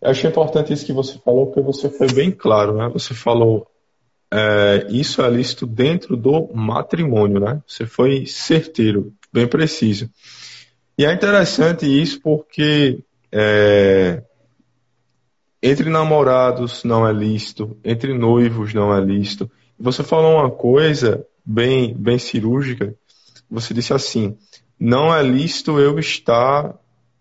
Eu 0.00 0.10
achei 0.10 0.30
importante 0.30 0.72
isso 0.72 0.86
que 0.86 0.92
você 0.92 1.18
falou, 1.18 1.48
porque 1.48 1.60
você 1.60 1.90
foi 1.90 2.10
bem 2.10 2.30
claro, 2.30 2.74
né? 2.78 2.88
Você 2.88 3.12
falou 3.12 3.66
é, 4.32 4.86
isso 4.88 5.20
é 5.20 5.28
lícito 5.28 5.66
dentro 5.66 6.16
do 6.16 6.48
matrimônio, 6.54 7.38
né? 7.38 7.62
Você 7.66 7.84
foi 7.84 8.24
certeiro, 8.24 9.12
bem 9.30 9.46
preciso. 9.46 10.08
E 10.96 11.04
é 11.04 11.12
interessante 11.12 11.84
isso 11.84 12.22
porque 12.22 13.04
é, 13.30 14.22
entre 15.62 15.90
namorados 15.90 16.84
não 16.84 17.06
é 17.06 17.12
lícito, 17.12 17.76
entre 17.84 18.16
noivos 18.16 18.72
não 18.72 18.96
é 18.96 19.00
lícito. 19.00 19.50
Você 19.78 20.02
falou 20.02 20.36
uma 20.36 20.50
coisa 20.50 21.26
bem, 21.44 21.92
bem 21.92 22.18
cirúrgica. 22.18 22.94
Você 23.50 23.74
disse 23.74 23.92
assim: 23.92 24.38
não 24.80 25.14
é 25.14 25.22
lícito 25.22 25.78
eu 25.78 25.98
estar 25.98 26.74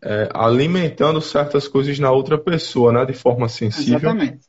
é, 0.04 0.30
alimentando 0.34 1.22
certas 1.22 1.68
coisas 1.68 2.00
na 2.00 2.12
outra 2.12 2.38
pessoa, 2.38 2.92
né, 2.92 3.06
de 3.06 3.14
forma 3.14 3.48
sensível. 3.48 3.98
Exatamente. 3.98 4.40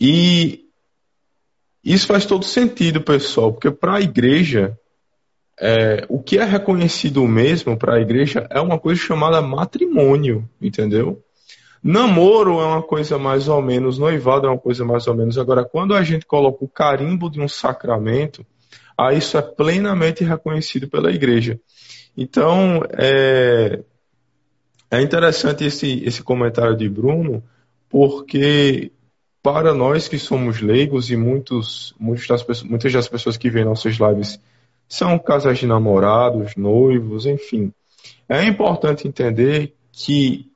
E 0.00 0.64
isso 1.82 2.06
faz 2.06 2.24
todo 2.24 2.44
sentido, 2.44 3.00
pessoal, 3.00 3.52
porque 3.52 3.70
para 3.70 3.96
a 3.96 4.00
igreja 4.00 4.78
é, 5.60 6.06
o 6.08 6.22
que 6.22 6.38
é 6.38 6.44
reconhecido 6.44 7.26
mesmo 7.26 7.76
para 7.76 7.96
a 7.96 8.00
igreja 8.00 8.46
é 8.50 8.60
uma 8.60 8.78
coisa 8.78 9.00
chamada 9.00 9.42
matrimônio, 9.42 10.48
entendeu? 10.60 11.22
Namoro 11.82 12.60
é 12.60 12.64
uma 12.64 12.82
coisa 12.82 13.18
mais 13.18 13.48
ou 13.48 13.60
menos, 13.62 13.98
noivado 13.98 14.46
é 14.46 14.50
uma 14.50 14.58
coisa 14.58 14.84
mais 14.84 15.06
ou 15.06 15.14
menos. 15.14 15.38
Agora, 15.38 15.64
quando 15.64 15.94
a 15.94 16.02
gente 16.02 16.26
coloca 16.26 16.64
o 16.64 16.68
carimbo 16.68 17.30
de 17.30 17.40
um 17.40 17.48
sacramento, 17.48 18.44
aí 18.96 19.18
isso 19.18 19.36
é 19.36 19.42
plenamente 19.42 20.24
reconhecido 20.24 20.88
pela 20.88 21.10
igreja. 21.10 21.58
Então, 22.20 22.82
é, 22.98 23.84
é 24.90 25.00
interessante 25.00 25.64
esse, 25.64 26.02
esse 26.02 26.20
comentário 26.20 26.76
de 26.76 26.88
Bruno, 26.88 27.44
porque 27.88 28.90
para 29.40 29.72
nós 29.72 30.08
que 30.08 30.18
somos 30.18 30.60
leigos 30.60 31.12
e 31.12 31.16
muitos, 31.16 31.94
muitas, 31.96 32.26
das, 32.26 32.62
muitas 32.64 32.92
das 32.92 33.06
pessoas 33.06 33.36
que 33.36 33.48
veem 33.48 33.64
nossas 33.64 33.94
lives 33.94 34.40
são 34.88 35.16
casais 35.16 35.60
de 35.60 35.66
namorados, 35.68 36.56
noivos, 36.56 37.24
enfim. 37.24 37.72
É 38.28 38.42
importante 38.42 39.06
entender 39.06 39.76
que 39.92 40.50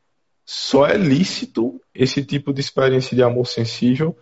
só 0.45 0.85
é 0.85 0.97
lícito 0.97 1.81
esse 1.95 2.25
tipo 2.25 2.53
de 2.53 2.61
experiência 2.61 3.15
de 3.15 3.23
amor 3.23 3.47
sensível 3.47 4.19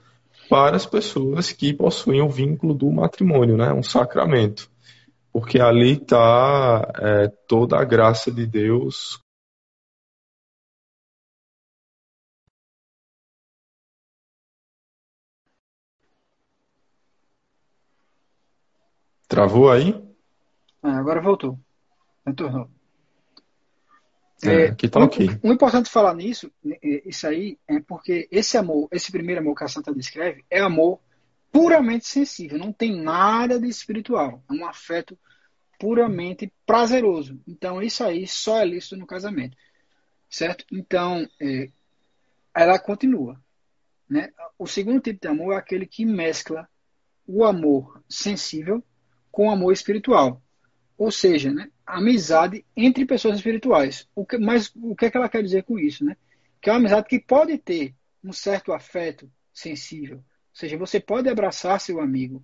para 0.47 0.77
as 0.77 0.85
pessoas 0.85 1.53
que 1.53 1.73
possuem 1.73 2.21
o 2.21 2.29
vínculo 2.29 2.75
do 2.75 2.91
matrimônio, 2.91 3.57
né? 3.57 3.73
um 3.73 3.83
sacramento. 3.83 4.70
Porque 5.33 5.61
ali 5.61 5.93
está 5.93 6.93
é, 6.99 7.29
toda 7.47 7.79
a 7.79 7.85
graça 7.85 8.31
de 8.31 8.47
Deus 8.47 9.21
Travou 19.31 19.71
aí? 19.71 19.95
Ah, 20.83 20.99
agora 20.99 21.21
voltou. 21.21 21.57
Retornou. 22.27 22.69
É, 24.43 24.65
aqui 24.65 24.89
tá 24.89 24.99
ok. 24.99 25.39
O, 25.41 25.51
o 25.51 25.53
importante 25.53 25.89
falar 25.89 26.15
nisso, 26.15 26.51
é, 26.67 27.09
isso 27.09 27.29
aí, 27.29 27.57
é 27.69 27.79
porque 27.79 28.27
esse 28.33 28.59
amor, 28.59 28.89
esse 28.91 29.13
primeiro 29.13 29.41
amor 29.41 29.55
que 29.55 29.63
a 29.63 29.69
Santa 29.69 29.95
descreve, 29.95 30.45
é 30.51 30.59
amor 30.59 30.99
puramente 31.53 32.07
sensível, 32.07 32.59
não 32.59 32.73
tem 32.73 32.95
nada 33.01 33.59
de 33.59 33.69
espiritual. 33.69 34.43
É 34.49 34.53
um 34.53 34.67
afeto 34.67 35.19
puramente 35.79 36.53
prazeroso. 36.67 37.41
Então, 37.47 37.83
isso 37.83 38.05
aí 38.05 38.27
só 38.27 38.59
é 38.59 38.65
lícito 38.65 38.97
no 38.97 39.07
casamento. 39.07 39.57
Certo? 40.29 40.65
Então, 40.71 41.27
é, 41.41 41.69
ela 42.55 42.79
continua. 42.79 43.41
Né? 44.09 44.31
O 44.59 44.67
segundo 44.67 45.01
tipo 45.01 45.21
de 45.21 45.29
amor 45.29 45.55
é 45.55 45.57
aquele 45.57 45.87
que 45.87 46.05
mescla 46.05 46.69
o 47.27 47.45
amor 47.45 48.03
sensível 48.09 48.85
com 49.31 49.51
amor 49.51 49.73
espiritual. 49.73 50.43
Ou 50.99 51.11
seja, 51.11 51.51
né, 51.51 51.71
amizade 51.87 52.65
entre 52.77 53.07
pessoas 53.07 53.37
espirituais. 53.37 54.07
O 54.15 54.27
que, 54.27 54.37
mas 54.37 54.71
o 54.77 54.95
que, 54.95 55.07
é 55.07 55.11
que 55.11 55.17
ela 55.17 55.29
quer 55.29 55.43
dizer 55.43 55.63
com 55.63 55.79
isso? 55.79 56.05
Né? 56.05 56.17
Que 56.61 56.69
é 56.69 56.73
uma 56.73 56.79
amizade 56.79 57.09
que 57.09 57.19
pode 57.19 57.57
ter 57.57 57.95
um 58.23 58.33
certo 58.33 58.73
afeto 58.73 59.31
sensível. 59.53 60.23
Seja, 60.61 60.77
você 60.77 61.01
pode 61.01 61.29
abraçar 61.29 61.81
seu 61.81 62.01
amigo, 62.01 62.43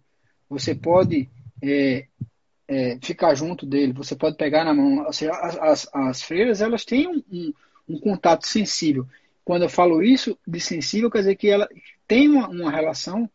você 0.48 0.74
pode 0.74 1.28
é, 1.62 2.06
é, 2.66 2.98
ficar 3.02 3.34
junto 3.34 3.66
dele, 3.66 3.92
você 3.92 4.16
pode 4.16 4.36
pegar 4.36 4.64
na 4.64 4.74
mão. 4.74 5.12
Seja, 5.12 5.32
as, 5.32 5.56
as, 5.58 5.88
as 5.92 6.22
freiras 6.22 6.60
elas 6.60 6.84
têm 6.84 7.06
um, 7.08 7.22
um, 7.30 7.52
um, 7.88 8.00
contato 8.00 8.46
sensível. 8.46 9.06
Quando 9.44 9.62
eu 9.62 9.68
falo 9.68 10.02
isso 10.02 10.38
de 10.46 10.60
sensível, 10.60 11.10
quer 11.10 11.18
dizer 11.18 11.36
que 11.36 11.48
ela 11.48 11.68
tem 12.08 12.28
uma, 12.28 12.48
uma 12.48 12.70
relação 12.70 13.30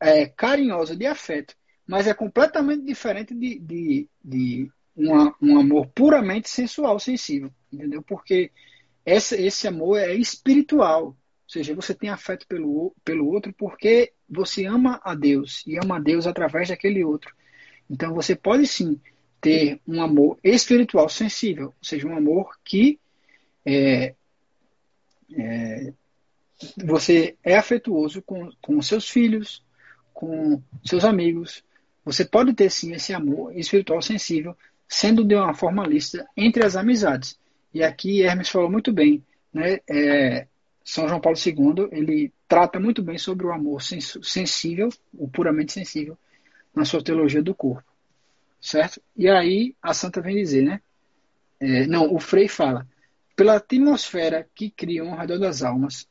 é, 0.00 0.26
carinhosa 0.26 0.96
de 0.96 1.06
afeto 1.06 1.54
mas 1.86 2.06
é 2.06 2.14
completamente 2.14 2.84
diferente 2.84 3.34
de, 3.34 3.58
de, 3.60 4.08
de 4.22 4.70
uma, 4.96 5.34
um 5.40 5.58
amor 5.58 5.86
puramente 5.88 6.48
sensual, 6.48 6.98
sensível, 6.98 7.50
entendeu? 7.72 8.02
Porque 8.02 8.50
esse, 9.04 9.36
esse 9.40 9.68
amor 9.68 9.98
é 9.98 10.12
espiritual, 10.14 11.16
ou 11.46 11.50
seja, 11.50 11.74
você 11.74 11.94
tem 11.94 12.10
afeto 12.10 12.44
pelo, 12.48 12.92
pelo 13.04 13.28
outro 13.28 13.54
porque 13.56 14.12
você 14.28 14.66
ama 14.66 15.00
a 15.04 15.14
Deus 15.14 15.62
e 15.64 15.78
ama 15.78 15.96
a 15.96 16.00
Deus 16.00 16.26
através 16.26 16.68
daquele 16.68 17.04
outro. 17.04 17.32
Então 17.88 18.12
você 18.12 18.34
pode 18.34 18.66
sim 18.66 19.00
ter 19.40 19.80
um 19.86 20.02
amor 20.02 20.38
espiritual 20.42 21.08
sensível, 21.08 21.66
ou 21.66 21.74
seja, 21.80 22.08
um 22.08 22.16
amor 22.16 22.58
que 22.64 22.98
é, 23.64 24.14
é, 25.36 25.92
você 26.84 27.36
é 27.44 27.56
afetuoso 27.56 28.20
com, 28.22 28.50
com 28.60 28.82
seus 28.82 29.08
filhos, 29.08 29.62
com 30.12 30.60
seus 30.84 31.04
amigos, 31.04 31.62
você 32.04 32.24
pode 32.24 32.54
ter 32.54 32.70
sim 32.70 32.92
esse 32.92 33.12
amor 33.12 33.56
espiritual 33.56 34.02
sensível, 34.02 34.56
sendo 34.88 35.24
de 35.24 35.36
uma 35.36 35.54
forma 35.54 35.86
lícita 35.86 36.26
entre 36.36 36.64
as 36.64 36.74
amizades. 36.74 37.38
E 37.72 37.84
aqui 37.84 38.22
Hermes 38.22 38.48
falou 38.48 38.70
muito 38.70 38.92
bem, 38.92 39.22
né? 39.52 39.78
É, 39.88 40.46
São 40.86 41.08
João 41.08 41.20
Paulo 41.20 41.36
II 41.36 41.88
ele 41.90 42.32
trata 42.46 42.78
muito 42.78 43.02
bem 43.02 43.18
sobre 43.18 43.44
o 43.44 43.52
amor 43.52 43.82
sensível, 43.82 44.88
o 45.12 45.28
puramente 45.28 45.72
sensível, 45.72 46.16
na 46.72 46.84
sua 46.84 47.02
teologia 47.02 47.42
do 47.42 47.52
corpo, 47.52 47.92
certo? 48.60 49.02
E 49.16 49.28
aí 49.28 49.74
a 49.82 49.92
Santa 49.92 50.20
vem 50.20 50.36
dizer, 50.36 50.62
né? 50.62 50.80
É, 51.58 51.88
não, 51.88 52.14
o 52.14 52.20
Frei 52.20 52.46
fala, 52.46 52.86
pela 53.34 53.56
atmosfera 53.56 54.48
que 54.54 54.70
criam 54.70 55.10
ao 55.10 55.18
redor 55.18 55.40
das 55.40 55.60
almas, 55.64 56.08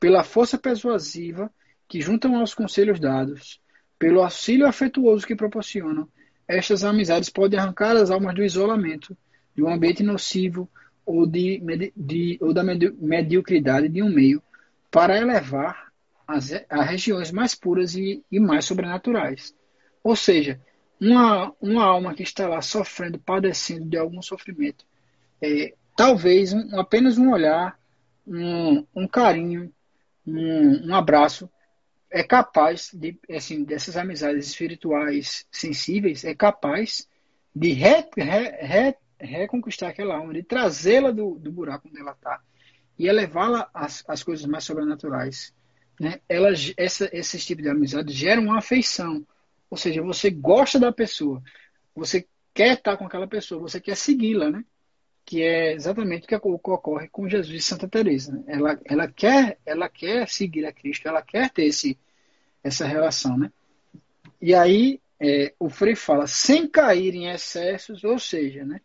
pela 0.00 0.24
força 0.24 0.56
persuasiva 0.56 1.52
que 1.86 2.00
juntam 2.00 2.34
aos 2.36 2.54
conselhos 2.54 2.98
dados, 2.98 3.60
pelo 3.98 4.22
auxílio 4.22 4.66
afetuoso 4.66 5.26
que 5.26 5.36
proporcionam, 5.36 6.08
estas 6.48 6.82
amizades 6.82 7.28
podem 7.28 7.60
arrancar 7.60 7.94
as 7.94 8.10
almas 8.10 8.34
do 8.34 8.42
isolamento, 8.42 9.14
de 9.54 9.62
um 9.62 9.68
ambiente 9.68 10.02
nocivo 10.02 10.66
ou, 11.04 11.26
de, 11.26 11.92
de, 11.96 12.38
ou 12.40 12.52
da 12.52 12.62
mediocridade 12.62 13.88
de 13.88 14.02
um 14.02 14.08
meio, 14.08 14.42
para 14.90 15.18
elevar 15.18 15.92
as, 16.26 16.52
a 16.68 16.82
regiões 16.82 17.30
mais 17.30 17.54
puras 17.54 17.94
e, 17.94 18.22
e 18.30 18.40
mais 18.40 18.64
sobrenaturais. 18.64 19.54
Ou 20.02 20.16
seja, 20.16 20.60
uma, 21.00 21.52
uma 21.60 21.84
alma 21.84 22.14
que 22.14 22.22
está 22.22 22.48
lá 22.48 22.60
sofrendo, 22.60 23.18
padecendo 23.18 23.84
de 23.84 23.96
algum 23.96 24.22
sofrimento, 24.22 24.84
é, 25.40 25.74
talvez 25.96 26.52
um, 26.52 26.78
apenas 26.78 27.18
um 27.18 27.30
olhar, 27.30 27.78
um, 28.26 28.86
um 28.94 29.06
carinho, 29.06 29.72
um, 30.26 30.88
um, 30.88 30.94
abraço 30.94 31.50
é 32.10 32.22
capaz 32.22 32.90
de, 32.94 33.18
assim, 33.30 33.64
dessas 33.64 33.96
amizades 33.96 34.46
espirituais 34.46 35.46
sensíveis, 35.50 36.24
é 36.24 36.34
capaz 36.34 37.08
de 37.54 37.72
re, 37.72 38.06
re, 38.16 38.50
re, 38.60 38.96
reconquistar 39.18 39.88
aquela 39.88 40.16
alma, 40.16 40.34
de 40.34 40.42
trazê-la 40.42 41.10
do, 41.10 41.36
do 41.38 41.50
buraco 41.50 41.88
onde 41.88 42.00
ela 42.00 42.12
está 42.12 42.40
e 42.98 43.08
elevá-la 43.08 43.68
às, 43.74 44.04
às 44.06 44.22
coisas 44.22 44.46
mais 44.46 44.64
sobrenaturais. 44.64 45.54
Né? 45.98 46.20
Ela, 46.28 46.50
essa, 46.76 47.08
esse 47.12 47.38
tipo 47.38 47.62
de 47.62 47.68
amizade 47.68 48.12
gera 48.12 48.40
uma 48.40 48.58
afeição, 48.58 49.26
ou 49.70 49.76
seja, 49.76 50.02
você 50.02 50.30
gosta 50.30 50.78
da 50.78 50.92
pessoa, 50.92 51.42
você 51.94 52.26
quer 52.52 52.74
estar 52.74 52.96
com 52.96 53.06
aquela 53.06 53.26
pessoa, 53.26 53.60
você 53.60 53.80
quer 53.80 53.96
segui-la, 53.96 54.50
né? 54.50 54.64
Que 55.24 55.42
é 55.42 55.72
exatamente 55.72 56.24
o 56.24 56.28
que 56.28 56.34
ocorre 56.70 57.08
com 57.08 57.28
Jesus 57.28 57.54
e 57.54 57.60
Santa 57.60 57.88
Teresa. 57.88 58.32
Né? 58.32 58.44
Ela, 58.46 58.80
ela 58.84 59.08
quer, 59.08 59.58
ela 59.64 59.88
quer 59.88 60.28
seguir 60.28 60.66
a 60.66 60.72
Cristo, 60.72 61.08
ela 61.08 61.22
quer 61.22 61.50
ter 61.50 61.64
esse, 61.64 61.98
essa 62.62 62.86
relação, 62.86 63.36
né? 63.36 63.50
E 64.40 64.54
aí 64.54 65.00
é, 65.18 65.54
o 65.58 65.70
Frei 65.70 65.96
fala 65.96 66.26
sem 66.26 66.68
cair 66.68 67.14
em 67.14 67.30
excessos, 67.30 68.04
ou 68.04 68.18
seja, 68.18 68.64
né? 68.64 68.80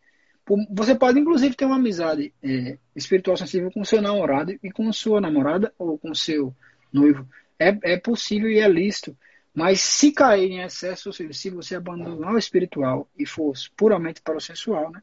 Você 0.72 0.96
pode 0.96 1.20
inclusive 1.20 1.56
ter 1.56 1.66
uma 1.66 1.76
amizade 1.76 2.34
é, 2.42 2.78
espiritual 2.96 3.38
sensível 3.38 3.72
com 3.72 3.84
seu 3.86 4.02
namorado 4.02 4.58
e 4.64 4.72
com 4.72 4.92
sua 4.92 5.22
namorada 5.22 5.74
ou 5.78 5.98
com 5.98 6.14
seu 6.16 6.56
noivo. 6.92 7.28
É, 7.60 7.94
é 7.94 7.98
possível 7.98 8.50
e 8.50 8.60
é 8.60 8.68
lícito. 8.68 9.16
Mas 9.54 9.82
se 9.82 10.12
cair 10.12 10.50
em 10.50 10.62
excesso, 10.62 11.10
ou 11.10 11.14
seja, 11.14 11.34
se 11.34 11.50
você 11.50 11.76
abandonar 11.76 12.34
o 12.34 12.38
espiritual 12.38 13.10
e 13.18 13.26
for 13.26 13.54
puramente 13.76 14.22
para 14.22 14.38
o 14.38 14.42
sensual, 14.42 14.92
né, 14.92 15.02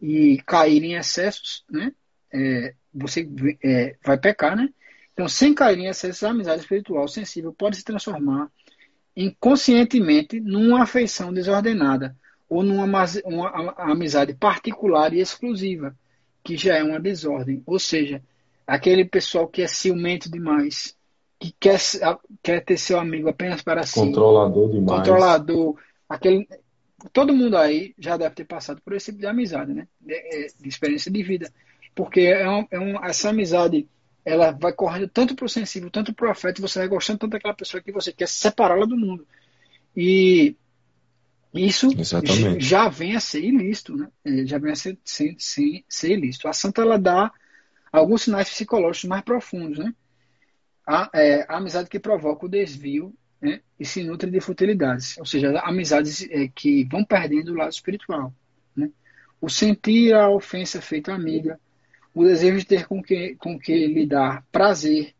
e 0.00 0.40
cair 0.46 0.82
em 0.84 0.94
excessos, 0.94 1.64
né, 1.70 1.92
é, 2.32 2.74
você 2.94 3.28
é, 3.62 3.96
vai 4.04 4.18
pecar, 4.18 4.56
né? 4.56 4.68
Então, 5.12 5.28
sem 5.28 5.52
cair 5.52 5.78
em 5.78 5.88
excessos, 5.88 6.22
a 6.22 6.30
amizade 6.30 6.62
espiritual 6.62 7.06
sensível 7.08 7.52
pode 7.52 7.76
se 7.76 7.84
transformar 7.84 8.50
inconscientemente 9.16 10.40
numa 10.40 10.82
afeição 10.84 11.32
desordenada 11.32 12.16
ou 12.50 12.64
numa 12.64 12.84
uma, 13.24 13.74
amizade 13.78 14.34
particular 14.34 15.14
e 15.14 15.20
exclusiva, 15.20 15.96
que 16.42 16.56
já 16.56 16.76
é 16.76 16.82
uma 16.82 16.98
desordem. 16.98 17.62
Ou 17.64 17.78
seja, 17.78 18.20
aquele 18.66 19.04
pessoal 19.04 19.46
que 19.46 19.62
é 19.62 19.68
ciumento 19.68 20.28
demais, 20.28 20.96
que 21.38 21.54
quer, 21.60 21.78
quer 22.42 22.64
ter 22.64 22.76
seu 22.76 22.98
amigo 22.98 23.28
apenas 23.28 23.62
para 23.62 23.84
si. 23.84 23.94
Controlador 23.94 24.68
demais. 24.68 24.98
Controlador. 24.98 25.76
Aquele, 26.08 26.48
todo 27.12 27.32
mundo 27.32 27.56
aí 27.56 27.94
já 27.96 28.16
deve 28.16 28.34
ter 28.34 28.44
passado 28.44 28.82
por 28.84 28.94
esse 28.94 29.12
tipo 29.12 29.20
de 29.20 29.26
amizade, 29.28 29.72
né? 29.72 29.86
De, 30.00 30.12
é, 30.12 30.48
de 30.58 30.68
experiência 30.68 31.10
de 31.10 31.22
vida. 31.22 31.52
Porque 31.94 32.22
é, 32.22 32.50
um, 32.50 32.66
é 32.68 32.80
um, 32.80 33.04
essa 33.04 33.30
amizade 33.30 33.88
ela 34.24 34.50
vai 34.50 34.72
correndo 34.72 35.08
tanto 35.08 35.36
para 35.36 35.46
o 35.46 35.48
sensível, 35.48 35.88
tanto 35.88 36.12
para 36.12 36.28
o 36.28 36.30
afeto, 36.30 36.60
você 36.60 36.80
vai 36.80 36.88
gostando 36.88 37.20
tanto 37.20 37.32
daquela 37.32 37.54
pessoa 37.54 37.80
que 37.80 37.92
você 37.92 38.12
quer 38.12 38.28
separá-la 38.28 38.84
do 38.84 38.96
mundo. 38.96 39.26
E 39.96 40.56
isso 41.52 41.88
Exatamente. 41.98 42.64
já 42.64 42.88
vem 42.88 43.16
a 43.16 43.20
ser 43.20 43.42
ilícito, 43.42 43.96
né? 43.96 44.08
É, 44.24 44.46
já 44.46 44.58
vem 44.58 44.72
a 44.72 44.76
ser, 44.76 44.98
ser, 45.04 45.34
ser, 45.38 45.84
ser 45.88 46.12
ilícito. 46.12 46.46
A 46.46 46.52
santa 46.52 46.82
ela 46.82 46.98
dá 46.98 47.32
alguns 47.90 48.22
sinais 48.22 48.48
psicológicos 48.48 49.08
mais 49.08 49.22
profundos, 49.22 49.78
né? 49.78 49.92
a, 50.90 51.08
é, 51.14 51.46
a 51.48 51.56
amizade 51.56 51.88
que 51.88 52.00
provoca 52.00 52.46
o 52.46 52.48
desvio 52.48 53.14
né, 53.40 53.60
e 53.78 53.84
se 53.84 54.02
nutre 54.02 54.28
de 54.28 54.40
futilidades, 54.40 55.16
ou 55.18 55.24
seja, 55.24 55.58
amizades 55.60 56.28
é, 56.30 56.48
que 56.48 56.84
vão 56.84 57.04
perdendo 57.04 57.52
o 57.52 57.56
lado 57.56 57.70
espiritual. 57.70 58.34
Né? 58.74 58.90
O 59.40 59.48
sentir 59.48 60.12
a 60.14 60.28
ofensa 60.28 60.80
feita 60.80 61.14
amiga, 61.14 61.60
o 62.12 62.24
desejo 62.24 62.58
de 62.58 62.66
ter 62.66 62.86
com 62.86 63.00
que, 63.00 63.36
com 63.36 63.56
que 63.58 63.86
lhe 63.86 64.04
dar 64.04 64.44
prazer, 64.50 65.14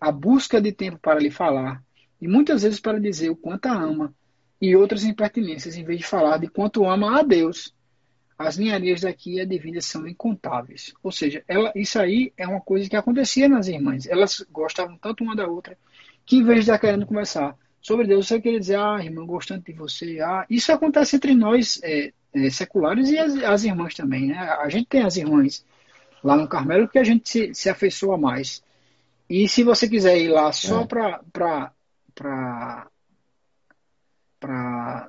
a 0.00 0.10
busca 0.10 0.60
de 0.60 0.72
tempo 0.72 0.98
para 0.98 1.20
lhe 1.20 1.30
falar, 1.30 1.82
e 2.20 2.26
muitas 2.26 2.62
vezes 2.62 2.80
para 2.80 2.98
dizer 2.98 3.28
o 3.28 3.36
quanto 3.36 3.66
a 3.66 3.74
ama, 3.74 4.14
e 4.62 4.76
outras 4.76 5.02
impertinências, 5.02 5.76
em 5.76 5.82
vez 5.82 5.98
de 5.98 6.06
falar 6.06 6.38
de 6.38 6.46
quanto 6.46 6.88
ama 6.88 7.18
a 7.18 7.22
Deus 7.24 7.74
as 8.38 8.56
ninharias 8.56 9.00
daqui 9.00 9.40
adivinhas 9.40 9.86
são 9.86 10.06
incontáveis. 10.06 10.94
Ou 11.02 11.10
seja, 11.10 11.44
ela, 11.48 11.72
isso 11.74 11.98
aí 11.98 12.32
é 12.36 12.46
uma 12.46 12.60
coisa 12.60 12.88
que 12.88 12.96
acontecia 12.96 13.48
nas 13.48 13.68
irmãs. 13.68 14.06
Elas 14.06 14.44
gostavam 14.50 14.96
tanto 14.98 15.24
uma 15.24 15.36
da 15.36 15.46
outra 15.46 15.76
que, 16.24 16.36
em 16.36 16.44
vez 16.44 16.58
de 16.58 16.60
estar 16.62 16.78
querendo 16.78 17.06
conversar 17.06 17.56
sobre 17.80 18.06
Deus, 18.06 18.26
você 18.26 18.40
queria 18.40 18.60
dizer, 18.60 18.78
ah, 18.78 19.00
irmã, 19.02 19.26
gostando 19.26 19.64
de 19.64 19.72
você. 19.72 20.20
Ah, 20.20 20.46
isso 20.48 20.72
acontece 20.72 21.16
entre 21.16 21.34
nós 21.34 21.80
é, 21.82 22.12
é, 22.32 22.50
seculares 22.50 23.10
e 23.10 23.18
as, 23.18 23.34
as, 23.42 23.64
irmãs 23.64 23.94
também. 23.94 24.28
Né? 24.28 24.38
A 24.38 24.68
gente 24.68 24.86
tem 24.86 25.02
as 25.02 25.16
irmãs 25.16 25.64
lá 26.22 26.36
no 26.36 26.48
Carmelo 26.48 26.88
que 26.88 26.98
a 26.98 27.04
gente 27.04 27.28
se, 27.28 27.54
se 27.54 27.68
afeiçoa 27.68 28.16
mais. 28.16 28.62
E 29.28 29.48
se 29.48 29.62
você 29.62 29.88
quiser 29.88 30.18
ir 30.18 30.28
lá 30.28 30.52
só 30.52 30.82
é. 30.82 30.86
para 30.86 31.72
para 34.42 35.08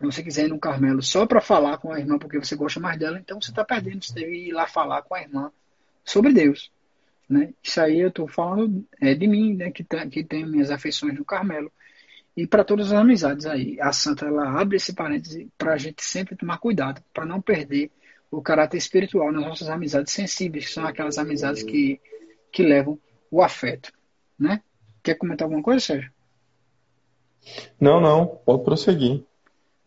você 0.00 0.22
quiser 0.22 0.46
ir 0.46 0.48
no 0.48 0.60
Carmelo 0.60 1.02
só 1.02 1.26
para 1.26 1.40
falar 1.40 1.78
com 1.78 1.92
a 1.92 1.98
irmã 1.98 2.18
porque 2.18 2.38
você 2.38 2.54
gosta 2.54 2.78
mais 2.78 2.98
dela, 2.98 3.18
então 3.18 3.40
você 3.40 3.50
está 3.50 3.64
perdendo. 3.64 4.04
Você 4.04 4.14
deve 4.14 4.48
ir 4.48 4.52
lá 4.52 4.66
falar 4.66 5.02
com 5.02 5.14
a 5.14 5.20
irmã 5.20 5.50
sobre 6.04 6.32
Deus. 6.32 6.70
Né? 7.28 7.52
Isso 7.62 7.80
aí 7.80 8.00
eu 8.00 8.08
estou 8.08 8.28
falando 8.28 8.86
é, 9.00 9.14
de 9.14 9.26
mim, 9.26 9.54
né, 9.54 9.70
que, 9.70 9.82
tá, 9.82 10.06
que 10.06 10.24
tenho 10.24 10.46
minhas 10.46 10.70
afeições 10.70 11.14
no 11.14 11.24
Carmelo. 11.24 11.70
E 12.36 12.46
para 12.46 12.62
todas 12.62 12.92
as 12.92 12.98
amizades 12.98 13.44
aí. 13.44 13.78
A 13.80 13.92
Santa 13.92 14.26
ela 14.26 14.60
abre 14.60 14.76
esse 14.76 14.94
parêntese 14.94 15.50
para 15.58 15.74
a 15.74 15.76
gente 15.76 16.04
sempre 16.04 16.36
tomar 16.36 16.58
cuidado, 16.58 17.02
para 17.12 17.26
não 17.26 17.40
perder 17.40 17.90
o 18.30 18.40
caráter 18.40 18.76
espiritual 18.76 19.32
nas 19.32 19.42
nossas 19.42 19.68
amizades 19.68 20.12
sensíveis, 20.12 20.66
que 20.66 20.72
são 20.72 20.86
aquelas 20.86 21.18
amizades 21.18 21.64
que, 21.64 22.00
que 22.52 22.62
levam 22.62 22.98
o 23.30 23.42
afeto. 23.42 23.92
Né? 24.38 24.62
Quer 25.02 25.16
comentar 25.16 25.46
alguma 25.46 25.62
coisa, 25.62 25.84
Sérgio? 25.84 26.12
Não, 27.80 28.00
não, 28.00 28.26
pode 28.26 28.64
prosseguir. 28.64 29.24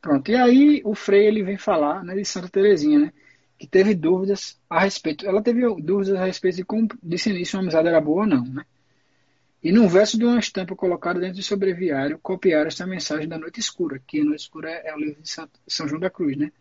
Pronto, 0.01 0.31
e 0.31 0.35
aí 0.35 0.81
o 0.83 0.95
Frei 0.95 1.27
ele 1.27 1.43
vem 1.43 1.57
falar 1.57 2.03
né, 2.03 2.15
de 2.15 2.25
Santa 2.25 2.49
Terezinha, 2.49 2.99
né, 2.99 3.13
que 3.57 3.67
teve 3.67 3.93
dúvidas 3.93 4.59
a 4.69 4.79
respeito, 4.79 5.27
ela 5.27 5.41
teve 5.41 5.61
dúvidas 5.81 6.15
a 6.15 6.25
respeito 6.25 6.55
de 6.55 6.65
como 6.65 6.87
discernir 7.03 7.45
se 7.45 7.55
uma 7.55 7.61
amizade 7.61 7.87
era 7.87 8.01
boa 8.01 8.21
ou 8.21 8.27
não, 8.27 8.43
né? 8.43 8.65
E 9.63 9.71
num 9.71 9.87
verso 9.87 10.17
de 10.17 10.25
uma 10.25 10.39
estampa 10.39 10.75
colocada 10.75 11.19
dentro 11.19 11.37
do 11.37 11.43
sobreviário, 11.43 12.17
copiaram 12.17 12.67
esta 12.67 12.87
mensagem 12.87 13.27
da 13.27 13.37
Noite 13.37 13.59
Escura, 13.59 14.01
que 14.07 14.19
a 14.19 14.23
Noite 14.23 14.41
Escura 14.41 14.71
é 14.71 14.91
o 14.95 14.97
livro 14.97 15.21
de 15.21 15.29
São 15.29 15.87
João 15.87 15.99
da 15.99 16.09
Cruz, 16.09 16.35
né? 16.35 16.51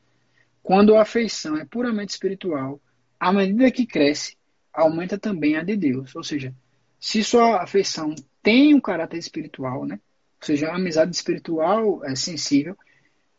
Quando 0.63 0.95
a 0.95 1.01
afeição 1.01 1.57
é 1.57 1.65
puramente 1.65 2.11
espiritual, 2.11 2.79
à 3.19 3.33
medida 3.33 3.71
que 3.71 3.87
cresce, 3.87 4.37
aumenta 4.71 5.19
também 5.19 5.57
a 5.57 5.63
de 5.63 5.77
Deus. 5.77 6.15
Ou 6.15 6.23
seja, 6.23 6.55
se 6.99 7.25
sua 7.25 7.63
afeição 7.63 8.15
tem 8.43 8.75
um 8.75 8.81
caráter 8.81 9.17
espiritual, 9.17 9.87
né? 9.87 9.99
Ou 10.41 10.47
seja, 10.47 10.69
a 10.69 10.77
amizade 10.77 11.15
espiritual 11.15 12.05
é 12.05 12.15
sensível, 12.15 12.77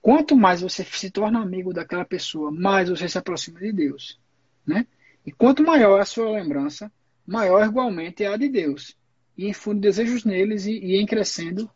Quanto 0.02 0.36
mais 0.36 0.62
você 0.62 0.84
se 0.84 1.12
torna 1.12 1.40
amigo 1.40 1.72
daquela 1.72 2.04
pessoa, 2.04 2.52
mais 2.52 2.90
você 2.90 3.08
se 3.08 3.18
aproxima 3.18 3.60
de 3.60 3.72
Deus. 3.72 4.20
Né? 4.66 4.88
E 5.26 5.32
quanto 5.32 5.64
maior 5.64 6.00
é 6.00 6.02
a 6.02 6.06
sua 6.06 6.32
lembrança, 6.32 6.92
maior 7.26 7.64
igualmente 7.64 8.24
é 8.24 8.28
a 8.28 8.36
de 8.36 8.50
Deus. 8.50 8.98
E 9.38 9.48
infunde 9.48 9.82
desejos 9.82 10.26
neles 10.26 10.66
e, 10.66 10.72
e 10.72 11.00
em 11.00 11.06
crescendo, 11.06 11.70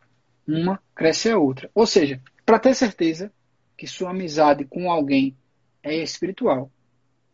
uma 0.47 0.81
cresce 0.95 1.29
a 1.29 1.37
outra. 1.37 1.69
Ou 1.75 1.85
seja, 1.85 2.19
para 2.43 2.57
ter 2.57 2.73
certeza 2.73 3.31
que 3.77 3.85
sua 3.85 4.09
amizade 4.09 4.65
com 4.65 4.91
alguém 4.91 5.37
é 5.83 5.95
espiritual, 6.01 6.71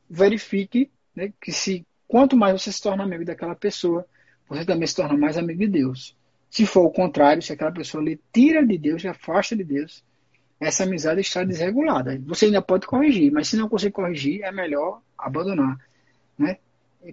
verifique 0.10 0.92
né, 1.16 1.32
que 1.40 1.54
se 1.54 1.86
quanto 2.06 2.36
mais 2.36 2.62
você 2.62 2.70
se 2.70 2.82
torna 2.82 3.04
amigo 3.04 3.24
daquela 3.24 3.56
pessoa, 3.56 4.06
você 4.50 4.66
também 4.66 4.88
se 4.88 4.96
torna 4.96 5.18
mais 5.18 5.38
amigo 5.38 5.60
de 5.60 5.68
Deus. 5.68 6.18
Se 6.52 6.66
for 6.66 6.82
o 6.82 6.92
contrário, 6.92 7.42
se 7.42 7.54
aquela 7.54 7.72
pessoa 7.72 8.04
lhe 8.04 8.20
tira 8.34 8.64
de 8.64 8.78
Deus, 8.78 9.02
lhe 9.02 9.08
afasta 9.08 9.56
de 9.56 9.64
Deus, 9.64 10.04
essa 10.60 10.84
amizade 10.84 11.22
está 11.22 11.46
desregulada. 11.46 12.22
Você 12.26 12.48
ainda 12.48 12.62
pode 12.62 12.86
corrigir, 12.86 13.32
mas 13.32 13.48
se 13.48 13.56
não 13.56 13.70
conseguir 13.70 13.94
corrigir, 13.94 14.44
é 14.44 14.52
melhor 14.52 15.02
abandonar. 15.18 15.80
Né? 16.38 16.58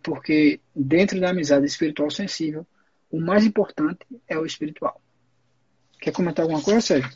Porque 0.02 0.60
dentro 0.74 1.20
da 1.20 1.30
amizade 1.30 1.64
espiritual 1.64 2.10
sensível, 2.10 2.66
o 3.12 3.20
mais 3.20 3.46
importante 3.46 4.00
é 4.26 4.36
o 4.36 4.44
espiritual. 4.44 5.00
Quer 6.00 6.12
comentar 6.12 6.42
alguma 6.42 6.60
coisa, 6.60 6.80
Sérgio? 6.80 7.10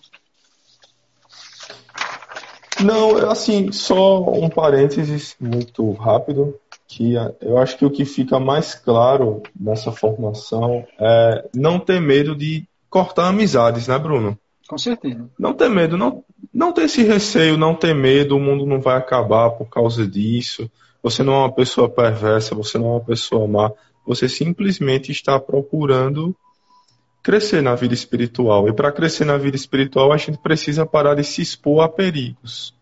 Não, 2.85 3.17
assim, 3.29 3.73
só 3.73 4.23
um 4.31 4.49
parênteses 4.49 5.35
muito 5.41 5.91
rápido, 5.93 6.59
que 6.93 7.15
eu 7.41 7.57
acho 7.57 7.79
que 7.79 7.87
o 7.87 7.91
que 7.91 8.05
fica 8.05 8.39
mais 8.39 8.75
claro 8.75 9.43
nessa 9.59 9.91
formação 9.91 10.85
é 11.01 11.49
não 11.55 11.79
ter 11.79 12.01
medo 12.01 12.37
de 12.37 12.67
cortar 12.91 13.29
amizades, 13.29 13.89
né, 13.89 13.99
Bruno? 13.99 14.39
Com 14.69 14.77
certeza. 14.77 15.29
Não 15.39 15.55
ter 15.55 15.71
medo, 15.71 15.97
não, 15.97 16.23
não 16.53 16.73
ter 16.73 16.83
esse 16.83 17.03
receio, 17.03 17.57
não 17.57 17.75
ter 17.75 17.95
medo, 17.95 18.37
o 18.37 18.41
mundo 18.41 18.67
não 18.67 18.81
vai 18.81 18.99
acabar 18.99 19.51
por 19.53 19.71
causa 19.71 20.07
disso. 20.07 20.71
Você 21.03 21.23
não 21.23 21.33
é 21.33 21.39
uma 21.39 21.53
pessoa 21.53 21.89
perversa, 21.89 22.55
você 22.55 22.77
não 22.77 22.89
é 22.89 22.91
uma 22.91 23.05
pessoa 23.05 23.49
má. 23.49 23.73
Você 24.07 24.29
simplesmente 24.29 25.11
está 25.11 25.41
procurando 25.41 26.37
crescer 27.23 27.63
na 27.63 27.75
vida 27.75 27.95
espiritual. 27.95 28.69
E 28.69 28.73
para 28.73 28.93
crescer 28.93 29.25
na 29.25 29.39
vida 29.39 29.57
espiritual, 29.57 30.13
a 30.13 30.17
gente 30.19 30.39
precisa 30.39 30.85
parar 30.85 31.15
de 31.15 31.25
se 31.25 31.41
expor 31.41 31.83
a 31.83 31.89
perigos. 31.89 32.75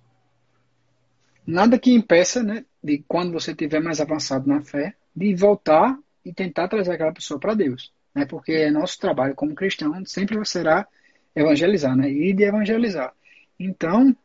Nada 1.46 1.78
que 1.78 1.92
impeça, 1.92 2.42
né, 2.42 2.64
de 2.82 3.04
quando 3.06 3.32
você 3.32 3.52
estiver 3.52 3.80
mais 3.80 4.00
avançado 4.00 4.48
na 4.48 4.60
fé, 4.62 4.94
de 5.14 5.34
voltar 5.34 5.98
e 6.24 6.32
tentar 6.32 6.68
trazer 6.68 6.92
aquela 6.92 7.12
pessoa 7.12 7.38
para 7.38 7.54
Deus, 7.54 7.92
né? 8.14 8.24
Porque 8.24 8.70
nosso 8.70 8.98
trabalho 8.98 9.34
como 9.34 9.54
cristão 9.54 10.04
sempre 10.04 10.42
será 10.44 10.86
evangelizar, 11.34 11.96
né? 11.96 12.10
E 12.10 12.32
de 12.32 12.44
evangelizar. 12.44 13.12
Então, 13.58 14.16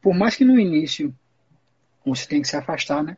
por 0.00 0.14
mais 0.14 0.36
que 0.36 0.44
no 0.44 0.58
início 0.58 1.14
você 2.04 2.26
tenha 2.28 2.42
que 2.42 2.48
se 2.48 2.56
afastar, 2.56 3.02
né? 3.02 3.16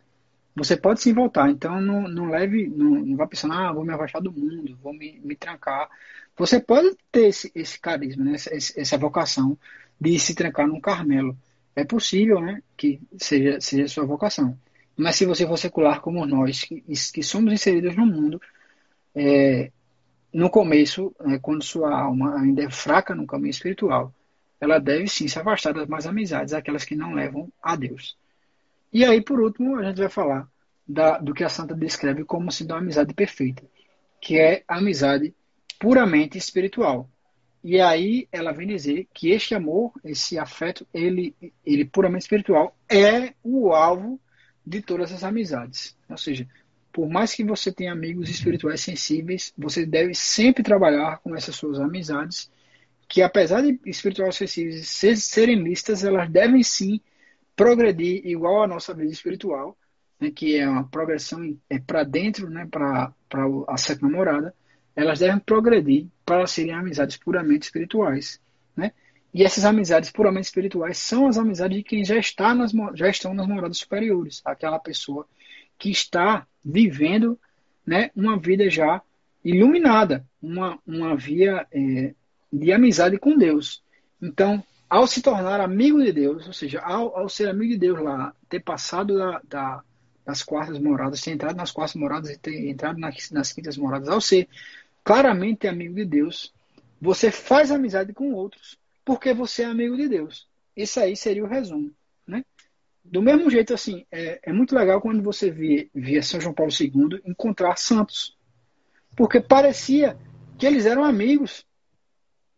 Você 0.54 0.76
pode 0.76 1.02
sim 1.02 1.12
voltar. 1.12 1.50
Então, 1.50 1.80
não, 1.80 2.08
não 2.08 2.30
leve, 2.30 2.66
não, 2.68 2.90
não 3.04 3.16
vá 3.16 3.26
pensando, 3.26 3.52
ah, 3.52 3.72
vou 3.72 3.84
me 3.84 3.92
afastar 3.92 4.20
do 4.20 4.32
mundo, 4.32 4.78
vou 4.82 4.94
me, 4.94 5.20
me 5.22 5.36
trancar. 5.36 5.88
Você 6.36 6.60
pode 6.60 6.96
ter 7.12 7.26
esse, 7.26 7.52
esse 7.54 7.78
carisma, 7.78 8.24
né? 8.24 8.34
essa, 8.34 8.80
essa 8.80 8.96
vocação 8.96 9.58
de 10.00 10.18
se 10.18 10.34
trancar 10.34 10.66
num 10.66 10.80
Carmelo. 10.80 11.36
É 11.76 11.84
possível, 11.84 12.40
né? 12.40 12.62
Que 12.76 13.00
seja, 13.18 13.60
seja 13.60 13.86
sua 13.86 14.06
vocação. 14.06 14.58
Mas 14.96 15.16
se 15.16 15.26
você 15.26 15.46
for 15.46 15.58
secular 15.58 16.00
como 16.00 16.24
nós, 16.24 16.64
que, 16.64 16.80
que 16.80 17.22
somos 17.22 17.52
inseridos 17.52 17.94
no 17.94 18.06
mundo, 18.06 18.40
é, 19.14 19.70
no 20.32 20.48
começo, 20.48 21.14
é, 21.20 21.38
quando 21.38 21.62
sua 21.62 21.94
alma 21.94 22.40
ainda 22.40 22.64
é 22.64 22.70
fraca 22.70 23.14
no 23.14 23.26
caminho 23.26 23.50
espiritual, 23.50 24.14
ela 24.58 24.78
deve 24.78 25.06
sim 25.06 25.28
se 25.28 25.38
afastar 25.38 25.74
das 25.74 25.86
mais 25.86 26.06
amizades, 26.06 26.54
aquelas 26.54 26.84
que 26.84 26.96
não 26.96 27.12
levam 27.12 27.52
a 27.62 27.76
Deus. 27.76 28.16
E 28.90 29.04
aí, 29.04 29.20
por 29.20 29.38
último, 29.38 29.78
a 29.78 29.84
gente 29.84 29.98
vai 29.98 30.08
falar 30.08 30.48
da, 30.88 31.18
do 31.18 31.34
que 31.34 31.44
a 31.44 31.48
Santa 31.48 31.74
descreve 31.74 32.24
como 32.24 32.50
sendo 32.50 32.72
a 32.72 32.78
amizade 32.78 33.12
perfeita, 33.12 33.62
que 34.20 34.38
é 34.38 34.64
a 34.66 34.78
amizade 34.78 35.34
puramente 35.78 36.38
espiritual. 36.38 37.10
E 37.68 37.80
aí 37.80 38.28
ela 38.30 38.52
vem 38.52 38.68
dizer 38.68 39.08
que 39.12 39.32
este 39.32 39.52
amor, 39.52 39.90
esse 40.04 40.38
afeto, 40.38 40.86
ele, 40.94 41.34
ele 41.64 41.84
puramente 41.84 42.22
espiritual, 42.22 42.76
é 42.88 43.34
o 43.42 43.72
alvo 43.72 44.20
de 44.64 44.80
todas 44.80 45.12
as 45.12 45.24
amizades. 45.24 45.98
Ou 46.08 46.16
seja, 46.16 46.46
por 46.92 47.08
mais 47.08 47.34
que 47.34 47.42
você 47.42 47.72
tenha 47.72 47.90
amigos 47.90 48.30
espirituais 48.30 48.82
sensíveis, 48.82 49.52
você 49.58 49.84
deve 49.84 50.14
sempre 50.14 50.62
trabalhar 50.62 51.18
com 51.18 51.34
essas 51.34 51.56
suas 51.56 51.80
amizades, 51.80 52.48
que 53.08 53.20
apesar 53.20 53.62
de 53.62 53.80
espirituais 53.84 54.36
sensíveis 54.36 54.86
serem 55.24 55.60
listas, 55.60 56.04
elas 56.04 56.30
devem 56.30 56.62
sim 56.62 57.00
progredir 57.56 58.24
igual 58.24 58.62
a 58.62 58.68
nossa 58.68 58.94
vida 58.94 59.10
espiritual, 59.10 59.76
né, 60.20 60.30
que 60.30 60.56
é 60.56 60.68
uma 60.68 60.84
progressão 60.86 61.58
é 61.68 61.80
para 61.80 62.04
dentro, 62.04 62.48
né, 62.48 62.64
para 62.70 63.12
a 63.66 63.76
sétima 63.76 64.08
morada, 64.08 64.54
elas 64.94 65.18
devem 65.18 65.40
progredir 65.40 66.06
para 66.26 66.46
serem 66.48 66.72
amizades 66.72 67.16
puramente 67.16 67.66
espirituais, 67.66 68.40
né? 68.76 68.92
E 69.32 69.44
essas 69.44 69.64
amizades 69.64 70.10
puramente 70.10 70.46
espirituais 70.46 70.98
são 70.98 71.28
as 71.28 71.38
amizades 71.38 71.78
de 71.78 71.84
quem 71.84 72.04
já 72.04 72.16
está 72.16 72.52
nas 72.52 72.72
já 72.94 73.08
estão 73.08 73.32
nas 73.32 73.46
moradas 73.46 73.78
superiores, 73.78 74.42
aquela 74.44 74.78
pessoa 74.78 75.26
que 75.78 75.90
está 75.90 76.46
vivendo, 76.64 77.38
né, 77.86 78.10
uma 78.16 78.36
vida 78.38 78.68
já 78.68 79.00
iluminada, 79.44 80.26
uma 80.42 80.78
uma 80.84 81.16
via 81.16 81.66
é, 81.70 82.12
de 82.52 82.72
amizade 82.72 83.18
com 83.18 83.36
Deus. 83.36 83.82
Então, 84.20 84.64
ao 84.88 85.06
se 85.06 85.22
tornar 85.22 85.60
amigo 85.60 86.02
de 86.02 86.12
Deus, 86.12 86.46
ou 86.46 86.52
seja, 86.52 86.80
ao, 86.80 87.16
ao 87.16 87.28
ser 87.28 87.48
amigo 87.48 87.72
de 87.72 87.78
Deus 87.78 88.00
lá, 88.00 88.34
ter 88.48 88.60
passado 88.60 89.16
da, 89.16 89.40
da, 89.48 89.82
das 90.24 90.42
quartas 90.42 90.78
moradas, 90.78 91.20
ter 91.20 91.32
entrado 91.32 91.56
nas 91.56 91.70
quartas 91.70 91.94
moradas 91.94 92.30
e 92.30 92.38
ter 92.38 92.68
entrado 92.68 92.98
nas, 92.98 93.30
nas 93.30 93.52
quintas 93.52 93.76
moradas, 93.76 94.08
ao 94.08 94.20
ser 94.20 94.48
claramente 95.06 95.68
amigo 95.68 95.94
de 95.94 96.04
Deus, 96.04 96.52
você 97.00 97.30
faz 97.30 97.70
amizade 97.70 98.12
com 98.12 98.32
outros 98.32 98.76
porque 99.04 99.32
você 99.32 99.62
é 99.62 99.66
amigo 99.66 99.96
de 99.96 100.08
Deus. 100.08 100.48
Isso 100.76 100.98
aí 100.98 101.14
seria 101.16 101.44
o 101.44 101.48
resumo, 101.48 101.92
né? 102.26 102.44
Do 103.04 103.22
mesmo 103.22 103.48
jeito, 103.48 103.72
assim, 103.72 104.04
é, 104.10 104.40
é 104.42 104.52
muito 104.52 104.74
legal 104.74 105.00
quando 105.00 105.22
você 105.22 105.48
via, 105.48 105.86
via 105.94 106.20
São 106.24 106.40
João 106.40 106.52
Paulo 106.52 106.72
II 106.72 107.22
encontrar 107.24 107.78
santos, 107.78 108.36
porque 109.16 109.40
parecia 109.40 110.18
que 110.58 110.66
eles 110.66 110.86
eram 110.86 111.04
amigos 111.04 111.64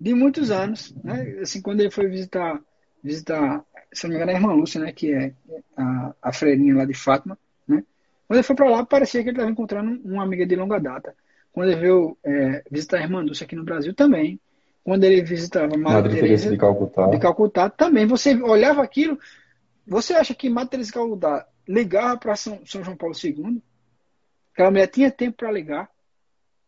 de 0.00 0.14
muitos 0.14 0.50
anos, 0.50 0.94
né? 1.04 1.40
Assim, 1.42 1.60
quando 1.60 1.80
ele 1.80 1.90
foi 1.90 2.08
visitar, 2.08 2.58
visitar, 3.04 3.62
se 3.92 4.04
não 4.04 4.10
me 4.10 4.16
engano, 4.16 4.30
a 4.30 4.34
irmã 4.34 4.54
Lúcia, 4.54 4.80
né? 4.80 4.90
Que 4.90 5.12
é 5.12 5.34
a, 5.76 6.14
a 6.22 6.32
freirinha 6.32 6.76
lá 6.76 6.86
de 6.86 6.94
Fátima, 6.94 7.38
né? 7.66 7.84
Quando 8.26 8.38
ele 8.38 8.46
foi 8.46 8.56
para 8.56 8.70
lá, 8.70 8.86
parecia 8.86 9.22
que 9.22 9.28
ele 9.28 9.36
estava 9.36 9.50
encontrando 9.50 10.00
uma 10.02 10.22
amiga 10.22 10.46
de 10.46 10.56
longa 10.56 10.80
data. 10.80 11.14
Quando 11.52 11.70
ele 11.70 11.80
veio 11.80 12.16
é, 12.24 12.62
visitar 12.70 12.98
a 12.98 13.02
irmã 13.02 13.20
Lúcia 13.20 13.44
aqui 13.44 13.56
no 13.56 13.64
Brasil 13.64 13.94
também, 13.94 14.40
quando 14.84 15.04
ele 15.04 15.22
visitava 15.22 15.76
Madre, 15.76 16.14
Teresa 16.14 16.50
de 16.50 16.56
Calcutá. 16.56 17.08
de 17.08 17.18
Calcutá, 17.18 17.68
também 17.68 18.06
você 18.06 18.34
olhava 18.42 18.82
aquilo, 18.82 19.18
você 19.86 20.14
acha 20.14 20.34
que 20.34 20.48
Madre 20.48 20.70
Teresa 20.70 20.88
de 20.88 20.94
Calcutá 20.94 21.46
ligava 21.68 22.16
para 22.16 22.34
São, 22.36 22.60
São, 22.64 22.82
João 22.82 22.96
Paulo 22.96 23.14
II? 23.22 23.62
Aquela 24.52 24.70
mulher 24.70 24.86
tinha 24.86 25.10
tempo 25.10 25.36
para 25.36 25.52
ligar? 25.52 25.90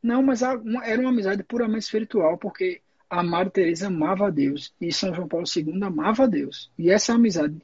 Não, 0.02 0.22
mas 0.22 0.42
era 0.42 0.58
uma 1.00 1.10
amizade 1.10 1.42
puramente 1.42 1.84
espiritual, 1.84 2.36
porque 2.36 2.82
a 3.08 3.22
Madre 3.22 3.52
Teresa 3.52 3.88
amava 3.88 4.26
a 4.26 4.30
Deus 4.30 4.72
e 4.80 4.92
São 4.92 5.14
João 5.14 5.26
Paulo 5.26 5.46
II 5.46 5.82
amava 5.82 6.24
a 6.24 6.26
Deus. 6.26 6.70
E 6.78 6.90
essa 6.90 7.14
amizade, 7.14 7.56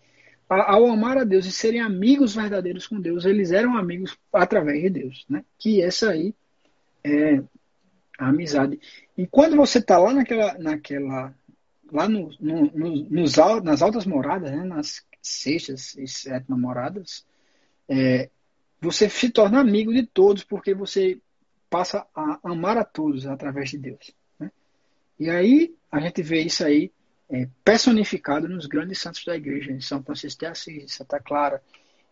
ao 0.48 0.86
amar 0.86 1.18
a 1.18 1.24
Deus 1.24 1.46
e 1.46 1.52
serem 1.52 1.80
amigos 1.80 2.34
verdadeiros 2.34 2.86
com 2.86 3.00
Deus, 3.00 3.24
eles 3.24 3.52
eram 3.52 3.76
amigos 3.76 4.18
através 4.32 4.82
de 4.82 4.90
Deus, 4.90 5.24
né? 5.28 5.44
Que 5.58 5.82
essa 5.82 6.10
aí 6.10 6.34
é 7.06 7.42
a 8.18 8.28
amizade. 8.28 8.80
E 9.16 9.26
quando 9.26 9.56
você 9.56 9.78
está 9.78 9.98
lá 9.98 10.12
naquela, 10.12 10.58
naquela 10.58 11.34
lá 11.92 12.08
no, 12.08 12.30
no, 12.40 12.62
no, 12.72 13.04
nos, 13.10 13.36
nas 13.62 13.82
altas 13.82 14.06
moradas, 14.06 14.50
né, 14.50 14.64
nas 14.64 15.04
sextas 15.22 15.94
e 15.96 16.06
sétimas 16.06 16.58
moradas, 16.58 17.26
é, 17.88 18.28
você 18.80 19.08
se 19.08 19.30
torna 19.30 19.60
amigo 19.60 19.92
de 19.92 20.04
todos 20.04 20.42
porque 20.44 20.74
você 20.74 21.18
passa 21.70 22.06
a 22.14 22.38
amar 22.42 22.76
a 22.76 22.84
todos 22.84 23.26
através 23.26 23.70
de 23.70 23.78
Deus. 23.78 24.14
Né? 24.38 24.50
E 25.18 25.30
aí 25.30 25.74
a 25.90 26.00
gente 26.00 26.22
vê 26.22 26.42
isso 26.42 26.64
aí 26.64 26.90
é, 27.28 27.48
personificado 27.64 28.48
nos 28.48 28.66
grandes 28.66 28.98
santos 28.98 29.24
da 29.24 29.36
igreja, 29.36 29.72
em 29.72 29.80
São 29.80 30.02
Francisco 30.02 30.40
de 30.40 30.46
Assis, 30.46 30.84
em 30.84 30.88
Santa 30.88 31.20
Clara, 31.20 31.62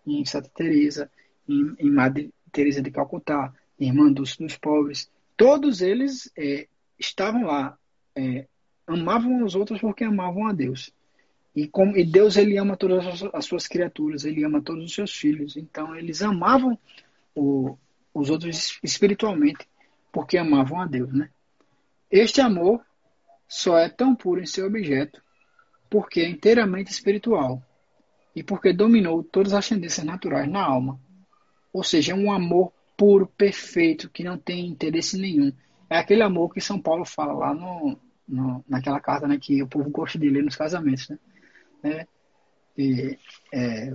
em 0.07 0.25
Santa 0.25 0.51
Teresa, 0.55 1.11
em, 1.49 1.75
em 1.79 1.91
Madre 1.91 2.33
Teresa 2.51 2.83
de 2.83 2.91
Calcutá, 2.91 3.53
Irmã 3.79 4.13
Dulce 4.13 4.39
dos 4.39 4.57
Pobres. 4.57 5.11
Todos 5.37 5.81
eles 5.81 6.31
é, 6.37 6.69
estavam 6.99 7.45
lá, 7.45 7.77
é, 8.15 8.47
amavam 8.87 9.45
os 9.45 9.55
outros 9.55 9.81
porque 9.81 10.05
amavam 10.05 10.47
a 10.47 10.53
Deus. 10.53 10.93
E, 11.55 11.71
e 11.95 12.05
Deus 12.05 12.37
ele 12.37 12.57
ama 12.59 12.77
todas 12.77 13.23
as 13.33 13.45
suas 13.45 13.67
criaturas, 13.67 14.25
ele 14.25 14.45
ama 14.45 14.61
todos 14.61 14.85
os 14.85 14.95
seus 14.95 15.13
filhos. 15.13 15.57
Então 15.57 15.95
eles 15.95 16.23
amavam 16.23 16.79
o, 17.35 17.77
os 18.13 18.31
outros 18.31 18.79
espiritualmente 18.83 19.69
porque 20.13 20.37
amavam 20.39 20.81
a 20.81 20.87
Deus, 20.87 21.13
né? 21.13 21.31
Este 22.11 22.41
amor 22.41 22.81
só 23.49 23.79
é 23.79 23.89
tão 23.89 24.15
puro 24.15 24.41
em 24.41 24.47
seu 24.47 24.67
objeto 24.67 25.23
porque 25.91 26.21
é 26.21 26.29
inteiramente 26.29 26.91
espiritual 26.91 27.63
e 28.35 28.43
porque 28.43 28.73
dominou 28.73 29.23
todas 29.23 29.53
as 29.53 29.69
tendências 29.69 30.05
naturais 30.05 30.49
na 30.49 30.63
alma. 30.63 30.99
Ou 31.73 31.85
seja, 31.85 32.13
é 32.13 32.15
um 32.15 32.33
amor 32.33 32.73
puro, 32.97 33.27
perfeito, 33.27 34.11
que 34.11 34.25
não 34.25 34.39
tem 34.39 34.67
interesse 34.67 35.19
nenhum. 35.19 35.53
É 35.89 35.99
aquele 35.99 36.23
amor 36.23 36.53
que 36.53 36.61
São 36.61 36.81
Paulo 36.81 37.05
fala 37.05 37.33
lá 37.33 37.55
no, 37.55 37.99
no 38.27 38.65
naquela 38.69 39.01
carta 39.01 39.29
né, 39.29 39.39
que 39.41 39.63
o 39.63 39.69
povo 39.69 39.91
gosta 39.91 40.19
de 40.19 40.29
ler 40.29 40.43
nos 40.43 40.57
casamentos. 40.57 41.09
Né? 41.09 41.19
É, 41.83 42.07
e, 42.77 43.19
é, 43.53 43.93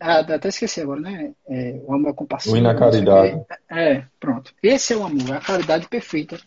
ah, 0.00 0.20
até 0.20 0.48
esqueci 0.48 0.80
agora, 0.80 1.00
né? 1.00 1.34
É, 1.46 1.80
o 1.84 1.92
amor 1.92 2.14
compassivo. 2.14 2.56
O 2.56 2.60
na 2.60 2.74
caridade. 2.74 3.44
É, 3.70 3.92
é, 3.96 4.06
pronto. 4.18 4.54
Esse 4.62 4.94
é 4.94 4.96
o 4.96 5.04
amor, 5.04 5.30
é 5.30 5.36
a 5.36 5.40
caridade 5.40 5.88
perfeita. 5.88 6.38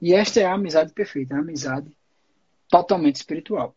E 0.00 0.14
esta 0.14 0.40
é 0.40 0.44
a 0.44 0.54
amizade 0.54 0.92
perfeita, 0.92 1.34
a 1.34 1.40
amizade 1.40 1.90
totalmente 2.70 3.16
espiritual. 3.16 3.74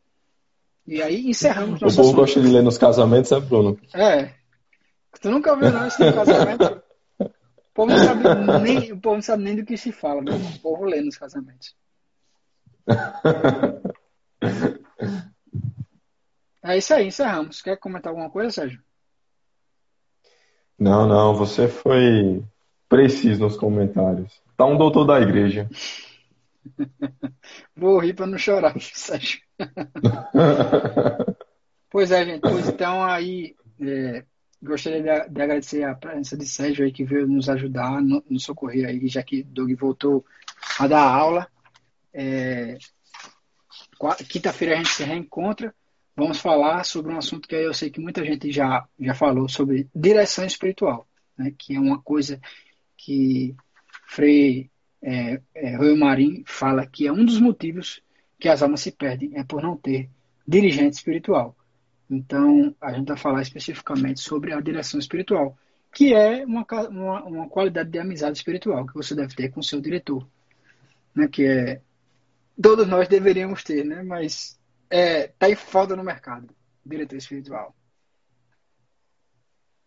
E 0.88 1.02
aí 1.02 1.30
encerramos 1.30 1.82
O 1.82 1.86
povo 1.86 2.02
assunto. 2.02 2.16
gosta 2.16 2.42
de 2.42 2.48
ler 2.48 2.64
nos 2.64 2.78
casamentos, 2.78 3.32
é, 3.32 3.40
Bruno? 3.40 3.78
É. 3.94 4.32
Tu 5.22 5.30
nunca 5.30 5.56
viu 5.56 5.72
não 5.72 5.88
isso 5.88 6.04
no 6.04 6.14
casamento? 6.14 6.82
povo 7.80 7.92
não 7.92 7.98
sabe 7.98 8.24
nem, 8.62 8.92
o 8.92 9.00
povo 9.00 9.16
não 9.16 9.22
sabe 9.22 9.44
nem 9.44 9.56
do 9.56 9.66
que 9.66 9.78
se 9.78 9.92
fala, 9.92 10.22
né? 10.22 10.32
O 10.34 10.60
povo 10.60 10.84
lê 10.86 11.02
nos 11.02 11.18
casamentos. 11.18 11.76
É 16.62 16.78
isso 16.78 16.94
aí, 16.94 17.08
encerramos. 17.08 17.62
Quer 17.62 17.78
comentar 17.78 18.12
alguma 18.12 18.30
coisa, 18.30 18.52
Sérgio? 18.52 18.84
Não, 20.78 21.08
não, 21.08 21.34
você 21.34 21.70
foi 21.70 22.44
preciso 22.88 23.40
nos 23.40 23.58
comentários. 23.58 24.42
Tá 24.58 24.66
um 24.66 24.78
doutor 24.78 25.06
da 25.06 25.22
igreja. 25.22 25.70
Vou 27.76 27.98
rir 27.98 28.14
para 28.14 28.28
não 28.28 28.38
chorar, 28.38 28.76
Sérgio. 28.80 29.40
pois 31.90 32.12
é, 32.12 32.26
gente. 32.26 32.42
Pois 32.42 32.68
então 32.68 33.04
aí 33.04 33.56
é, 33.82 34.26
gostaria 34.62 35.02
de, 35.02 35.30
de, 35.30 35.42
agradecer 35.42 35.84
a 35.84 35.96
presença 35.96 36.38
de 36.38 36.46
Sérgio 36.46 36.86
aí 36.86 36.92
que 36.92 37.04
veio 37.04 37.28
nos 37.28 37.50
ajudar, 37.50 38.02
no, 38.02 38.24
nos 38.30 38.44
socorrer 38.44 38.88
aí, 38.88 39.08
já 39.08 39.24
que 39.24 39.44
Doug 39.44 39.72
voltou 39.74 40.26
a 40.80 40.88
dar 40.88 41.02
aula. 41.02 41.48
É, 42.14 42.78
Quinta-feira 44.30 44.76
a 44.76 44.78
gente 44.78 44.90
se 44.90 45.04
reencontra. 45.04 45.74
Vamos 46.16 46.40
falar 46.40 46.84
sobre 46.86 47.14
um 47.14 47.18
assunto 47.18 47.48
que 47.48 47.56
eu 47.56 47.74
sei 47.74 47.90
que 47.90 48.00
muita 48.00 48.24
gente 48.26 48.52
já, 48.52 48.86
já 49.00 49.14
falou 49.14 49.48
sobre 49.48 49.88
direção 49.94 50.46
espiritual, 50.46 51.08
né, 51.38 51.54
que 51.58 51.76
é 51.76 51.80
uma 51.80 52.02
coisa 52.02 52.40
que 52.98 53.56
Frei 54.08 54.70
é, 55.02 55.42
é, 55.54 55.76
Rui 55.78 55.96
Marim 55.96 56.44
fala 56.46 56.86
que 56.86 57.08
é 57.08 57.12
um 57.12 57.24
dos 57.24 57.40
motivos 57.40 58.02
que 58.40 58.50
as 58.50 58.62
almas 58.62 58.82
se 58.82 58.92
perdem, 58.92 59.32
é 59.36 59.44
por 59.44 59.62
não 59.62 59.78
ter 59.78 60.10
dirigente 60.48 60.98
espiritual. 60.98 61.56
Então, 62.10 62.76
a 62.82 62.92
gente 62.94 63.08
vai 63.08 63.18
falar 63.18 63.42
especificamente 63.42 64.20
sobre 64.20 64.54
a 64.54 64.60
direção 64.60 65.00
espiritual, 65.00 65.56
que 65.94 66.14
é 66.14 66.44
uma, 66.46 66.66
uma, 66.90 67.24
uma 67.24 67.50
qualidade 67.50 67.90
de 67.90 68.00
amizade 68.00 68.38
espiritual 68.38 68.86
que 68.86 68.94
você 68.94 69.14
deve 69.14 69.36
ter 69.36 69.50
com 69.50 69.60
o 69.60 69.64
seu 69.64 69.80
diretor. 69.80 70.28
Né, 71.16 71.28
que 71.28 71.46
é 71.46 71.82
todos 72.62 72.88
nós 72.88 73.08
deveríamos 73.08 73.64
ter, 73.64 73.86
né? 73.86 74.04
Mas 74.04 74.60
é, 74.90 75.28
tá 75.28 75.50
em 75.50 75.56
falta 75.56 75.96
no 75.96 76.04
mercado, 76.04 76.54
diretor 76.86 77.16
espiritual. 77.16 77.76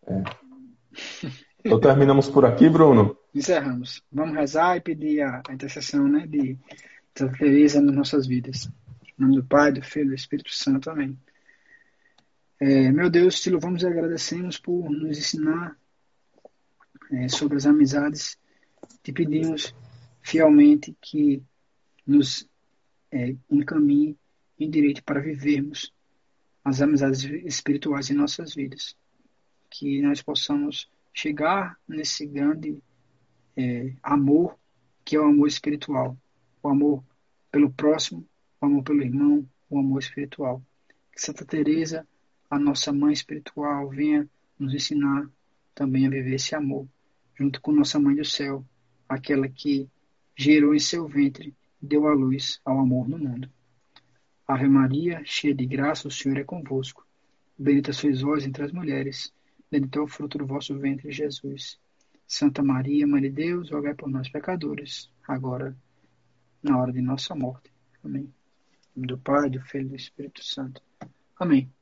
É. 0.07 0.23
Então 1.65 1.81
terminamos 1.81 2.28
por 2.28 2.44
aqui, 2.44 2.69
Bruno? 2.69 3.16
Encerramos. 3.35 4.03
Vamos 4.11 4.36
rezar 4.36 4.77
e 4.77 4.81
pedir 4.81 5.23
a, 5.23 5.43
a 5.49 5.55
intercessão 5.55 6.09
né, 6.09 6.27
de 6.27 6.59
Santa 7.16 7.39
Teresa 7.39 7.81
nas 7.81 7.94
nossas 7.94 8.27
vidas. 8.27 8.69
Em 9.07 9.23
nome 9.23 9.36
do 9.36 9.44
Pai, 9.44 9.73
do 9.73 9.81
Filho 9.81 10.07
e 10.07 10.09
do 10.09 10.15
Espírito 10.15 10.53
Santo. 10.53 10.90
Amém. 10.90 11.16
É, 12.64 12.93
meu 12.93 13.10
Deus, 13.10 13.40
te 13.40 13.51
louvamos 13.51 13.82
e 13.82 13.86
agradecemos 13.89 14.56
por 14.56 14.89
nos 14.89 15.18
ensinar 15.18 15.76
é, 17.10 17.28
sobre 17.28 17.56
as 17.56 17.66
amizades. 17.66 18.39
Te 19.02 19.12
pedimos 19.12 19.74
fielmente 20.22 20.97
que 21.01 21.43
nos 22.06 22.48
é, 23.10 23.34
encaminhe 23.51 24.16
em 24.60 24.70
direito 24.70 25.02
para 25.02 25.18
vivermos 25.20 25.93
as 26.64 26.80
amizades 26.80 27.24
espirituais 27.44 28.10
em 28.10 28.14
nossas 28.14 28.55
vidas. 28.55 28.97
Que 29.68 30.01
nós 30.01 30.22
possamos 30.22 30.89
chegar 31.12 31.76
nesse 31.89 32.24
grande 32.26 32.80
é, 33.56 33.93
amor 34.01 34.56
que 35.05 35.16
é 35.16 35.20
o 35.20 35.24
amor 35.24 35.48
espiritual, 35.48 36.16
o 36.62 36.68
amor 36.68 37.02
pelo 37.51 37.72
próximo, 37.72 38.24
o 38.60 38.66
amor 38.66 38.84
pelo 38.84 39.02
irmão, 39.02 39.44
o 39.68 39.80
amor 39.80 39.98
espiritual. 39.98 40.62
Que 41.12 41.20
Santa 41.20 41.44
Teresa 41.44 42.06
a 42.53 42.59
nossa 42.59 42.93
mãe 42.93 43.15
espiritual 43.15 43.89
venha 43.89 44.29
nos 44.59 44.74
ensinar 44.74 45.27
também 45.74 46.07
a 46.07 46.11
viver 46.11 46.35
esse 46.35 46.55
amor, 46.55 46.87
junto 47.35 47.59
com 47.62 47.73
nossa 47.73 47.99
mãe 47.99 48.15
do 48.15 48.27
céu, 48.27 48.62
aquela 49.09 49.49
que 49.49 49.89
gerou 50.37 50.74
em 50.74 50.79
seu 50.79 51.09
ventre 51.09 51.57
e 51.81 51.87
deu 51.87 52.07
a 52.07 52.12
luz 52.12 52.61
ao 52.62 52.79
amor 52.79 53.09
no 53.09 53.16
mundo. 53.16 53.51
Ave 54.47 54.69
Maria, 54.69 55.23
cheia 55.24 55.55
de 55.55 55.65
graça, 55.65 56.07
o 56.07 56.11
Senhor 56.11 56.37
é 56.37 56.45
convosco. 56.45 57.07
Bendita 57.59 57.91
sois 57.95 58.20
vós 58.20 58.45
entre 58.45 58.65
as 58.65 58.73
mulheres, 58.73 59.33
bendito 59.70 59.99
é 59.99 60.03
o 60.03 60.07
fruto 60.07 60.37
do 60.37 60.47
vosso 60.47 60.79
ventre, 60.79 61.11
Jesus. 61.11 61.81
Santa 62.27 62.62
Maria, 62.62 63.07
Mãe 63.07 63.23
de 63.23 63.31
Deus, 63.31 63.70
rogai 63.70 63.95
por 63.95 64.11
nós 64.11 64.29
pecadores, 64.29 65.11
agora 65.27 65.74
na 66.62 66.79
hora 66.79 66.93
de 66.93 67.01
nossa 67.01 67.35
morte. 67.35 67.73
Amém. 68.05 68.31
Do 68.95 69.16
Pai, 69.16 69.49
do 69.49 69.62
Filho 69.62 69.87
e 69.87 69.89
do 69.89 69.97
Espírito 69.97 70.45
Santo. 70.45 70.83
Amém. 71.39 71.73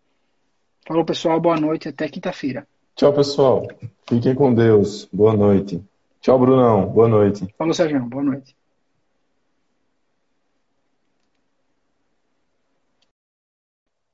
Falou, 0.86 1.04
pessoal. 1.04 1.40
Boa 1.40 1.58
noite. 1.58 1.88
Até 1.88 2.08
quinta-feira. 2.08 2.66
Tchau, 2.96 3.12
pessoal. 3.12 3.66
Fiquem 4.08 4.34
com 4.34 4.52
Deus. 4.52 5.08
Boa 5.12 5.34
noite. 5.34 5.82
Tchau, 6.20 6.38
Brunão. 6.38 6.86
Boa 6.86 7.08
noite. 7.08 7.46
Falou, 7.56 7.72
Sérgio. 7.72 8.00
Boa 8.00 8.22
noite. 8.22 8.54